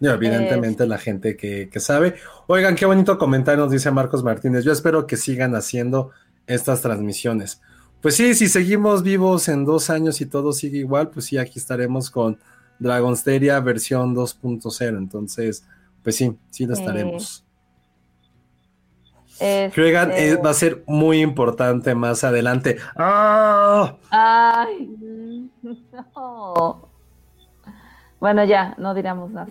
Evidentemente 0.00 0.86
la 0.86 0.98
gente 0.98 1.36
que, 1.36 1.68
que 1.70 1.80
sabe. 1.80 2.16
Oigan, 2.46 2.74
qué 2.74 2.84
bonito 2.86 3.16
comentario 3.18 3.64
nos 3.64 3.72
dice 3.72 3.90
Marcos 3.90 4.22
Martínez. 4.22 4.64
Yo 4.64 4.72
espero 4.72 5.06
que 5.06 5.16
sigan 5.16 5.54
haciendo 5.54 6.10
estas 6.46 6.82
transmisiones. 6.82 7.60
Pues 8.02 8.14
sí, 8.14 8.34
si 8.34 8.48
seguimos 8.48 9.02
vivos 9.02 9.48
en 9.48 9.64
dos 9.64 9.88
años 9.90 10.20
y 10.20 10.26
todo 10.26 10.52
sigue 10.52 10.78
igual, 10.78 11.08
pues 11.10 11.26
sí, 11.26 11.38
aquí 11.38 11.58
estaremos 11.58 12.10
con 12.10 12.38
Dragonsteria 12.78 13.58
versión 13.60 14.14
2.0. 14.14 14.98
Entonces, 14.98 15.64
pues 16.02 16.16
sí, 16.16 16.36
sí 16.50 16.66
lo 16.66 16.74
Sí. 16.74 16.82
estaremos. 16.82 17.42
este, 19.40 20.28
eh, 20.30 20.36
va 20.36 20.50
a 20.50 20.54
ser 20.54 20.84
muy 20.86 21.20
importante 21.20 21.94
más 21.94 22.22
adelante. 22.22 22.76
¡Ah! 22.96 23.96
Ay, 24.10 25.48
no. 26.14 26.90
Bueno, 28.20 28.44
ya, 28.44 28.74
no 28.78 28.94
diremos 28.94 29.30
más. 29.30 29.48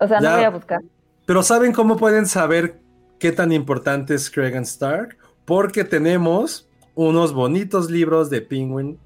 O 0.00 0.08
sea, 0.08 0.20
Ya. 0.20 0.30
no 0.30 0.36
voy 0.36 0.44
a 0.44 0.50
buscar. 0.50 0.80
Pero 1.26 1.42
¿saben 1.42 1.72
cómo 1.72 1.96
pueden 1.96 2.26
saber 2.26 2.80
qué 3.18 3.30
tan 3.32 3.52
importante 3.52 4.14
es 4.14 4.30
Cregan 4.30 4.64
Stark? 4.64 5.16
Porque 5.44 5.84
tenemos 5.84 6.68
unos 6.94 7.32
bonitos 7.32 7.90
libros 7.90 8.30
de 8.30 8.40
Penguin 8.42 8.98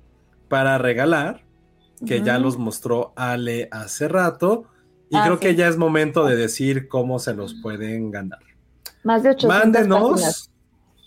para 0.48 0.78
regalar, 0.78 1.42
que 2.06 2.22
ya 2.22 2.38
los 2.38 2.56
mostró 2.58 3.12
Ale 3.16 3.68
hace 3.70 4.08
rato. 4.08 4.64
Y 5.10 5.16
Ah, 5.16 5.24
creo 5.26 5.38
que 5.38 5.54
ya 5.54 5.68
es 5.68 5.76
momento 5.76 6.24
de 6.24 6.36
decir 6.36 6.88
cómo 6.88 7.18
se 7.18 7.34
los 7.34 7.54
pueden 7.62 8.10
ganar. 8.10 8.40
Más 9.04 9.22
de 9.22 9.30
800 9.30 9.48
páginas. 9.48 9.88
Mándenos, 9.88 10.50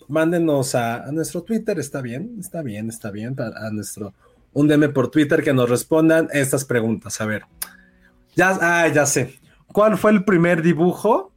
mándenos 0.08 0.76
a, 0.76 1.04
a 1.04 1.12
nuestro 1.12 1.42
Twitter, 1.44 1.80
está 1.80 2.02
bien, 2.02 2.36
está 2.40 2.62
bien, 2.62 2.90
está 2.90 3.12
bien, 3.12 3.36
a 3.40 3.70
nuestro, 3.72 4.14
un 4.54 4.68
DM 4.68 4.94
por 4.94 5.10
Twitter 5.10 5.44
que 5.44 5.54
nos 5.54 5.70
respondan 5.70 6.30
estas 6.32 6.64
preguntas. 6.64 7.20
A 7.22 7.26
ver, 7.26 7.44
ya, 8.36 8.58
ah, 8.62 8.88
ya 8.88 9.06
sé. 9.06 9.40
¿Cuál 9.74 9.98
fue 9.98 10.12
el 10.12 10.24
primer 10.24 10.62
dibujo 10.62 11.32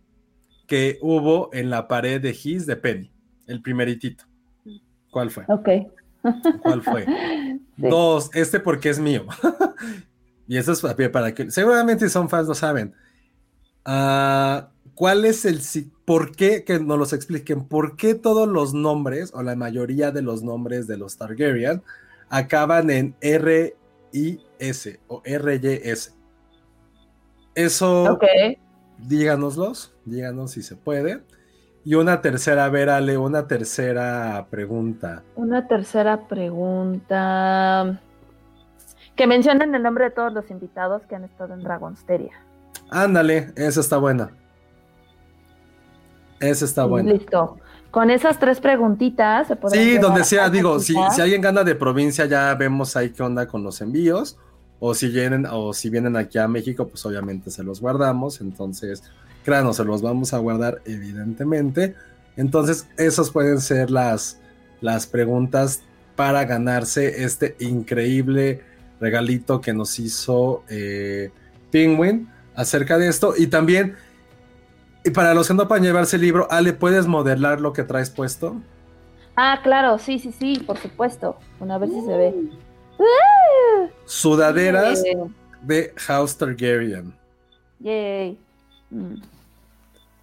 que 0.66 0.99
hubo 1.03 1.51
en 1.53 1.70
la 1.70 1.89
pared 1.89 2.20
de 2.20 2.31
His 2.31 2.66
de 2.66 2.76
Penny? 2.76 3.12
El 3.47 3.61
primeritito. 3.62 4.24
¿Cuál 5.11 5.31
fue? 5.31 5.45
Ok. 5.49 5.68
¿Cuál 6.62 6.83
fue? 6.83 7.07
Dos, 7.76 8.31
este 8.35 8.61
porque 8.61 8.91
es 8.91 8.99
mío. 8.99 9.26
y 10.47 10.57
eso 10.57 10.72
es 10.72 10.81
para- 10.81 11.35
que, 11.35 11.51
seguramente 11.51 12.07
si 12.07 12.12
son 12.12 12.28
fans 12.28 12.47
lo 12.49 12.55
saben. 12.55 12.95
Ah, 13.85 14.68
¿Cuál 14.95 15.24
es 15.24 15.45
el, 15.47 15.61
por 16.05 16.37
qué, 16.37 16.62
que 16.64 16.78
nos 16.78 16.99
los 16.99 17.12
expliquen, 17.14 17.64
por 17.66 17.97
qué 17.97 18.14
todos 18.14 18.47
los 18.47 18.74
nombres, 18.74 19.31
o 19.33 19.43
la 19.43 19.57
mayoría 19.57 20.11
de 20.11 20.20
los 20.20 20.43
nombres 20.43 20.87
de 20.87 20.99
los 20.99 21.16
Targaryen, 21.16 21.83
acaban 22.28 22.91
en 22.91 23.14
R-I-S 23.22 25.01
o 25.09 25.22
R-Y-S? 25.24 26.12
Eso, 27.65 28.19
díganoslos, 28.99 29.95
díganos 30.05 30.53
si 30.53 30.63
se 30.63 30.77
puede. 30.77 31.23
Y 31.85 31.95
una 31.95 32.21
tercera, 32.21 32.67
a 32.67 32.69
ver, 32.69 32.91
Ale, 32.91 33.17
una 33.17 33.47
tercera 33.47 34.47
pregunta. 34.51 35.23
Una 35.35 35.67
tercera 35.67 36.29
pregunta. 36.29 38.01
Que 39.17 39.27
mencionen 39.27 39.75
el 39.75 39.83
nombre 39.83 40.05
de 40.05 40.11
todos 40.11 40.33
los 40.33 40.51
invitados 40.51 41.03
que 41.07 41.15
han 41.15 41.25
estado 41.25 41.55
en 41.55 41.61
Dragonsteria. 41.61 42.33
Ándale, 42.91 43.53
esa 43.57 43.81
está 43.81 43.97
buena. 43.97 44.31
Esa 46.39 46.65
está 46.65 46.85
buena. 46.85 47.13
Listo. 47.13 47.59
Con 47.91 48.11
esas 48.11 48.39
tres 48.39 48.61
preguntitas 48.61 49.49
se 49.49 49.57
pueden 49.57 49.81
Sí, 49.81 49.99
donde 49.99 50.25
sea, 50.25 50.49
digo, 50.49 50.79
si, 50.81 50.95
si 51.11 51.21
alguien 51.21 51.41
gana 51.41 51.65
de 51.65 51.75
provincia, 51.75 52.25
ya 52.27 52.55
vemos 52.55 52.97
ahí 52.97 53.11
qué 53.11 53.23
onda 53.23 53.47
con 53.47 53.63
los 53.63 53.81
envíos. 53.81 54.39
O 54.81 54.95
si 54.95 55.09
vienen, 55.09 55.47
o 55.51 55.72
si 55.72 55.91
vienen 55.91 56.16
aquí 56.16 56.39
a 56.39 56.49
México, 56.49 56.89
pues 56.89 57.05
obviamente 57.07 57.51
se 57.51 57.62
los 57.62 57.81
guardamos. 57.81 58.41
Entonces, 58.41 59.03
créanos, 59.45 59.76
se 59.76 59.85
los 59.85 60.03
vamos 60.03 60.33
a 60.33 60.39
guardar, 60.39 60.81
evidentemente. 60.87 61.95
Entonces, 62.37 62.89
esas 62.97 63.31
pueden 63.31 63.61
ser 63.61 63.91
las, 63.91 64.39
las 64.81 65.07
preguntas 65.07 65.83
para 66.16 66.45
ganarse 66.45 67.24
este 67.24 67.57
increíble 67.61 68.62
regalito 69.01 69.61
que 69.61 69.72
nos 69.72 69.99
hizo 69.99 70.64
eh, 70.68 71.31
Penguin 71.70 72.28
acerca 72.55 72.99
de 72.99 73.09
esto. 73.09 73.35
Y 73.37 73.47
también, 73.47 73.97
y 75.05 75.11
para 75.11 75.35
los 75.35 75.49
que 75.49 75.55
no 75.55 75.66
puedan 75.66 75.85
llevarse 75.85 76.16
el 76.16 76.22
libro, 76.22 76.47
Ale, 76.51 76.72
¿puedes 76.72 77.07
modelar 77.07 77.61
lo 77.61 77.72
que 77.72 77.83
traes 77.83 78.11
puesto? 78.11 78.61
Ah, 79.37 79.61
claro, 79.62 79.99
sí, 79.99 80.18
sí, 80.18 80.33
sí, 80.39 80.62
por 80.66 80.76
supuesto. 80.76 81.37
Una 81.61 81.78
vez 81.78 81.91
si 81.91 82.03
se 82.03 82.16
ve. 82.16 82.35
Sudaderas 84.07 85.03
Eh, 85.05 85.16
de 85.62 85.92
House 85.96 86.36
Targaryen. 86.36 87.14
yay. 87.78 88.38
Mm. 88.90 89.14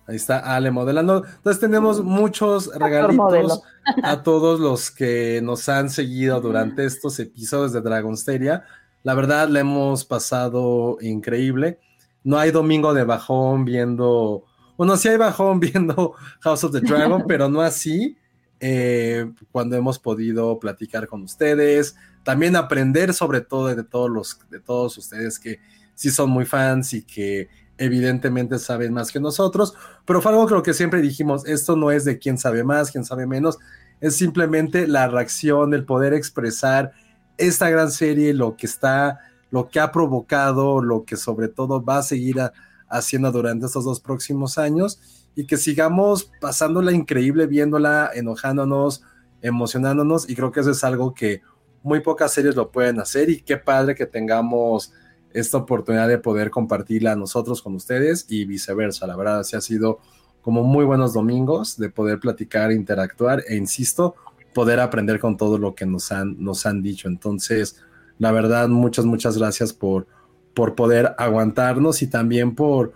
Ahí 0.07 0.15
está 0.15 0.39
Ale 0.39 0.71
modelando. 0.71 1.25
Entonces 1.25 1.59
tenemos 1.59 2.01
muchos 2.01 2.67
regalitos 2.75 3.61
a 4.03 4.23
todos 4.23 4.59
los 4.59 4.89
que 4.89 5.41
nos 5.43 5.67
han 5.67 5.89
seguido 5.89 6.39
durante 6.39 6.85
estos 6.85 7.19
episodios 7.19 7.73
de 7.73 7.81
Dragonsteria. 7.81 8.63
La 9.03 9.13
verdad, 9.15 9.49
le 9.49 9.59
hemos 9.61 10.05
pasado 10.05 10.97
increíble. 11.01 11.79
No 12.23 12.37
hay 12.39 12.51
domingo 12.51 12.93
de 12.93 13.03
bajón 13.03 13.65
viendo. 13.65 14.45
Bueno, 14.77 14.95
sí 14.95 15.09
hay 15.09 15.17
bajón 15.17 15.59
viendo 15.61 16.13
House 16.39 16.63
of 16.63 16.71
the 16.71 16.79
Dragon, 16.81 17.23
pero 17.27 17.49
no 17.49 17.61
así. 17.61 18.17
Eh, 18.59 19.31
cuando 19.51 19.75
hemos 19.75 19.99
podido 19.99 20.59
platicar 20.59 21.07
con 21.07 21.23
ustedes, 21.23 21.95
también 22.23 22.55
aprender 22.55 23.13
sobre 23.13 23.41
todo 23.41 23.67
de 23.73 23.83
todos 23.83 24.09
los 24.09 24.39
de 24.49 24.59
todos 24.59 24.97
ustedes 24.97 25.39
que 25.39 25.59
sí 25.95 26.09
son 26.11 26.29
muy 26.29 26.45
fans 26.45 26.93
y 26.93 27.03
que 27.03 27.49
evidentemente 27.77 28.57
saben 28.59 28.93
más 28.93 29.11
que 29.11 29.19
nosotros, 29.19 29.73
pero 30.05 30.21
fue 30.21 30.31
algo 30.31 30.47
creo 30.47 30.63
que 30.63 30.73
siempre 30.73 31.01
dijimos, 31.01 31.45
esto 31.45 31.75
no 31.75 31.91
es 31.91 32.05
de 32.05 32.17
quién 32.17 32.37
sabe 32.37 32.63
más, 32.63 32.91
quién 32.91 33.05
sabe 33.05 33.27
menos, 33.27 33.57
es 34.01 34.15
simplemente 34.15 34.87
la 34.87 35.07
reacción, 35.07 35.73
el 35.73 35.85
poder 35.85 36.13
expresar 36.13 36.91
esta 37.37 37.69
gran 37.69 37.91
serie, 37.91 38.33
lo 38.33 38.55
que 38.57 38.65
está, 38.65 39.19
lo 39.51 39.69
que 39.69 39.79
ha 39.79 39.91
provocado, 39.91 40.81
lo 40.81 41.05
que 41.05 41.17
sobre 41.17 41.49
todo 41.49 41.83
va 41.83 41.99
a 41.99 42.03
seguir 42.03 42.41
a- 42.41 42.51
haciendo 42.89 43.31
durante 43.31 43.67
estos 43.67 43.85
dos 43.85 43.99
próximos 43.99 44.57
años 44.57 45.26
y 45.37 45.45
que 45.45 45.55
sigamos 45.55 46.31
pasándola 46.41 46.91
increíble, 46.91 47.45
viéndola, 47.45 48.09
enojándonos, 48.11 49.03
emocionándonos 49.43 50.27
y 50.27 50.35
creo 50.35 50.51
que 50.51 50.61
eso 50.61 50.71
es 50.71 50.83
algo 50.83 51.13
que 51.13 51.43
muy 51.83 51.99
pocas 51.99 52.33
series 52.33 52.55
lo 52.55 52.71
pueden 52.71 52.99
hacer 52.99 53.29
y 53.29 53.41
qué 53.41 53.55
padre 53.55 53.93
que 53.93 54.07
tengamos 54.07 54.91
esta 55.31 55.57
oportunidad 55.59 56.07
de 56.07 56.17
poder 56.17 56.49
compartirla 56.49 57.15
nosotros 57.15 57.61
con 57.61 57.75
ustedes 57.75 58.25
y 58.29 58.45
viceversa. 58.45 59.05
La 59.05 59.15
verdad, 59.15 59.43
sí 59.43 59.55
ha 59.55 59.61
sido 59.61 59.99
como 60.41 60.63
muy 60.63 60.85
buenos 60.85 61.13
domingos 61.13 61.77
de 61.77 61.91
poder 61.91 62.19
platicar, 62.19 62.71
interactuar 62.71 63.43
e 63.47 63.57
insisto, 63.57 64.15
poder 64.55 64.79
aprender 64.79 65.19
con 65.19 65.37
todo 65.37 65.59
lo 65.59 65.75
que 65.75 65.85
nos 65.85 66.11
han, 66.11 66.43
nos 66.43 66.65
han 66.65 66.81
dicho. 66.81 67.07
Entonces, 67.07 67.79
la 68.17 68.31
verdad, 68.31 68.69
muchas, 68.69 69.05
muchas 69.05 69.37
gracias 69.37 69.71
por, 69.71 70.07
por 70.55 70.73
poder 70.73 71.13
aguantarnos 71.19 72.01
y 72.01 72.07
también 72.07 72.55
por, 72.55 72.93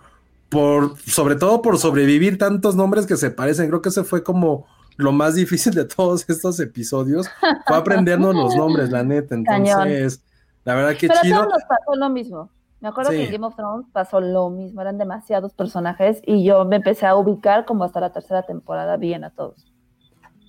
por, 0.52 0.98
sobre 0.98 1.34
todo 1.36 1.62
por 1.62 1.78
sobrevivir 1.78 2.36
tantos 2.38 2.76
nombres 2.76 3.06
que 3.06 3.16
se 3.16 3.30
parecen. 3.30 3.68
Creo 3.68 3.80
que 3.82 3.88
ese 3.88 4.04
fue 4.04 4.22
como, 4.22 4.66
lo 4.96 5.10
más 5.10 5.34
difícil 5.34 5.72
de 5.72 5.86
todos 5.86 6.24
estos 6.28 6.60
episodios 6.60 7.28
fue 7.66 7.76
aprendernos 7.76 8.34
los 8.34 8.54
nombres, 8.54 8.90
la 8.90 9.02
neta. 9.02 9.34
Entonces, 9.34 10.22
la 10.64 10.74
verdad 10.74 10.96
que 10.96 11.08
Pero 11.08 11.20
chido. 11.22 11.38
todos 11.40 11.52
nos 11.54 11.62
pasó 11.64 11.96
lo 11.96 12.10
mismo. 12.10 12.50
Me 12.80 12.88
acuerdo 12.88 13.12
Sí. 13.12 13.16
que 13.16 13.24
en 13.26 13.32
Game 13.32 13.46
of 13.46 13.56
Thrones 13.56 13.86
pasó 13.92 14.20
lo 14.20 14.50
mismo, 14.50 14.80
eran 14.82 14.98
demasiados 14.98 15.54
personajes 15.54 16.20
y 16.26 16.44
yo 16.44 16.64
me 16.64 16.76
empecé 16.76 17.06
a 17.06 17.14
ubicar 17.14 17.64
como 17.64 17.84
hasta 17.84 18.00
la 18.00 18.12
tercera 18.12 18.42
temporada 18.42 18.96
bien 18.96 19.24
a 19.24 19.30
todos. 19.30 19.72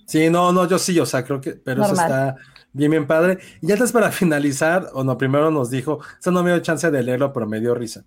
Sí, 0.06 0.28
no, 0.28 0.52
no, 0.52 0.68
yo 0.68 0.78
sí, 0.78 0.98
o 1.00 1.06
sea, 1.06 1.24
creo 1.24 1.40
que, 1.40 1.52
pero 1.52 1.82
eso 1.84 1.94
está 1.94 2.36
bien, 2.72 2.90
bien 2.90 3.06
padre. 3.06 3.38
Y 3.62 3.72
antes 3.72 3.90
para 3.92 4.10
finalizar, 4.12 4.90
o 4.92 5.02
no, 5.04 5.16
primero 5.16 5.50
nos 5.50 5.70
dijo, 5.70 6.00
eso 6.20 6.30
no 6.30 6.42
me 6.42 6.50
dio 6.50 6.58
chance 6.60 6.90
de 6.90 7.02
leerlo, 7.02 7.32
pero 7.32 7.46
me 7.46 7.60
dio 7.60 7.74
risa. 7.74 8.04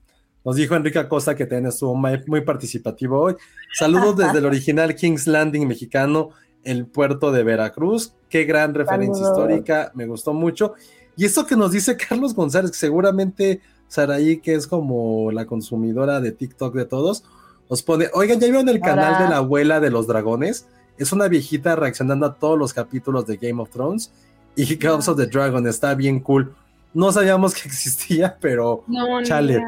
Nos 0.48 0.56
dijo 0.56 0.76
Enrique 0.76 0.98
Acosta 0.98 1.36
que 1.36 1.46
también 1.46 1.66
estuvo 1.66 1.94
muy, 1.94 2.24
muy 2.26 2.40
participativo 2.40 3.20
hoy. 3.20 3.36
Saludos 3.78 4.16
desde 4.16 4.38
el 4.38 4.46
original 4.54 4.96
King's 4.96 5.28
Landing 5.28 5.68
mexicano, 5.68 6.30
el 6.64 6.86
puerto 6.86 7.34
de 7.34 7.44
Veracruz. 7.44 8.14
Qué 8.30 8.46
gran 8.46 8.74
referencia 8.74 9.26
Saludos. 9.26 9.40
histórica, 9.40 9.92
me 9.94 10.06
gustó 10.06 10.34
mucho. 10.34 10.76
Y 11.18 11.26
esto 11.26 11.46
que 11.46 11.58
nos 11.58 11.74
dice 11.74 11.98
Carlos 12.10 12.34
González, 12.34 12.72
que 12.72 12.78
seguramente 12.78 13.60
Saraí, 13.90 14.40
que 14.40 14.56
es 14.56 14.68
como 14.68 15.34
la 15.34 15.46
consumidora 15.46 16.22
de 16.22 16.32
TikTok 16.32 16.74
de 16.76 16.86
todos, 16.86 17.26
nos 17.70 17.84
pone, 17.84 18.08
oigan, 18.14 18.40
¿ya 18.40 18.48
vieron 18.48 18.70
el 18.70 18.80
canal 18.80 19.22
de 19.22 19.30
la 19.30 19.38
abuela 19.40 19.82
de 19.82 19.92
los 19.92 20.08
dragones? 20.08 20.66
Es 20.98 21.12
una 21.12 21.28
viejita 21.28 21.76
reaccionando 21.76 22.26
a 22.26 22.36
todos 22.36 22.58
los 22.58 22.74
capítulos 22.74 23.28
de 23.28 23.36
Game 23.36 23.62
of 23.62 23.70
Thrones 23.70 24.14
y 24.56 24.66
House 24.82 25.10
of 25.10 25.18
the 25.18 25.26
Dragon, 25.26 25.68
está 25.68 25.94
bien 25.94 26.22
cool. 26.22 26.56
No 26.94 27.12
sabíamos 27.12 27.54
que 27.54 27.68
existía, 27.68 28.38
pero 28.40 28.86
No, 28.88 29.20
no. 29.20 29.26
Chale. 29.26 29.62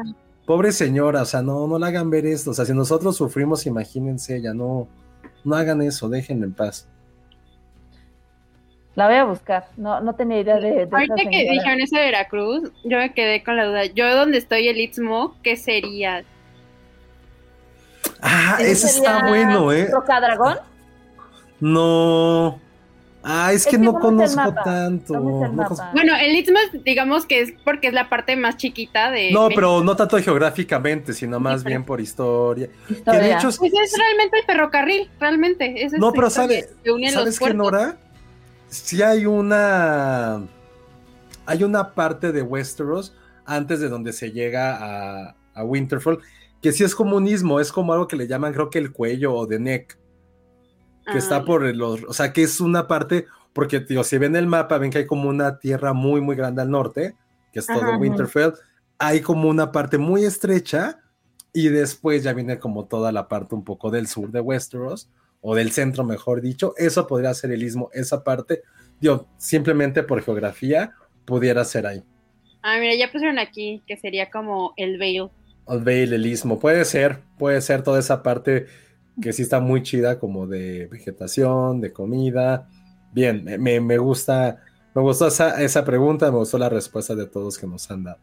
Pobre 0.50 0.72
señora, 0.72 1.22
o 1.22 1.24
sea, 1.24 1.42
no, 1.42 1.68
no 1.68 1.78
la 1.78 1.86
hagan 1.86 2.10
ver 2.10 2.26
esto. 2.26 2.50
O 2.50 2.54
sea, 2.54 2.64
si 2.64 2.74
nosotros 2.74 3.16
sufrimos, 3.16 3.66
imagínense, 3.66 4.42
ya 4.42 4.52
no, 4.52 4.88
no 5.44 5.54
hagan 5.54 5.80
eso, 5.80 6.08
déjenla 6.08 6.46
en 6.46 6.54
paz. 6.54 6.88
La 8.96 9.06
voy 9.06 9.14
a 9.14 9.24
buscar, 9.26 9.68
no, 9.76 10.00
no 10.00 10.12
tenía 10.16 10.40
idea 10.40 10.56
de, 10.56 10.72
de 10.72 10.82
esa 10.82 11.30
que 11.30 11.50
dijeron 11.52 11.80
eso 11.80 11.96
de 11.96 12.02
Veracruz, 12.02 12.72
yo 12.82 12.98
me 12.98 13.14
quedé 13.14 13.44
con 13.44 13.56
la 13.56 13.64
duda. 13.64 13.84
Yo 13.94 14.12
donde 14.16 14.38
estoy 14.38 14.66
el 14.66 14.80
Istmo, 14.80 15.36
¿qué 15.44 15.56
sería? 15.56 16.24
Ah, 18.20 18.56
¿Ese 18.58 18.72
ese 18.72 18.86
está 18.88 19.28
bueno, 19.28 19.70
¿eh? 19.70 19.88
Rocadragón? 19.88 20.56
No. 21.60 22.58
Ah, 23.22 23.52
es 23.52 23.64
que 23.64 23.70
Es 23.72 23.76
que 23.76 23.82
no 23.84 23.92
¿dónde 23.92 24.24
está 24.24 24.44
conozco 24.44 24.48
el 24.48 24.54
mapa? 24.54 24.64
tanto. 24.64 25.92
Bueno, 25.92 26.14
el 26.18 26.34
Istmo 26.36 26.58
es, 26.58 26.82
digamos 26.84 27.26
que 27.26 27.40
es 27.42 27.52
porque 27.64 27.88
es 27.88 27.92
la 27.92 28.08
parte 28.08 28.34
más 28.36 28.56
chiquita 28.56 29.10
de. 29.10 29.30
no, 29.30 29.42
México. 29.44 29.54
pero 29.60 29.84
no 29.84 29.94
tanto 29.94 30.16
geográficamente, 30.18 31.12
sino 31.12 31.38
más 31.38 31.62
bien 31.62 31.84
por 31.84 32.00
historia. 32.00 32.68
Que 32.88 33.18
de 33.18 33.32
hecho, 33.34 33.48
Pues 33.58 33.72
es 33.74 33.96
realmente 33.98 34.38
el 34.38 34.44
ferrocarril, 34.46 35.10
realmente. 35.20 35.84
Esa 35.84 35.96
es 35.96 36.00
No, 36.00 36.12
pero 36.12 36.30
sabe- 36.30 36.66
que 36.82 37.10
¿sabes 37.10 37.38
qué. 37.38 37.52
Nora? 37.52 37.98
Sí 38.68 39.02
hay 39.02 39.26
una. 39.26 40.42
Hay 41.46 41.62
una 41.64 41.92
parte 41.94 42.32
de 42.32 42.42
Westeros 42.42 43.14
antes 43.44 43.80
de 43.80 43.88
donde 43.88 44.12
se 44.12 44.30
llega 44.32 44.76
a, 45.28 45.34
a 45.54 45.64
Winterfell 45.64 46.18
que 46.62 46.72
sí 46.72 46.84
es 46.84 46.94
comunismo, 46.94 47.58
es 47.58 47.72
como 47.72 47.92
algo 47.94 48.06
que 48.06 48.16
le 48.16 48.28
llaman, 48.28 48.52
creo 48.52 48.68
que 48.70 48.78
el 48.78 48.92
cuello 48.92 49.34
o 49.34 49.46
de 49.46 49.58
neck, 49.58 49.98
que 51.06 51.12
Ah, 51.12 51.18
está 51.18 51.44
por 51.44 51.62
los. 51.74 52.04
O 52.04 52.12
sea, 52.12 52.32
que 52.32 52.42
es 52.42 52.60
una 52.60 52.86
parte. 52.86 53.26
Porque, 53.52 53.80
digo, 53.80 54.04
si 54.04 54.16
ven 54.18 54.36
el 54.36 54.46
mapa, 54.46 54.78
ven 54.78 54.90
que 54.90 54.98
hay 54.98 55.06
como 55.06 55.28
una 55.28 55.58
tierra 55.58 55.92
muy, 55.92 56.20
muy 56.20 56.36
grande 56.36 56.62
al 56.62 56.70
norte, 56.70 57.16
que 57.52 57.58
es 57.58 57.66
todo 57.66 57.82
Ajá. 57.82 57.96
Winterfell. 57.98 58.52
Hay 58.98 59.20
como 59.22 59.48
una 59.48 59.72
parte 59.72 59.98
muy 59.98 60.24
estrecha 60.24 61.00
y 61.52 61.68
después 61.68 62.22
ya 62.22 62.32
viene 62.32 62.58
como 62.58 62.84
toda 62.86 63.10
la 63.10 63.26
parte 63.26 63.54
un 63.54 63.64
poco 63.64 63.90
del 63.90 64.06
sur 64.06 64.30
de 64.30 64.40
Westeros 64.40 65.10
o 65.40 65.54
del 65.56 65.72
centro, 65.72 66.04
mejor 66.04 66.42
dicho. 66.42 66.74
Eso 66.76 67.06
podría 67.06 67.34
ser 67.34 67.50
el 67.50 67.62
istmo, 67.62 67.90
esa 67.92 68.22
parte. 68.22 68.62
Digo, 69.00 69.26
simplemente 69.38 70.02
por 70.02 70.22
geografía 70.22 70.92
pudiera 71.24 71.64
ser 71.64 71.86
ahí. 71.86 72.04
Ah, 72.62 72.76
mira, 72.78 72.94
ya 72.94 73.10
pusieron 73.10 73.38
aquí 73.38 73.82
que 73.86 73.96
sería 73.96 74.30
como 74.30 74.74
el 74.76 74.98
Veil. 74.98 75.30
Old 75.64 75.84
Vale, 75.84 76.14
el 76.14 76.26
istmo. 76.26 76.58
Puede 76.58 76.84
ser, 76.84 77.20
puede 77.38 77.60
ser 77.62 77.82
toda 77.82 77.98
esa 77.98 78.22
parte 78.22 78.66
que 79.20 79.32
sí 79.32 79.42
está 79.42 79.60
muy 79.60 79.82
chida, 79.82 80.18
como 80.18 80.46
de 80.46 80.86
vegetación, 80.88 81.80
de 81.80 81.92
comida. 81.92 82.68
Bien, 83.12 83.44
me, 83.58 83.80
me- 83.80 83.98
gusta, 83.98 84.60
me 84.94 85.02
gustó 85.02 85.26
esa, 85.28 85.60
esa 85.62 85.84
pregunta, 85.84 86.30
me 86.30 86.38
gustó 86.38 86.58
la 86.58 86.68
respuesta 86.68 87.14
de 87.14 87.26
todos 87.26 87.58
que 87.58 87.66
nos 87.66 87.90
han 87.90 88.04
dado. 88.04 88.18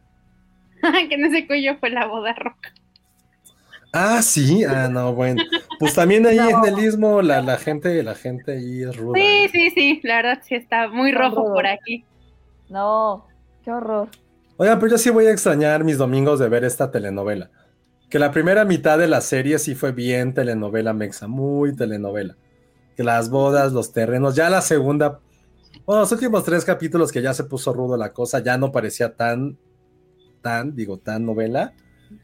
que 1.10 1.16
en 1.16 1.26
ese 1.26 1.48
cuello 1.48 1.78
fue 1.80 1.90
la 1.90 2.08
boda 2.08 2.34
roca. 2.34 2.74
Ah, 3.94 4.22
sí, 4.22 4.64
ah, 4.64 4.88
no, 4.90 5.14
bueno. 5.14 5.42
Pues 5.80 5.94
también 5.96 6.26
ahí 6.26 6.38
No. 6.52 6.66
en 6.66 6.66
el 6.66 6.80
istmo, 6.84 7.22
la, 7.22 7.42
la 7.42 7.58
gente, 7.58 8.02
la 8.04 8.16
gente 8.16 8.54
ahí 8.54 8.84
es 8.84 8.96
ruda. 8.96 9.18
Sí, 9.20 9.22
¿eh? 9.26 9.50
sí, 9.52 9.70
sí, 9.72 10.00
la 10.04 10.18
verdad 10.18 10.40
sí 10.44 10.56
está 10.56 10.88
muy 10.88 11.12
rojo 11.12 11.44
por 11.54 11.66
aquí. 11.68 12.06
No, 12.70 13.26
qué 13.64 13.72
horror. 13.72 14.10
Oigan, 14.58 14.80
pero 14.80 14.92
yo 14.92 14.98
sí 14.98 15.10
voy 15.10 15.26
a 15.28 15.32
extrañar 15.32 15.84
mis 15.84 15.98
domingos 15.98 16.40
de 16.40 16.50
ver 16.50 16.64
esta 16.64 16.92
telenovela. 16.92 17.50
Que 18.10 18.20
la 18.20 18.32
primera 18.32 18.64
mitad 18.66 18.98
de 18.98 19.08
la 19.08 19.22
serie 19.22 19.60
sí 19.60 19.76
fue 19.76 19.92
bien 19.92 20.34
telenovela 20.34 20.94
mexa, 20.94 21.28
muy 21.28 21.76
telenovela. 21.76 22.38
Que 22.96 23.04
las 23.04 23.30
bodas, 23.30 23.74
los 23.74 23.92
terrenos, 23.92 24.36
ya 24.36 24.50
la 24.50 24.62
segunda, 24.62 25.20
bueno, 25.86 26.02
los 26.02 26.12
últimos 26.12 26.44
tres 26.44 26.66
capítulos 26.66 27.12
que 27.12 27.22
ya 27.22 27.34
se 27.34 27.44
puso 27.44 27.74
rudo 27.74 27.98
la 27.98 28.14
cosa, 28.14 28.40
ya 28.40 28.58
no 28.58 28.72
parecía 28.72 29.16
tan, 29.16 29.58
tan, 30.42 30.76
digo, 30.76 30.98
tan 30.98 31.26
novela. 31.26 31.74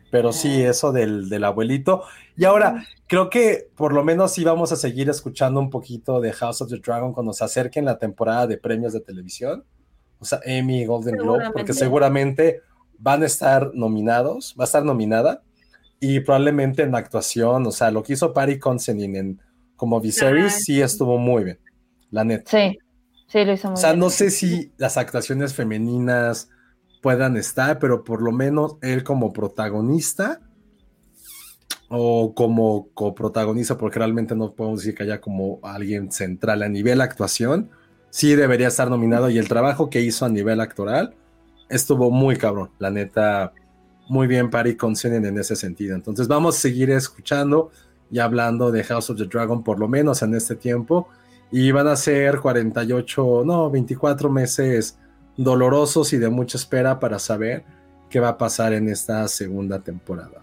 Pero 0.10 0.32
sí, 0.32 0.62
eso 0.62 0.92
del, 0.92 1.28
del 1.28 1.44
abuelito. 1.44 2.04
Y 2.38 2.46
ahora, 2.46 2.86
creo 3.08 3.30
que 3.30 3.70
por 3.76 3.94
lo 3.94 4.04
menos 4.04 4.32
sí 4.32 4.44
vamos 4.44 4.72
a 4.72 4.76
seguir 4.76 5.10
escuchando 5.10 5.60
un 5.60 5.70
poquito 5.70 6.22
de 6.22 6.32
House 6.32 6.62
of 6.62 6.70
the 6.70 6.78
Dragon 6.78 7.14
cuando 7.14 7.34
se 7.34 7.44
acerquen 7.44 7.86
la 7.86 7.98
temporada 7.98 8.48
de 8.48 8.58
premios 8.58 8.94
de 8.94 9.02
televisión. 9.02 9.66
O 10.20 10.26
sea, 10.26 10.40
Emmy 10.46 10.82
y 10.82 10.86
Golden 10.86 11.18
Globe, 11.18 11.50
porque 11.52 11.74
Seguramente. 11.74 12.44
seguramente 12.54 12.62
van 12.98 13.24
a 13.24 13.26
estar 13.26 13.72
nominados, 13.74 14.56
va 14.58 14.64
a 14.64 14.66
estar 14.66 14.86
nominada. 14.86 15.42
Y 16.06 16.20
probablemente 16.20 16.84
en 16.84 16.96
actuación, 16.96 17.66
o 17.66 17.72
sea, 17.72 17.90
lo 17.90 18.04
que 18.04 18.12
hizo 18.14 18.34
Patty 18.34 18.60
Considine 18.60 19.20
en 19.20 19.42
como 19.78 20.02
Viserys 20.02 20.54
Ah, 20.56 20.60
sí 20.60 20.82
estuvo 20.82 21.18
muy 21.18 21.46
bien, 21.46 21.60
la 22.12 22.26
neta. 22.26 22.52
Sí, 22.52 22.78
sí, 23.28 23.46
lo 23.46 23.54
hizo 23.54 23.70
muy 23.70 23.78
O 23.78 23.78
sea, 23.78 23.92
bien. 23.92 24.00
no 24.02 24.10
sé 24.10 24.30
si 24.30 24.74
las 24.78 24.98
actuaciones 24.98 25.54
femeninas 25.54 26.50
puedan 27.02 27.38
estar, 27.38 27.80
pero 27.80 28.04
por 28.04 28.22
lo 28.22 28.34
menos 28.34 28.76
él 28.82 29.06
como 29.06 29.32
protagonista 29.32 30.42
o 31.88 32.34
como 32.34 32.90
coprotagonista, 32.94 33.78
porque 33.78 34.00
realmente 34.00 34.36
no 34.36 34.54
podemos 34.54 34.80
decir 34.80 34.96
que 34.96 35.04
haya 35.04 35.22
como 35.22 35.60
alguien 35.64 36.12
central 36.12 36.64
a 36.64 36.70
nivel 36.70 37.02
actuación, 37.02 37.70
sí 38.10 38.36
debería 38.36 38.68
estar 38.68 38.90
nominado 38.90 39.30
y 39.30 39.38
el 39.38 39.48
trabajo 39.48 39.90
que 39.90 40.02
hizo 40.02 40.26
a 40.26 40.30
nivel 40.30 40.60
actoral 40.60 41.16
estuvo 41.70 42.12
muy 42.12 42.36
cabrón, 42.38 42.72
la 42.80 42.92
neta, 42.92 43.54
muy 44.08 44.28
bien 44.28 44.50
Patty 44.50 44.76
Considine 44.76 45.28
en 45.28 45.38
ese 45.38 45.56
sentido. 45.56 45.96
Entonces 45.96 46.28
vamos 46.28 46.58
a 46.58 46.60
seguir 46.60 46.90
escuchando 46.92 47.72
y 48.12 48.20
hablando 48.20 48.72
de 48.72 48.84
House 48.84 49.10
of 49.10 49.18
the 49.18 49.26
Dragon 49.26 49.64
por 49.64 49.80
lo 49.80 49.88
menos 49.88 50.22
en 50.22 50.36
este 50.36 50.56
tiempo 50.56 51.08
y 51.52 51.72
van 51.72 51.88
a 51.88 51.96
ser 51.96 52.40
48, 52.40 53.44
no, 53.46 53.70
24 53.70 54.30
meses 54.30 54.98
dolorosos 55.38 56.14
y 56.14 56.18
de 56.18 56.30
mucha 56.30 56.58
espera 56.58 57.00
para 57.00 57.20
saber 57.20 57.64
qué 58.10 58.20
va 58.20 58.30
a 58.30 58.38
pasar 58.38 58.74
en 58.74 58.90
esta 58.90 59.28
segunda 59.28 59.80
temporada. 59.80 60.42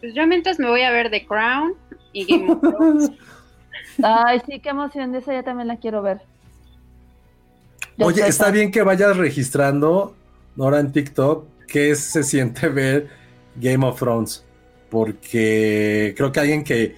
Pues 0.00 0.14
yo 0.14 0.26
mientras 0.26 0.58
me 0.58 0.68
voy 0.68 0.82
a 0.82 0.90
ver 0.90 1.10
The 1.10 1.26
Crown 1.26 1.74
y 2.12 2.24
Game 2.24 2.52
of 2.52 2.60
Thrones. 2.60 3.10
Ay, 4.02 4.40
sí, 4.46 4.60
qué 4.60 4.70
emoción, 4.70 5.12
de 5.12 5.18
esa 5.18 5.32
ya 5.32 5.42
también 5.42 5.68
la 5.68 5.76
quiero 5.76 6.02
ver. 6.02 6.20
Ya 7.96 8.06
Oye, 8.06 8.26
está 8.26 8.50
bien 8.50 8.70
que 8.70 8.82
vayas 8.82 9.16
registrando, 9.16 10.14
Nora, 10.56 10.80
en 10.80 10.92
TikTok, 10.92 11.46
qué 11.70 11.94
se 11.94 12.22
siente 12.22 12.68
ver 12.68 13.08
Game 13.56 13.86
of 13.86 13.98
Thrones, 13.98 14.44
porque 14.90 16.14
creo 16.16 16.32
que 16.32 16.40
alguien 16.40 16.64
que 16.64 16.96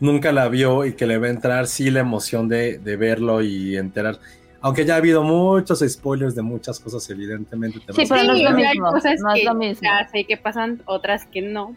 nunca 0.00 0.32
la 0.32 0.48
vio 0.48 0.84
y 0.84 0.94
que 0.94 1.06
le 1.06 1.18
va 1.18 1.26
a 1.26 1.30
entrar, 1.30 1.66
sí, 1.66 1.90
la 1.90 2.00
emoción 2.00 2.48
de, 2.48 2.78
de 2.78 2.96
verlo 2.96 3.42
y 3.42 3.76
enterar. 3.76 4.18
Aunque 4.60 4.84
ya 4.86 4.94
ha 4.94 4.96
habido 4.96 5.22
muchos 5.22 5.80
spoilers 5.86 6.34
de 6.34 6.42
muchas 6.42 6.80
cosas, 6.80 7.08
evidentemente. 7.10 7.80
te 7.80 7.92
Sí, 7.92 8.04
pero 8.08 8.24
no 8.24 8.32
es 8.34 8.42
lo 8.42 8.48
hay 8.50 8.54
mismo, 8.56 8.90
cosas 8.90 9.20
no 9.20 9.32
es 9.34 9.40
que 9.40 9.44
lo 9.44 9.54
mismo. 9.54 9.82
ya 9.82 10.08
sé 10.08 10.24
que 10.24 10.36
pasan, 10.38 10.82
otras 10.86 11.26
que 11.26 11.42
no. 11.42 11.76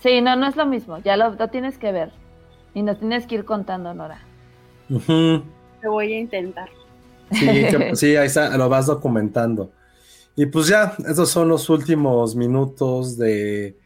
Sí, 0.00 0.20
no, 0.20 0.36
no 0.36 0.46
es 0.46 0.56
lo 0.56 0.66
mismo, 0.66 0.98
ya 0.98 1.16
lo, 1.16 1.30
lo 1.34 1.48
tienes 1.48 1.78
que 1.78 1.90
ver. 1.90 2.10
Y 2.74 2.82
nos 2.82 2.98
tienes 2.98 3.26
que 3.26 3.36
ir 3.36 3.44
contando, 3.44 3.94
Nora. 3.94 4.20
Ujú. 4.90 5.42
Lo 5.82 5.92
voy 5.92 6.12
a 6.12 6.20
intentar. 6.20 6.68
Sí, 7.32 7.46
que- 7.46 7.90
sí, 7.96 8.16
ahí 8.16 8.26
está, 8.26 8.56
lo 8.56 8.68
vas 8.68 8.86
documentando. 8.86 9.72
Y 10.36 10.46
pues 10.46 10.66
ya, 10.66 10.94
esos 11.08 11.30
son 11.30 11.48
los 11.48 11.68
últimos 11.70 12.34
minutos 12.34 13.16
de 13.16 13.76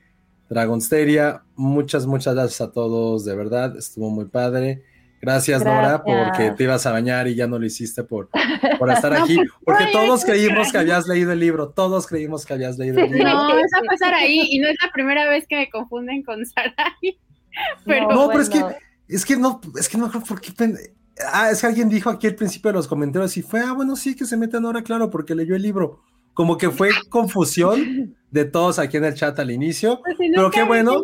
Dragonsteria. 0.48 1.42
Muchas, 1.56 2.06
muchas 2.06 2.34
gracias 2.34 2.60
a 2.60 2.72
todos, 2.72 3.24
de 3.24 3.34
verdad, 3.36 3.76
estuvo 3.76 4.10
muy 4.10 4.24
padre. 4.26 4.82
Gracias, 5.20 5.64
Nora, 5.64 6.04
porque 6.04 6.52
te 6.56 6.62
ibas 6.62 6.86
a 6.86 6.92
bañar 6.92 7.26
y 7.26 7.34
ya 7.34 7.48
no 7.48 7.58
lo 7.58 7.66
hiciste 7.66 8.04
por, 8.04 8.28
por 8.78 8.88
estar 8.92 9.12
No, 9.12 9.24
aquí. 9.24 9.34
pues, 9.36 9.48
Porque 9.64 9.86
todos 9.92 10.24
creímos 10.24 10.70
que 10.70 10.78
habías 10.78 11.08
leído 11.08 11.32
el 11.32 11.40
libro, 11.40 11.70
todos 11.70 12.06
creímos 12.06 12.46
que 12.46 12.54
habías 12.54 12.78
leído 12.78 13.00
el 13.00 13.10
libro. 13.10 13.28
No, 13.28 13.48
eso 13.58 13.66
va 13.74 13.78
a 13.80 13.90
pasar 13.90 14.14
ahí 14.14 14.46
y 14.48 14.60
no 14.60 14.68
es 14.68 14.76
la 14.80 14.92
primera 14.92 15.28
vez 15.28 15.44
que 15.48 15.56
me 15.56 15.68
confunden 15.70 16.22
con 16.22 16.46
Sarai. 16.46 16.72
Pero 17.84 18.08
No, 18.12 18.28
pero 18.28 18.40
es 18.40 18.48
que. 18.48 18.62
Es 19.08 19.24
que 19.24 19.36
no, 19.36 19.60
es 19.76 19.88
que 19.88 19.98
no 19.98 20.08
creo 20.08 20.22
por 20.22 20.40
qué. 20.40 20.52
Ah, 21.32 21.50
es 21.50 21.60
que 21.60 21.66
alguien 21.66 21.88
dijo 21.88 22.08
aquí 22.08 22.28
al 22.28 22.36
principio 22.36 22.70
de 22.70 22.76
los 22.76 22.86
comentarios 22.86 23.36
y 23.36 23.42
fue, 23.42 23.58
ah, 23.58 23.72
bueno, 23.72 23.96
sí, 23.96 24.14
que 24.14 24.24
se 24.24 24.36
metan 24.36 24.64
ahora, 24.64 24.82
claro, 24.82 25.10
porque 25.10 25.34
leyó 25.34 25.56
el 25.56 25.62
libro. 25.62 26.04
Como 26.38 26.56
que 26.56 26.70
fue 26.70 26.90
confusión 27.08 28.14
de 28.30 28.44
todos 28.44 28.78
aquí 28.78 28.96
en 28.96 29.06
el 29.06 29.14
chat 29.14 29.36
al 29.40 29.50
inicio. 29.50 30.00
Pues 30.04 30.16
si 30.16 30.30
pero 30.30 30.52
qué 30.52 30.62
bueno. 30.62 31.02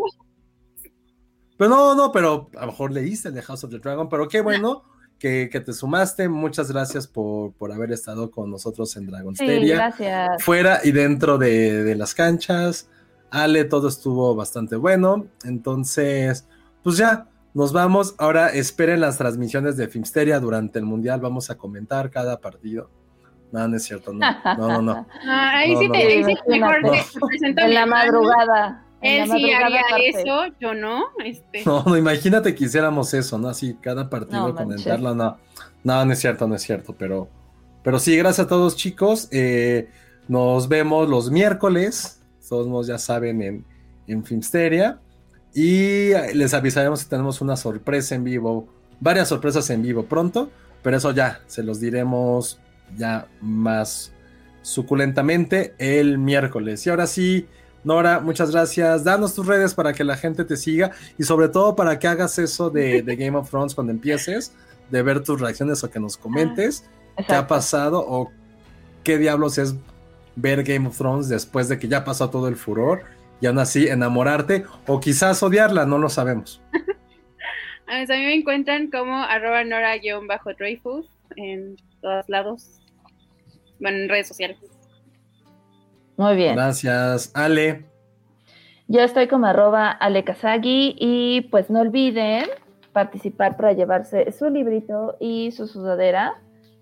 Pero 1.58 1.70
no, 1.70 1.96
no, 1.96 2.12
pero 2.12 2.50
a 2.56 2.60
lo 2.60 2.66
mejor 2.68 2.92
leíste 2.92 3.30
el 3.30 3.34
de 3.34 3.42
House 3.42 3.64
of 3.64 3.70
the 3.72 3.80
Dragon, 3.80 4.08
pero 4.08 4.28
qué 4.28 4.40
bueno 4.42 4.84
que, 5.18 5.48
que 5.50 5.58
te 5.58 5.72
sumaste. 5.72 6.28
Muchas 6.28 6.70
gracias 6.70 7.08
por, 7.08 7.52
por 7.54 7.72
haber 7.72 7.90
estado 7.90 8.30
con 8.30 8.48
nosotros 8.48 8.94
en 8.96 9.06
Sí, 9.06 9.10
Dragonsteria. 9.10 9.74
gracias. 9.74 10.44
fuera 10.44 10.78
y 10.84 10.92
dentro 10.92 11.36
de, 11.36 11.82
de 11.82 11.96
las 11.96 12.14
canchas. 12.14 12.88
Ale, 13.32 13.64
todo 13.64 13.88
estuvo 13.88 14.36
bastante 14.36 14.76
bueno. 14.76 15.26
Entonces, 15.42 16.46
pues 16.84 16.96
ya, 16.96 17.26
nos 17.54 17.72
vamos. 17.72 18.14
Ahora 18.18 18.50
esperen 18.50 19.00
las 19.00 19.18
transmisiones 19.18 19.76
de 19.76 19.88
Filmsteria 19.88 20.38
durante 20.38 20.78
el 20.78 20.84
Mundial. 20.84 21.20
Vamos 21.20 21.50
a 21.50 21.56
comentar 21.56 22.10
cada 22.12 22.40
partido. 22.40 22.88
No, 23.54 23.68
no 23.68 23.76
es 23.76 23.84
cierto, 23.84 24.12
no. 24.12 24.18
No, 24.58 24.68
no, 24.68 24.82
no. 24.82 25.06
Ah, 25.28 25.58
ahí 25.58 25.74
No, 25.74 25.80
sí 25.80 25.86
no, 25.86 25.92
te 25.92 25.98
no. 26.02 26.08
ahí 26.10 26.24
sí 26.24 26.50
mejor 26.50 26.82
No. 26.82 26.90
te 27.54 27.62
En 27.62 27.74
la 27.74 27.86
madrugada. 27.86 28.84
Él 29.00 29.30
sí 29.30 29.52
haría 29.52 29.82
eso, 30.08 30.46
yo 30.58 30.74
no. 30.74 31.04
Este, 31.24 31.62
No, 31.64 31.84
no, 31.84 31.96
imagínate 31.96 32.52
que 32.54 32.64
hiciéramos 32.64 33.14
eso, 33.14 33.38
¿no? 33.38 33.48
Así, 33.48 33.74
cada 33.80 34.10
partido 34.10 34.48
No, 34.48 34.54
comentarlo, 34.56 35.14
no. 35.14 35.36
No, 35.84 36.04
no 36.04 36.12
es 36.12 36.18
cierto, 36.18 36.48
no 36.48 36.56
es 36.56 36.62
cierto, 36.62 36.96
pero, 36.98 37.28
pero 37.84 37.98
sí, 38.00 38.16
gracias 38.16 38.46
a 38.46 38.48
todos, 38.48 38.74
chicos. 38.76 39.28
Eh, 39.30 39.88
nos 40.26 40.68
vemos 40.68 41.08
los 41.08 41.30
miércoles, 41.30 42.20
todos 42.48 42.66
modos 42.66 42.88
ya 42.88 42.98
saben, 42.98 43.40
en, 43.40 43.64
en 44.08 44.24
Filmsteria. 44.24 44.98
Y 45.54 46.08
les 46.34 46.54
avisaremos 46.54 47.00
si 47.00 47.08
tenemos 47.08 47.40
una 47.40 47.56
sorpresa 47.56 48.16
en 48.16 48.24
vivo, 48.24 48.66
varias 48.98 49.28
sorpresas 49.28 49.70
en 49.70 49.82
vivo 49.82 50.04
pronto, 50.06 50.50
pero 50.82 50.96
eso 50.96 51.12
ya, 51.12 51.40
se 51.46 51.62
los 51.62 51.78
diremos 51.78 52.58
ya 52.96 53.28
más 53.40 54.12
suculentamente 54.62 55.74
el 55.78 56.18
miércoles. 56.18 56.86
Y 56.86 56.90
ahora 56.90 57.06
sí, 57.06 57.46
Nora, 57.84 58.20
muchas 58.20 58.50
gracias. 58.50 59.04
Danos 59.04 59.34
tus 59.34 59.46
redes 59.46 59.74
para 59.74 59.92
que 59.92 60.04
la 60.04 60.16
gente 60.16 60.44
te 60.44 60.56
siga 60.56 60.92
y 61.18 61.24
sobre 61.24 61.48
todo 61.48 61.76
para 61.76 61.98
que 61.98 62.08
hagas 62.08 62.38
eso 62.38 62.70
de, 62.70 63.02
de 63.02 63.16
Game 63.16 63.36
of 63.36 63.50
Thrones 63.50 63.74
cuando 63.74 63.92
empieces, 63.92 64.54
de 64.90 65.02
ver 65.02 65.22
tus 65.22 65.40
reacciones 65.40 65.84
o 65.84 65.90
que 65.90 66.00
nos 66.00 66.16
comentes 66.16 66.88
qué 67.26 67.34
ha 67.34 67.46
pasado 67.46 68.04
o 68.06 68.32
qué 69.02 69.18
diablos 69.18 69.58
es 69.58 69.74
ver 70.36 70.64
Game 70.64 70.88
of 70.88 70.96
Thrones 70.96 71.28
después 71.28 71.68
de 71.68 71.78
que 71.78 71.88
ya 71.88 72.04
pasó 72.04 72.30
todo 72.30 72.48
el 72.48 72.56
furor 72.56 73.04
y 73.40 73.46
aún 73.46 73.58
así 73.58 73.86
enamorarte 73.88 74.64
o 74.86 75.00
quizás 75.00 75.42
odiarla, 75.42 75.86
no 75.86 75.98
lo 75.98 76.08
sabemos. 76.08 76.62
a 77.86 77.98
mí 77.98 78.06
me 78.06 78.34
encuentran 78.34 78.90
como 78.90 79.16
arroba 79.22 79.64
nora-dreyfus 79.64 81.06
en 81.36 81.76
todos 82.00 82.28
lados. 82.28 82.80
Bueno, 83.80 83.98
en 83.98 84.08
redes 84.08 84.28
sociales. 84.28 84.58
Muy 86.16 86.36
bien. 86.36 86.54
Gracias, 86.54 87.30
Ale. 87.34 87.84
Yo 88.86 89.00
estoy 89.00 89.28
como 89.28 89.46
arroba 89.46 89.90
alekazagi 89.90 90.96
y 90.98 91.42
pues 91.50 91.70
no 91.70 91.80
olviden 91.80 92.46
participar 92.92 93.56
para 93.56 93.72
llevarse 93.72 94.30
su 94.32 94.50
librito 94.50 95.16
y 95.20 95.52
su 95.52 95.66
sudadera. 95.66 96.40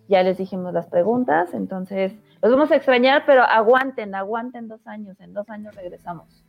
Ya 0.09 0.23
les 0.23 0.37
dijimos 0.37 0.75
las 0.75 0.87
preguntas, 0.87 1.55
entonces 1.55 2.13
los 2.43 2.53
vamos 2.53 2.71
a 2.73 2.77
extrañar, 2.77 3.23
pero 3.25 3.43
aguanten, 3.43 4.15
aguanten 4.15 4.69
dos 4.69 4.85
años. 4.87 5.19
En 5.21 5.33
dos 5.33 5.49
años 5.49 5.75
regresamos. 5.75 6.45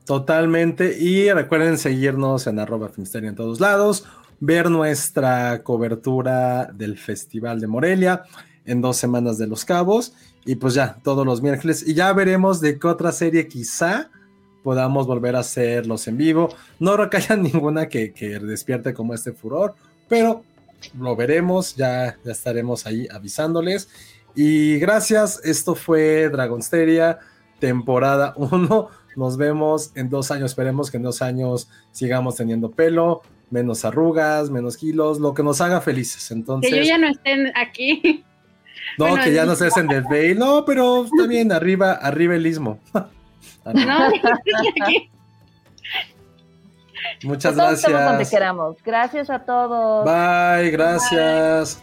Totalmente. 0.06 0.96
Y 0.98 1.32
recuerden 1.32 1.78
seguirnos 1.78 2.46
en 2.46 2.58
arroba 2.58 2.90
Filmsteria 2.90 3.30
en 3.30 3.34
todos 3.34 3.60
lados, 3.60 4.06
ver 4.44 4.70
nuestra 4.70 5.62
cobertura 5.62 6.66
del 6.66 6.98
Festival 6.98 7.60
de 7.60 7.66
Morelia 7.66 8.24
en 8.66 8.80
dos 8.80 8.98
semanas 8.98 9.38
de 9.38 9.46
Los 9.46 9.64
Cabos. 9.64 10.14
Y 10.44 10.56
pues 10.56 10.74
ya, 10.74 10.98
todos 11.02 11.24
los 11.24 11.40
miércoles. 11.40 11.82
Y 11.86 11.94
ya 11.94 12.12
veremos 12.12 12.60
de 12.60 12.78
qué 12.78 12.86
otra 12.86 13.12
serie 13.12 13.48
quizá 13.48 14.10
podamos 14.62 15.06
volver 15.06 15.36
a 15.36 15.40
hacerlos 15.40 16.06
en 16.08 16.18
vivo. 16.18 16.48
No 16.78 16.96
creo 17.08 17.36
ninguna 17.38 17.88
que, 17.88 18.12
que 18.12 18.38
despierte 18.38 18.92
como 18.92 19.14
este 19.14 19.32
furor, 19.32 19.74
pero 20.08 20.42
lo 20.98 21.16
veremos, 21.16 21.74
ya, 21.76 22.18
ya 22.22 22.32
estaremos 22.32 22.86
ahí 22.86 23.08
avisándoles. 23.10 23.88
Y 24.34 24.78
gracias, 24.78 25.40
esto 25.44 25.74
fue 25.74 26.28
Dragonsteria, 26.28 27.18
temporada 27.60 28.34
1. 28.36 28.88
Nos 29.16 29.36
vemos 29.36 29.92
en 29.94 30.10
dos 30.10 30.30
años. 30.30 30.50
Esperemos 30.50 30.90
que 30.90 30.98
en 30.98 31.04
dos 31.04 31.22
años 31.22 31.68
sigamos 31.92 32.36
teniendo 32.36 32.70
pelo, 32.70 33.22
menos 33.54 33.84
arrugas, 33.84 34.50
menos 34.50 34.76
kilos, 34.76 35.20
lo 35.20 35.32
que 35.32 35.44
nos 35.44 35.60
haga 35.60 35.80
felices. 35.80 36.30
Entonces, 36.32 36.70
Que 36.70 36.78
yo 36.78 36.82
ya 36.82 36.98
no 36.98 37.08
estén 37.08 37.52
aquí. 37.54 38.24
no, 38.98 39.06
bueno, 39.06 39.24
que 39.24 39.32
ya 39.32 39.46
no 39.46 39.54
se 39.54 39.68
hacen 39.68 39.86
del 39.86 40.02
Bay. 40.02 40.34
No, 40.34 40.64
pero 40.64 41.04
está 41.04 41.28
bien, 41.28 41.52
arriba, 41.52 41.92
arriba 41.92 42.34
el 42.34 42.46
istmo. 42.46 42.78
No, 43.64 43.72
aquí. 44.82 45.10
Muchas 47.22 47.56
Todos 47.56 47.72
estamos 47.72 48.00
donde 48.00 48.16
gracias. 48.16 48.30
queramos. 48.30 48.76
Gracias 48.84 49.30
a 49.30 49.38
todos. 49.38 50.04
Bye, 50.04 50.70
gracias. 50.70 51.82